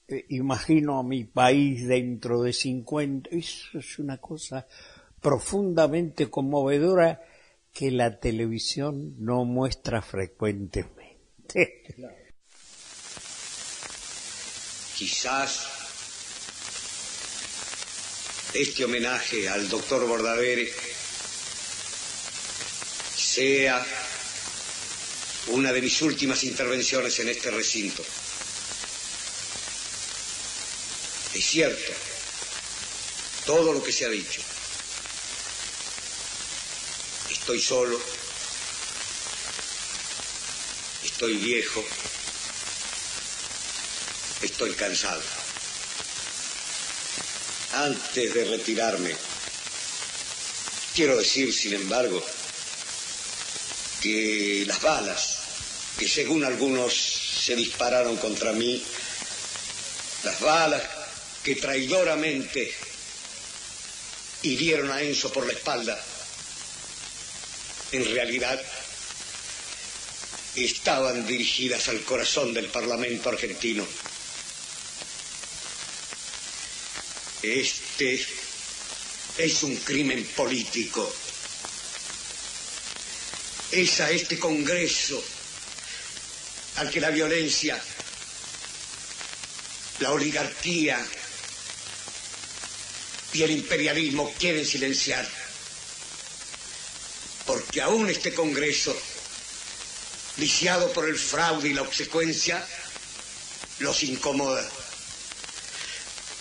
eh, 0.09 0.25
imagino 0.31 0.99
a 0.99 1.03
mi 1.03 1.25
país 1.25 1.87
dentro 1.87 2.43
de 2.43 2.53
50, 2.53 3.31
eso 3.33 3.79
es 3.79 3.99
una 3.99 4.19
cosa 4.19 4.67
profundamente 5.21 6.31
conmovedora 6.31 7.21
que 7.73 7.91
la 7.91 8.19
televisión 8.19 9.15
no 9.19 9.45
muestra 9.45 10.01
frecuentemente. 10.01 11.95
Quizás 14.97 15.61
este 18.55 18.85
homenaje 18.87 19.47
al 19.47 19.69
doctor 19.69 20.07
Bordavere 20.07 20.73
sea 23.15 23.87
una 25.49 25.71
de 25.73 25.83
mis 25.83 26.01
últimas 26.01 26.43
intervenciones 26.45 27.19
en 27.19 27.29
este 27.29 27.51
recinto. 27.51 28.03
Es 31.35 31.45
cierto 31.45 31.93
todo 33.45 33.75
lo 33.75 33.83
que 33.83 33.93
se 33.93 34.07
ha 34.07 34.09
dicho. 34.09 34.41
Estoy 37.31 37.61
solo, 37.61 38.01
estoy 41.05 41.37
viejo, 41.37 41.85
estoy 44.43 44.73
cansado. 44.73 45.23
Antes 47.73 48.35
de 48.35 48.45
retirarme, 48.45 49.15
quiero 50.95 51.17
decir, 51.19 51.53
sin 51.53 51.75
embargo, 51.75 52.25
que 54.01 54.65
las 54.67 54.81
balas 54.81 55.37
que 55.99 56.09
según 56.09 56.45
algunos 56.45 56.95
se 56.95 57.57
dispararon 57.57 58.17
contra 58.17 58.53
mí, 58.53 58.83
las 60.25 60.41
balas 60.41 60.83
que 61.43 61.57
traidoramente 61.57 62.73
hirieron 64.43 64.91
a 64.91 65.01
Enzo 65.01 65.33
por 65.33 65.47
la 65.47 65.53
espalda, 65.53 65.99
en 67.93 68.05
realidad 68.13 68.61
estaban 70.55 71.27
dirigidas 71.27 71.89
al 71.89 72.01
corazón 72.03 72.53
del 72.53 72.67
Parlamento 72.67 73.29
argentino. 73.29 73.87
Este 77.47 78.27
es 79.39 79.63
un 79.63 79.77
crimen 79.77 80.25
político. 80.35 81.15
Es 83.71 84.01
a 84.01 84.11
este 84.11 84.37
Congreso 84.37 85.23
al 86.75 86.91
que 86.91 87.01
la 87.01 87.11
violencia, 87.11 87.81
la 90.01 90.11
oligarquía 90.11 90.99
y 93.33 93.43
el 93.45 93.53
imperialismo 93.53 94.35
quieren 94.41 94.67
silenciar. 94.67 95.29
Porque 97.47 97.81
aún 97.81 98.11
este 98.11 98.35
Congreso, 98.35 98.97
lisiado 100.39 100.93
por 100.93 101.09
el 101.09 101.17
fraude 101.17 101.69
y 101.69 101.75
la 101.75 101.83
obsecuencia, 101.83 102.67
los 103.79 104.03
incomoda. 104.03 104.69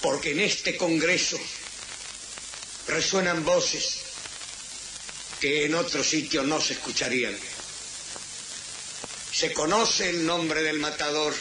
Porque 0.06 0.34
en 0.34 0.40
este 0.40 0.78
Congreso 0.78 1.40
resuenan 2.86 3.44
voces 3.44 4.02
que 5.42 5.66
en 5.66 5.74
otro 5.74 6.04
sitio 6.04 6.44
no 6.44 6.62
se 6.62 6.74
escucharían. 6.74 7.36
Se 9.34 9.52
conoce 9.52 10.12
el 10.12 10.24
nombre 10.24 10.62
del 10.62 10.78
matador, 10.78 11.34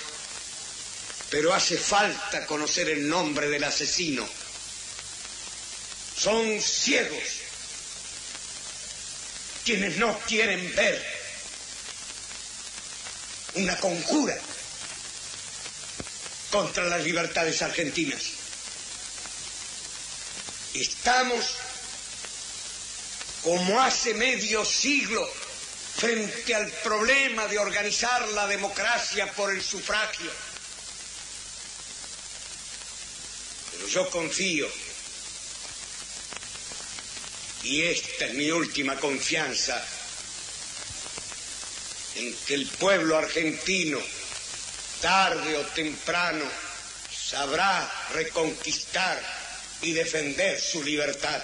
pero 1.28 1.52
hace 1.52 1.76
falta 1.76 2.46
conocer 2.46 2.88
el 2.88 3.06
nombre 3.06 3.50
del 3.50 3.64
asesino. 3.64 4.26
Son 6.18 6.58
ciegos 6.58 7.22
quienes 9.66 9.98
no 9.98 10.18
quieren 10.20 10.74
ver 10.74 11.04
una 13.56 13.78
conjura 13.78 14.38
contra 16.50 16.84
las 16.84 17.04
libertades 17.04 17.60
argentinas. 17.60 18.33
Estamos 20.74 21.44
como 23.44 23.80
hace 23.80 24.12
medio 24.14 24.64
siglo 24.64 25.24
frente 25.96 26.52
al 26.52 26.68
problema 26.82 27.46
de 27.46 27.60
organizar 27.60 28.26
la 28.30 28.48
democracia 28.48 29.30
por 29.34 29.52
el 29.52 29.62
sufragio. 29.62 30.32
Pero 33.70 33.86
yo 33.86 34.10
confío, 34.10 34.68
y 37.62 37.82
esta 37.82 38.26
es 38.26 38.34
mi 38.34 38.50
última 38.50 38.96
confianza, 38.96 39.80
en 42.16 42.34
que 42.46 42.54
el 42.54 42.66
pueblo 42.66 43.16
argentino, 43.16 44.00
tarde 45.00 45.56
o 45.56 45.62
temprano, 45.66 46.44
sabrá 47.12 48.08
reconquistar 48.12 49.43
y 49.82 49.92
defender 49.92 50.60
su 50.60 50.82
libertad. 50.82 51.42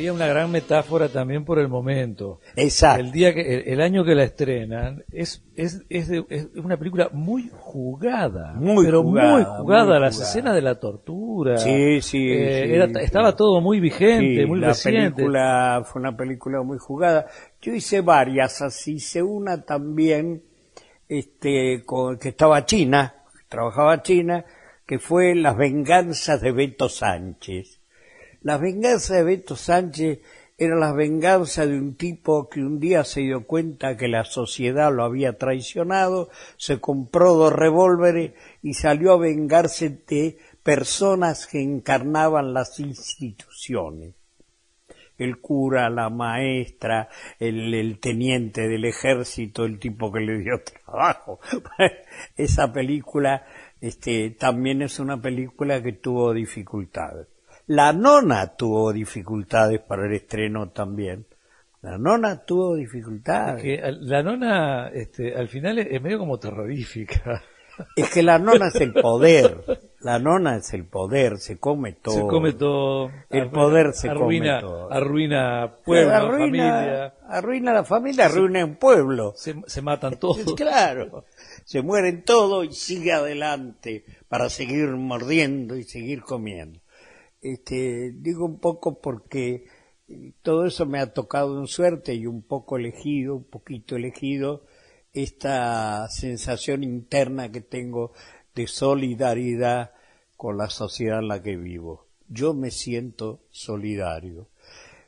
Había 0.00 0.12
una 0.14 0.26
gran 0.26 0.50
metáfora 0.50 1.08
también 1.10 1.44
por 1.44 1.58
el 1.58 1.68
momento. 1.68 2.40
Exacto. 2.56 3.00
El 3.04 3.12
día 3.12 3.34
que 3.34 3.40
el, 3.42 3.68
el 3.74 3.80
año 3.82 4.02
que 4.02 4.14
la 4.14 4.24
estrenan 4.24 5.04
es 5.12 5.44
es, 5.54 5.82
es, 5.90 6.08
de- 6.08 6.24
es 6.30 6.48
una 6.56 6.78
película 6.78 7.10
muy 7.12 7.50
jugada, 7.52 8.54
Muy 8.54 8.86
pero 8.86 9.02
jugada, 9.02 9.32
muy 9.34 9.44
jugada, 9.44 9.84
muy 9.92 10.00
las 10.00 10.14
jugada. 10.14 10.30
escenas 10.30 10.54
de 10.54 10.62
la 10.62 10.80
tortura. 10.80 11.58
Sí, 11.58 12.00
sí, 12.00 12.30
eh, 12.32 12.64
sí, 12.66 12.72
era- 12.74 12.86
sí. 12.86 12.92
estaba 13.02 13.36
todo 13.36 13.60
muy 13.60 13.78
vigente, 13.78 14.40
Sí, 14.42 14.46
muy 14.46 14.58
la 14.60 14.68
reciente. 14.68 15.10
película 15.16 15.82
fue 15.84 16.00
una 16.00 16.16
película 16.16 16.62
muy 16.62 16.78
jugada. 16.78 17.26
Yo 17.60 17.74
hice 17.74 18.00
varias 18.00 18.62
así, 18.62 18.94
hice 18.94 19.22
una 19.22 19.62
también 19.66 20.42
este 21.08 21.82
con, 21.84 22.18
que 22.18 22.30
estaba 22.30 22.64
China, 22.64 23.14
trabajaba 23.50 24.02
China, 24.02 24.44
que 24.86 24.98
fue 24.98 25.34
Las 25.34 25.56
venganzas 25.56 26.40
de 26.40 26.52
Beto 26.52 26.88
Sánchez. 26.88 27.79
Las 28.42 28.60
venganzas 28.60 29.18
de 29.18 29.24
Beto 29.24 29.56
Sánchez 29.56 30.20
eran 30.56 30.80
las 30.80 30.94
venganzas 30.94 31.68
de 31.68 31.78
un 31.78 31.96
tipo 31.96 32.48
que 32.48 32.60
un 32.60 32.80
día 32.80 33.04
se 33.04 33.20
dio 33.20 33.46
cuenta 33.46 33.96
que 33.96 34.08
la 34.08 34.24
sociedad 34.24 34.92
lo 34.92 35.04
había 35.04 35.38
traicionado, 35.38 36.30
se 36.56 36.80
compró 36.80 37.34
dos 37.34 37.52
revólveres 37.52 38.32
y 38.62 38.74
salió 38.74 39.12
a 39.12 39.18
vengarse 39.18 39.88
de 40.06 40.38
personas 40.62 41.46
que 41.46 41.62
encarnaban 41.62 42.52
las 42.52 42.78
instituciones 42.78 44.14
el 45.20 45.38
cura, 45.38 45.90
la 45.90 46.08
maestra, 46.08 47.08
el, 47.38 47.74
el 47.74 48.00
teniente 48.00 48.68
del 48.68 48.86
ejército, 48.86 49.66
el 49.66 49.78
tipo 49.78 50.10
que 50.10 50.20
le 50.20 50.38
dio 50.38 50.62
trabajo. 50.84 51.40
Esa 52.36 52.72
película 52.72 53.44
este, 53.80 54.30
también 54.30 54.82
es 54.82 54.98
una 54.98 55.20
película 55.20 55.82
que 55.82 55.92
tuvo 55.92 56.32
dificultades. 56.32 57.26
La 57.70 57.92
nona 57.92 58.56
tuvo 58.56 58.92
dificultades 58.92 59.78
para 59.78 60.04
el 60.04 60.12
estreno 60.12 60.70
también. 60.70 61.24
La 61.82 61.98
nona 61.98 62.44
tuvo 62.44 62.74
dificultades. 62.74 63.62
Que 63.62 63.80
la 64.00 64.24
nona 64.24 64.88
este, 64.88 65.36
al 65.36 65.46
final 65.46 65.78
es, 65.78 66.02
medio 66.02 66.18
como 66.18 66.38
terrorífica. 66.38 67.40
Es 67.96 68.10
que 68.10 68.22
la 68.22 68.38
nona 68.38 68.66
es 68.66 68.74
el 68.74 68.92
poder. 68.92 69.64
La 70.00 70.18
nona 70.18 70.56
es 70.56 70.74
el 70.74 70.84
poder, 70.84 71.38
se 71.38 71.58
come 71.58 71.92
todo. 71.92 72.14
Se 72.14 72.26
come 72.26 72.52
todo. 72.54 73.10
El 73.30 73.48
arruina- 73.48 73.52
poder 73.52 73.92
se 73.92 74.08
come 74.08 74.20
arruina, 74.20 74.60
todo. 74.60 74.92
Arruina 74.92 75.74
pueblo, 75.84 76.14
arruina, 76.14 76.38
familia. 76.38 77.14
arruina 77.28 77.72
la 77.72 77.84
familia, 77.84 78.24
arruina 78.26 78.64
un 78.64 78.76
pueblo. 78.76 79.32
Se, 79.36 79.54
se 79.66 79.80
matan 79.80 80.18
todos. 80.18 80.54
Claro, 80.56 81.24
se 81.64 81.82
mueren 81.82 82.22
todos 82.24 82.66
y 82.66 82.72
sigue 82.72 83.12
adelante 83.12 84.04
para 84.28 84.50
seguir 84.50 84.88
mordiendo 84.88 85.76
y 85.76 85.84
seguir 85.84 86.22
comiendo. 86.22 86.79
Este, 87.40 88.12
digo 88.12 88.44
un 88.44 88.58
poco 88.58 89.00
porque 89.00 89.64
eh, 90.08 90.32
todo 90.42 90.66
eso 90.66 90.86
me 90.86 91.00
ha 91.00 91.12
tocado 91.12 91.58
en 91.58 91.66
suerte 91.66 92.14
y 92.14 92.26
un 92.26 92.42
poco 92.42 92.76
elegido, 92.76 93.36
un 93.36 93.44
poquito 93.44 93.96
elegido, 93.96 94.64
esta 95.12 96.08
sensación 96.08 96.84
interna 96.84 97.50
que 97.50 97.60
tengo 97.60 98.12
de 98.54 98.66
solidaridad 98.66 99.92
con 100.36 100.58
la 100.58 100.68
sociedad 100.70 101.20
en 101.20 101.28
la 101.28 101.42
que 101.42 101.56
vivo. 101.56 102.06
Yo 102.28 102.54
me 102.54 102.70
siento 102.70 103.40
solidario. 103.50 104.48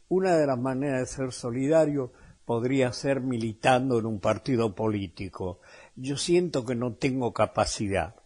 Una 0.08 0.36
de 0.36 0.46
las 0.46 0.58
maneras 0.58 1.00
de 1.00 1.06
ser 1.06 1.32
solidario 1.32 2.12
podría 2.44 2.92
ser 2.92 3.20
militando 3.20 3.98
en 3.98 4.06
un 4.06 4.20
partido 4.20 4.74
político. 4.74 5.60
Yo 5.96 6.16
siento 6.16 6.64
que 6.64 6.74
no 6.74 6.94
tengo 6.94 7.32
capacidad, 7.32 8.16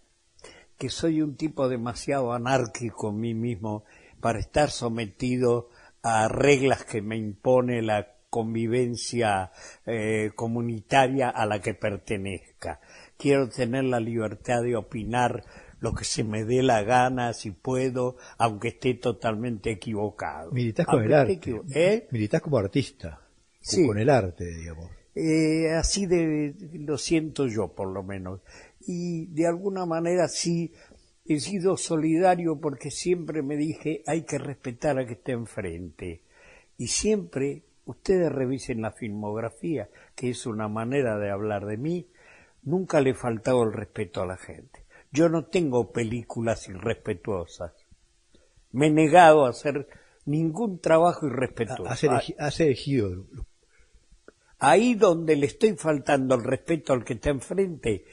que 0.78 0.90
soy 0.90 1.22
un 1.22 1.36
tipo 1.36 1.68
demasiado 1.68 2.32
anárquico 2.32 3.10
en 3.10 3.20
mí 3.20 3.34
mismo 3.34 3.84
para 4.20 4.38
estar 4.38 4.70
sometido 4.70 5.70
a 6.02 6.28
reglas 6.28 6.84
que 6.84 7.02
me 7.02 7.16
impone 7.16 7.82
la 7.82 8.16
convivencia 8.30 9.50
eh, 9.86 10.30
comunitaria 10.34 11.30
a 11.30 11.46
la 11.46 11.60
que 11.60 11.74
pertenezca. 11.74 12.80
Quiero 13.16 13.48
tener 13.48 13.84
la 13.84 14.00
libertad 14.00 14.62
de 14.62 14.76
opinar 14.76 15.44
lo 15.80 15.94
que 15.94 16.04
se 16.04 16.24
me 16.24 16.44
dé 16.44 16.62
la 16.62 16.82
gana, 16.82 17.32
si 17.32 17.50
puedo, 17.50 18.16
aunque 18.38 18.68
esté 18.68 18.94
totalmente 18.94 19.70
equivocado. 19.70 20.52
Militás 20.52 20.86
con 20.86 21.00
Aunque 21.00 21.06
el 21.06 21.14
arte. 21.14 21.62
¿Eh? 21.74 22.08
Militás 22.10 22.42
como 22.42 22.58
artista. 22.58 23.20
Sí. 23.60 23.86
Con 23.86 23.98
el 23.98 24.10
arte, 24.10 24.44
digamos. 24.44 24.90
Eh, 25.14 25.70
así 25.70 26.04
de, 26.04 26.54
lo 26.74 26.98
siento 26.98 27.46
yo 27.46 27.68
por 27.68 27.88
lo 27.88 28.02
menos. 28.02 28.40
Y 28.86 29.26
de 29.26 29.46
alguna 29.46 29.84
manera 29.84 30.28
sí 30.28 30.72
he 31.24 31.40
sido 31.40 31.76
solidario 31.76 32.60
porque 32.60 32.90
siempre 32.90 33.42
me 33.42 33.56
dije 33.56 34.02
hay 34.06 34.22
que 34.22 34.38
respetar 34.38 34.98
a 34.98 35.06
que 35.06 35.14
esté 35.14 35.32
enfrente. 35.32 36.22
Y 36.78 36.88
siempre, 36.88 37.62
ustedes 37.84 38.30
revisen 38.30 38.82
la 38.82 38.92
filmografía, 38.92 39.88
que 40.14 40.30
es 40.30 40.46
una 40.46 40.68
manera 40.68 41.18
de 41.18 41.30
hablar 41.30 41.66
de 41.66 41.76
mí, 41.78 42.06
nunca 42.62 43.00
le 43.00 43.10
he 43.10 43.14
faltado 43.14 43.62
el 43.64 43.72
respeto 43.72 44.22
a 44.22 44.26
la 44.26 44.36
gente. 44.36 44.84
Yo 45.10 45.28
no 45.28 45.46
tengo 45.46 45.92
películas 45.92 46.68
irrespetuosas. 46.68 47.72
Me 48.72 48.88
he 48.88 48.90
negado 48.90 49.46
a 49.46 49.50
hacer 49.50 49.88
ningún 50.26 50.80
trabajo 50.80 51.26
irrespetuoso. 51.26 51.86
Has, 51.88 52.04
elegi- 52.04 52.34
has 52.38 52.60
elegido 52.60 53.24
Ahí 54.58 54.94
donde 54.94 55.36
le 55.36 55.46
estoy 55.46 55.76
faltando 55.76 56.34
el 56.34 56.44
respeto 56.44 56.92
al 56.92 57.04
que 57.04 57.14
está 57.14 57.30
enfrente, 57.30 58.04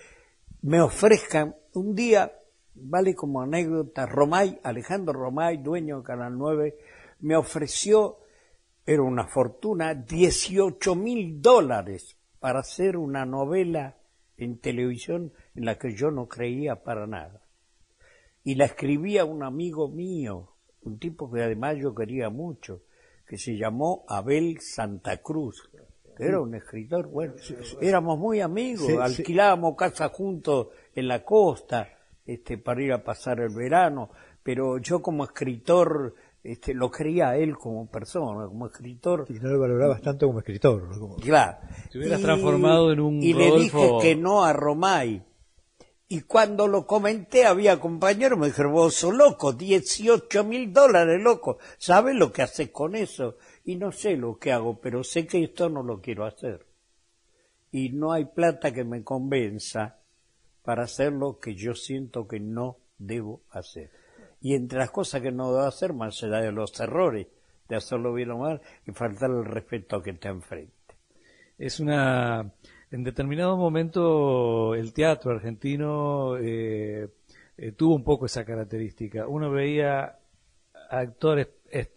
me 0.64 0.80
ofrezcan 0.80 1.58
un 1.74 1.94
día, 1.94 2.32
vale 2.74 3.16
como 3.16 3.42
anécdota, 3.42 4.06
Romay, 4.06 4.60
Alejandro 4.64 5.14
Romay, 5.14 5.58
dueño 5.58 5.98
de 5.98 6.04
Canal 6.04 6.38
9, 6.38 6.78
me 7.20 7.36
ofreció, 7.36 8.20
era 8.86 9.04
una 9.04 9.28
fortuna, 9.28 9.94
18 9.94 10.96
mil 10.96 11.42
dólares 11.42 12.18
para 12.40 12.60
hacer 12.60 12.96
una 12.96 13.26
novela 13.26 13.98
en 14.38 14.58
televisión 14.60 15.34
en 15.54 15.66
la 15.66 15.78
que 15.78 15.96
yo 15.96 16.12
no 16.12 16.30
creía 16.30 16.82
para 16.82 17.08
nada. 17.08 17.46
Y 18.44 18.56
la 18.56 18.66
escribía 18.66 19.26
un 19.26 19.44
amigo 19.44 19.90
mío, 19.90 20.56
un 20.82 20.98
tipo 20.98 21.30
que 21.30 21.44
además 21.44 21.76
yo 21.78 21.94
quería 21.94 22.30
mucho, 22.30 22.84
que 23.28 23.38
se 23.38 23.58
llamó 23.58 24.06
Abel 24.08 24.60
Santa 24.62 25.18
Cruz, 25.18 25.70
era 26.20 26.40
un 26.42 26.56
escritor, 26.56 27.08
bueno, 27.08 27.34
éramos 27.82 28.18
muy 28.20 28.42
amigos, 28.42 28.86
Sí, 28.88 28.94
sí. 28.94 28.98
alquilábamos 29.00 29.76
casa 29.76 30.10
juntos 30.10 30.68
en 30.96 31.08
la 31.08 31.24
costa, 31.24 31.90
este, 32.26 32.58
para 32.58 32.82
ir 32.82 32.94
a 32.94 33.04
pasar 33.04 33.40
el 33.42 33.54
verano, 33.54 34.10
pero 34.44 34.78
yo 34.78 35.02
como 35.02 35.24
escritor, 35.24 36.14
este, 36.44 36.74
lo 36.74 36.92
quería 36.92 37.36
él 37.38 37.58
como 37.58 37.90
persona, 37.90 38.48
como 38.48 38.68
escritor, 38.68 39.26
Y 39.30 39.34
no 39.34 39.50
lo 39.50 39.60
valorabas 39.60 40.02
tanto 40.02 40.28
como 40.28 40.40
escritor. 40.40 40.84
¿no? 40.84 41.00
Como- 41.00 41.16
Claro. 41.18 41.58
Te 41.92 41.98
hubieras 42.00 42.22
transformado 42.22 42.92
en 42.92 43.00
un 43.00 43.24
Y 43.24 43.34
le 43.34 43.52
dije 43.56 43.92
que 44.02 44.16
no 44.16 44.44
a 44.44 44.52
Romay. 44.54 45.24
Y 46.10 46.22
cuando 46.22 46.68
lo 46.68 46.86
comenté, 46.86 47.46
había 47.46 47.80
compañeros 47.80 48.38
me 48.38 48.48
dijeron, 48.48 48.74
vos 48.74 48.94
sos 48.94 49.16
loco, 49.16 49.54
18 49.54 50.44
mil 50.44 50.72
dólares, 50.72 51.20
loco. 51.22 51.58
¿Sabes 51.80 52.16
lo 52.16 52.32
que 52.32 52.42
haces 52.44 52.70
con 52.70 52.96
eso? 52.96 53.38
Y 53.64 53.76
no 53.76 53.92
sé 53.92 54.18
lo 54.18 54.38
que 54.38 54.52
hago, 54.52 54.80
pero 54.80 55.04
sé 55.04 55.26
que 55.26 55.44
esto 55.44 55.70
no 55.70 55.84
lo 55.84 56.02
quiero 56.02 56.26
hacer. 56.26 56.66
Y 57.72 57.90
no 57.90 58.12
hay 58.12 58.26
plata 58.26 58.72
que 58.74 58.84
me 58.84 59.04
convenza 59.04 59.98
para 60.64 60.84
hacer 60.84 61.12
lo 61.14 61.40
que 61.40 61.56
yo 61.56 61.74
siento 61.74 62.28
que 62.28 62.40
no 62.40 62.78
debo 62.98 63.42
hacer. 63.52 63.90
Y 64.42 64.56
entre 64.56 64.80
las 64.80 64.92
cosas 64.92 65.22
que 65.22 65.32
no 65.32 65.52
debo 65.54 65.66
hacer, 65.66 65.94
más 65.94 66.22
allá 66.24 66.42
de 66.42 66.52
los 66.52 66.78
errores, 66.80 67.28
de 67.70 67.76
hacerlo 67.78 68.14
bien 68.14 68.32
o 68.32 68.38
mal, 68.40 68.62
y 68.86 68.92
faltar 68.92 69.32
el 69.32 69.46
respeto 69.46 70.02
que 70.02 70.14
te 70.14 70.28
enfrente. 70.28 70.74
es 71.58 71.80
una 71.80 72.52
en 72.92 73.04
determinado 73.04 73.58
momento 73.58 74.76
el 74.76 74.94
teatro 74.94 75.32
argentino 75.32 76.38
eh, 76.38 77.10
eh, 77.58 77.72
tuvo 77.74 77.96
un 77.96 78.04
poco 78.04 78.26
esa 78.26 78.46
característica 78.46 79.28
uno 79.28 79.52
veía 79.52 80.18
actores 80.90 81.48
es- 81.70 81.90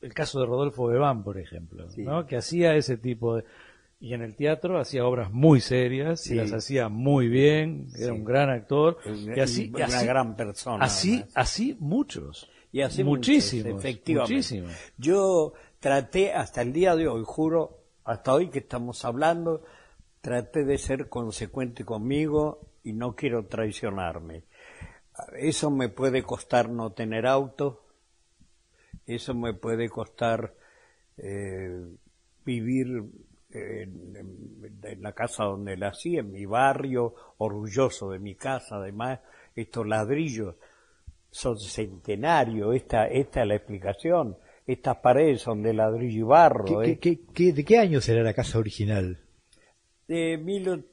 el 0.00 0.14
caso 0.14 0.40
de 0.40 0.46
Rodolfo 0.46 0.86
Bebán 0.86 1.24
por 1.24 1.38
ejemplo 1.38 1.86
¿no? 1.96 2.26
que 2.26 2.36
hacía 2.36 2.74
ese 2.76 2.96
tipo 2.96 3.36
de 3.36 3.44
y 4.00 4.14
en 4.14 4.22
el 4.22 4.36
teatro 4.36 4.78
hacía 4.78 5.04
obras 5.04 5.32
muy 5.32 5.60
serias 5.60 6.26
y 6.30 6.34
las 6.36 6.52
hacía 6.52 6.88
muy 6.88 7.26
bien 7.28 7.88
era 7.98 8.12
un 8.12 8.24
gran 8.24 8.48
actor 8.50 8.98
Y- 9.04 9.30
y 9.36 9.40
así, 9.40 9.64
y 9.66 9.74
una 9.74 9.86
así- 9.86 10.06
gran 10.06 10.36
persona, 10.36 10.84
así 10.84 11.14
además. 11.14 11.32
así 11.34 11.76
muchos 11.80 12.48
Y 12.70 12.82
así 12.82 13.02
muchísimos 13.02 13.66
muchos, 13.72 13.84
efectivamente. 13.84 14.34
muchísimos 14.34 14.72
Yo 14.98 15.52
traté 15.80 16.32
hasta 16.32 16.62
el 16.62 16.72
día 16.72 16.94
de 16.94 17.08
hoy, 17.08 17.22
juro, 17.24 17.78
hasta 18.04 18.34
hoy 18.34 18.50
que 18.50 18.58
estamos 18.60 19.04
hablando, 19.04 19.64
traté 20.20 20.64
de 20.64 20.78
ser 20.78 21.08
consecuente 21.08 21.84
conmigo 21.84 22.60
y 22.84 22.92
no 22.92 23.16
quiero 23.16 23.46
traicionarme. 23.46 24.44
Eso 25.36 25.70
me 25.70 25.88
puede 25.88 26.22
costar 26.22 26.68
no 26.68 26.92
tener 26.92 27.26
auto, 27.26 27.82
eso 29.14 29.34
me 29.34 29.54
puede 29.54 29.88
costar 29.88 30.54
eh, 31.16 31.70
vivir 32.44 32.86
en, 33.50 34.16
en- 34.16 34.78
en 34.82 35.02
la 35.02 35.12
casa 35.12 35.44
donde 35.44 35.76
nací, 35.76 36.16
en 36.18 36.30
mi 36.30 36.44
barrio, 36.46 37.14
orgulloso 37.38 38.10
de 38.10 38.18
mi 38.18 38.34
casa, 38.34 38.76
además, 38.76 39.20
estos 39.56 39.86
ladrillos 39.86 40.54
son 41.30 41.58
centenarios, 41.58 42.74
esta, 42.76 43.06
esta 43.08 43.42
es 43.42 43.48
la 43.48 43.54
explicación. 43.56 44.36
Estas 44.66 44.96
paredes 44.98 45.40
son 45.40 45.62
de 45.62 45.72
ladrillo 45.74 46.18
y 46.20 46.22
barro. 46.22 46.64
¿Qué- 46.80 46.92
¿eh? 46.92 46.98
qué- 46.98 47.18
qué- 47.18 47.32
qué- 47.34 47.52
¿De 47.54 47.64
qué 47.64 47.78
año 47.78 48.00
será 48.00 48.22
la 48.22 48.34
casa 48.34 48.58
original? 48.58 49.18
De 50.06 50.36
mil, 50.38 50.68
o- 50.68 50.84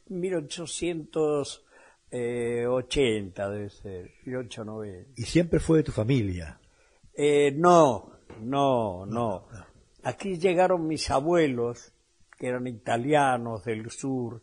1880 2.12 3.50
debe 3.50 3.70
ser, 3.70 4.12
1890. 4.26 5.12
Y 5.16 5.24
siempre 5.24 5.60
fue 5.60 5.80
de 5.80 5.84
tu 5.84 5.92
familia. 5.92 6.60
Eh, 7.18 7.54
no, 7.56 8.12
no, 8.42 9.06
no. 9.06 9.48
Aquí 10.04 10.38
llegaron 10.38 10.86
mis 10.86 11.10
abuelos, 11.10 11.94
que 12.38 12.48
eran 12.48 12.68
italianos 12.68 13.64
del 13.64 13.90
sur, 13.90 14.42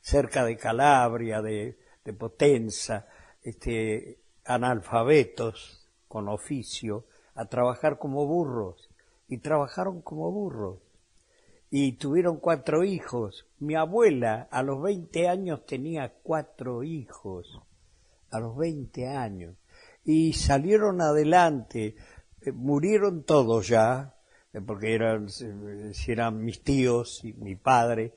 cerca 0.00 0.44
de 0.44 0.56
Calabria, 0.56 1.40
de, 1.40 1.78
de 2.04 2.12
Potenza, 2.12 3.06
este, 3.42 4.18
analfabetos 4.44 5.88
con 6.08 6.28
oficio, 6.28 7.06
a 7.34 7.46
trabajar 7.46 7.98
como 7.98 8.26
burros. 8.26 8.90
Y 9.28 9.38
trabajaron 9.38 10.02
como 10.02 10.30
burros. 10.32 10.80
Y 11.70 11.92
tuvieron 11.92 12.38
cuatro 12.38 12.84
hijos. 12.84 13.46
Mi 13.58 13.76
abuela 13.76 14.48
a 14.50 14.62
los 14.62 14.82
20 14.82 15.28
años 15.28 15.64
tenía 15.64 16.12
cuatro 16.22 16.82
hijos. 16.82 17.60
A 18.30 18.40
los 18.40 18.56
20 18.56 19.08
años. 19.08 19.56
Y 20.04 20.32
salieron 20.34 21.00
adelante. 21.00 21.96
Eh, 22.40 22.52
murieron 22.52 23.24
todos 23.24 23.68
ya, 23.68 24.14
eh, 24.52 24.60
porque 24.60 24.94
eran, 24.94 25.28
eh, 25.40 25.92
eran 26.06 26.44
mis 26.44 26.62
tíos 26.62 27.24
y 27.24 27.32
mi 27.32 27.56
padre, 27.56 28.14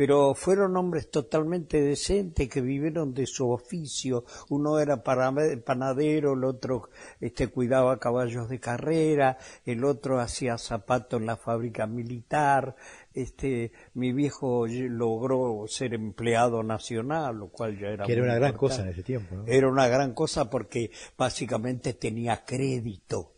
pero 0.00 0.34
fueron 0.34 0.78
hombres 0.78 1.10
totalmente 1.10 1.78
decentes 1.82 2.48
que 2.48 2.62
vivieron 2.62 3.12
de 3.12 3.26
su 3.26 3.50
oficio. 3.50 4.24
Uno 4.48 4.78
era 4.78 5.02
panadero, 5.02 6.32
el 6.32 6.44
otro 6.44 6.88
este, 7.20 7.48
cuidaba 7.48 7.98
caballos 7.98 8.48
de 8.48 8.58
carrera, 8.58 9.36
el 9.66 9.84
otro 9.84 10.18
hacía 10.18 10.56
zapatos 10.56 11.20
en 11.20 11.26
la 11.26 11.36
fábrica 11.36 11.86
militar. 11.86 12.76
Este, 13.12 13.72
mi 13.92 14.14
viejo 14.14 14.66
logró 14.66 15.66
ser 15.68 15.92
empleado 15.92 16.62
nacional, 16.62 17.36
lo 17.36 17.48
cual 17.48 17.78
ya 17.78 17.88
era 17.88 18.06
Que 18.06 18.14
era 18.14 18.22
una 18.22 18.36
gran 18.36 18.56
cosa 18.56 18.80
en 18.80 18.88
ese 18.88 19.02
tiempo. 19.02 19.36
¿no? 19.36 19.46
Era 19.46 19.68
una 19.68 19.86
gran 19.86 20.14
cosa 20.14 20.48
porque 20.48 20.92
básicamente 21.18 21.92
tenía 21.92 22.42
crédito, 22.46 23.34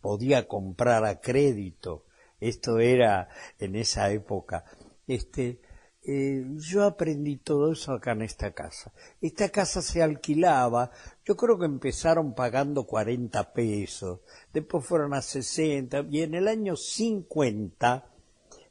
podía 0.00 0.48
comprar 0.48 1.04
a 1.04 1.20
crédito. 1.20 2.06
Esto 2.40 2.80
era 2.80 3.28
en 3.60 3.76
esa 3.76 4.10
época. 4.10 4.64
Este, 5.06 5.60
eh, 6.08 6.44
yo 6.58 6.84
aprendí 6.84 7.36
todo 7.36 7.72
eso 7.72 7.92
acá 7.92 8.12
en 8.12 8.22
esta 8.22 8.52
casa. 8.52 8.92
Esta 9.20 9.48
casa 9.48 9.82
se 9.82 10.02
alquilaba, 10.02 10.90
yo 11.24 11.36
creo 11.36 11.58
que 11.58 11.64
empezaron 11.66 12.34
pagando 12.34 12.84
40 12.84 13.52
pesos, 13.52 14.20
después 14.52 14.84
fueron 14.86 15.14
a 15.14 15.20
60 15.22 16.06
y 16.10 16.22
en 16.22 16.34
el 16.34 16.46
año 16.48 16.76
50 16.76 18.06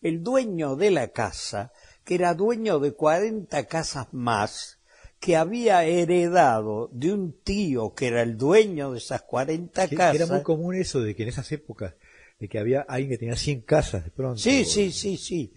el 0.02 0.24
dueño 0.24 0.76
de 0.76 0.92
la 0.92 1.08
casa, 1.10 1.72
que 2.04 2.16
era 2.16 2.34
dueño 2.36 2.80
de 2.80 2.94
40 2.94 3.66
casas 3.66 4.08
más, 4.14 4.78
que 5.20 5.36
había 5.36 5.84
heredado 5.86 6.90
de 6.94 7.12
un 7.14 7.34
tío 7.42 7.94
que 7.96 8.08
era 8.08 8.22
el 8.22 8.38
dueño 8.38 8.92
de 8.92 9.00
esas 9.00 9.24
40 9.24 9.84
Que- 9.84 9.90
que 9.90 9.96
casas. 9.96 10.16
era 10.22 10.26
muy 10.28 10.44
común 10.44 10.76
eso 10.76 11.02
de 11.02 11.16
que 11.16 11.24
en 11.24 11.30
esas 11.30 11.52
épocas, 11.52 11.96
de 12.40 12.48
que 12.48 12.60
había 12.60 12.82
alguien 12.82 13.10
que 13.12 13.18
tenía 13.18 13.36
100 13.36 13.62
casas 13.62 14.04
de 14.06 14.12
pronto. 14.12 14.38
Sí, 14.38 14.64
sí, 14.66 14.92
sí, 14.92 15.18
sí. 15.18 15.54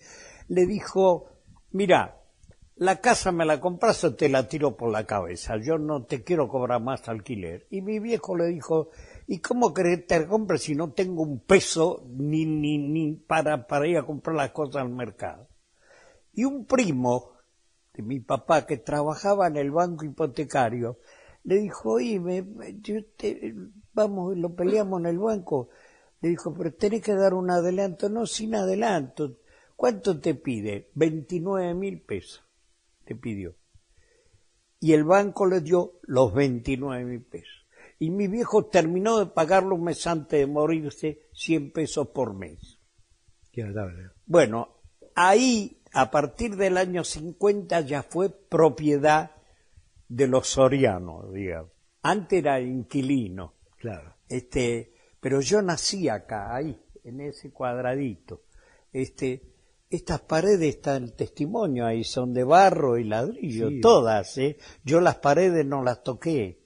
Le 0.49 0.65
dijo, 0.65 1.27
mira, 1.73 2.21
la 2.77 3.01
casa 3.01 3.33
me 3.33 3.45
la 3.45 3.61
compras 3.61 4.05
o 4.05 4.15
te 4.15 4.29
la 4.29 4.47
tiro 4.49 4.77
por 4.77 4.91
la 4.91 5.05
cabeza. 5.05 5.57
Yo 5.57 5.79
no 5.79 6.05
te 6.05 6.23
quiero 6.23 6.49
cobrar 6.49 6.81
más 6.81 7.09
alquiler. 7.09 7.67
Y 7.71 7.83
mi 7.83 7.99
viejo 7.99 8.37
le 8.37 8.47
dijo, 8.47 8.91
¿y 9.27 9.41
cómo 9.41 9.75
que 9.75 9.97
te 9.99 10.21
la 10.21 10.27
compre 10.29 10.59
si 10.59 10.75
no 10.75 10.93
tengo 10.93 11.23
un 11.23 11.41
peso 11.41 12.05
ni, 12.09 12.45
ni, 12.47 12.79
ni 12.79 13.15
para, 13.15 13.67
para 13.67 13.87
ir 13.87 13.99
a 13.99 14.07
comprar 14.07 14.37
las 14.37 14.51
cosas 14.51 14.83
al 14.83 14.91
mercado? 14.91 15.49
Y 16.33 16.45
un 16.45 16.67
primo 16.67 17.33
de 17.95 18.03
mi 18.03 18.21
papá 18.21 18.65
que 18.65 18.77
trabajaba 18.77 19.49
en 19.49 19.57
el 19.57 19.71
banco 19.73 20.05
hipotecario 20.05 20.99
le 21.45 21.57
dijo, 21.57 21.93
oye, 21.95 22.21
me- 22.21 22.45
yo 22.81 23.05
te- 23.17 23.55
vamos, 23.93 24.37
lo 24.37 24.55
peleamos 24.55 25.01
en 25.01 25.07
el 25.07 25.19
banco. 25.19 25.71
Le 26.21 26.29
dijo, 26.31 26.53
pero 26.55 26.73
tenés 26.75 27.03
que 27.03 27.15
dar 27.15 27.35
un 27.35 27.51
adelanto. 27.51 28.09
No, 28.09 28.27
sin 28.27 28.55
adelanto. 28.55 29.39
¿Cuánto 29.79 30.19
te 30.19 30.35
pide? 30.35 30.91
29 30.97 31.73
mil 31.73 32.03
pesos. 32.03 32.45
Te 33.05 33.15
pidió. 33.15 33.55
Y 34.81 34.93
el 34.93 35.05
banco 35.05 35.47
le 35.47 35.61
dio 35.61 36.01
los 36.03 36.35
29 36.35 37.05
mil 37.05 37.23
pesos. 37.23 37.65
Y 38.01 38.11
mi 38.11 38.27
viejo 38.27 38.67
terminó 38.67 39.21
de 39.21 39.27
pagarlo 39.27 39.77
un 39.77 39.85
mes 39.85 40.05
antes 40.09 40.41
de 40.41 40.49
morirse 40.49 41.29
100 41.33 41.71
pesos 41.71 42.09
por 42.09 42.35
mes. 42.35 42.81
Qué 43.53 43.63
notable. 43.63 44.11
Bueno, 44.27 44.81
ahí, 45.15 45.81
a 45.93 46.11
partir 46.11 46.57
del 46.57 46.77
año 46.77 47.05
50, 47.05 47.81
ya 47.83 48.03
fue 48.03 48.31
propiedad 48.31 49.31
de 50.09 50.27
los 50.27 50.49
sorianos, 50.49 51.33
digamos. 51.33 51.71
Antes 52.03 52.41
era 52.41 52.61
inquilino. 52.61 53.55
Claro. 53.77 54.17
Este, 54.29 54.93
pero 55.21 55.41
yo 55.41 55.63
nací 55.63 56.09
acá, 56.09 56.53
ahí, 56.53 56.85
en 57.05 57.21
ese 57.21 57.53
cuadradito. 57.53 58.43
Este, 58.93 59.58
estas 59.91 60.21
paredes 60.21 60.77
están 60.77 61.11
testimonio 61.17 61.87
ahí, 61.87 62.05
son 62.05 62.33
de 62.35 62.45
barro 62.45 62.99
y 62.99 63.05
ladrillo, 63.05 63.69
Sí. 63.69 63.81
todas, 63.81 64.37
¿eh? 64.39 64.57
Yo 64.85 65.01
las 65.01 65.17
paredes 65.17 65.65
no 65.65 65.83
las 65.83 66.03
toqué. 66.03 66.65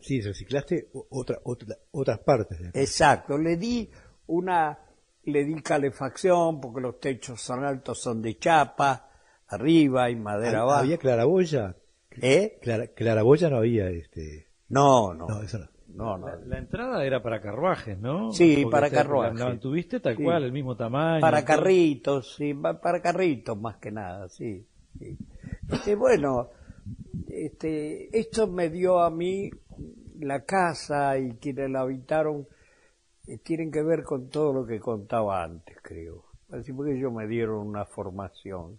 Sí, 0.00 0.20
reciclaste 0.20 0.88
otra, 1.10 1.38
otra, 1.44 1.76
otras 1.92 2.18
partes. 2.20 2.58
Exacto, 2.74 3.38
le 3.38 3.56
di 3.56 3.88
una, 4.26 4.78
le 5.24 5.44
di 5.44 5.60
calefacción 5.62 6.60
porque 6.60 6.80
los 6.80 6.98
techos 6.98 7.40
son 7.40 7.64
altos, 7.64 8.00
son 8.00 8.20
de 8.22 8.36
chapa, 8.38 9.10
arriba 9.48 10.10
y 10.10 10.16
madera 10.16 10.62
abajo. 10.62 10.80
¿Había 10.80 10.98
claraboya? 10.98 11.76
¿Eh? 12.20 12.58
Clara- 12.60 12.88
claraboya 12.88 13.48
no 13.50 13.58
había, 13.58 13.90
este... 13.90 14.48
No, 14.68 15.12
no, 15.14 15.26
No, 15.28 15.42
eso 15.42 15.58
no. 15.58 15.68
No, 15.94 16.18
no. 16.18 16.26
La, 16.28 16.36
la 16.36 16.58
entrada 16.58 17.04
era 17.04 17.22
para 17.22 17.40
carruajes, 17.40 17.98
¿no? 17.98 18.30
Sí, 18.32 18.56
Porque 18.60 18.70
para 18.70 18.90
carruajes. 18.90 19.38
La 19.38 19.44
mantuviste 19.46 20.00
tal 20.00 20.16
Sí. 20.16 20.22
cual, 20.24 20.44
el 20.44 20.52
mismo 20.52 20.76
tamaño. 20.76 21.20
Para 21.20 21.44
carritos, 21.44 22.34
sí, 22.36 22.54
pa- 22.54 22.80
para 22.80 23.00
carritos 23.00 23.58
más 23.60 23.76
que 23.76 23.90
nada, 23.92 24.28
sí. 24.28 24.66
sí. 24.98 25.16
Este, 25.68 25.94
bueno, 25.94 26.50
este, 27.28 28.16
esto 28.18 28.46
me 28.48 28.70
dio 28.70 29.00
a 29.00 29.10
mí 29.10 29.50
la 30.20 30.44
casa 30.44 31.18
y 31.18 31.32
quienes 31.36 31.70
la 31.70 31.80
habitaron 31.82 32.46
eh, 33.28 33.38
tienen 33.38 33.70
que 33.72 33.82
ver 33.82 34.02
con 34.04 34.28
todo 34.30 34.52
lo 34.52 34.66
que 34.66 34.80
contaba 34.80 35.42
antes, 35.44 35.78
creo. 35.82 36.24
Así 36.50 36.72
porque 36.72 36.96
ellos 36.96 37.12
me 37.12 37.26
dieron 37.28 37.66
una 37.66 37.84
formación. 37.86 38.78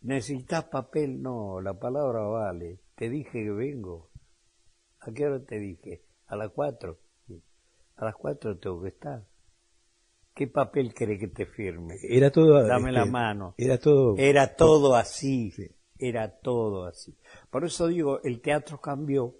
¿Necesitas 0.00 0.64
papel? 0.64 1.20
No, 1.20 1.60
la 1.60 1.74
palabra 1.78 2.20
vale. 2.22 2.78
Te 2.96 3.08
dije 3.08 3.44
que 3.44 3.50
vengo. 3.50 4.10
¿A 5.00 5.12
qué 5.12 5.26
hora 5.26 5.44
te 5.44 5.58
dije? 5.58 6.02
A 6.26 6.36
las 6.36 6.50
cuatro. 6.50 6.98
A 7.96 8.04
las 8.04 8.14
cuatro 8.14 8.58
tengo 8.58 8.82
que 8.82 8.88
estar. 8.88 9.24
¿Qué 10.34 10.46
papel 10.48 10.92
quiere 10.92 11.18
que 11.18 11.28
te 11.28 11.46
firme? 11.46 11.96
Era 12.02 12.30
todo... 12.30 12.66
Dame 12.66 12.92
la 12.92 13.00
este, 13.00 13.10
mano. 13.10 13.54
Era 13.56 13.78
todo... 13.78 14.16
Era 14.18 14.54
todo 14.54 14.94
así, 14.94 15.50
Sí. 15.52 15.70
era 15.98 16.38
todo 16.40 16.84
así. 16.84 17.16
Por 17.50 17.64
eso 17.64 17.86
digo, 17.86 18.20
el 18.22 18.42
teatro 18.42 18.78
cambió, 18.80 19.34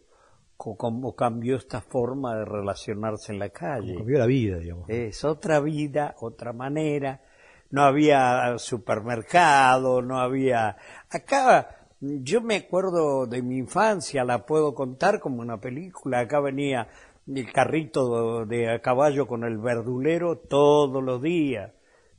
co- 0.56 0.76
como 0.76 1.14
cambió 1.14 1.56
esta 1.56 1.82
forma 1.82 2.36
de 2.36 2.44
relacionarse 2.46 3.32
en 3.32 3.38
la 3.40 3.50
calle. 3.50 3.94
Cambió 3.96 4.18
la 4.18 4.26
vida, 4.26 4.56
digamos. 4.58 4.88
Es 4.88 5.22
otra 5.24 5.60
vida, 5.60 6.14
otra 6.20 6.52
manera. 6.54 7.22
No 7.70 7.82
había 7.82 8.56
supermercado, 8.58 10.00
no 10.00 10.18
había... 10.18 10.76
Acá, 11.10 11.85
yo 12.00 12.40
me 12.40 12.56
acuerdo 12.56 13.26
de 13.26 13.42
mi 13.42 13.58
infancia, 13.58 14.24
la 14.24 14.44
puedo 14.44 14.74
contar 14.74 15.20
como 15.20 15.40
una 15.40 15.60
película. 15.60 16.20
Acá 16.20 16.40
venía 16.40 16.88
el 17.26 17.52
carrito 17.52 18.44
de 18.46 18.70
a 18.70 18.80
caballo 18.80 19.26
con 19.26 19.44
el 19.44 19.58
verdulero 19.58 20.38
todos 20.38 21.02
los 21.02 21.22
días. 21.22 21.72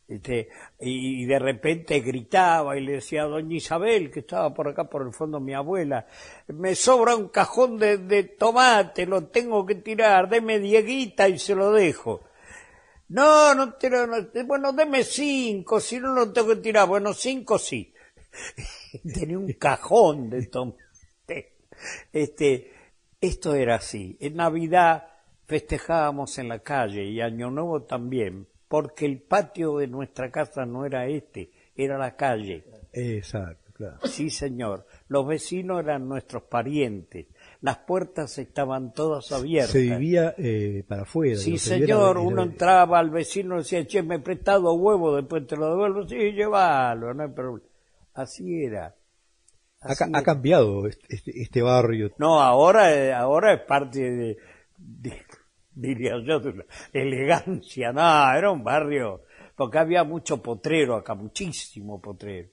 Este, 0.08 0.48
y, 0.80 1.26
de 1.26 1.38
repente 1.38 2.00
gritaba 2.00 2.78
y 2.78 2.82
le 2.82 2.94
decía 2.94 3.24
a 3.24 3.26
doña 3.26 3.58
Isabel, 3.58 4.10
que 4.10 4.22
estaba 4.22 4.54
por 4.54 4.70
acá 4.70 4.86
por 4.86 5.06
el 5.06 5.14
fondo 5.14 5.42
mi 5.42 5.54
abuela, 5.54 6.08
me 6.48 6.76
sobra 6.76 7.14
un 7.14 7.28
cajón 7.28 7.78
de, 7.78 7.98
de 7.98 8.24
tomate, 8.24 9.06
lo 9.06 9.26
tengo 9.26 9.66
que 9.66 9.76
tirar, 9.76 10.30
deme 10.30 10.60
dieguita 10.60 11.28
y 11.28 11.38
se 11.38 11.56
lo 11.56 11.74
dejo. 11.74 12.22
No, 13.10 13.54
no 13.54 13.74
tiro, 13.74 14.08
no, 14.08 14.16
bueno, 14.46 14.72
deme 14.72 15.04
cinco, 15.04 15.82
si 15.82 16.00
no 16.00 16.14
lo 16.14 16.32
tengo 16.32 16.50
que 16.50 16.56
tirar, 16.58 16.88
bueno, 16.88 17.14
cinco 17.14 17.58
sí. 17.58 17.94
Tenía 19.14 19.38
un 19.38 19.52
cajón 19.54 20.30
de 20.30 20.46
tomate. 20.48 21.58
Este, 22.12 22.72
esto 23.22 23.56
era 23.56 23.76
así. 23.76 24.18
En 24.20 24.36
Navidad 24.36 25.08
festejábamos 25.46 26.38
en 26.38 26.50
la 26.50 26.60
calle 26.60 27.04
y 27.06 27.22
Año 27.22 27.50
Nuevo 27.50 27.84
también, 27.84 28.48
porque 28.68 29.06
el 29.06 29.22
patio 29.22 29.78
de 29.78 29.88
nuestra 29.88 30.30
casa 30.30 30.66
no 30.66 30.86
era 30.86 31.08
este, 31.08 31.52
era 31.76 31.98
la 31.98 32.16
calle. 32.16 32.66
Exacto, 32.92 33.72
claro. 33.74 34.00
Sí, 34.06 34.30
señor. 34.30 34.86
Los 35.08 35.26
vecinos 35.26 35.80
eran 35.80 36.08
nuestros 36.08 36.44
parientes. 36.44 37.28
Las 37.62 37.78
puertas 37.80 38.38
estaban 38.38 38.94
todas 38.94 39.32
abiertas. 39.32 39.72
Se 39.72 39.82
vivía 39.82 40.36
eh, 40.38 40.84
para 40.88 41.04
afuera. 41.04 41.38
Sí, 41.38 41.58
señor, 41.58 42.18
uno 42.18 42.44
entraba 42.44 43.00
al 43.00 43.10
vecino 43.10 43.56
y 43.56 43.60
decía, 43.60 43.86
che, 43.88 44.04
me 44.04 44.16
he 44.16 44.20
prestado 44.20 44.74
huevo, 44.74 45.16
después 45.16 45.48
te 45.48 45.56
lo 45.56 45.70
devuelvo, 45.70 46.08
sí, 46.08 46.34
llévalo, 46.34 47.14
no 47.14 47.24
hay 47.24 47.30
problema. 47.30 47.66
Así 48.18 48.63
era. 48.63 48.95
Ha, 49.82 49.89
Así 49.91 49.99
ca- 49.99 50.05
ha 50.05 50.09
era. 50.09 50.24
cambiado 50.24 50.88
este, 50.88 51.41
este- 51.41 51.61
barrio. 51.61 52.11
No, 52.18 52.41
ahora, 52.41 52.93
eh, 52.93 53.13
ahora 53.13 53.53
es 53.53 53.61
parte 53.61 53.99
de, 53.99 54.38
de- 54.78 55.22
diría 55.74 56.13
yo, 56.26 56.39
de 56.39 56.49
una 56.49 56.65
elegancia. 56.93 57.91
No, 57.93 58.34
era 58.36 58.51
un 58.51 58.63
barrio, 58.63 59.22
porque 59.55 59.78
había 59.80 60.03
mucho 60.03 60.41
potrero 60.41 60.95
acá, 60.95 61.13
muchísimo 61.15 62.01
potrero. 62.01 62.49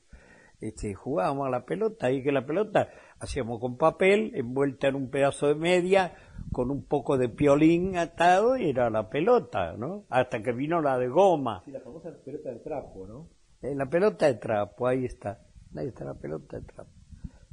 Este, 0.60 0.94
jugábamos 0.94 1.46
a 1.46 1.50
la 1.50 1.64
pelota 1.64 2.10
y 2.10 2.22
que 2.22 2.30
la 2.32 2.46
pelota 2.46 2.88
hacíamos 3.18 3.58
con 3.60 3.76
papel 3.76 4.32
envuelta 4.34 4.88
en 4.88 4.94
un 4.94 5.10
pedazo 5.10 5.46
de 5.48 5.54
media 5.54 6.14
con 6.52 6.70
un 6.70 6.84
poco 6.86 7.18
de 7.18 7.28
piolín 7.28 7.96
atado 7.98 8.56
y 8.56 8.70
era 8.70 8.88
la 8.90 9.08
pelota, 9.10 9.74
¿no? 9.76 10.04
Hasta 10.08 10.42
que 10.42 10.52
vino 10.52 10.80
la 10.80 10.98
de 10.98 11.08
goma. 11.08 11.62
la 11.66 11.80
famosa 11.80 12.10
pelota 12.24 12.50
de 12.50 12.60
trapo, 12.60 13.06
¿no? 13.06 13.28
Eh, 13.62 13.74
la 13.74 13.86
pelota 13.86 14.26
de 14.26 14.34
trapo, 14.34 14.86
ahí 14.86 15.04
está. 15.04 15.40
Ahí 15.76 15.88
está 15.88 16.04
la 16.04 16.14
pelota 16.14 16.58
de 16.58 16.62
trapo. 16.66 16.90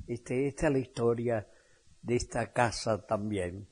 Este, 0.07 0.47
esta 0.47 0.67
es 0.67 0.73
la 0.73 0.79
historia 0.79 1.47
de 2.01 2.15
esta 2.15 2.51
casa 2.51 3.05
también. 3.05 3.67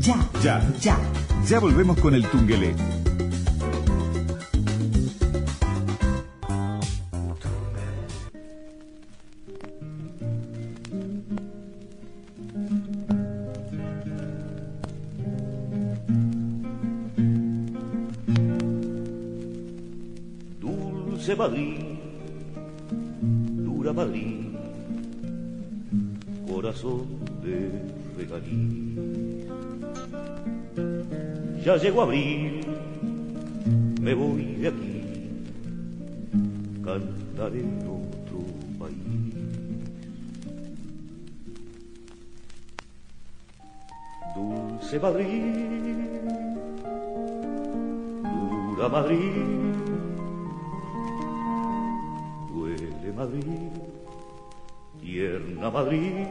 Ya, 0.00 0.30
Ya. 0.42 0.72
ya. 0.80 0.98
Ya 1.46 1.60
volvemos 1.60 1.98
con 2.00 2.14
el 2.14 2.26
Tungelé. 2.28 2.74
Madrid, 21.38 21.76
dura 23.64 23.92
Madrid, 23.92 24.56
corazón 26.50 27.06
de 27.44 27.70
regalí. 28.16 29.46
Ya 31.64 31.76
llegó 31.76 32.02
abril, 32.02 32.60
me 34.00 34.14
voy 34.14 34.56
de 34.56 34.66
aquí, 34.66 35.02
cantaré 36.84 37.60
en 37.60 37.86
otro 37.86 38.40
país. 38.80 39.34
Dulce 44.34 44.98
Madrid, 44.98 45.54
dura 48.24 48.88
Madrid, 48.88 49.57
Madrid, 53.18 53.72
tierna 55.00 55.70
Madrid. 55.70 56.24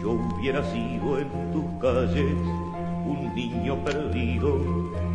Yo 0.00 0.12
hubiera 0.12 0.62
sido 0.70 1.18
en 1.18 1.28
tus 1.50 1.64
calles 1.80 2.36
un 3.04 3.32
niño 3.34 3.84
perdido 3.84 4.60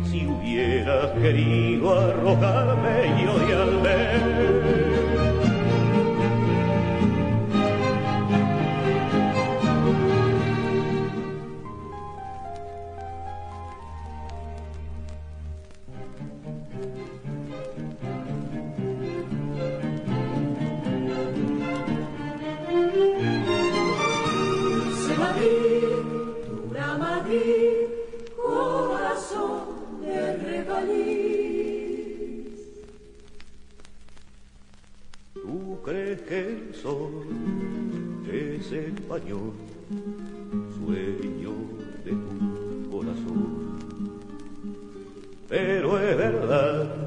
si 0.04 0.26
hubieras 0.26 1.12
querido 1.12 1.98
arrojarme 1.98 3.22
y 3.22 3.26
odiarme. 3.26 4.87
Madrid, 25.28 25.82
dura 26.48 26.96
Madrid, 26.96 27.72
corazón 28.34 30.00
de 30.00 30.36
regaliz. 30.38 31.68
¿Tú 35.34 35.78
crees 35.84 36.20
que 36.22 36.38
el 36.38 36.74
sol 36.74 37.26
es 38.32 38.72
español, 38.72 39.52
sueño 40.78 41.52
de 42.04 42.12
tu 42.12 42.90
corazón? 42.90 43.76
Pero 45.46 46.00
es 46.00 46.16
verdad 46.16 47.04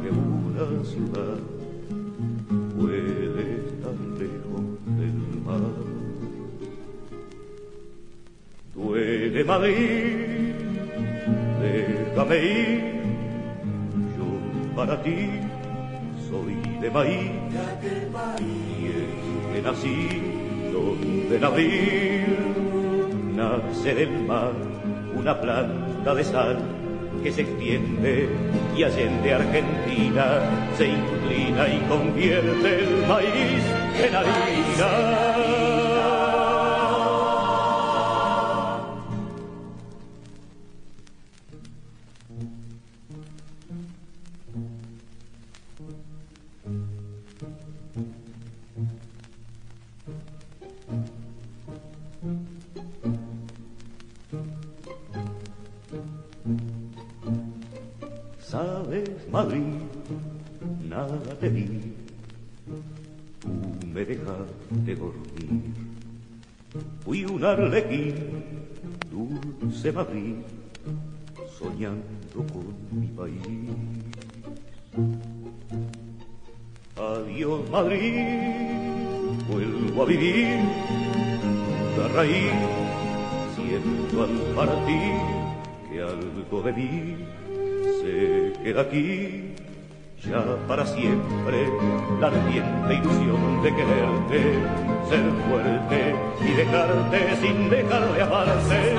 que 0.00 0.08
una 0.10 0.84
ciudad 0.84 1.38
Duele 9.42 9.58
Madrid, 9.58 10.54
sonreír. 12.14 12.80
Yo 14.16 14.76
para 14.76 15.02
ti 15.02 15.30
soy 16.30 16.54
de 16.80 16.90
maíz 16.90 17.30
y 18.40 18.86
es 18.86 19.52
que 19.52 19.62
nací 19.62 20.22
donde 20.72 21.36
en 21.36 21.44
abril 21.44 22.36
nace 23.36 23.94
del 23.94 24.24
mar 24.26 24.52
una 25.14 25.40
planta 25.40 26.14
de 26.14 26.24
sal 26.24 26.58
que 27.22 27.32
se 27.32 27.42
extiende 27.42 28.28
y 28.76 28.84
allende 28.84 29.34
Argentina 29.34 30.24
se 30.76 30.86
inclina 30.86 31.68
y 31.68 31.80
convierte 31.88 32.84
el 32.84 33.06
maíz 33.08 33.64
en 34.04 34.14
harina. 34.14 35.71
Arlequín, 67.72 68.14
dulce 69.10 69.90
Madrid, 69.92 70.34
soñando 71.58 72.44
con 72.52 72.76
mi 73.00 73.06
país. 73.06 73.40
Adiós 76.98 77.70
Madrid, 77.70 78.26
vuelvo 79.48 80.02
a 80.02 80.04
vivir 80.04 80.58
la 81.96 82.08
raíz, 82.08 82.52
siento 83.56 84.22
al 84.22 84.36
partir 84.54 85.14
que 85.88 86.02
algo 86.02 86.60
de 86.60 86.72
mí 86.74 87.16
se 88.02 88.52
queda 88.62 88.82
aquí 88.82 89.54
ya 90.24 90.40
para 90.68 90.86
siempre 90.86 91.68
la 92.20 92.28
ardiente 92.28 92.94
ilusión 92.94 93.62
de 93.62 93.74
quererte, 93.74 94.38
ser 95.08 95.24
fuerte 95.48 96.14
y 96.40 96.52
dejarte 96.52 97.36
sin 97.40 97.70
dejar 97.70 98.14
de 98.14 98.22
amarte. 98.22 98.94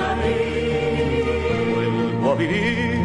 Vuelvo 1.74 2.32
a 2.32 2.34
vivir, 2.34 3.00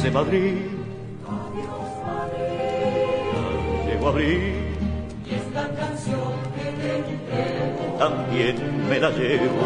se 0.00 0.10
Madrid, 0.10 0.54
llego 3.86 4.06
a 4.06 4.10
abrir. 4.10 4.64
Y 5.26 5.34
esta 5.34 5.68
canción 5.74 6.34
que 6.54 6.70
te 6.82 6.96
entrego 6.98 7.96
También 7.98 8.88
me 8.88 9.00
la 9.00 9.10
llevo, 9.10 9.62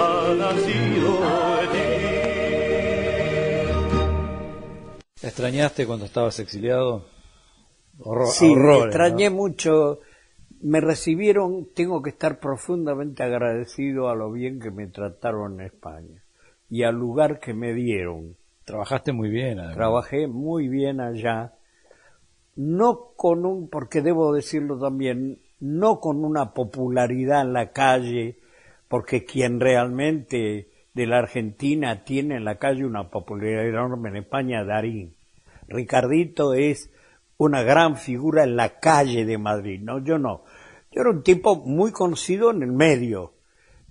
ha 0.00 0.34
nacido 0.34 1.20
de 1.60 2.18
ti. 2.18 2.21
Extrañaste 5.22 5.86
cuando 5.86 6.04
estabas 6.06 6.38
exiliado? 6.38 7.04
Horror, 7.98 8.28
Sí, 8.28 8.50
horrores, 8.52 8.86
extrañé 8.86 9.30
¿no? 9.30 9.36
mucho. 9.36 10.00
Me 10.60 10.80
recibieron, 10.80 11.68
tengo 11.74 12.02
que 12.02 12.10
estar 12.10 12.38
profundamente 12.38 13.22
agradecido 13.22 14.08
a 14.08 14.14
lo 14.14 14.30
bien 14.30 14.60
que 14.60 14.70
me 14.70 14.86
trataron 14.86 15.60
en 15.60 15.66
España 15.66 16.22
y 16.70 16.84
al 16.84 16.94
lugar 16.94 17.40
que 17.40 17.52
me 17.52 17.74
dieron. 17.74 18.36
Trabajaste 18.64 19.12
muy 19.12 19.28
bien, 19.28 19.58
además. 19.58 19.76
Trabajé 19.76 20.26
muy 20.28 20.68
bien 20.68 21.00
allá, 21.00 21.54
no 22.54 23.12
con 23.16 23.44
un, 23.44 23.68
porque 23.68 24.02
debo 24.02 24.32
decirlo 24.32 24.78
también, 24.78 25.40
no 25.58 25.98
con 25.98 26.24
una 26.24 26.54
popularidad 26.54 27.42
en 27.42 27.52
la 27.52 27.72
calle, 27.72 28.38
porque 28.88 29.24
quien 29.24 29.58
realmente 29.58 30.68
de 30.94 31.06
la 31.06 31.18
Argentina 31.18 32.04
tiene 32.04 32.36
en 32.36 32.44
la 32.44 32.58
calle 32.58 32.84
una 32.84 33.10
popularidad 33.10 33.66
enorme 33.66 34.10
en 34.10 34.16
España, 34.16 34.64
Darín. 34.64 35.14
Ricardito 35.68 36.54
es 36.54 36.90
una 37.38 37.62
gran 37.62 37.96
figura 37.96 38.44
en 38.44 38.56
la 38.56 38.78
calle 38.78 39.24
de 39.24 39.38
Madrid, 39.38 39.80
no, 39.80 40.04
yo 40.04 40.18
no. 40.18 40.44
Yo 40.90 41.00
era 41.00 41.10
un 41.10 41.22
tipo 41.22 41.56
muy 41.56 41.90
conocido 41.90 42.50
en 42.50 42.62
el 42.62 42.72
medio, 42.72 43.32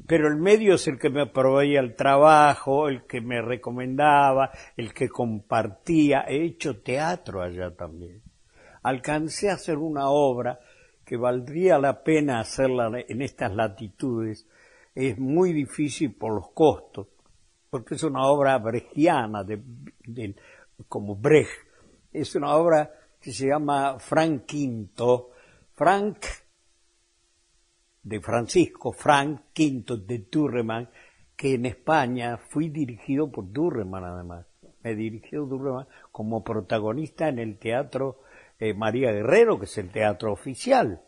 pero 0.08 0.28
el 0.28 0.38
medio 0.38 0.76
es 0.76 0.88
el 0.88 1.00
que 1.00 1.10
me 1.10 1.26
proveía 1.26 1.80
el 1.80 1.96
trabajo, 1.96 2.88
el 2.88 3.06
que 3.06 3.22
me 3.22 3.42
recomendaba, 3.42 4.52
el 4.78 4.94
que 4.94 5.10
compartía. 5.10 6.26
He 6.28 6.44
hecho 6.44 6.82
teatro 6.82 7.42
allá 7.42 7.76
también. 7.76 8.22
Alcancé 8.84 9.50
a 9.50 9.54
hacer 9.54 9.78
una 9.78 10.10
obra 10.10 10.60
que 11.06 11.18
valdría 11.18 11.78
la 11.78 12.04
pena 12.04 12.40
hacerla 12.40 12.90
en 13.08 13.22
estas 13.22 13.54
latitudes. 13.54 14.48
Es 14.94 15.18
muy 15.18 15.54
difícil 15.54 16.14
por 16.14 16.34
los 16.34 16.52
costos, 16.52 17.08
porque 17.70 17.96
es 17.96 18.04
una 18.04 18.28
obra 18.28 18.58
brechtiana, 18.58 19.44
de, 19.44 20.36
como 20.88 21.16
Brecht. 21.16 21.52
Es 22.12 22.36
una 22.36 22.56
obra 22.56 22.92
que 23.20 23.32
se 23.32 23.48
llama 23.48 24.00
Frank 24.00 24.44
V. 24.52 25.28
Frank 25.74 26.26
de 28.04 28.20
Francisco 28.20 28.92
Frank 28.92 29.42
V 29.58 29.98
de 30.06 30.26
Durreman, 30.32 30.90
que 31.36 31.56
en 31.56 31.66
España 31.66 32.38
fui 32.38 32.70
dirigido 32.70 33.32
por 33.32 33.52
Durreman 33.52 34.04
además. 34.04 34.46
Me 34.84 34.96
dirigió 34.96 35.46
Durreman 35.46 35.88
como 36.12 36.44
protagonista 36.44 37.30
en 37.30 37.40
el 37.40 37.58
teatro 37.58 38.22
eh, 38.60 38.74
María 38.74 39.12
Guerrero, 39.12 39.60
que 39.60 39.66
es 39.66 39.78
el 39.78 39.92
teatro 39.92 40.34
oficial. 40.34 41.02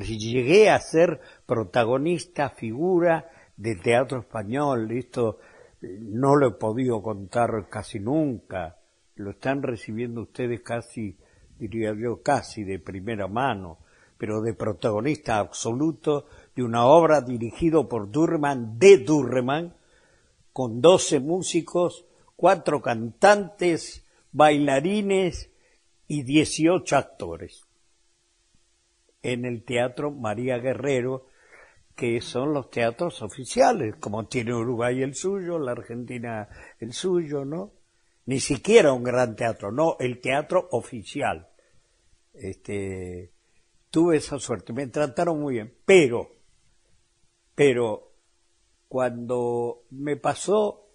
Si 0.00 0.18
llegué 0.18 0.70
a 0.70 0.80
ser 0.80 1.20
protagonista, 1.46 2.50
figura 2.50 3.30
del 3.56 3.80
teatro 3.82 4.20
español, 4.20 4.90
esto 4.92 5.38
eh, 5.80 5.98
no 6.00 6.36
lo 6.36 6.48
he 6.48 6.52
podido 6.52 7.02
contar 7.02 7.68
casi 7.68 8.00
nunca. 8.00 8.78
Lo 9.16 9.32
están 9.32 9.62
recibiendo 9.62 10.22
ustedes 10.22 10.62
casi, 10.62 11.16
diría 11.58 11.94
yo, 11.94 12.22
casi 12.22 12.64
de 12.64 12.78
primera 12.78 13.28
mano 13.28 13.78
pero 14.22 14.40
de 14.40 14.54
protagonista 14.54 15.40
absoluto 15.40 16.26
de 16.54 16.62
una 16.62 16.86
obra 16.86 17.22
dirigido 17.22 17.88
por 17.88 18.08
Durman, 18.08 18.78
de 18.78 18.98
Durman, 18.98 19.74
con 20.52 20.80
12 20.80 21.18
músicos, 21.18 22.04
cuatro 22.36 22.80
cantantes, 22.80 24.06
bailarines 24.30 25.50
y 26.06 26.22
18 26.22 26.96
actores. 26.96 27.66
En 29.22 29.44
el 29.44 29.64
Teatro 29.64 30.10
María 30.10 30.58
Guerrero, 30.58 31.26
que 31.94 32.20
son 32.20 32.52
los 32.52 32.70
teatros 32.70 33.22
oficiales, 33.22 33.96
como 33.96 34.26
tiene 34.26 34.54
Uruguay 34.54 35.02
el 35.02 35.14
suyo, 35.14 35.58
la 35.58 35.72
Argentina 35.72 36.48
el 36.80 36.92
suyo, 36.92 37.44
¿no? 37.44 37.72
Ni 38.26 38.40
siquiera 38.40 38.92
un 38.92 39.02
gran 39.02 39.36
teatro, 39.36 39.72
no, 39.72 39.96
el 39.98 40.20
teatro 40.20 40.68
oficial. 40.72 41.48
Este, 42.32 43.32
tuve 43.90 44.16
esa 44.16 44.38
suerte, 44.38 44.72
me 44.72 44.86
trataron 44.86 45.40
muy 45.40 45.54
bien, 45.54 45.74
pero, 45.84 46.30
pero 47.54 48.14
cuando 48.88 49.84
me 49.90 50.16
pasó 50.16 50.88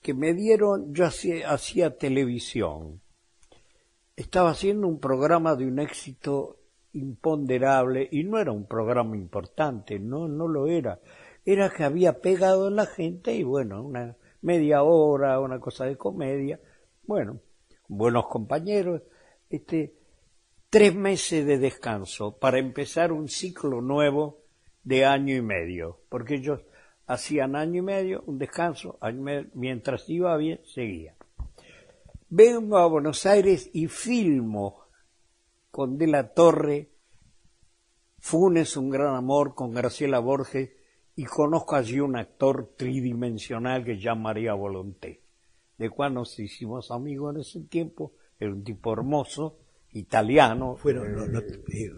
que 0.00 0.14
me 0.14 0.32
dieron, 0.32 0.94
yo 0.94 1.06
hacía, 1.06 1.50
hacía 1.50 1.98
televisión, 1.98 3.02
estaba 4.14 4.50
haciendo 4.50 4.86
un 4.86 5.00
programa 5.00 5.56
de 5.56 5.66
un 5.66 5.80
éxito 5.80 6.58
imponderable 6.92 8.08
y 8.10 8.24
no 8.24 8.38
era 8.38 8.52
un 8.52 8.66
programa 8.66 9.16
importante, 9.16 9.98
no, 9.98 10.28
no 10.28 10.48
lo 10.48 10.66
era, 10.66 11.00
era 11.44 11.70
que 11.70 11.84
había 11.84 12.20
pegado 12.20 12.68
en 12.68 12.76
la 12.76 12.86
gente 12.86 13.34
y 13.34 13.42
bueno, 13.42 13.82
una 13.82 14.16
media 14.42 14.82
hora, 14.82 15.40
una 15.40 15.60
cosa 15.60 15.84
de 15.84 15.96
comedia, 15.96 16.60
bueno, 17.06 17.40
buenos 17.88 18.26
compañeros, 18.28 19.02
este, 19.48 19.94
tres 20.70 20.94
meses 20.94 21.46
de 21.46 21.58
descanso 21.58 22.38
para 22.38 22.58
empezar 22.58 23.12
un 23.12 23.28
ciclo 23.28 23.80
nuevo 23.80 24.42
de 24.84 25.04
año 25.04 25.34
y 25.34 25.42
medio, 25.42 26.00
porque 26.08 26.36
ellos 26.36 26.60
hacían 27.06 27.56
año 27.56 27.78
y 27.78 27.82
medio, 27.82 28.22
un 28.26 28.38
descanso, 28.38 28.98
año 29.00 29.18
y 29.18 29.22
medio, 29.22 29.50
mientras 29.54 30.08
iba 30.08 30.36
bien, 30.36 30.60
seguía. 30.64 31.14
Vengo 32.28 32.76
a 32.76 32.86
Buenos 32.86 33.24
Aires 33.24 33.70
y 33.72 33.86
filmo 33.86 34.77
con 35.70 35.98
De 35.98 36.06
la 36.06 36.32
Torre, 36.32 36.90
Funes, 38.18 38.76
un 38.76 38.90
gran 38.90 39.14
amor, 39.14 39.54
con 39.54 39.72
Graciela 39.72 40.18
Borges, 40.18 40.70
y 41.14 41.24
conozco 41.24 41.76
allí 41.76 42.00
un 42.00 42.16
actor 42.16 42.74
tridimensional 42.76 43.84
que 43.84 43.94
se 43.96 44.00
llama 44.02 44.22
María 44.22 44.54
Volonté, 44.54 45.22
de 45.76 45.90
cual 45.90 46.14
nos 46.14 46.38
hicimos 46.38 46.90
amigos 46.90 47.34
en 47.34 47.40
ese 47.42 47.60
tiempo, 47.68 48.14
era 48.38 48.52
un 48.52 48.64
tipo 48.64 48.92
hermoso, 48.92 49.58
italiano. 49.92 50.76
Fueron 50.76 51.14
no- 51.14 51.26
no- 51.26 51.38
eh, 51.40 51.90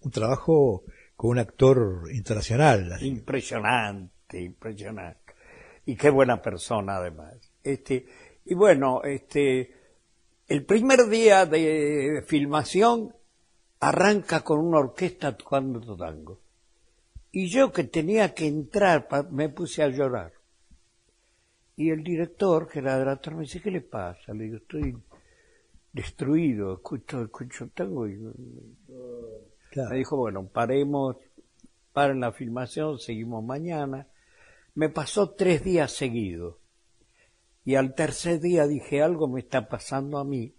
un 0.00 0.10
trabajo 0.10 0.84
con 1.16 1.30
un 1.30 1.38
actor 1.38 2.04
internacional. 2.12 2.92
así. 2.92 3.06
Impresionante, 3.08 4.40
impresionante. 4.40 5.20
y 5.84 5.96
qué 5.96 6.10
buena 6.10 6.40
persona 6.40 6.96
además. 6.98 7.34
Este, 7.62 8.06
y 8.44 8.54
bueno, 8.54 9.02
este, 9.02 9.74
el 10.48 10.64
primer 10.64 11.08
día 11.08 11.46
de 11.46 12.24
filmación 12.26 13.14
arranca 13.80 14.42
con 14.42 14.60
una 14.60 14.78
orquesta 14.78 15.36
tocando 15.36 15.96
tango. 15.96 16.40
Y 17.30 17.48
yo 17.48 17.72
que 17.72 17.84
tenía 17.84 18.34
que 18.34 18.46
entrar, 18.46 19.08
me 19.30 19.48
puse 19.48 19.82
a 19.82 19.88
llorar. 19.88 20.32
Y 21.76 21.90
el 21.90 22.04
director, 22.04 22.68
que 22.68 22.80
era 22.80 22.98
director, 22.98 23.34
me 23.34 23.42
dice, 23.42 23.60
¿qué 23.60 23.70
le 23.70 23.80
pasa? 23.80 24.34
Le 24.34 24.44
digo, 24.44 24.58
estoy 24.58 24.96
destruido, 25.92 26.74
escucho, 26.74 27.22
escucho 27.22 27.68
tango 27.74 28.06
y... 28.06 28.18
Me 29.74 29.96
dijo, 29.96 30.18
bueno, 30.18 30.46
paremos, 30.46 31.16
paren 31.92 32.20
la 32.20 32.32
filmación, 32.32 32.98
seguimos 32.98 33.42
mañana. 33.42 34.06
Me 34.74 34.90
pasó 34.90 35.30
tres 35.30 35.64
días 35.64 35.92
seguidos. 35.92 36.56
Y 37.64 37.76
al 37.76 37.94
tercer 37.94 38.40
día 38.40 38.66
dije, 38.66 39.02
algo 39.02 39.28
me 39.28 39.40
está 39.40 39.68
pasando 39.68 40.18
a 40.18 40.24
mí. 40.24 40.54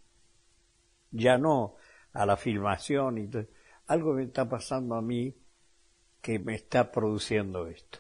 Ya 1.12 1.38
no 1.38 1.76
a 2.14 2.26
la 2.26 2.38
filmación 2.38 3.18
y 3.18 3.28
todo. 3.28 3.46
Algo 3.88 4.14
me 4.14 4.24
está 4.24 4.48
pasando 4.48 4.96
a 4.96 5.02
mí 5.02 5.36
que 6.22 6.40
me 6.40 6.56
está 6.56 6.92
produciendo 6.92 7.68
esto. 7.68 8.00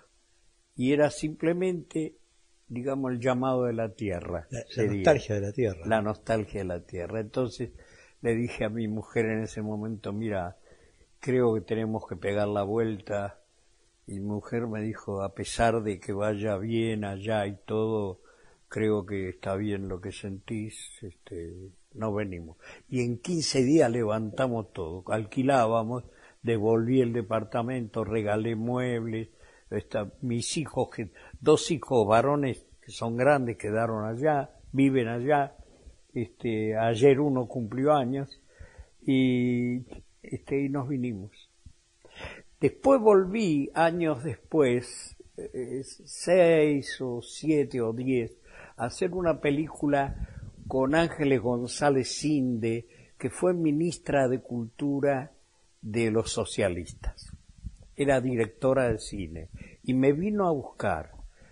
Y 0.75 0.93
era 0.93 1.09
simplemente, 1.09 2.17
digamos, 2.67 3.11
el 3.11 3.19
llamado 3.19 3.65
de 3.65 3.73
la 3.73 3.89
tierra. 3.89 4.47
La, 4.49 4.85
nostalgia 4.85 5.35
de 5.35 5.41
la 5.41 5.51
tierra. 5.51 5.85
La 5.85 6.01
nostalgia 6.01 6.61
de 6.61 6.65
la 6.65 6.79
tierra. 6.79 7.19
Entonces 7.19 7.71
le 8.21 8.35
dije 8.35 8.63
a 8.63 8.69
mi 8.69 8.87
mujer 8.87 9.25
en 9.25 9.43
ese 9.43 9.61
momento, 9.61 10.13
mira, 10.13 10.57
creo 11.19 11.53
que 11.53 11.61
tenemos 11.61 12.07
que 12.07 12.15
pegar 12.15 12.47
la 12.47 12.63
vuelta. 12.63 13.41
Y 14.07 14.19
mi 14.19 14.27
mujer 14.27 14.67
me 14.67 14.81
dijo, 14.81 15.21
a 15.21 15.33
pesar 15.33 15.83
de 15.83 15.99
que 15.99 16.13
vaya 16.13 16.57
bien 16.57 17.03
allá 17.03 17.45
y 17.45 17.57
todo, 17.65 18.21
creo 18.73 19.05
que 19.05 19.29
está 19.29 19.55
bien 19.55 19.87
lo 19.87 20.01
que 20.01 20.11
sentís, 20.11 20.97
este, 21.03 21.53
no 21.93 22.11
venimos. 22.11 22.57
Y 22.89 23.01
en 23.01 23.19
15 23.19 23.63
días 23.63 23.91
levantamos 23.91 24.73
todo, 24.73 25.03
alquilábamos, 25.09 26.05
devolví 26.41 26.99
el 26.99 27.13
departamento, 27.13 28.03
regalé 28.03 28.55
muebles, 28.55 29.29
mis 30.21 30.57
hijos, 30.57 30.89
dos 31.39 31.69
hijos 31.69 32.07
varones 32.07 32.65
que 32.81 32.91
son 32.91 33.15
grandes 33.15 33.57
quedaron 33.57 34.05
allá, 34.05 34.49
viven 34.71 35.07
allá, 35.07 35.55
este, 36.11 36.75
ayer 36.75 37.19
uno 37.19 37.47
cumplió 37.47 37.93
años 37.93 38.41
y, 39.05 39.83
este, 40.23 40.63
y 40.63 40.69
nos 40.69 40.87
vinimos. 40.89 41.29
Después 42.59 42.99
volví 42.99 43.69
años 43.75 44.23
después, 44.23 45.15
eh, 45.37 45.83
seis 45.83 46.99
o 47.01 47.21
siete 47.21 47.79
o 47.79 47.93
diez, 47.93 48.35
hacer 48.85 49.13
una 49.13 49.39
película 49.39 50.15
con 50.67 50.95
Ángeles 50.95 51.41
González 51.41 52.09
Cinde, 52.09 52.87
que 53.17 53.29
fue 53.29 53.53
ministra 53.53 54.27
de 54.27 54.39
Cultura 54.39 55.31
de 55.81 56.11
los 56.11 56.31
socialistas. 56.31 57.31
Era 57.95 58.21
directora 58.21 58.89
de 58.89 58.99
cine 58.99 59.49
y 59.83 59.93
me 59.93 60.13
vino 60.13 60.47
a 60.47 60.51
buscar. 60.51 61.11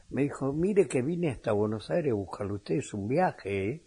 Me 0.10 0.24
dijo, 0.24 0.52
mire 0.53 0.88
que 0.88 1.02
vine 1.02 1.30
hasta 1.30 1.52
Buenos 1.52 1.90
Aires 1.91 2.12
a 2.12 2.16
buscarlo. 2.16 2.56
Usted 2.56 2.76
es 2.76 2.94
un 2.94 3.08
viaje, 3.08 3.70
¿eh? 3.70 3.82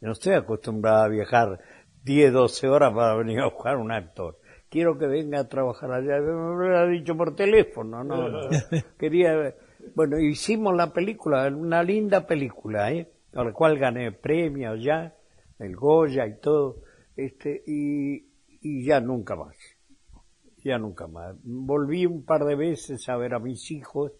No 0.00 0.12
estoy 0.12 0.34
acostumbrada 0.34 1.04
a 1.04 1.08
viajar 1.08 1.60
10, 2.04 2.32
12 2.32 2.68
horas 2.68 2.92
para 2.94 3.14
venir 3.16 3.40
a 3.40 3.48
buscar 3.48 3.76
un 3.76 3.92
actor. 3.92 4.38
Quiero 4.70 4.98
que 4.98 5.06
venga 5.06 5.40
a 5.40 5.48
trabajar 5.48 5.92
allá. 5.92 6.20
Me 6.20 6.68
lo 6.68 6.78
ha 6.78 6.86
dicho 6.86 7.16
por 7.16 7.34
teléfono, 7.34 8.04
no, 8.04 8.28
no. 8.28 8.48
Quería... 8.98 9.54
Bueno, 9.94 10.18
hicimos 10.18 10.74
la 10.76 10.92
película, 10.92 11.46
una 11.48 11.82
linda 11.82 12.26
película, 12.26 12.92
¿eh? 12.92 13.10
Con 13.32 13.46
la 13.46 13.52
cual 13.52 13.78
gané 13.78 14.12
premios 14.12 14.82
ya, 14.82 15.14
el 15.58 15.76
Goya 15.76 16.26
y 16.26 16.38
todo, 16.40 16.82
este, 17.16 17.62
y, 17.66 18.24
y 18.60 18.84
ya 18.84 19.00
nunca 19.00 19.36
más 19.36 19.54
ya 20.68 20.78
nunca 20.78 21.06
más. 21.06 21.34
Volví 21.42 22.06
un 22.06 22.24
par 22.24 22.44
de 22.44 22.54
veces 22.54 23.08
a 23.08 23.16
ver 23.16 23.34
a 23.34 23.38
mis 23.38 23.70
hijos, 23.70 24.12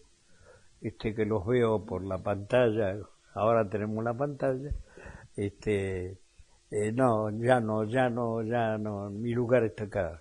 este 0.80 1.14
que 1.14 1.24
los 1.24 1.46
veo 1.46 1.84
por 1.84 2.04
la 2.04 2.18
pantalla, 2.18 2.96
ahora 3.34 3.68
tenemos 3.68 4.02
la 4.04 4.14
pantalla, 4.14 4.70
este 5.36 6.16
eh, 6.70 6.92
no, 6.92 7.30
ya 7.30 7.60
no, 7.60 7.84
ya 7.84 8.08
no, 8.08 8.42
ya 8.42 8.78
no, 8.78 9.10
mi 9.10 9.32
lugar 9.32 9.64
está 9.64 9.84
acá. 9.84 10.20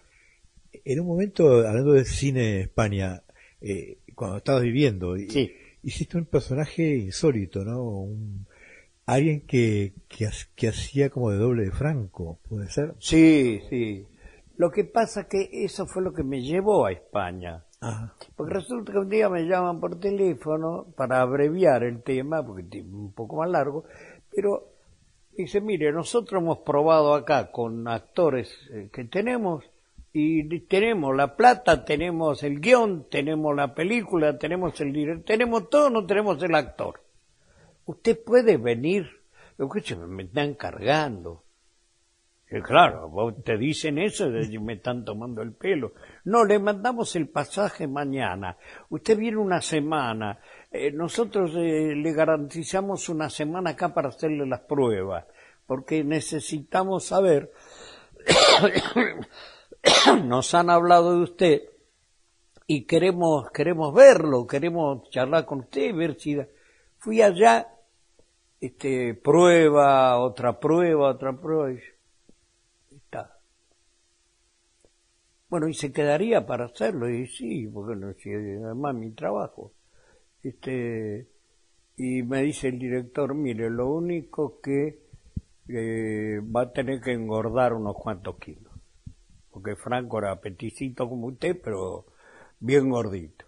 En 0.84 1.00
un 1.00 1.08
momento, 1.08 1.68
hablando 1.68 1.94
de 1.94 2.06
cine 2.06 2.62
España, 2.62 3.24
eh, 3.62 3.98
cuando 4.18 4.38
estabas 4.38 4.64
viviendo, 4.64 5.16
hiciste 5.16 6.18
un 6.18 6.26
personaje 6.26 6.96
insólito, 6.96 7.64
¿no? 7.64 7.84
Un, 7.84 8.48
alguien 9.06 9.42
que, 9.42 9.94
que, 10.08 10.28
que 10.56 10.70
hacía 10.70 11.12
como 11.12 11.30
de 11.30 11.38
doble 11.38 11.66
de 11.66 11.72
Franco, 11.72 12.40
¿puede 12.50 12.68
ser? 12.72 12.96
Sí, 12.98 13.62
sí. 13.70 14.08
Lo 14.58 14.72
que 14.72 14.86
pasa 14.86 15.28
que 15.28 15.48
eso 15.52 15.86
fue 15.86 16.02
lo 16.02 16.14
que 16.14 16.24
me 16.24 16.42
llevó 16.42 16.88
a 16.88 16.92
España. 16.94 17.64
Porque 18.36 18.56
resulta 18.56 18.92
que 18.92 18.98
un 18.98 19.08
día 19.10 19.30
me 19.30 19.44
llaman 19.44 19.80
por 19.80 20.00
teléfono 20.00 20.88
para 20.96 21.22
abreviar 21.22 21.84
el 21.84 22.02
tema, 22.02 22.44
porque 22.44 22.80
es 22.80 22.86
un 22.86 23.14
poco 23.14 23.38
más 23.38 23.52
largo, 23.52 23.84
pero 24.36 24.74
dice, 25.38 25.62
mire, 25.62 25.92
nosotros 25.92 26.42
hemos 26.42 26.58
probado 26.60 27.14
acá 27.14 27.52
con 27.52 27.88
actores 27.88 28.52
eh, 28.72 28.90
que 28.92 29.04
tenemos 29.04 29.64
y 30.20 30.60
tenemos 30.62 31.16
la 31.16 31.36
plata, 31.36 31.86
tenemos 31.86 32.44
el 32.44 32.60
guion, 32.60 33.08
tenemos 33.10 33.56
la 33.56 33.74
película, 33.74 34.38
tenemos 34.38 34.80
el 34.82 34.94
director, 34.94 35.26
tenemos 35.26 35.70
todo, 35.70 35.90
no 35.90 36.06
tenemos 36.06 36.42
el 36.42 36.56
actor. 36.56 37.04
Usted 37.86 38.24
puede 38.24 38.58
venir, 38.58 39.08
lo 39.58 39.70
que 39.70 39.82
se 39.82 39.96
me 39.96 40.24
están 40.24 40.56
cargando 40.56 41.44
claro, 42.64 43.12
te 43.44 43.58
dicen 43.58 43.98
eso 43.98 44.30
y 44.30 44.58
me 44.60 44.74
están 44.74 45.04
tomando 45.04 45.42
el 45.42 45.54
pelo. 45.54 45.94
No, 46.26 46.46
le 46.46 46.60
mandamos 46.60 47.16
el 47.16 47.28
pasaje 47.28 47.88
mañana. 47.88 48.58
Usted 48.90 49.18
viene 49.18 49.38
una 49.38 49.62
semana. 49.62 50.40
Eh, 50.72 50.92
nosotros 50.92 51.52
eh, 51.56 51.94
le 51.96 52.14
garantizamos 52.14 53.10
una 53.10 53.30
semana 53.30 53.72
acá 53.72 53.94
para 53.94 54.10
hacerle 54.10 54.46
las 54.46 54.62
pruebas, 54.62 55.26
porque 55.66 56.04
necesitamos 56.04 57.06
saber. 57.06 57.52
Nos 60.26 60.54
han 60.54 60.70
hablado 60.70 61.18
de 61.18 61.24
usted 61.24 61.62
y 62.66 62.86
queremos 62.86 63.50
queremos 63.52 63.94
verlo, 63.94 64.46
queremos 64.46 65.10
charlar 65.10 65.46
con 65.46 65.60
usted, 65.60 65.96
ver 65.96 66.20
si 66.20 66.38
fui 66.98 67.22
allá, 67.22 67.68
este 68.60 69.14
prueba, 69.14 70.20
otra 70.20 70.60
prueba, 70.60 71.12
otra 71.12 71.40
prueba. 71.40 71.80
Bueno, 75.50 75.70
y 75.70 75.74
se 75.74 75.94
quedaría 75.94 76.46
para 76.46 76.66
hacerlo, 76.66 77.10
y 77.10 77.26
sí, 77.28 77.68
porque 77.68 77.96
no, 77.96 78.14
si 78.16 78.34
además 78.34 78.94
mi 78.96 79.12
trabajo. 79.12 79.72
Este, 80.44 81.30
y 81.96 82.22
me 82.24 82.44
dice 82.44 82.68
el 82.68 82.80
director, 82.80 83.34
mire, 83.34 83.70
lo 83.70 83.90
único 83.90 84.60
que 84.60 85.08
eh, 85.70 86.42
va 86.54 86.64
a 86.64 86.74
tener 86.74 87.00
que 87.00 87.14
engordar 87.14 87.74
unos 87.74 87.96
cuantos 87.96 88.38
kilos. 88.40 88.67
Porque 89.58 89.76
Franco 89.76 90.20
era 90.20 90.40
peticito 90.40 91.10
como 91.10 91.30
usted, 91.30 91.60
pero 91.60 92.06
bien 92.60 92.92
gordito. 92.92 93.46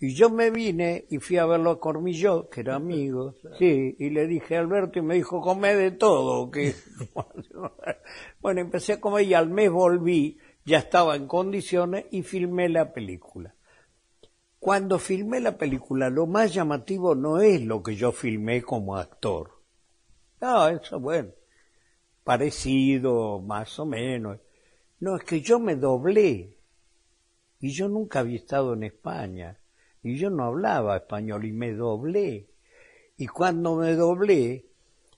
Y 0.00 0.12
yo 0.12 0.30
me 0.30 0.50
vine 0.50 1.06
y 1.10 1.18
fui 1.18 1.36
a 1.36 1.46
verlo 1.46 1.70
a 1.70 1.78
Cormillot, 1.78 2.50
que 2.50 2.62
era 2.62 2.74
amigo, 2.74 3.36
sí, 3.60 3.94
y 4.00 4.10
le 4.10 4.26
dije 4.26 4.56
a 4.56 4.58
Alberto 4.58 4.98
y 4.98 5.02
me 5.02 5.14
dijo, 5.14 5.40
come 5.40 5.76
de 5.76 5.92
todo, 5.92 6.50
que 6.50 6.74
bueno, 8.40 8.60
empecé 8.60 8.94
a 8.94 9.00
comer 9.00 9.26
y 9.26 9.34
al 9.34 9.48
mes 9.48 9.70
volví 9.70 10.38
ya 10.64 10.78
estaba 10.78 11.14
en 11.14 11.28
condiciones 11.28 12.06
y 12.10 12.24
filmé 12.24 12.68
la 12.68 12.92
película. 12.92 13.54
Cuando 14.58 14.98
filmé 14.98 15.38
la 15.38 15.56
película, 15.56 16.10
lo 16.10 16.26
más 16.26 16.52
llamativo 16.52 17.14
no 17.14 17.40
es 17.40 17.62
lo 17.62 17.80
que 17.84 17.94
yo 17.94 18.10
filmé 18.10 18.60
como 18.62 18.96
actor. 18.96 19.62
No, 20.40 20.66
eso 20.66 20.98
bueno, 20.98 21.30
parecido, 22.24 23.40
más 23.40 23.78
o 23.78 23.86
menos. 23.86 24.40
No, 25.00 25.16
es 25.16 25.24
que 25.24 25.40
yo 25.40 25.58
me 25.58 25.76
doblé. 25.76 26.56
Y 27.60 27.70
yo 27.70 27.88
nunca 27.88 28.20
había 28.20 28.36
estado 28.36 28.74
en 28.74 28.84
España. 28.84 29.58
Y 30.02 30.16
yo 30.16 30.30
no 30.30 30.44
hablaba 30.44 30.96
español 30.96 31.44
y 31.44 31.52
me 31.52 31.72
doblé. 31.72 32.48
Y 33.16 33.26
cuando 33.26 33.76
me 33.76 33.94
doblé, 33.94 34.66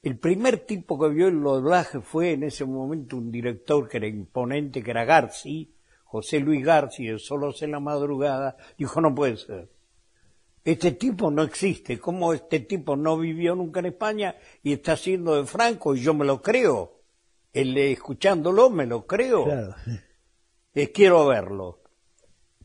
el 0.02 0.19
primer 0.19 0.61
tipo 0.61 0.98
que 0.98 1.11
vio 1.11 1.28
el 1.28 1.43
doblaje 1.43 2.01
fue 2.01 2.32
en 2.32 2.44
ese 2.44 2.65
momento 2.65 3.19
un 3.19 3.31
director 3.31 3.89
que 3.89 3.98
era 3.98 4.07
imponente, 4.07 4.82
que 4.82 4.90
era 4.90 5.05
Garci, 5.05 5.74
José 6.05 6.40
Luis 6.40 6.65
Garci, 6.65 7.19
Solo 7.19 7.55
en 7.61 7.70
la 7.70 7.81
madrugada, 7.81 8.57
dijo 8.78 9.01
no 9.01 9.15
puede 9.15 9.36
ser. 9.36 9.69
Este 10.65 10.93
tipo 10.93 11.31
no 11.31 11.43
existe, 11.43 11.98
¿cómo 11.98 12.35
este 12.35 12.61
tipo 12.61 12.97
no 12.97 13.19
vivió 13.19 13.55
nunca 13.55 13.81
en 13.81 13.86
España 13.86 14.36
y 14.62 14.73
está 14.73 14.97
siendo 14.97 15.36
de 15.36 15.47
Franco? 15.47 15.94
Y 15.94 16.01
yo 16.01 16.12
me 16.15 16.24
lo 16.24 16.43
creo. 16.43 17.00
Él, 17.53 17.77
escuchándolo 17.77 18.71
me 18.71 18.87
lo 18.87 19.07
creo. 19.07 19.45
Claro. 19.45 19.75
Eh, 20.75 20.93
quiero 20.93 21.27
verlo. 21.27 21.81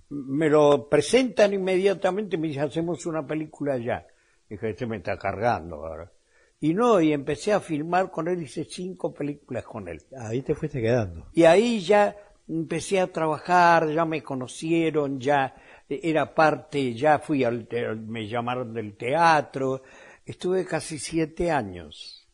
Me 0.09 0.49
lo 0.49 0.87
presentan 0.87 1.53
inmediatamente, 1.53 2.37
me 2.37 2.47
dicen 2.47 2.63
hacemos 2.63 3.05
una 3.05 3.25
película 3.25 3.77
ya. 3.77 4.05
Dije, 4.47 4.69
este 4.69 4.85
me 4.85 4.97
está 4.97 5.17
cargando 5.17 5.77
ahora. 5.77 6.11
Y 6.59 6.73
no, 6.73 7.01
y 7.01 7.11
empecé 7.11 7.51
a 7.53 7.59
filmar 7.59 8.11
con 8.11 8.27
él, 8.27 8.43
hice 8.43 8.63
cinco 8.63 9.13
películas 9.13 9.63
con 9.65 9.87
él. 9.87 10.01
Ahí 10.17 10.41
te 10.41 10.55
fuiste 10.55 10.81
quedando. 10.81 11.27
Y 11.33 11.43
ahí 11.43 11.81
ya 11.81 12.15
empecé 12.47 12.99
a 12.99 13.07
trabajar, 13.07 13.89
ya 13.89 14.05
me 14.05 14.21
conocieron, 14.23 15.19
ya 15.19 15.55
era 15.89 16.33
parte, 16.33 16.93
ya 16.93 17.19
fui 17.19 17.43
al, 17.43 17.67
me 18.07 18.27
llamaron 18.27 18.73
del 18.73 18.95
teatro, 18.95 19.83
estuve 20.25 20.65
casi 20.65 20.99
siete 20.99 21.51
años. 21.51 22.24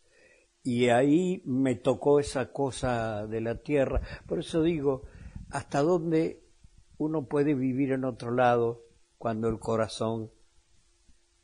Y 0.64 0.90
ahí 0.90 1.42
me 1.46 1.76
tocó 1.76 2.20
esa 2.20 2.52
cosa 2.52 3.26
de 3.28 3.42
la 3.42 3.56
tierra. 3.56 4.02
Por 4.28 4.40
eso 4.40 4.62
digo, 4.62 5.04
hasta 5.50 5.82
dónde 5.82 6.44
uno 6.98 7.26
puede 7.26 7.56
vivir 7.56 7.92
en 7.92 8.06
otro 8.06 8.32
lado 8.32 8.84
cuando 9.18 9.50
el 9.50 9.60
corazón 9.60 10.32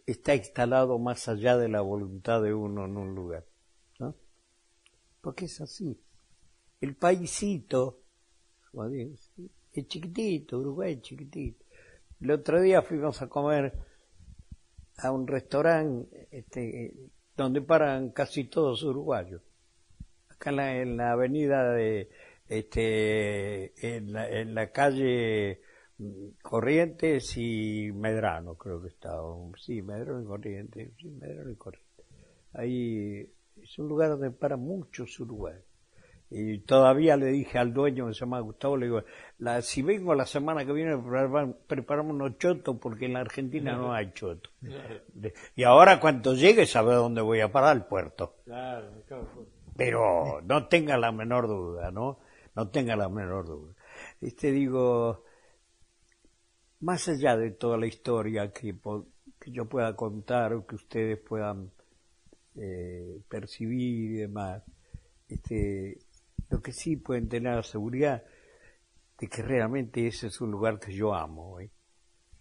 está 0.05 0.35
instalado 0.35 0.99
más 0.99 1.27
allá 1.27 1.57
de 1.57 1.67
la 1.67 1.81
voluntad 1.81 2.41
de 2.41 2.53
uno 2.53 2.85
en 2.85 2.97
un 2.97 3.15
lugar. 3.15 3.45
¿no? 3.99 4.15
Porque 5.21 5.45
es 5.45 5.61
así. 5.61 5.99
El 6.79 6.95
paisito 6.95 8.01
es 9.73 9.87
chiquitito, 9.87 10.59
Uruguay 10.59 10.93
es 10.93 11.01
chiquitito. 11.01 11.65
El 12.21 12.31
otro 12.31 12.61
día 12.61 12.81
fuimos 12.81 13.21
a 13.21 13.27
comer 13.27 13.73
a 14.97 15.11
un 15.11 15.27
restaurante 15.27 16.27
este, 16.31 16.93
donde 17.37 17.61
paran 17.61 18.09
casi 18.09 18.45
todos 18.45 18.83
uruguayos. 18.83 19.41
Acá 20.29 20.49
en 20.75 20.97
la, 20.97 21.11
avenida 21.11 21.71
de, 21.71 22.09
este, 22.47 23.95
en 23.95 24.11
la, 24.11 24.29
en 24.29 24.55
la 24.55 24.71
calle 24.71 25.61
Corrientes 26.41 27.37
y 27.37 27.91
Medrano, 27.93 28.55
creo 28.55 28.81
que 28.81 28.89
está. 28.89 29.19
Sí, 29.57 29.81
Medrano 29.81 30.21
y 30.21 30.25
Corrientes. 30.25 30.91
Sí, 30.97 31.09
Medrano 31.09 31.51
y 31.51 31.55
Corrientes. 31.55 32.05
Ahí 32.53 33.33
es 33.61 33.79
un 33.79 33.87
lugar 33.87 34.09
donde 34.09 34.31
paran 34.31 34.59
muchos 34.59 35.19
uruguayos. 35.19 35.66
Y 36.29 36.59
todavía 36.59 37.15
le 37.15 37.27
dije 37.27 37.57
al 37.57 37.73
dueño 37.73 38.07
que 38.07 38.13
se 38.13 38.19
llama 38.21 38.41
Gustavo, 38.41 38.75
le 38.75 38.87
digo, 38.87 39.03
la, 39.39 39.61
si 39.61 39.81
vengo 39.81 40.13
la 40.13 40.25
semana 40.25 40.65
que 40.65 40.73
viene 40.73 40.97
preparamos 41.67 42.13
unos 42.13 42.37
chotos 42.37 42.77
porque 42.81 43.05
en 43.05 43.13
la 43.13 43.21
Argentina 43.21 43.77
no 43.77 43.93
hay 43.93 44.11
chotos. 44.13 44.51
Y 45.55 45.63
ahora 45.63 46.01
cuando 46.01 46.33
llegue 46.33 46.65
sabe 46.65 46.95
dónde 46.95 47.21
voy 47.21 47.39
a 47.39 47.51
parar, 47.51 47.77
el 47.77 47.85
puerto. 47.85 48.35
Pero 49.77 50.41
no 50.41 50.67
tenga 50.67 50.97
la 50.97 51.13
menor 51.13 51.47
duda, 51.47 51.91
¿no? 51.91 52.19
No 52.55 52.69
tenga 52.69 52.95
la 52.97 53.07
menor 53.07 53.45
duda. 53.45 53.73
Este 54.19 54.51
digo, 54.51 55.23
más 56.81 57.07
allá 57.07 57.37
de 57.37 57.51
toda 57.51 57.77
la 57.77 57.87
historia 57.87 58.51
que, 58.51 58.75
que 59.39 59.51
yo 59.51 59.65
pueda 59.69 59.95
contar 59.95 60.53
o 60.53 60.65
que 60.65 60.75
ustedes 60.75 61.19
puedan 61.19 61.71
eh, 62.55 63.21
percibir 63.29 64.11
y 64.11 64.15
demás, 64.15 64.63
este, 65.29 65.99
lo 66.49 66.61
que 66.61 66.71
sí 66.71 66.95
pueden 66.95 67.27
tener 67.27 67.55
la 67.55 67.63
seguridad 67.63 68.23
de 69.19 69.27
que 69.27 69.41
realmente 69.41 70.07
ese 70.07 70.27
es 70.27 70.41
un 70.41 70.51
lugar 70.51 70.79
que 70.79 70.93
yo 70.93 71.13
amo. 71.13 71.59
¿eh? 71.59 71.71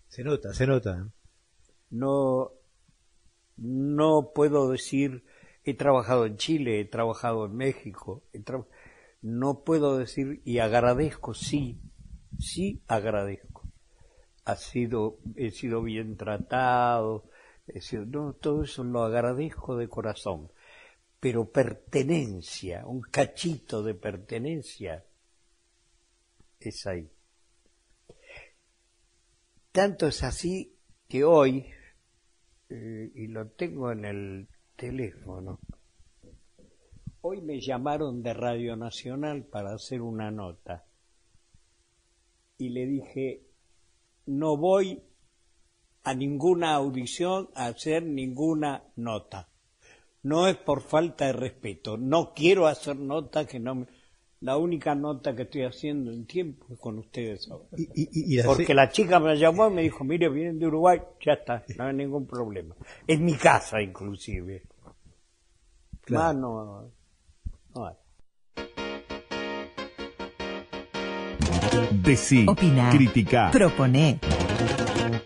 Se 0.09 0.23
nota, 0.23 0.53
se 0.53 0.67
nota. 0.67 1.09
No, 1.91 2.53
no 3.57 4.33
puedo 4.35 4.71
decir, 4.71 5.25
he 5.65 5.75
trabajado 5.75 6.27
en 6.27 6.37
Chile, 6.37 6.81
he 6.81 6.85
trabajado 6.85 7.47
en 7.47 7.57
México, 7.57 8.23
no 9.23 9.65
puedo 9.65 9.99
decir, 9.99 10.43
y 10.45 10.59
agradezco, 10.59 11.35
sí, 11.35 11.81
sí 12.39 12.83
agradezco. 12.87 13.63
Ha 14.45 14.57
sido, 14.57 15.19
he 15.35 15.51
sido 15.51 15.83
bien 15.83 16.17
tratado, 16.17 17.25
he 17.67 17.81
sido, 17.81 18.05
no, 18.07 18.33
todo 18.35 18.63
eso 18.63 18.85
lo 18.85 19.03
agradezco 19.03 19.77
de 19.77 19.89
corazón 19.89 20.51
pero 21.21 21.51
pertenencia, 21.51 22.87
un 22.87 23.01
cachito 23.01 23.83
de 23.83 23.95
pertenencia, 23.95 25.05
es 26.61 26.87
ahí. 26.87 27.11
Tanto 29.73 30.07
es 30.07 30.23
así 30.23 30.77
que 31.09 31.25
hoy, 31.25 31.67
eh, 32.69 33.13
y 33.15 33.27
lo 33.29 33.49
tengo 33.51 33.93
en 33.93 34.05
el 34.05 34.49
teléfono, 34.77 35.59
hoy 37.23 37.41
me 37.43 37.61
llamaron 37.61 38.23
de 38.23 38.35
Radio 38.35 38.77
Nacional 38.77 39.45
para 39.45 39.75
hacer 39.75 40.03
una 40.03 40.31
nota 40.31 40.87
y 42.59 42.71
le 42.71 42.87
dije, 42.87 43.43
no 44.27 44.57
voy 44.57 45.03
a 46.05 46.15
ninguna 46.15 46.75
audición 46.75 47.51
a 47.55 47.67
hacer 47.67 48.05
ninguna 48.05 48.85
nota 48.97 49.51
no 50.27 50.49
es 50.49 50.57
por 50.57 50.83
falta 50.83 51.27
de 51.27 51.33
respeto. 51.33 51.97
No 51.97 52.35
quiero 52.35 52.67
hacer 52.67 52.97
nota 52.97 53.47
que 53.47 53.61
no 53.61 53.77
me... 53.77 53.87
La 54.41 54.57
única 54.57 54.95
nota 54.95 55.35
que 55.35 55.43
estoy 55.43 55.63
haciendo 55.63 56.11
en 56.11 56.27
tiempo 56.27 56.67
es 56.71 56.79
con 56.79 56.99
ustedes 56.99 57.49
ahora. 57.49 57.69
Porque 58.45 58.75
la 58.75 58.91
chica 58.91 59.21
me 59.21 59.39
llamó 59.39 59.69
y 59.69 59.71
me 59.71 59.83
dijo, 59.83 60.05
mire, 60.05 60.29
vienen 60.29 60.59
de 60.59 60.67
Uruguay, 60.67 61.01
ya 61.25 61.35
está, 61.35 61.65
no 61.79 61.85
hay 61.85 61.95
ningún 61.95 62.27
problema. 62.27 62.75
Es 63.07 63.19
mi 63.19 63.35
casa, 63.35 63.81
inclusive. 63.81 64.65
Claro. 66.03 66.39
no, 66.39 66.93
no 67.75 67.87
hay. 67.87 67.95
Decí, 71.93 72.47
Opinar, 72.49 72.95
criticar, 72.95 73.53
proponer. 73.53 74.19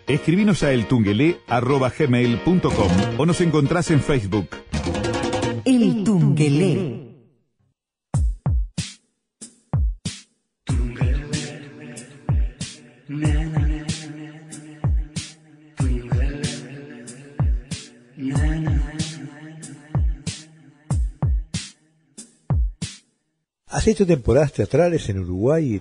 Escribinos 0.07 0.63
a 0.63 0.73
eltunguelé.com 0.73 2.91
o 3.19 3.27
nos 3.27 3.41
encontrás 3.41 3.91
en 3.91 4.01
Facebook. 4.01 4.49
El 5.71 6.03
Tungelé. 6.03 6.99
¿Has 23.69 23.87
hecho 23.87 24.05
temporadas 24.05 24.53
teatrales 24.53 25.09
en 25.09 25.21
Uruguay? 25.21 25.81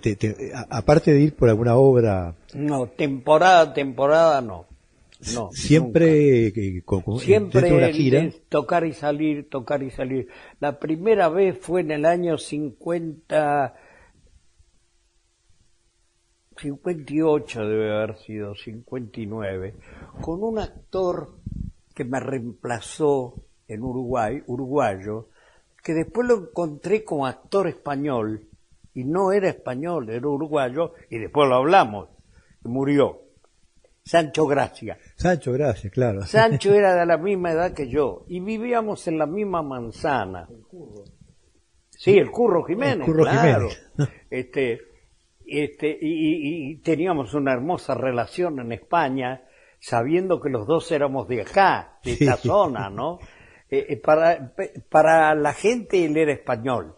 aparte 0.69 1.11
de 1.11 1.19
ir 1.19 1.35
por 1.35 1.49
alguna 1.49 1.75
obra. 1.75 2.35
No, 2.53 2.85
temporada, 2.85 3.73
temporada 3.73 4.39
no. 4.39 4.68
No, 5.33 5.49
siempre 5.51 6.51
siempre 7.19 7.73
una 7.73 7.89
gira. 7.89 8.29
tocar 8.47 8.85
y 8.85 8.93
salir, 8.93 9.49
tocar 9.49 9.83
y 9.83 9.91
salir. 9.91 10.29
La 10.61 10.79
primera 10.79 11.27
vez 11.27 11.57
fue 11.59 11.81
en 11.81 11.91
el 11.91 12.05
año 12.05 12.37
50 12.37 13.75
58 16.59 17.67
debe 17.67 17.95
haber 17.95 18.17
sido, 18.17 18.53
59, 18.53 19.75
con 20.21 20.43
un 20.43 20.59
actor 20.59 21.37
que 21.95 22.03
me 22.03 22.19
reemplazó 22.19 23.45
en 23.67 23.83
Uruguay, 23.83 24.43
uruguayo, 24.47 25.29
que 25.83 25.93
después 25.93 26.27
lo 26.27 26.49
encontré 26.49 27.03
como 27.03 27.27
actor 27.27 27.67
español, 27.67 28.47
y 28.93 29.05
no 29.05 29.31
era 29.31 29.49
español, 29.49 30.09
era 30.09 30.27
uruguayo, 30.27 30.93
y 31.09 31.17
después 31.17 31.47
lo 31.47 31.55
hablamos, 31.55 32.09
murió. 32.63 33.21
Sancho 34.10 34.48
Gracia. 34.48 34.98
Sancho 35.15 35.52
Gracia, 35.52 35.91
claro. 35.91 36.26
Sancho 36.26 36.73
era 36.73 36.95
de 36.95 37.06
la 37.06 37.18
misma 37.19 37.52
edad 37.52 37.73
que 37.73 37.88
yo 37.88 38.26
y 38.27 38.40
vivíamos 38.40 39.07
en 39.07 39.19
la 39.19 39.27
misma 39.27 39.61
manzana. 39.61 40.48
El 40.49 40.64
curro. 40.64 41.03
Sí, 41.91 42.18
el 42.18 42.31
Curro 42.31 42.64
Jiménez, 42.64 43.07
claro. 43.07 43.69
Este, 44.31 44.80
este, 45.45 45.95
y, 46.02 46.77
teníamos 46.77 47.36
una 47.36 47.53
hermosa 47.53 47.94
relación 47.94 48.60
en 48.60 48.72
España, 48.72 49.44
sabiendo 49.80 50.41
que 50.41 50.49
los 50.49 50.65
dos 50.65 50.91
éramos 50.91 51.27
de 51.27 51.41
acá, 51.41 51.99
de 52.03 52.14
esta 52.14 52.38
zona, 52.38 52.90
¿no? 52.90 53.19
Eh, 53.72 53.86
eh, 53.88 53.98
para, 53.98 54.52
para 54.90 55.36
la 55.36 55.53
gente 55.53 56.03
él 56.03 56.18
era 56.18 56.34
español. 56.34 56.95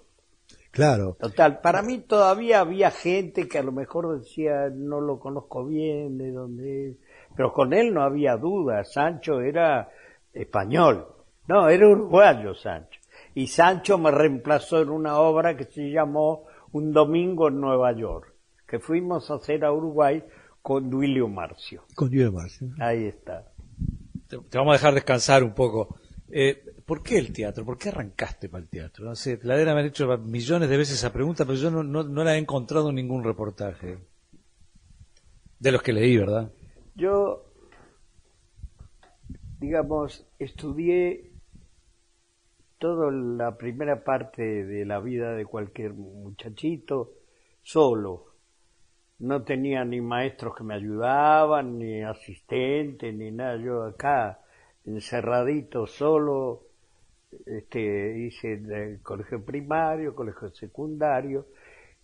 Claro. 0.72 1.18
Total, 1.20 1.60
para 1.60 1.82
mí 1.82 2.00
todavía 2.00 2.62
había 2.62 2.92
gente 2.92 3.48
que 3.48 3.60
a 3.60 3.64
lo 3.64 3.74
mejor 3.74 4.20
decía, 4.20 4.70
no 4.74 5.02
lo 5.02 5.20
conozco 5.20 5.66
bien, 5.66 6.18
de 6.18 6.32
dónde 6.32 6.90
es. 6.90 6.98
Pero 7.36 7.52
con 7.52 7.74
él 7.74 7.94
no 7.94 8.04
había 8.04 8.38
duda, 8.38 8.84
Sancho 8.84 9.42
era 9.42 9.90
español. 10.34 11.08
No, 11.48 11.68
era 11.68 11.88
uruguayo 11.88 12.54
Sancho. 12.56 13.00
Y 13.34 13.48
Sancho 13.48 13.98
me 13.98 14.12
reemplazó 14.12 14.82
en 14.82 14.90
una 14.90 15.20
obra 15.20 15.56
que 15.56 15.66
se 15.66 15.90
llamó 15.90 16.46
Un 16.72 16.94
domingo 16.94 17.50
en 17.50 17.60
Nueva 17.60 17.92
York, 17.94 18.34
que 18.68 18.80
fuimos 18.80 19.30
a 19.30 19.36
hacer 19.36 19.66
a 19.66 19.74
Uruguay 19.74 20.24
con 20.62 20.90
Duilio 20.90 21.28
Marcio. 21.28 21.84
Con 21.96 22.10
Duilio 22.10 22.32
Marcio. 22.32 22.70
Ahí 22.80 23.06
está. 23.06 23.52
Te, 24.28 24.38
vamos 24.54 24.72
a 24.72 24.78
dejar 24.78 24.94
descansar 24.94 25.44
un 25.44 25.54
poco. 25.54 25.98
Eh, 26.30 26.64
¿Por 26.86 27.04
qué 27.04 27.18
el 27.18 27.32
teatro? 27.32 27.66
¿Por 27.66 27.78
qué 27.78 27.90
arrancaste 27.90 28.50
para 28.50 28.64
el 28.64 28.70
teatro? 28.70 29.06
No 29.06 29.16
sé, 29.16 29.40
la 29.44 29.56
me 29.56 29.72
han 29.72 29.86
hecho 29.86 30.18
millones 30.18 30.70
de 30.70 30.78
veces 30.78 30.96
esa 30.96 31.14
pregunta, 31.14 31.46
pero 31.46 31.58
yo 31.58 31.72
no, 31.72 31.84
no, 31.84 32.24
la 32.24 32.36
he 32.36 32.40
encontrado 32.40 32.90
en 32.90 32.96
ningún 32.96 33.24
reportaje. 33.24 33.98
De 35.60 35.72
los 35.72 35.82
que 35.82 35.94
leí, 35.94 36.18
¿verdad? 36.18 36.52
Yo 36.96 37.52
digamos, 39.62 40.28
estudié 40.40 41.32
toda 42.80 43.12
la 43.12 43.58
primera 43.58 44.04
parte 44.04 44.66
de 44.66 44.86
la 44.86 45.00
vida 45.00 45.34
de 45.36 45.46
cualquier 45.46 45.94
muchachito 45.94 47.14
solo. 47.62 48.26
No 49.20 49.44
tenía 49.44 49.86
ni 49.86 50.02
maestros 50.02 50.56
que 50.56 50.64
me 50.64 50.74
ayudaban, 50.74 51.78
ni 51.78 52.02
asistentes, 52.02 53.14
ni 53.14 53.30
nada. 53.30 53.56
Yo 53.58 53.84
acá, 53.84 54.42
encerradito, 54.84 55.86
solo, 55.86 56.71
este, 57.46 58.20
hice 58.20 58.54
el 58.54 59.02
colegio 59.02 59.44
primario, 59.44 60.16
colegio 60.16 60.50
secundario, 60.50 61.48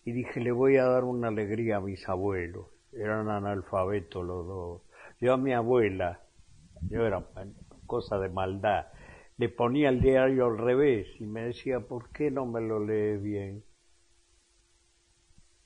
y 0.06 0.12
dije, 0.12 0.40
le 0.40 0.52
voy 0.52 0.78
a 0.78 0.86
dar 0.86 1.04
una 1.04 1.28
alegría 1.28 1.78
a 1.78 1.82
mis 1.82 2.08
abuelos. 2.08 2.68
Eran 2.94 3.30
analfabetos 3.30 4.26
los 4.26 4.48
dos. 4.48 4.82
Yo 5.20 5.34
a 5.34 5.38
mi 5.38 5.54
abuela, 5.54 6.22
yo 6.90 7.06
era 7.06 7.26
cosa 7.86 8.18
de 8.20 8.30
maldad, 8.30 8.88
le 9.38 9.50
ponía 9.50 9.90
el 9.90 10.02
diario 10.02 10.46
al 10.48 10.58
revés 10.58 11.08
y 11.20 11.26
me 11.26 11.44
decía, 11.44 11.80
¿por 11.80 12.10
qué 12.12 12.32
no 12.32 12.46
me 12.46 12.62
lo 12.62 12.84
lees 12.84 13.22
bien? 13.22 13.64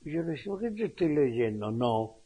Y 0.02 0.12
yo 0.12 0.22
le 0.22 0.32
decía, 0.32 0.52
¿por 0.52 0.60
qué 0.60 0.70
te 0.72 0.84
estoy 0.86 1.14
leyendo? 1.14 1.70
No. 1.70 2.16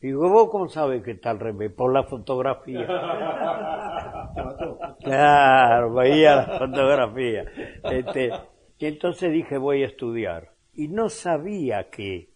Digo, 0.00 0.28
¿vos 0.28 0.50
cómo 0.50 0.68
sabes 0.68 1.02
que 1.02 1.12
está 1.12 1.30
al 1.30 1.40
revés? 1.40 1.72
Por 1.72 1.92
la 1.92 2.04
fotografía. 2.04 2.86
claro, 5.04 5.94
veía 5.94 6.36
la 6.36 6.58
fotografía. 6.58 7.44
Este, 7.84 8.30
y 8.78 8.86
entonces 8.86 9.32
dije, 9.32 9.58
voy 9.58 9.82
a 9.82 9.86
estudiar. 9.86 10.52
Y 10.72 10.88
no 10.88 11.08
sabía 11.08 11.88
qué, 11.90 12.30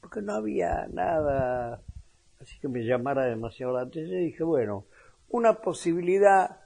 porque 0.00 0.22
no 0.22 0.34
había 0.34 0.86
nada 0.92 1.82
así 2.42 2.58
que 2.58 2.68
me 2.68 2.84
llamara 2.84 3.24
demasiado 3.24 3.72
la 3.72 3.82
atención. 3.82 4.20
Y 4.20 4.26
dije, 4.26 4.44
bueno, 4.44 4.86
una 5.28 5.54
posibilidad 5.54 6.60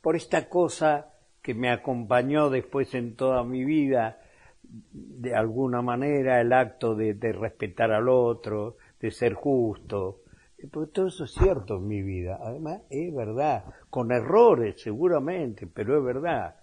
por 0.00 0.16
esta 0.16 0.48
cosa 0.48 1.12
que 1.42 1.54
me 1.54 1.70
acompañó 1.70 2.50
después 2.50 2.94
en 2.94 3.14
toda 3.14 3.44
mi 3.44 3.64
vida, 3.64 4.20
de 4.62 5.34
alguna 5.34 5.82
manera 5.82 6.40
el 6.40 6.52
acto 6.52 6.94
de, 6.94 7.14
respetar 7.32 7.92
al 7.92 8.08
otro, 8.08 8.76
de 9.00 9.10
ser 9.10 9.34
justo, 9.34 10.22
porque 10.66 10.92
todo 10.92 11.06
eso 11.06 11.24
es 11.24 11.32
cierto 11.32 11.76
en 11.76 11.86
mi 11.86 12.02
vida, 12.02 12.38
además 12.42 12.82
es 12.90 13.14
verdad, 13.14 13.64
con 13.90 14.10
errores 14.10 14.80
seguramente, 14.80 15.66
pero 15.66 15.98
es 15.98 16.04
verdad. 16.04 16.56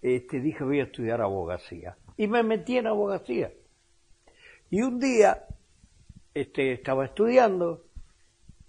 Este, 0.00 0.40
dije 0.40 0.64
voy 0.64 0.80
a 0.80 0.84
estudiar 0.84 1.20
abogacía 1.20 1.96
y 2.16 2.26
me 2.28 2.42
metí 2.42 2.76
en 2.76 2.86
abogacía. 2.86 3.52
Y 4.70 4.82
un 4.82 4.98
día 4.98 5.44
este, 6.34 6.72
estaba 6.72 7.04
estudiando 7.04 7.84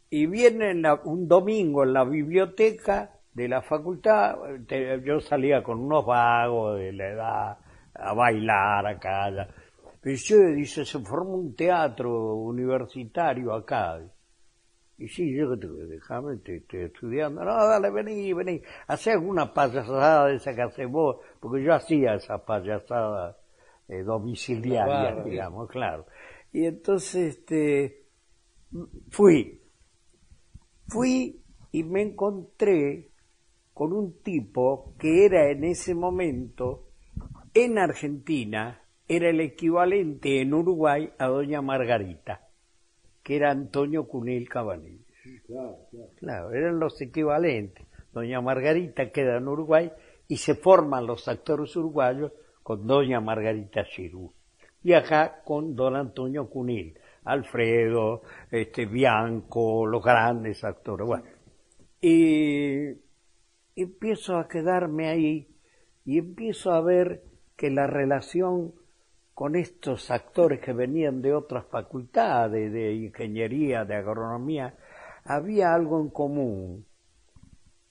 y 0.10 0.26
viene 0.28 0.74
un 1.06 1.28
domingo 1.28 1.84
en 1.84 1.94
la 1.94 2.04
biblioteca 2.04 3.12
de 3.34 3.48
la 3.48 3.62
facultad, 3.62 4.36
yo 5.04 5.20
salía 5.20 5.64
con 5.64 5.80
unos 5.80 6.06
vagos 6.06 6.78
de 6.78 6.94
la 6.94 7.08
edad 7.10 7.58
a 7.95 8.14
bailar 8.14 8.86
acá. 8.86 9.26
Allá. 9.26 9.48
Y 10.06 10.16
yo, 10.16 10.38
dice, 10.54 10.86
se 10.86 11.00
formó 11.00 11.36
un 11.36 11.56
teatro 11.56 12.36
universitario 12.36 13.54
acá. 13.54 14.02
Y 15.04 15.10
sí, 15.10 15.36
yo 15.36 15.60
que 15.60 15.68
déjame, 15.68 16.38
te 16.38 16.56
estoy 16.56 16.84
estudiando. 16.84 17.44
No, 17.44 17.68
dale, 17.68 17.92
vení, 17.92 18.32
vení. 18.32 18.62
Hacé 18.88 19.12
alguna 19.12 19.54
payasada 19.54 20.28
de 20.28 20.36
esa 20.36 20.56
que 20.56 20.62
hace 20.62 20.86
vos, 20.86 21.18
porque 21.42 21.62
yo 21.62 21.74
hacía 21.74 22.14
esa 22.14 22.38
payasada 22.46 23.38
eh, 23.90 24.02
domiciliaria, 24.02 25.22
digamos, 25.26 25.70
claro. 25.70 26.06
Y 26.54 26.68
entonces, 26.68 27.36
este, 27.36 28.06
fui. 29.10 29.60
Fui 30.88 31.44
y 31.74 31.84
me 31.84 32.04
encontré 32.04 33.12
con 33.74 33.92
un 33.92 34.22
tipo 34.22 34.96
que 34.98 35.26
era 35.26 35.52
en 35.52 35.66
ese 35.66 35.96
momento 35.96 36.92
en 37.54 37.78
Argentina, 37.78 38.82
era 39.10 39.30
el 39.30 39.42
equivalente 39.42 40.40
en 40.40 40.54
Uruguay 40.54 41.12
a 41.20 41.28
doña 41.28 41.62
Margarita, 41.62 42.43
que 43.24 43.38
era 43.38 43.52
Antonio 43.52 44.08
Cunil 44.08 44.50
Cabanillas. 44.50 45.08
Claro, 45.48 45.78
claro. 46.18 46.52
eran 46.52 46.80
los 46.80 47.00
equivalentes. 47.02 47.86
Doña 48.12 48.41
Margarita 48.41 49.12
queda 49.12 49.38
en 49.38 49.48
Uruguay 49.48 49.91
y 50.28 50.38
se 50.38 50.56
forman 50.56 51.08
los 51.08 51.28
actores 51.28 51.76
uruguayos 51.76 52.32
con 52.62 52.86
doña 52.86 53.20
Margarita 53.20 53.86
Chirú. 53.86 54.34
Y 54.84 54.94
acá 54.94 55.41
con 55.44 55.76
don 55.76 55.95
Antonio 55.95 56.50
Cunil, 56.50 56.98
Alfredo, 57.24 58.22
este, 58.52 58.86
Bianco, 58.86 59.86
los 59.86 60.04
grandes 60.04 60.64
actores. 60.64 61.08
Bueno, 61.08 61.24
y 62.02 62.98
empiezo 63.76 64.38
a 64.38 64.48
quedarme 64.48 65.08
ahí 65.08 65.48
y 66.06 66.18
empiezo 66.18 66.74
a 66.74 66.82
ver 66.82 67.24
que 67.56 67.70
la 67.70 67.88
relación 67.88 68.74
con 69.34 69.55
estos 69.55 70.11
actores 70.11 70.60
que 70.60 70.73
venían 70.73 71.22
de 71.22 71.34
otras 71.34 71.65
facultades, 71.65 72.72
de 72.72 72.93
ingeniería, 72.93 73.84
de 73.84 73.95
agronomía, 73.95 74.76
había 75.26 75.73
algo 75.73 75.99
en 75.99 76.10
común. 76.10 76.85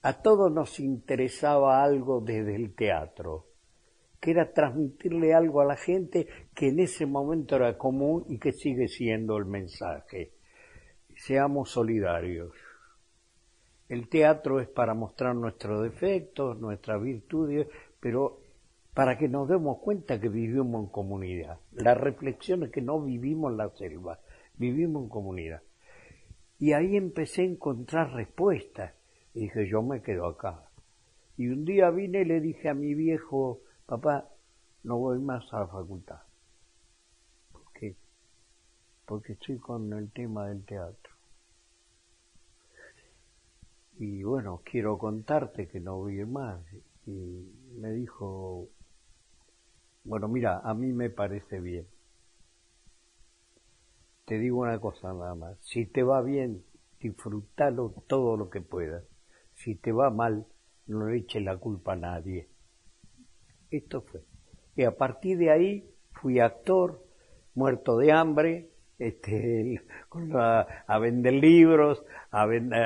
A 0.03 0.23
todos 0.23 0.53
nos 0.53 0.79
interesaba 0.79 1.83
algo 1.83 2.21
desde 2.21 2.55
el 2.55 2.75
teatro, 2.75 3.47
que 4.21 4.33
era 4.33 4.53
transmitirle 4.53 5.35
algo 5.35 5.61
a 5.61 5.65
la 5.65 5.77
gente 5.77 6.29
que 6.55 6.69
en 6.69 6.81
ese 6.81 7.07
momento 7.07 7.57
era 7.57 7.77
común 7.77 8.25
y 8.29 8.39
que 8.39 8.53
sigue 8.53 8.89
siendo 8.89 9.37
el 9.37 9.47
mensaje. 9.47 10.33
Seamos 11.17 11.71
solidarios. 11.71 12.53
El 13.89 14.09
teatro 14.09 14.61
es 14.61 14.69
para 14.69 14.95
mostrar 14.95 15.35
nuestros 15.35 15.83
defectos, 15.83 16.59
nuestras 16.59 17.03
virtudes, 17.03 17.67
pero 18.01 18.42
para 18.95 19.17
que 19.19 19.29
nos 19.29 19.49
demos 19.49 19.79
cuenta 19.79 20.21
que 20.21 20.29
vivimos 20.29 20.85
en 20.85 20.91
comunidad. 20.91 21.59
La 21.73 21.95
reflexión 21.95 22.63
es 22.63 22.71
que 22.71 22.83
no 22.83 23.01
vivimos 23.01 23.53
en 23.53 23.59
la 23.59 23.71
selva, 23.71 24.21
vivimos 24.57 25.05
en 25.05 25.09
comunidad. 25.09 25.63
Y 26.59 26.73
ahí 26.73 26.97
empecé 26.97 27.43
a 27.43 27.47
encontrar 27.47 28.13
respuestas. 28.13 28.93
Y 29.35 29.41
dije, 29.41 29.69
yo 29.69 29.83
me 29.83 30.03
quedo 30.03 30.27
acá. 30.27 30.69
Y 31.37 31.49
un 31.49 31.65
día 31.65 31.91
vine 31.91 32.21
y 32.21 32.25
le 32.25 32.41
dije 32.41 32.69
a 32.69 32.75
mi 32.75 32.95
viejo, 32.95 33.61
papá, 33.87 34.29
no 34.85 34.99
voy 34.99 35.19
más 35.19 35.53
a 35.53 35.61
la 35.61 35.67
facultad. 35.67 36.21
¿Por 37.51 37.73
qué? 37.73 37.97
Porque 39.07 39.33
estoy 39.33 39.59
con 39.59 39.93
el 39.93 40.11
tema 40.13 40.49
del 40.49 40.65
teatro 40.65 41.13
y 43.99 44.25
bueno, 44.25 44.63
quiero 44.65 44.99
contarte 44.99 45.69
que 45.69 45.79
no 45.79 45.99
voy 45.99 46.25
más. 46.25 46.61
Y 47.07 47.47
me 47.79 47.93
dijo, 47.93 48.69
bueno, 50.05 50.29
mira, 50.29 50.61
a 50.65 50.75
mí 50.75 50.93
me 50.93 51.11
parece 51.11 51.61
bien. 51.61 51.87
Te 54.25 54.39
digo 54.39 54.61
una 54.61 54.79
cosa 54.79 55.13
nada 55.13 55.35
más, 55.35 55.59
si 55.61 55.87
te 55.87 56.03
va 56.03 56.23
bien, 56.23 56.65
disfrútalo 57.01 57.95
todo 58.07 58.37
lo 58.37 58.51
que 58.51 58.61
puedas. 58.61 59.05
Si 59.55 59.75
te 59.75 59.93
va 59.93 60.11
mal, 60.11 60.47
no 60.87 61.07
le 61.07 61.19
eches 61.19 61.43
la 61.43 61.57
culpa 61.57 61.93
a 61.93 61.97
nadie. 61.97 62.49
Esto 63.71 64.03
fue. 64.03 64.23
Y 64.77 64.85
a 64.85 64.97
partir 64.97 65.39
de 65.39 65.51
ahí 65.51 65.91
fui 66.13 66.41
actor, 66.41 67.05
muerto 67.55 67.99
de 67.99 68.13
hambre, 68.13 68.71
este, 68.99 69.83
a, 70.35 70.99
vender 70.99 71.35
libros, 71.35 72.05
a, 72.31 72.45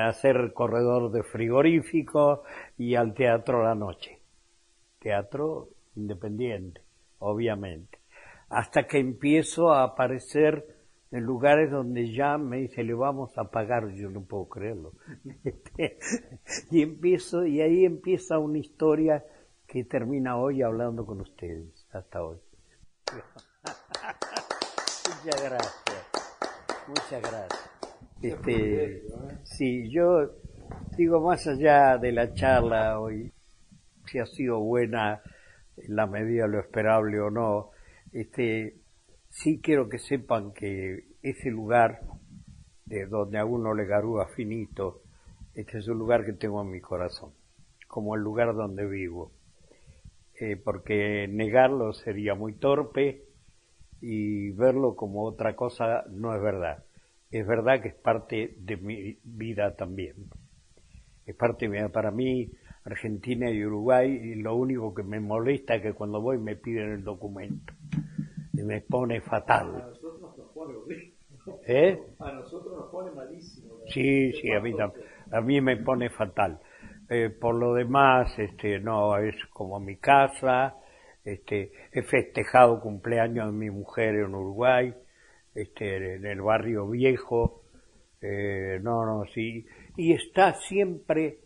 hacer 0.08 0.52
corredor 0.54 1.12
de 1.12 1.22
frigorífico 1.22 2.42
y 2.78 2.94
al 2.94 3.14
teatro 3.14 3.62
la 3.62 3.74
noche. 3.74 4.20
Teatro 4.98 5.70
independiente, 5.94 6.82
obviamente. 7.18 7.98
Hasta 8.48 8.86
que 8.86 8.98
empiezo 8.98 9.72
a 9.72 9.82
aparecer 9.82 10.76
en 11.10 11.22
lugares 11.22 11.70
donde 11.70 12.12
ya 12.12 12.38
me 12.38 12.58
dice, 12.58 12.82
le 12.82 12.94
vamos 12.94 13.36
a 13.38 13.50
pagar, 13.50 13.92
yo 13.94 14.10
no 14.10 14.24
puedo 14.24 14.48
creerlo. 14.48 14.92
Y 16.70 16.82
empiezo, 16.82 17.46
y 17.46 17.60
ahí 17.60 17.84
empieza 17.84 18.38
una 18.38 18.58
historia 18.58 19.24
que 19.66 19.84
termina 19.84 20.36
hoy 20.36 20.62
hablando 20.62 21.04
con 21.04 21.20
ustedes, 21.20 21.86
hasta 21.92 22.22
hoy. 22.22 22.38
Muchas 25.24 25.42
gracias. 25.42 26.06
Muchas 26.88 27.22
gracias. 27.22 27.70
Este, 28.22 29.02
sí, 29.44 29.90
yo 29.90 30.30
digo 30.96 31.20
más 31.20 31.46
allá 31.46 31.98
de 31.98 32.12
la 32.12 32.32
charla 32.32 32.98
hoy, 32.98 33.32
si 34.06 34.18
ha 34.18 34.26
sido 34.26 34.60
buena 34.60 35.20
en 35.76 35.96
la 35.96 36.06
medida 36.06 36.44
de 36.44 36.50
lo 36.50 36.60
esperable 36.60 37.20
o 37.20 37.30
no, 37.30 37.70
este, 38.12 38.76
sí 39.28 39.60
quiero 39.60 39.88
que 39.88 39.98
sepan 39.98 40.52
que 40.52 41.04
ese 41.22 41.50
lugar 41.50 42.00
de 42.86 43.06
donde 43.06 43.38
a 43.38 43.44
uno 43.44 43.74
le 43.74 43.84
garúa 43.84 44.28
finito, 44.28 45.02
este 45.54 45.78
es 45.78 45.88
un 45.88 45.98
lugar 45.98 46.24
que 46.24 46.32
tengo 46.32 46.62
en 46.62 46.70
mi 46.70 46.80
corazón, 46.80 47.32
como 47.88 48.14
el 48.14 48.22
lugar 48.22 48.54
donde 48.54 48.86
vivo, 48.86 49.32
eh, 50.38 50.56
porque 50.56 51.26
negarlo 51.28 51.92
sería 51.92 52.34
muy 52.34 52.54
torpe 52.54 53.24
y 54.00 54.50
verlo 54.50 54.94
como 54.94 55.24
otra 55.24 55.56
cosa 55.56 56.04
no 56.10 56.34
es 56.34 56.42
verdad. 56.42 56.84
Es 57.30 57.46
verdad 57.46 57.80
que 57.80 57.88
es 57.88 57.94
parte 57.94 58.54
de 58.58 58.76
mi 58.76 59.18
vida 59.24 59.74
también. 59.74 60.14
es 61.26 61.34
parte 61.34 61.68
para 61.88 62.10
mí 62.10 62.52
Argentina 62.86 63.50
y 63.50 63.64
Uruguay 63.64 64.10
y 64.10 64.36
lo 64.36 64.54
único 64.54 64.94
que 64.94 65.02
me 65.02 65.20
molesta 65.20 65.74
es 65.74 65.82
que 65.82 65.92
cuando 65.92 66.20
voy 66.20 66.38
me 66.38 66.56
piden 66.56 66.92
el 66.92 67.04
documento 67.04 67.74
y 68.52 68.62
me 68.62 68.80
pone 68.80 69.20
fatal. 69.20 69.74
A 69.74 69.86
nosotros 69.88 70.20
nos 70.38 70.50
pone 70.52 70.74
¿Eh? 71.66 72.00
A 72.18 72.32
nosotros 72.32 72.76
nos 72.76 72.90
pone 72.90 73.10
malísimo. 73.10 73.74
Sí, 73.88 74.32
sí, 74.32 74.52
a 74.52 74.60
mí, 74.60 74.72
a 75.30 75.40
mí 75.40 75.60
me 75.60 75.76
pone 75.76 76.10
fatal. 76.10 76.60
Eh, 77.08 77.30
por 77.30 77.54
lo 77.54 77.74
demás, 77.74 78.36
este, 78.38 78.80
no, 78.80 79.16
es 79.18 79.34
como 79.52 79.78
mi 79.78 79.96
casa, 79.96 80.76
este, 81.24 81.72
he 81.92 82.02
festejado 82.02 82.80
cumpleaños 82.80 83.46
de 83.46 83.52
mi 83.52 83.70
mujer 83.70 84.14
en 84.16 84.34
Uruguay, 84.34 84.94
este, 85.54 86.14
en 86.16 86.26
el 86.26 86.40
barrio 86.40 86.88
viejo, 86.88 87.62
eh, 88.20 88.80
no, 88.82 89.04
no, 89.04 89.24
sí, 89.32 89.66
y 89.96 90.12
está 90.12 90.54
siempre, 90.54 91.38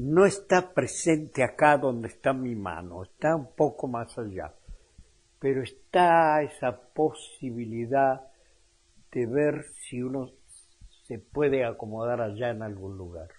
no 0.00 0.26
está 0.26 0.74
presente 0.74 1.42
acá 1.42 1.76
donde 1.76 2.06
está 2.06 2.32
mi 2.32 2.54
mano, 2.54 3.02
está 3.02 3.34
un 3.34 3.52
poco 3.56 3.88
más 3.88 4.16
allá, 4.16 4.54
pero 5.40 5.60
está 5.60 6.40
esa 6.42 6.80
posibilidad 6.92 8.20
de 9.10 9.26
ver 9.26 9.64
si 9.64 10.00
uno 10.00 10.30
se 11.02 11.18
puede 11.18 11.64
acomodar 11.64 12.20
allá 12.20 12.50
en 12.50 12.62
algún 12.62 12.96
lugar. 12.96 13.30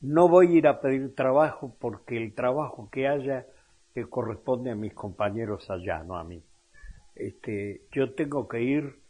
No 0.00 0.28
voy 0.28 0.54
a 0.54 0.58
ir 0.58 0.68
a 0.68 0.80
pedir 0.80 1.16
trabajo 1.16 1.74
porque 1.80 2.16
el 2.16 2.32
trabajo 2.32 2.90
que 2.90 3.08
haya 3.08 3.48
que 3.92 4.08
corresponde 4.08 4.70
a 4.70 4.76
mis 4.76 4.94
compañeros 4.94 5.68
allá, 5.68 6.04
no 6.04 6.16
a 6.16 6.22
mí. 6.22 6.44
Este, 7.16 7.88
yo 7.90 8.14
tengo 8.14 8.46
que 8.46 8.62
ir 8.62 9.02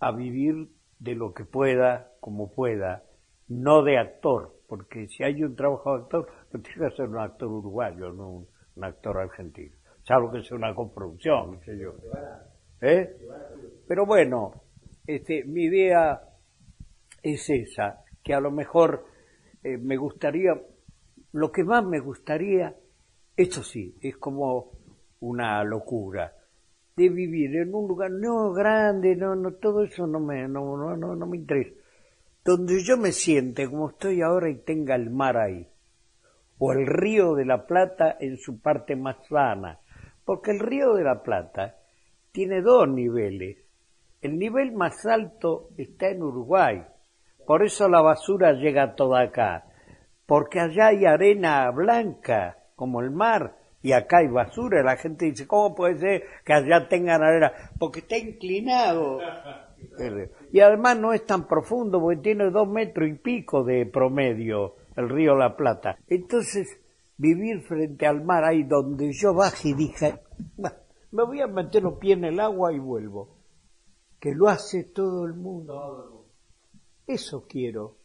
a 0.00 0.10
vivir 0.10 0.68
de 0.98 1.14
lo 1.14 1.32
que 1.32 1.44
pueda, 1.44 2.10
como 2.18 2.52
pueda, 2.52 3.04
no 3.48 3.82
de 3.82 3.98
actor, 3.98 4.62
porque 4.66 5.08
si 5.08 5.24
hay 5.24 5.42
un 5.42 5.56
trabajo 5.56 5.96
de 5.96 6.02
actor, 6.02 6.28
pues 6.50 6.62
tiene 6.64 6.90
que 6.90 6.96
ser 6.96 7.08
un 7.08 7.18
actor 7.18 7.48
uruguayo, 7.48 8.12
no 8.12 8.30
un, 8.30 8.48
actor 8.80 9.18
argentino. 9.18 9.74
Salvo 10.04 10.30
que 10.30 10.42
sea 10.42 10.56
una 10.56 10.72
coproducción, 10.72 11.54
no 11.54 11.60
sé 11.62 11.76
yo. 11.76 11.94
¿Eh? 12.80 13.16
Pero 13.88 14.06
bueno, 14.06 14.52
este, 15.04 15.42
mi 15.44 15.64
idea 15.64 16.22
es 17.22 17.50
esa, 17.50 18.04
que 18.22 18.34
a 18.34 18.40
lo 18.40 18.52
mejor 18.52 19.04
eh, 19.64 19.76
me 19.76 19.96
gustaría, 19.96 20.52
lo 21.32 21.50
que 21.50 21.64
más 21.64 21.84
me 21.84 21.98
gustaría, 21.98 22.76
eso 23.36 23.64
sí, 23.64 23.96
es 24.00 24.16
como 24.16 24.70
una 25.20 25.64
locura, 25.64 26.32
de 26.96 27.08
vivir 27.08 27.56
en 27.56 27.74
un 27.74 27.88
lugar 27.88 28.10
no 28.10 28.52
grande, 28.52 29.16
no, 29.16 29.34
no, 29.34 29.54
todo 29.54 29.84
eso 29.84 30.06
no 30.06 30.20
me, 30.20 30.46
no, 30.48 30.76
no, 30.76 30.96
no, 30.96 31.16
no 31.16 31.26
me 31.26 31.36
interesa, 31.36 31.74
donde 32.44 32.82
yo 32.82 32.96
me 32.96 33.12
siente 33.12 33.68
como 33.68 33.90
estoy 33.90 34.22
ahora 34.22 34.48
y 34.48 34.56
tenga 34.56 34.94
el 34.94 35.10
mar 35.10 35.36
ahí, 35.36 35.68
o 36.58 36.72
el 36.72 36.86
río 36.86 37.34
de 37.34 37.44
la 37.44 37.66
Plata 37.66 38.16
en 38.20 38.38
su 38.38 38.60
parte 38.60 38.96
más 38.96 39.16
sana, 39.28 39.80
porque 40.24 40.50
el 40.52 40.60
río 40.60 40.94
de 40.94 41.04
la 41.04 41.22
Plata 41.22 41.76
tiene 42.32 42.62
dos 42.62 42.88
niveles. 42.88 43.58
El 44.20 44.38
nivel 44.38 44.72
más 44.72 45.06
alto 45.06 45.70
está 45.76 46.08
en 46.08 46.22
Uruguay, 46.22 46.84
por 47.46 47.64
eso 47.64 47.88
la 47.88 48.02
basura 48.02 48.52
llega 48.52 48.94
toda 48.94 49.22
acá, 49.22 49.64
porque 50.26 50.60
allá 50.60 50.88
hay 50.88 51.06
arena 51.06 51.70
blanca, 51.70 52.58
como 52.76 53.00
el 53.00 53.10
mar, 53.10 53.56
y 53.80 53.92
acá 53.92 54.18
hay 54.18 54.28
basura. 54.28 54.82
La 54.82 54.96
gente 54.96 55.26
dice, 55.26 55.46
¿cómo 55.46 55.74
puede 55.74 55.96
ser 55.98 56.22
que 56.44 56.52
allá 56.52 56.88
tengan 56.88 57.22
arena? 57.22 57.52
Porque 57.78 58.00
está 58.00 58.18
inclinado. 58.18 59.18
Y 60.52 60.60
además 60.60 60.98
no 60.98 61.12
es 61.12 61.24
tan 61.26 61.46
profundo, 61.46 62.00
porque 62.00 62.20
tiene 62.20 62.50
dos 62.50 62.68
metros 62.68 63.08
y 63.08 63.14
pico 63.14 63.64
de 63.64 63.86
promedio 63.86 64.74
el 64.96 65.08
río 65.08 65.36
La 65.36 65.56
Plata. 65.56 65.98
Entonces, 66.08 66.68
vivir 67.16 67.62
frente 67.62 68.06
al 68.06 68.24
mar, 68.24 68.44
ahí 68.44 68.64
donde 68.64 69.12
yo 69.12 69.34
bajé 69.34 69.70
y 69.70 69.74
dije, 69.74 70.20
me 71.10 71.24
voy 71.24 71.40
a 71.40 71.46
meter 71.46 71.82
los 71.82 71.98
pies 71.98 72.18
en 72.18 72.24
el 72.24 72.40
agua 72.40 72.72
y 72.72 72.78
vuelvo. 72.78 73.36
Que 74.20 74.34
lo 74.34 74.48
hace 74.48 74.84
todo 74.84 75.26
el 75.26 75.34
mundo. 75.34 76.26
Eso 77.06 77.46
quiero. 77.48 77.98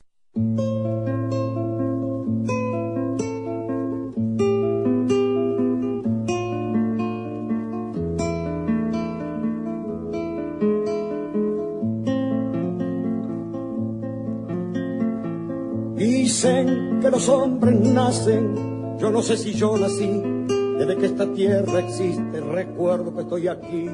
Dicen 16.43 16.99
que 16.99 17.09
los 17.09 17.29
hombres 17.29 17.79
nacen, 17.79 18.97
yo 18.99 19.09
no 19.09 19.21
sé 19.21 19.37
si 19.37 19.53
yo 19.53 19.77
nací, 19.77 20.21
desde 20.77 20.97
que 20.97 21.05
esta 21.05 21.25
tierra 21.31 21.79
existe, 21.79 22.41
recuerdo 22.41 23.15
que 23.15 23.21
estoy 23.21 23.47
aquí. 23.47 23.89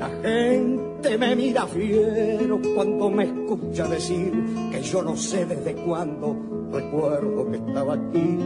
La 0.00 0.08
gente 0.08 1.16
me 1.16 1.36
mira 1.36 1.64
fiero 1.68 2.58
cuando 2.74 3.08
me 3.08 3.22
escucha 3.22 3.86
decir 3.86 4.32
que 4.72 4.82
yo 4.82 5.00
no 5.02 5.14
sé 5.14 5.46
desde 5.46 5.74
cuándo 5.74 6.36
recuerdo 6.72 7.48
que 7.48 7.58
estaba 7.58 7.94
aquí 7.94 8.38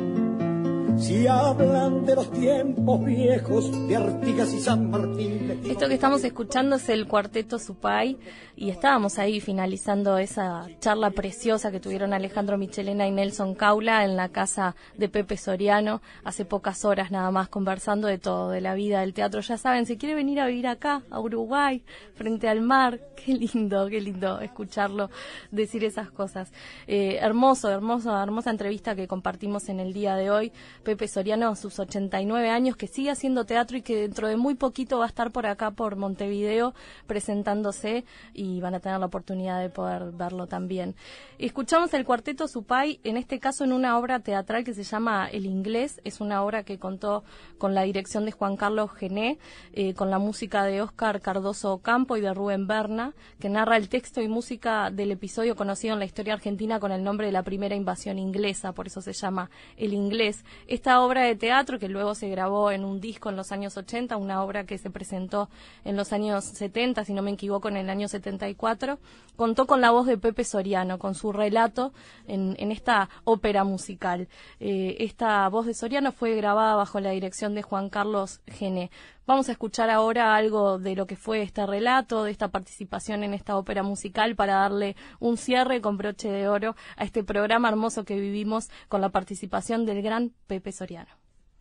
si 0.98 1.26
hablan 1.26 2.04
de 2.04 2.14
los 2.14 2.30
tiempos 2.30 3.04
viejos 3.04 3.88
de 3.88 3.96
Artigas 3.96 4.52
y 4.52 4.60
San 4.60 4.90
Martín. 4.90 5.60
Esto 5.64 5.88
que 5.88 5.94
estamos 5.94 6.22
escuchando 6.24 6.76
es 6.76 6.88
el 6.88 7.06
cuarteto 7.06 7.58
Supay 7.58 8.18
y 8.56 8.70
estábamos 8.70 9.18
ahí 9.18 9.40
finalizando 9.40 10.18
esa 10.18 10.68
charla 10.80 11.10
preciosa 11.10 11.70
que 11.70 11.80
tuvieron 11.80 12.12
Alejandro 12.12 12.58
Michelena 12.58 13.06
y 13.08 13.10
Nelson 13.10 13.54
Caula 13.54 14.04
en 14.04 14.16
la 14.16 14.28
casa 14.28 14.76
de 14.96 15.08
Pepe 15.08 15.36
Soriano 15.36 16.02
hace 16.22 16.44
pocas 16.44 16.84
horas 16.84 17.10
nada 17.10 17.30
más 17.30 17.48
conversando 17.48 18.06
de 18.06 18.18
todo, 18.18 18.50
de 18.50 18.60
la 18.60 18.74
vida 18.74 19.00
del 19.00 19.14
teatro. 19.14 19.40
Ya 19.40 19.58
saben, 19.58 19.86
si 19.86 19.96
quiere 19.96 20.14
venir 20.14 20.40
a 20.40 20.46
vivir 20.46 20.66
acá, 20.66 21.02
a 21.10 21.20
Uruguay, 21.20 21.82
frente 22.14 22.48
al 22.48 22.60
mar, 22.60 23.00
qué 23.16 23.34
lindo, 23.34 23.88
qué 23.88 24.00
lindo 24.00 24.40
escucharlo 24.40 25.10
decir 25.50 25.84
esas 25.84 26.10
cosas. 26.10 26.52
Eh, 26.86 27.18
hermoso, 27.20 27.70
hermoso, 27.70 28.16
hermosa 28.16 28.50
entrevista 28.50 28.94
que 28.94 29.08
compartimos 29.08 29.68
en 29.68 29.80
el 29.80 29.92
día 29.92 30.14
de 30.16 30.30
hoy. 30.30 30.52
Pepe 30.84 31.08
Soriano 31.08 31.48
a 31.48 31.56
sus 31.56 31.78
89 31.78 32.50
años, 32.50 32.76
que 32.76 32.86
sigue 32.86 33.10
haciendo 33.10 33.44
teatro 33.44 33.76
y 33.76 33.82
que 33.82 34.02
dentro 34.02 34.28
de 34.28 34.36
muy 34.36 34.54
poquito 34.54 34.98
va 34.98 35.06
a 35.06 35.08
estar 35.08 35.32
por 35.32 35.46
acá, 35.46 35.72
por 35.72 35.96
Montevideo, 35.96 36.74
presentándose 37.06 38.04
y 38.32 38.60
van 38.60 38.74
a 38.74 38.80
tener 38.80 39.00
la 39.00 39.06
oportunidad 39.06 39.60
de 39.60 39.70
poder 39.70 40.12
verlo 40.12 40.46
también. 40.46 40.94
Escuchamos 41.38 41.92
el 41.94 42.04
cuarteto 42.04 42.46
Supay, 42.46 43.00
en 43.02 43.16
este 43.16 43.40
caso 43.40 43.64
en 43.64 43.72
una 43.72 43.98
obra 43.98 44.20
teatral 44.20 44.62
que 44.62 44.74
se 44.74 44.84
llama 44.84 45.28
El 45.28 45.46
Inglés, 45.46 46.00
es 46.04 46.20
una 46.20 46.44
obra 46.44 46.62
que 46.62 46.78
contó 46.78 47.24
con 47.58 47.74
la 47.74 47.82
dirección 47.82 48.24
de 48.24 48.32
Juan 48.32 48.56
Carlos 48.56 48.92
Gené, 48.92 49.38
eh, 49.72 49.94
con 49.94 50.10
la 50.10 50.18
música 50.18 50.64
de 50.64 50.82
Óscar 50.82 51.20
Cardoso 51.20 51.78
Campo 51.78 52.16
y 52.16 52.20
de 52.20 52.32
Rubén 52.34 52.66
Berna, 52.66 53.14
que 53.40 53.48
narra 53.48 53.76
el 53.76 53.88
texto 53.88 54.20
y 54.20 54.28
música 54.28 54.90
del 54.90 55.10
episodio 55.10 55.56
conocido 55.56 55.94
en 55.94 56.00
la 56.00 56.04
historia 56.04 56.34
argentina 56.34 56.78
con 56.78 56.92
el 56.92 57.02
nombre 57.02 57.26
de 57.26 57.32
la 57.32 57.42
primera 57.42 57.74
invasión 57.74 58.18
inglesa, 58.18 58.72
por 58.72 58.86
eso 58.86 59.00
se 59.00 59.12
llama 59.12 59.50
El 59.76 59.94
Inglés 59.94 60.44
esta 60.74 61.00
obra 61.00 61.22
de 61.22 61.36
teatro 61.36 61.78
que 61.78 61.88
luego 61.88 62.14
se 62.14 62.28
grabó 62.28 62.70
en 62.70 62.84
un 62.84 63.00
disco 63.00 63.30
en 63.30 63.36
los 63.36 63.52
años 63.52 63.76
80, 63.76 64.16
una 64.16 64.42
obra 64.42 64.64
que 64.64 64.78
se 64.78 64.90
presentó 64.90 65.48
en 65.84 65.96
los 65.96 66.12
años 66.12 66.44
70, 66.44 67.04
si 67.04 67.12
no 67.12 67.22
me 67.22 67.30
equivoco, 67.30 67.68
en 67.68 67.76
el 67.76 67.88
año 67.88 68.08
74, 68.08 68.98
contó 69.36 69.66
con 69.66 69.80
la 69.80 69.90
voz 69.90 70.06
de 70.06 70.18
Pepe 70.18 70.44
Soriano, 70.44 70.98
con 70.98 71.14
su 71.14 71.32
relato 71.32 71.92
en, 72.26 72.54
esta 72.70 73.08
ópera 73.24 73.64
musical. 73.64 74.28
Eh, 74.60 74.96
esta 75.00 75.48
voz 75.48 75.66
de 75.66 75.74
Soriano 75.74 76.12
fue 76.12 76.34
grabada 76.34 76.74
bajo 76.74 77.00
la 77.00 77.10
dirección 77.10 77.54
de 77.54 77.62
Juan 77.62 77.88
Carlos 77.88 78.40
Gené. 78.46 78.90
Vamos 79.26 79.48
a 79.48 79.52
escuchar 79.52 79.88
ahora 79.88 80.36
algo 80.36 80.78
de 80.78 80.94
lo 80.94 81.06
que 81.06 81.16
fue 81.16 81.40
este 81.40 81.66
relato, 81.66 82.24
de 82.24 82.30
esta 82.30 82.48
participación 82.48 83.24
en 83.24 83.32
esta 83.32 83.56
ópera 83.56 83.82
musical 83.82 84.36
para 84.36 84.56
darle 84.56 84.96
un 85.18 85.38
cierre 85.38 85.80
con 85.80 85.96
broche 85.96 86.30
de 86.30 86.46
oro 86.46 86.76
a 86.98 87.04
este 87.04 87.24
programa 87.24 87.70
hermoso 87.70 88.04
que 88.04 88.20
vivimos 88.20 88.68
con 88.88 89.00
la 89.00 89.08
participación 89.08 89.86
del 89.86 90.02
gran 90.02 90.34
Pepe 90.46 90.72
Soriano. 90.72 91.08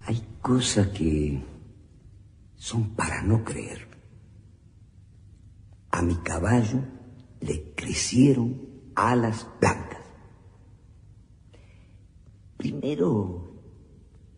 Hay 0.02 0.22
cosas 0.42 0.88
que 0.90 1.42
son 2.56 2.96
para 2.96 3.22
no 3.22 3.46
creer. 3.46 3.88
A 5.92 6.02
mi 6.02 6.16
caballo 6.16 6.80
le 7.40 7.74
crecieron 7.76 8.92
alas 8.94 9.48
blancas. 9.62 10.02
Primero 12.58 13.54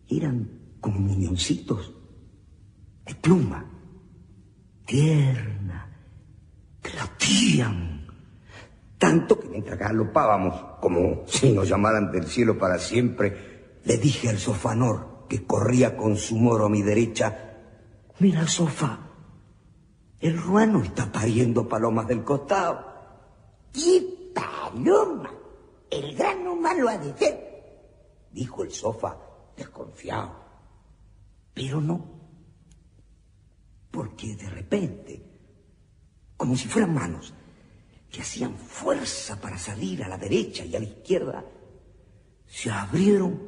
eran 0.08 0.76
como 0.80 1.00
muñoncitos 1.00 1.95
de 3.06 3.14
pluma, 3.14 3.64
tierna, 4.84 5.88
que 6.82 6.92
latían. 6.92 8.06
Tanto 8.98 9.38
que 9.38 9.48
mientras 9.48 9.78
galopábamos, 9.78 10.78
como 10.80 11.22
si 11.26 11.52
nos 11.52 11.68
llamaran 11.68 12.10
del 12.10 12.26
cielo 12.26 12.58
para 12.58 12.78
siempre, 12.78 13.78
le 13.84 13.96
dije 13.98 14.28
al 14.28 14.38
sofanor 14.38 15.26
que 15.28 15.44
corría 15.44 15.96
con 15.96 16.16
su 16.16 16.36
moro 16.36 16.66
a 16.66 16.68
mi 16.68 16.82
derecha, 16.82 17.58
mira 18.18 18.46
sofá, 18.46 19.06
el 20.20 20.38
ruano 20.38 20.82
está 20.82 21.10
pariendo 21.12 21.68
palomas 21.68 22.08
del 22.08 22.24
costado. 22.24 22.84
Y 23.74 24.32
paloma. 24.34 25.30
El 25.90 26.16
gran 26.16 26.46
humano 26.46 26.88
ha 26.88 26.98
de 26.98 27.16
ser, 27.16 28.26
dijo 28.32 28.64
el 28.64 28.72
sofá 28.72 29.16
desconfiado. 29.56 30.32
Pero 31.54 31.80
no, 31.80 32.15
porque 33.96 34.36
de 34.36 34.50
repente, 34.50 35.22
como 36.36 36.54
si 36.54 36.68
fueran 36.68 36.92
manos 36.92 37.32
que 38.10 38.20
hacían 38.20 38.54
fuerza 38.54 39.40
para 39.40 39.56
salir 39.56 40.04
a 40.04 40.08
la 40.08 40.18
derecha 40.18 40.66
y 40.66 40.76
a 40.76 40.80
la 40.80 40.84
izquierda, 40.84 41.42
se 42.44 42.70
abrieron 42.70 43.40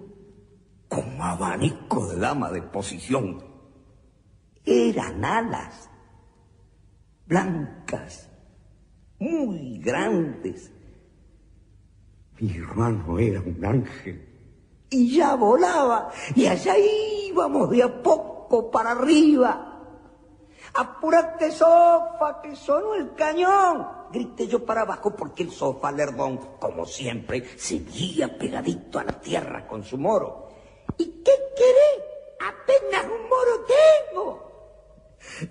como 0.89 1.23
abanico 1.23 2.07
de 2.09 2.16
dama 2.16 2.51
de 2.51 2.62
posición. 2.62 3.45
Eran 4.65 5.23
alas 5.23 5.91
blancas, 7.27 8.31
muy 9.19 9.79
grandes. 9.81 10.73
Mi 12.41 12.57
hermano 12.57 13.19
era 13.19 13.43
un 13.43 13.62
ángel 13.62 14.27
y 14.89 15.15
ya 15.15 15.35
volaba 15.35 16.11
y 16.35 16.47
allá 16.47 16.75
íbamos 17.29 17.69
de 17.69 17.83
a 17.83 18.03
poco 18.03 18.70
para 18.70 18.93
arriba. 18.93 19.68
Apúrate, 20.74 21.51
sofá, 21.51 22.40
que 22.43 22.55
sonó 22.57 22.95
el 22.95 23.15
cañón. 23.15 23.86
Grité 24.12 24.47
yo 24.47 24.65
para 24.65 24.82
abajo 24.82 25.15
porque 25.15 25.43
el 25.43 25.51
sofá 25.51 25.93
lerdón, 25.93 26.39
como 26.59 26.86
siempre, 26.86 27.45
seguía 27.59 28.39
pegadito 28.39 28.99
a 28.99 29.05
la 29.05 29.20
tierra 29.20 29.66
con 29.66 29.82
su 29.82 29.99
moro. 29.99 30.49
¿Y 30.97 31.23
qué 31.23 31.32
querés? 31.57 32.05
Apenas 32.40 33.05
un 33.05 33.28
moro 33.28 33.65
tengo. 33.66 34.49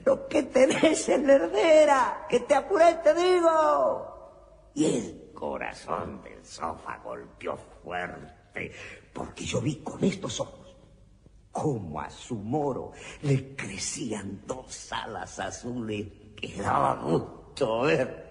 Lo 0.05 0.27
que 0.27 0.43
tenés 0.43 1.09
es 1.09 1.21
lerdera. 1.21 2.25
Que 2.29 2.39
te 2.41 2.55
apures, 2.55 3.01
te 3.03 3.13
digo. 3.13 4.71
Y 4.73 4.85
el 4.85 5.31
corazón 5.33 6.21
del 6.23 6.45
sofá 6.45 6.99
golpeó 7.03 7.57
fuerte 7.83 8.71
porque 9.13 9.45
yo 9.45 9.61
vi 9.61 9.77
con 9.77 10.03
estos 10.03 10.39
ojos 10.39 10.56
cómo 11.57 11.99
a 11.99 12.07
su 12.07 12.35
moro 12.35 12.91
le 13.23 13.55
crecían 13.55 14.43
dos 14.45 14.93
alas 14.93 15.39
azules 15.39 16.05
que 16.35 16.61
daba 16.61 17.01
gusto 17.01 17.81
ver. 17.81 18.27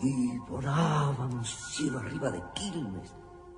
Y 0.00 0.38
volábamos 0.38 1.48
cielo 1.74 1.98
arriba 1.98 2.30
de 2.30 2.40
Quilmes 2.54 3.12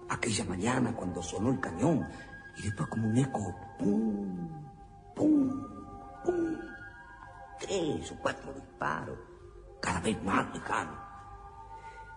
aquella 0.08 0.44
mañana 0.46 0.96
cuando 0.96 1.22
sonó 1.22 1.50
el 1.50 1.60
cañón 1.60 2.08
y 2.56 2.62
después 2.62 2.88
como 2.88 3.06
un 3.06 3.18
eco, 3.18 3.54
pum, 3.78 4.48
pum, 5.14 5.66
pum, 6.24 6.56
tres 7.60 8.12
o 8.12 8.16
cuatro 8.22 8.50
disparos, 8.54 9.18
cada 9.78 10.00
vez 10.00 10.22
más 10.22 10.54
lejanos. 10.54 11.00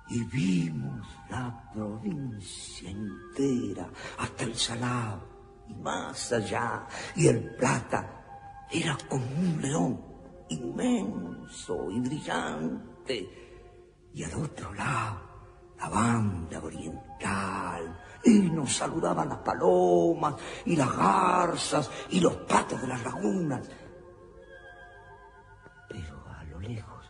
Y 0.07 0.23
vimos 0.23 1.05
la 1.29 1.71
provincia 1.73 2.89
entera 2.89 3.89
hasta 4.17 4.45
el 4.45 4.55
Salado 4.55 5.28
más 5.75 6.31
allá. 6.31 6.87
Y 7.15 7.27
el 7.27 7.55
plata 7.55 8.65
era 8.71 8.97
como 9.07 9.25
un 9.25 9.61
león 9.61 10.01
inmenso 10.49 11.89
y 11.91 11.99
brillante. 11.99 13.29
Y 14.13 14.23
al 14.23 14.33
otro 14.35 14.73
lado, 14.73 15.21
la 15.79 15.89
banda 15.89 16.59
oriental. 16.59 17.99
Y 18.23 18.49
nos 18.49 18.75
saludaban 18.75 19.29
las 19.29 19.39
palomas 19.39 20.35
y 20.65 20.75
las 20.75 20.95
garzas 20.95 21.89
y 22.09 22.19
los 22.19 22.35
patos 22.35 22.81
de 22.81 22.87
las 22.87 23.03
lagunas. 23.03 23.69
Pero 25.89 26.23
a 26.27 26.43
lo 26.43 26.59
lejos, 26.59 27.05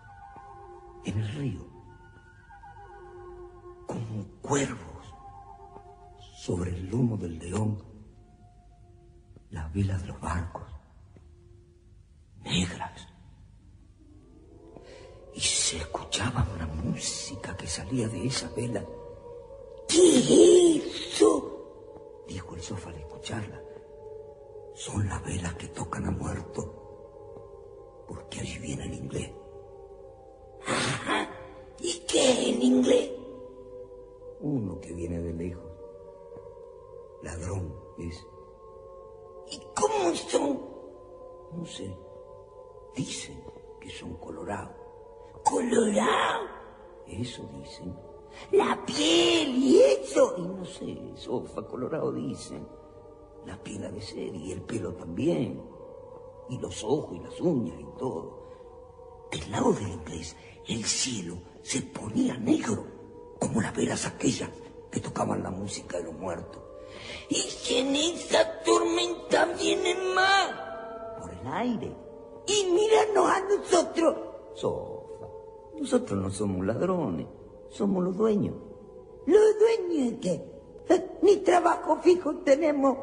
en 1.05 1.19
el 1.19 1.27
río, 1.29 1.67
como 3.87 4.25
cuervos 4.41 5.13
sobre 6.37 6.75
el 6.75 6.89
lomo 6.89 7.17
del 7.17 7.39
león, 7.39 7.88
las 9.51 9.73
velas 9.73 10.01
de 10.01 10.07
los 10.07 10.19
barcos, 10.21 10.67
negras. 12.43 13.07
Y 15.33 15.39
se 15.39 15.77
escuchaba 15.77 16.47
una 16.55 16.67
música 16.67 17.55
que 17.55 17.67
salía 17.67 18.07
de 18.07 18.27
esa 18.27 18.49
vela. 18.55 18.83
¿Qué 19.87 20.17
es 20.77 21.13
eso? 21.13 22.25
Dijo 22.27 22.55
el 22.55 22.61
sofá 22.61 22.89
al 22.89 22.95
escucharla. 22.97 23.61
Son 24.75 25.07
las 25.07 25.23
velas 25.25 25.53
que 25.55 25.67
tocan 25.69 26.05
a 26.05 26.11
muerto, 26.11 28.05
porque 28.07 28.39
allí 28.39 28.59
viene 28.59 28.85
el 28.85 28.93
inglés. 28.93 29.31
Ajá. 30.65 31.29
¿Y 31.79 31.99
qué 32.07 32.49
el 32.49 32.63
inglés? 32.63 33.11
Uno 34.41 34.79
que 34.79 34.93
viene 34.93 35.19
de 35.19 35.33
lejos. 35.33 35.71
Ladrón 37.23 37.73
es. 37.97 38.25
¿Y 39.51 39.61
cómo 39.75 40.15
son? 40.15 40.59
No 41.53 41.65
sé. 41.65 41.95
Dicen 42.95 43.43
que 43.79 43.89
son 43.89 44.15
colorados. 44.17 44.75
¿Colorado? 45.43 46.47
Eso 47.07 47.43
dicen. 47.53 47.95
La 48.51 48.79
piel 48.85 49.55
y 49.55 49.81
eso. 49.81 50.35
Y 50.37 50.41
no 50.41 50.65
sé, 50.65 50.97
sofa 51.15 51.67
colorado 51.67 52.11
dicen. 52.11 52.67
La 53.45 53.57
piel 53.61 53.85
ha 53.85 53.91
de 53.91 54.01
ser 54.01 54.35
y 54.35 54.51
el 54.51 54.61
pelo 54.61 54.93
también. 54.93 55.61
Y 56.49 56.57
los 56.59 56.83
ojos 56.83 57.17
y 57.17 57.19
las 57.19 57.39
uñas 57.41 57.79
y 57.79 57.97
todo. 57.97 58.39
Del 59.31 59.51
lado 59.51 59.73
del 59.73 59.89
inglés, 59.89 60.35
el 60.67 60.83
cielo 60.83 61.37
se 61.61 61.81
ponía 61.81 62.37
negro, 62.37 62.85
como 63.39 63.61
las 63.61 63.75
velas 63.75 64.05
aquellas 64.05 64.49
que 64.91 64.99
tocaban 64.99 65.43
la 65.43 65.51
música 65.51 65.97
de 65.97 66.05
los 66.05 66.15
muertos. 66.15 66.68
Y 67.29 67.43
que 67.65 67.79
en 67.79 67.95
esa 67.95 68.61
tormenta 68.63 69.45
vienen 69.59 70.13
más 70.13 70.69
por 71.19 71.31
el 71.33 71.47
aire. 71.53 71.95
Y 72.47 72.71
míranos 72.71 73.29
a 73.29 73.41
nosotros. 73.41 74.15
Sofa, 74.55 75.27
nosotros 75.79 76.19
no 76.19 76.31
somos 76.31 76.65
ladrones, 76.65 77.27
somos 77.69 78.03
los 78.03 78.17
dueños. 78.17 78.55
¿Los 79.25 79.59
dueños 79.59 80.11
de 80.11 80.19
qué? 80.19 80.59
Ni 81.21 81.37
trabajo 81.37 81.97
fijo 82.01 82.35
tenemos. 82.37 82.97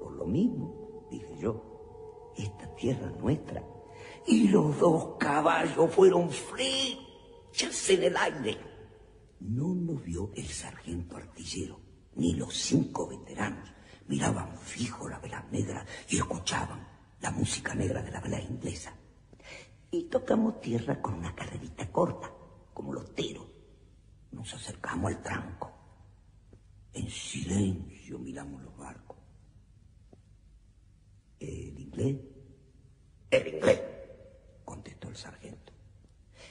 Por 0.00 0.12
lo 0.12 0.26
mismo, 0.26 1.06
dije 1.10 1.36
yo, 1.38 2.32
esta 2.36 2.74
tierra 2.76 3.10
es 3.12 3.20
nuestra. 3.20 3.64
Y 4.26 4.48
los 4.48 4.78
dos 4.78 5.16
caballos 5.18 5.90
fueron 5.90 6.30
flechas 6.30 7.90
en 7.90 8.02
el 8.04 8.16
aire. 8.16 8.58
No 9.40 9.74
nos 9.74 10.02
vio 10.02 10.30
el 10.34 10.46
sargento 10.46 11.16
artillero 11.16 11.85
ni 12.16 12.34
los 12.34 12.54
cinco 12.54 13.06
veteranos 13.06 13.70
miraban 14.08 14.58
fijo 14.58 15.08
la 15.08 15.18
vela 15.18 15.44
negra 15.50 15.84
y 16.08 16.16
escuchaban 16.16 16.86
la 17.20 17.30
música 17.30 17.74
negra 17.74 18.02
de 18.02 18.10
la 18.10 18.20
vela 18.20 18.40
inglesa. 18.40 18.94
Y 19.90 20.04
tocamos 20.04 20.60
tierra 20.60 21.00
con 21.00 21.14
una 21.14 21.34
carrerita 21.34 21.90
corta, 21.90 22.30
como 22.74 22.92
los 22.92 23.14
teros. 23.14 23.46
Nos 24.32 24.52
acercamos 24.52 25.12
al 25.12 25.22
tranco. 25.22 25.72
En 26.92 27.08
silencio 27.08 28.18
miramos 28.18 28.62
los 28.62 28.76
barcos. 28.76 29.16
¿El 31.38 31.78
inglés? 31.78 32.16
El 33.30 33.54
inglés, 33.54 33.80
contestó 34.64 35.08
el 35.08 35.16
sargento. 35.16 35.72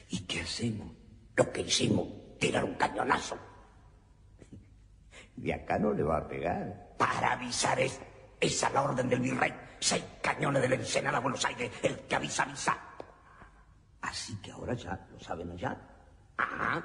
¿Y 0.10 0.20
qué 0.20 0.42
hacemos? 0.42 0.92
Lo 1.36 1.52
que 1.52 1.62
hicimos, 1.62 2.08
tirar 2.40 2.64
un 2.64 2.76
cañonazo 2.76 3.38
de 5.36 5.54
acá 5.54 5.78
no 5.78 5.92
le 5.94 6.04
va 6.04 6.18
a 6.18 6.28
pegar. 6.28 6.96
Para 6.98 7.34
avisar 7.34 7.80
es, 7.80 8.00
esa 8.40 8.70
la 8.70 8.84
orden 8.84 9.10
del 9.10 9.20
virrey. 9.20 9.54
Seis 9.80 10.04
cañones 10.22 10.62
del 10.62 10.74
Ensenada 10.74 11.18
a 11.18 11.22
Buenos 11.22 11.44
Aires, 11.46 11.72
el 11.84 12.00
que 12.00 12.16
avisa, 12.16 12.44
avisa. 12.44 12.78
Así 14.02 14.36
que 14.42 14.52
ahora 14.52 14.74
ya 14.74 15.08
lo 15.12 15.20
saben 15.20 15.52
allá. 15.52 15.78
Ajá. 16.38 16.84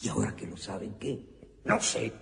¿Y 0.00 0.08
ahora 0.08 0.34
que 0.36 0.46
lo 0.46 0.56
saben 0.56 0.98
qué? 0.98 1.24
No 1.64 1.80
sé. 1.80 2.12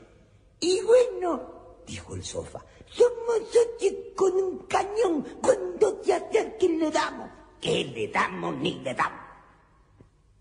Y 0.60 0.80
bueno, 0.82 1.82
dijo 1.86 2.14
el 2.14 2.24
sofá, 2.24 2.60
somos 2.86 3.40
ocho 3.40 4.14
con 4.14 4.32
un 4.32 4.59
cañón 4.66 5.22
cuando 5.42 5.96
te 5.96 6.14
acerquen 6.14 6.78
le 6.78 6.90
damos. 6.90 7.30
¿Qué 7.60 7.84
le 7.84 8.09
damos 8.09 8.55
ni 8.56 8.80
le 8.80 8.94
damos? 8.94 9.20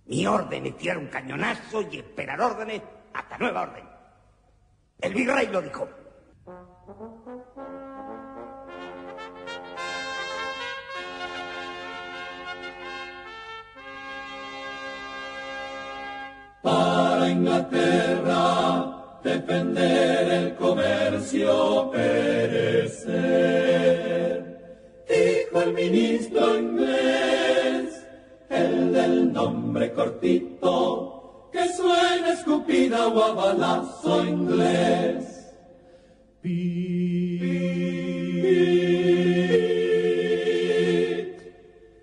Mi 0.06 0.28
orden 0.28 0.66
es 0.66 0.78
tirar 0.78 0.98
un 0.98 1.08
cañonazo 1.08 1.82
y 1.90 2.00
esperar 2.00 2.40
órdenes 2.40 2.82
hasta 3.14 3.38
nueva 3.38 3.64
orden. 3.64 3.93
El 5.02 5.14
virrey 5.14 5.48
lo 5.48 5.62
dijo. 5.62 5.88
Para 16.62 17.30
Inglaterra 17.30 19.20
defender 19.24 20.32
el 20.32 20.56
comercio 20.56 21.92
perecer. 21.92 23.14
Dijo 25.08 25.62
el 25.62 25.74
ministro 25.74 26.58
inglés, 26.58 28.06
el 28.50 28.94
del 28.94 29.34
nombre 29.34 29.94
cortito, 29.94 31.13
que 31.54 31.72
suena 31.72 32.34
escupida 32.34 33.08
o 33.08 33.24
a 33.24 33.34
balazo 33.34 34.26
inglés. 34.26 35.30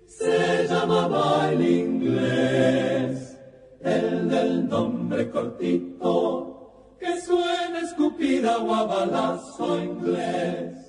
se 0.07 0.67
llamaba 0.67 1.51
el 1.51 1.61
inglés, 1.61 3.37
el 3.81 4.29
del 4.29 4.69
nombre 4.69 5.29
cortito, 5.29 6.95
que 6.97 7.19
suena 7.19 7.79
escupida 7.81 8.57
o 8.57 8.73
a 8.73 8.83
balazo 8.85 9.83
inglés. 9.83 10.80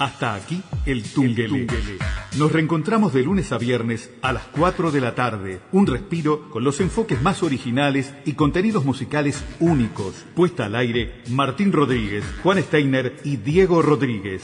Hasta 0.00 0.34
aquí 0.34 0.62
el 0.86 1.02
Tungelé. 1.02 1.66
Nos 2.38 2.50
reencontramos 2.50 3.12
de 3.12 3.22
lunes 3.22 3.52
a 3.52 3.58
viernes 3.58 4.10
a 4.22 4.32
las 4.32 4.44
4 4.44 4.90
de 4.90 5.00
la 5.02 5.14
tarde. 5.14 5.60
Un 5.72 5.86
respiro 5.86 6.48
con 6.48 6.64
los 6.64 6.80
enfoques 6.80 7.20
más 7.20 7.42
originales 7.42 8.14
y 8.24 8.32
contenidos 8.32 8.86
musicales 8.86 9.44
únicos. 9.58 10.24
Puesta 10.34 10.64
al 10.64 10.76
aire 10.76 11.20
Martín 11.28 11.70
Rodríguez, 11.70 12.24
Juan 12.42 12.62
Steiner 12.62 13.14
y 13.24 13.36
Diego 13.36 13.82
Rodríguez. 13.82 14.42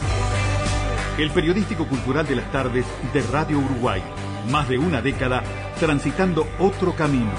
El 1.17 1.31
periodístico 1.31 1.87
cultural 1.87 2.27
de 2.27 2.37
las 2.37 2.53
tardes 2.53 2.85
de 3.15 3.23
Radio 3.23 3.59
Uruguay. 3.59 4.03
Más 4.51 4.69
de 4.69 4.77
una 4.77 5.01
década 5.01 5.43
transitando 5.81 6.47
otro 6.59 6.95
camino. 6.95 7.33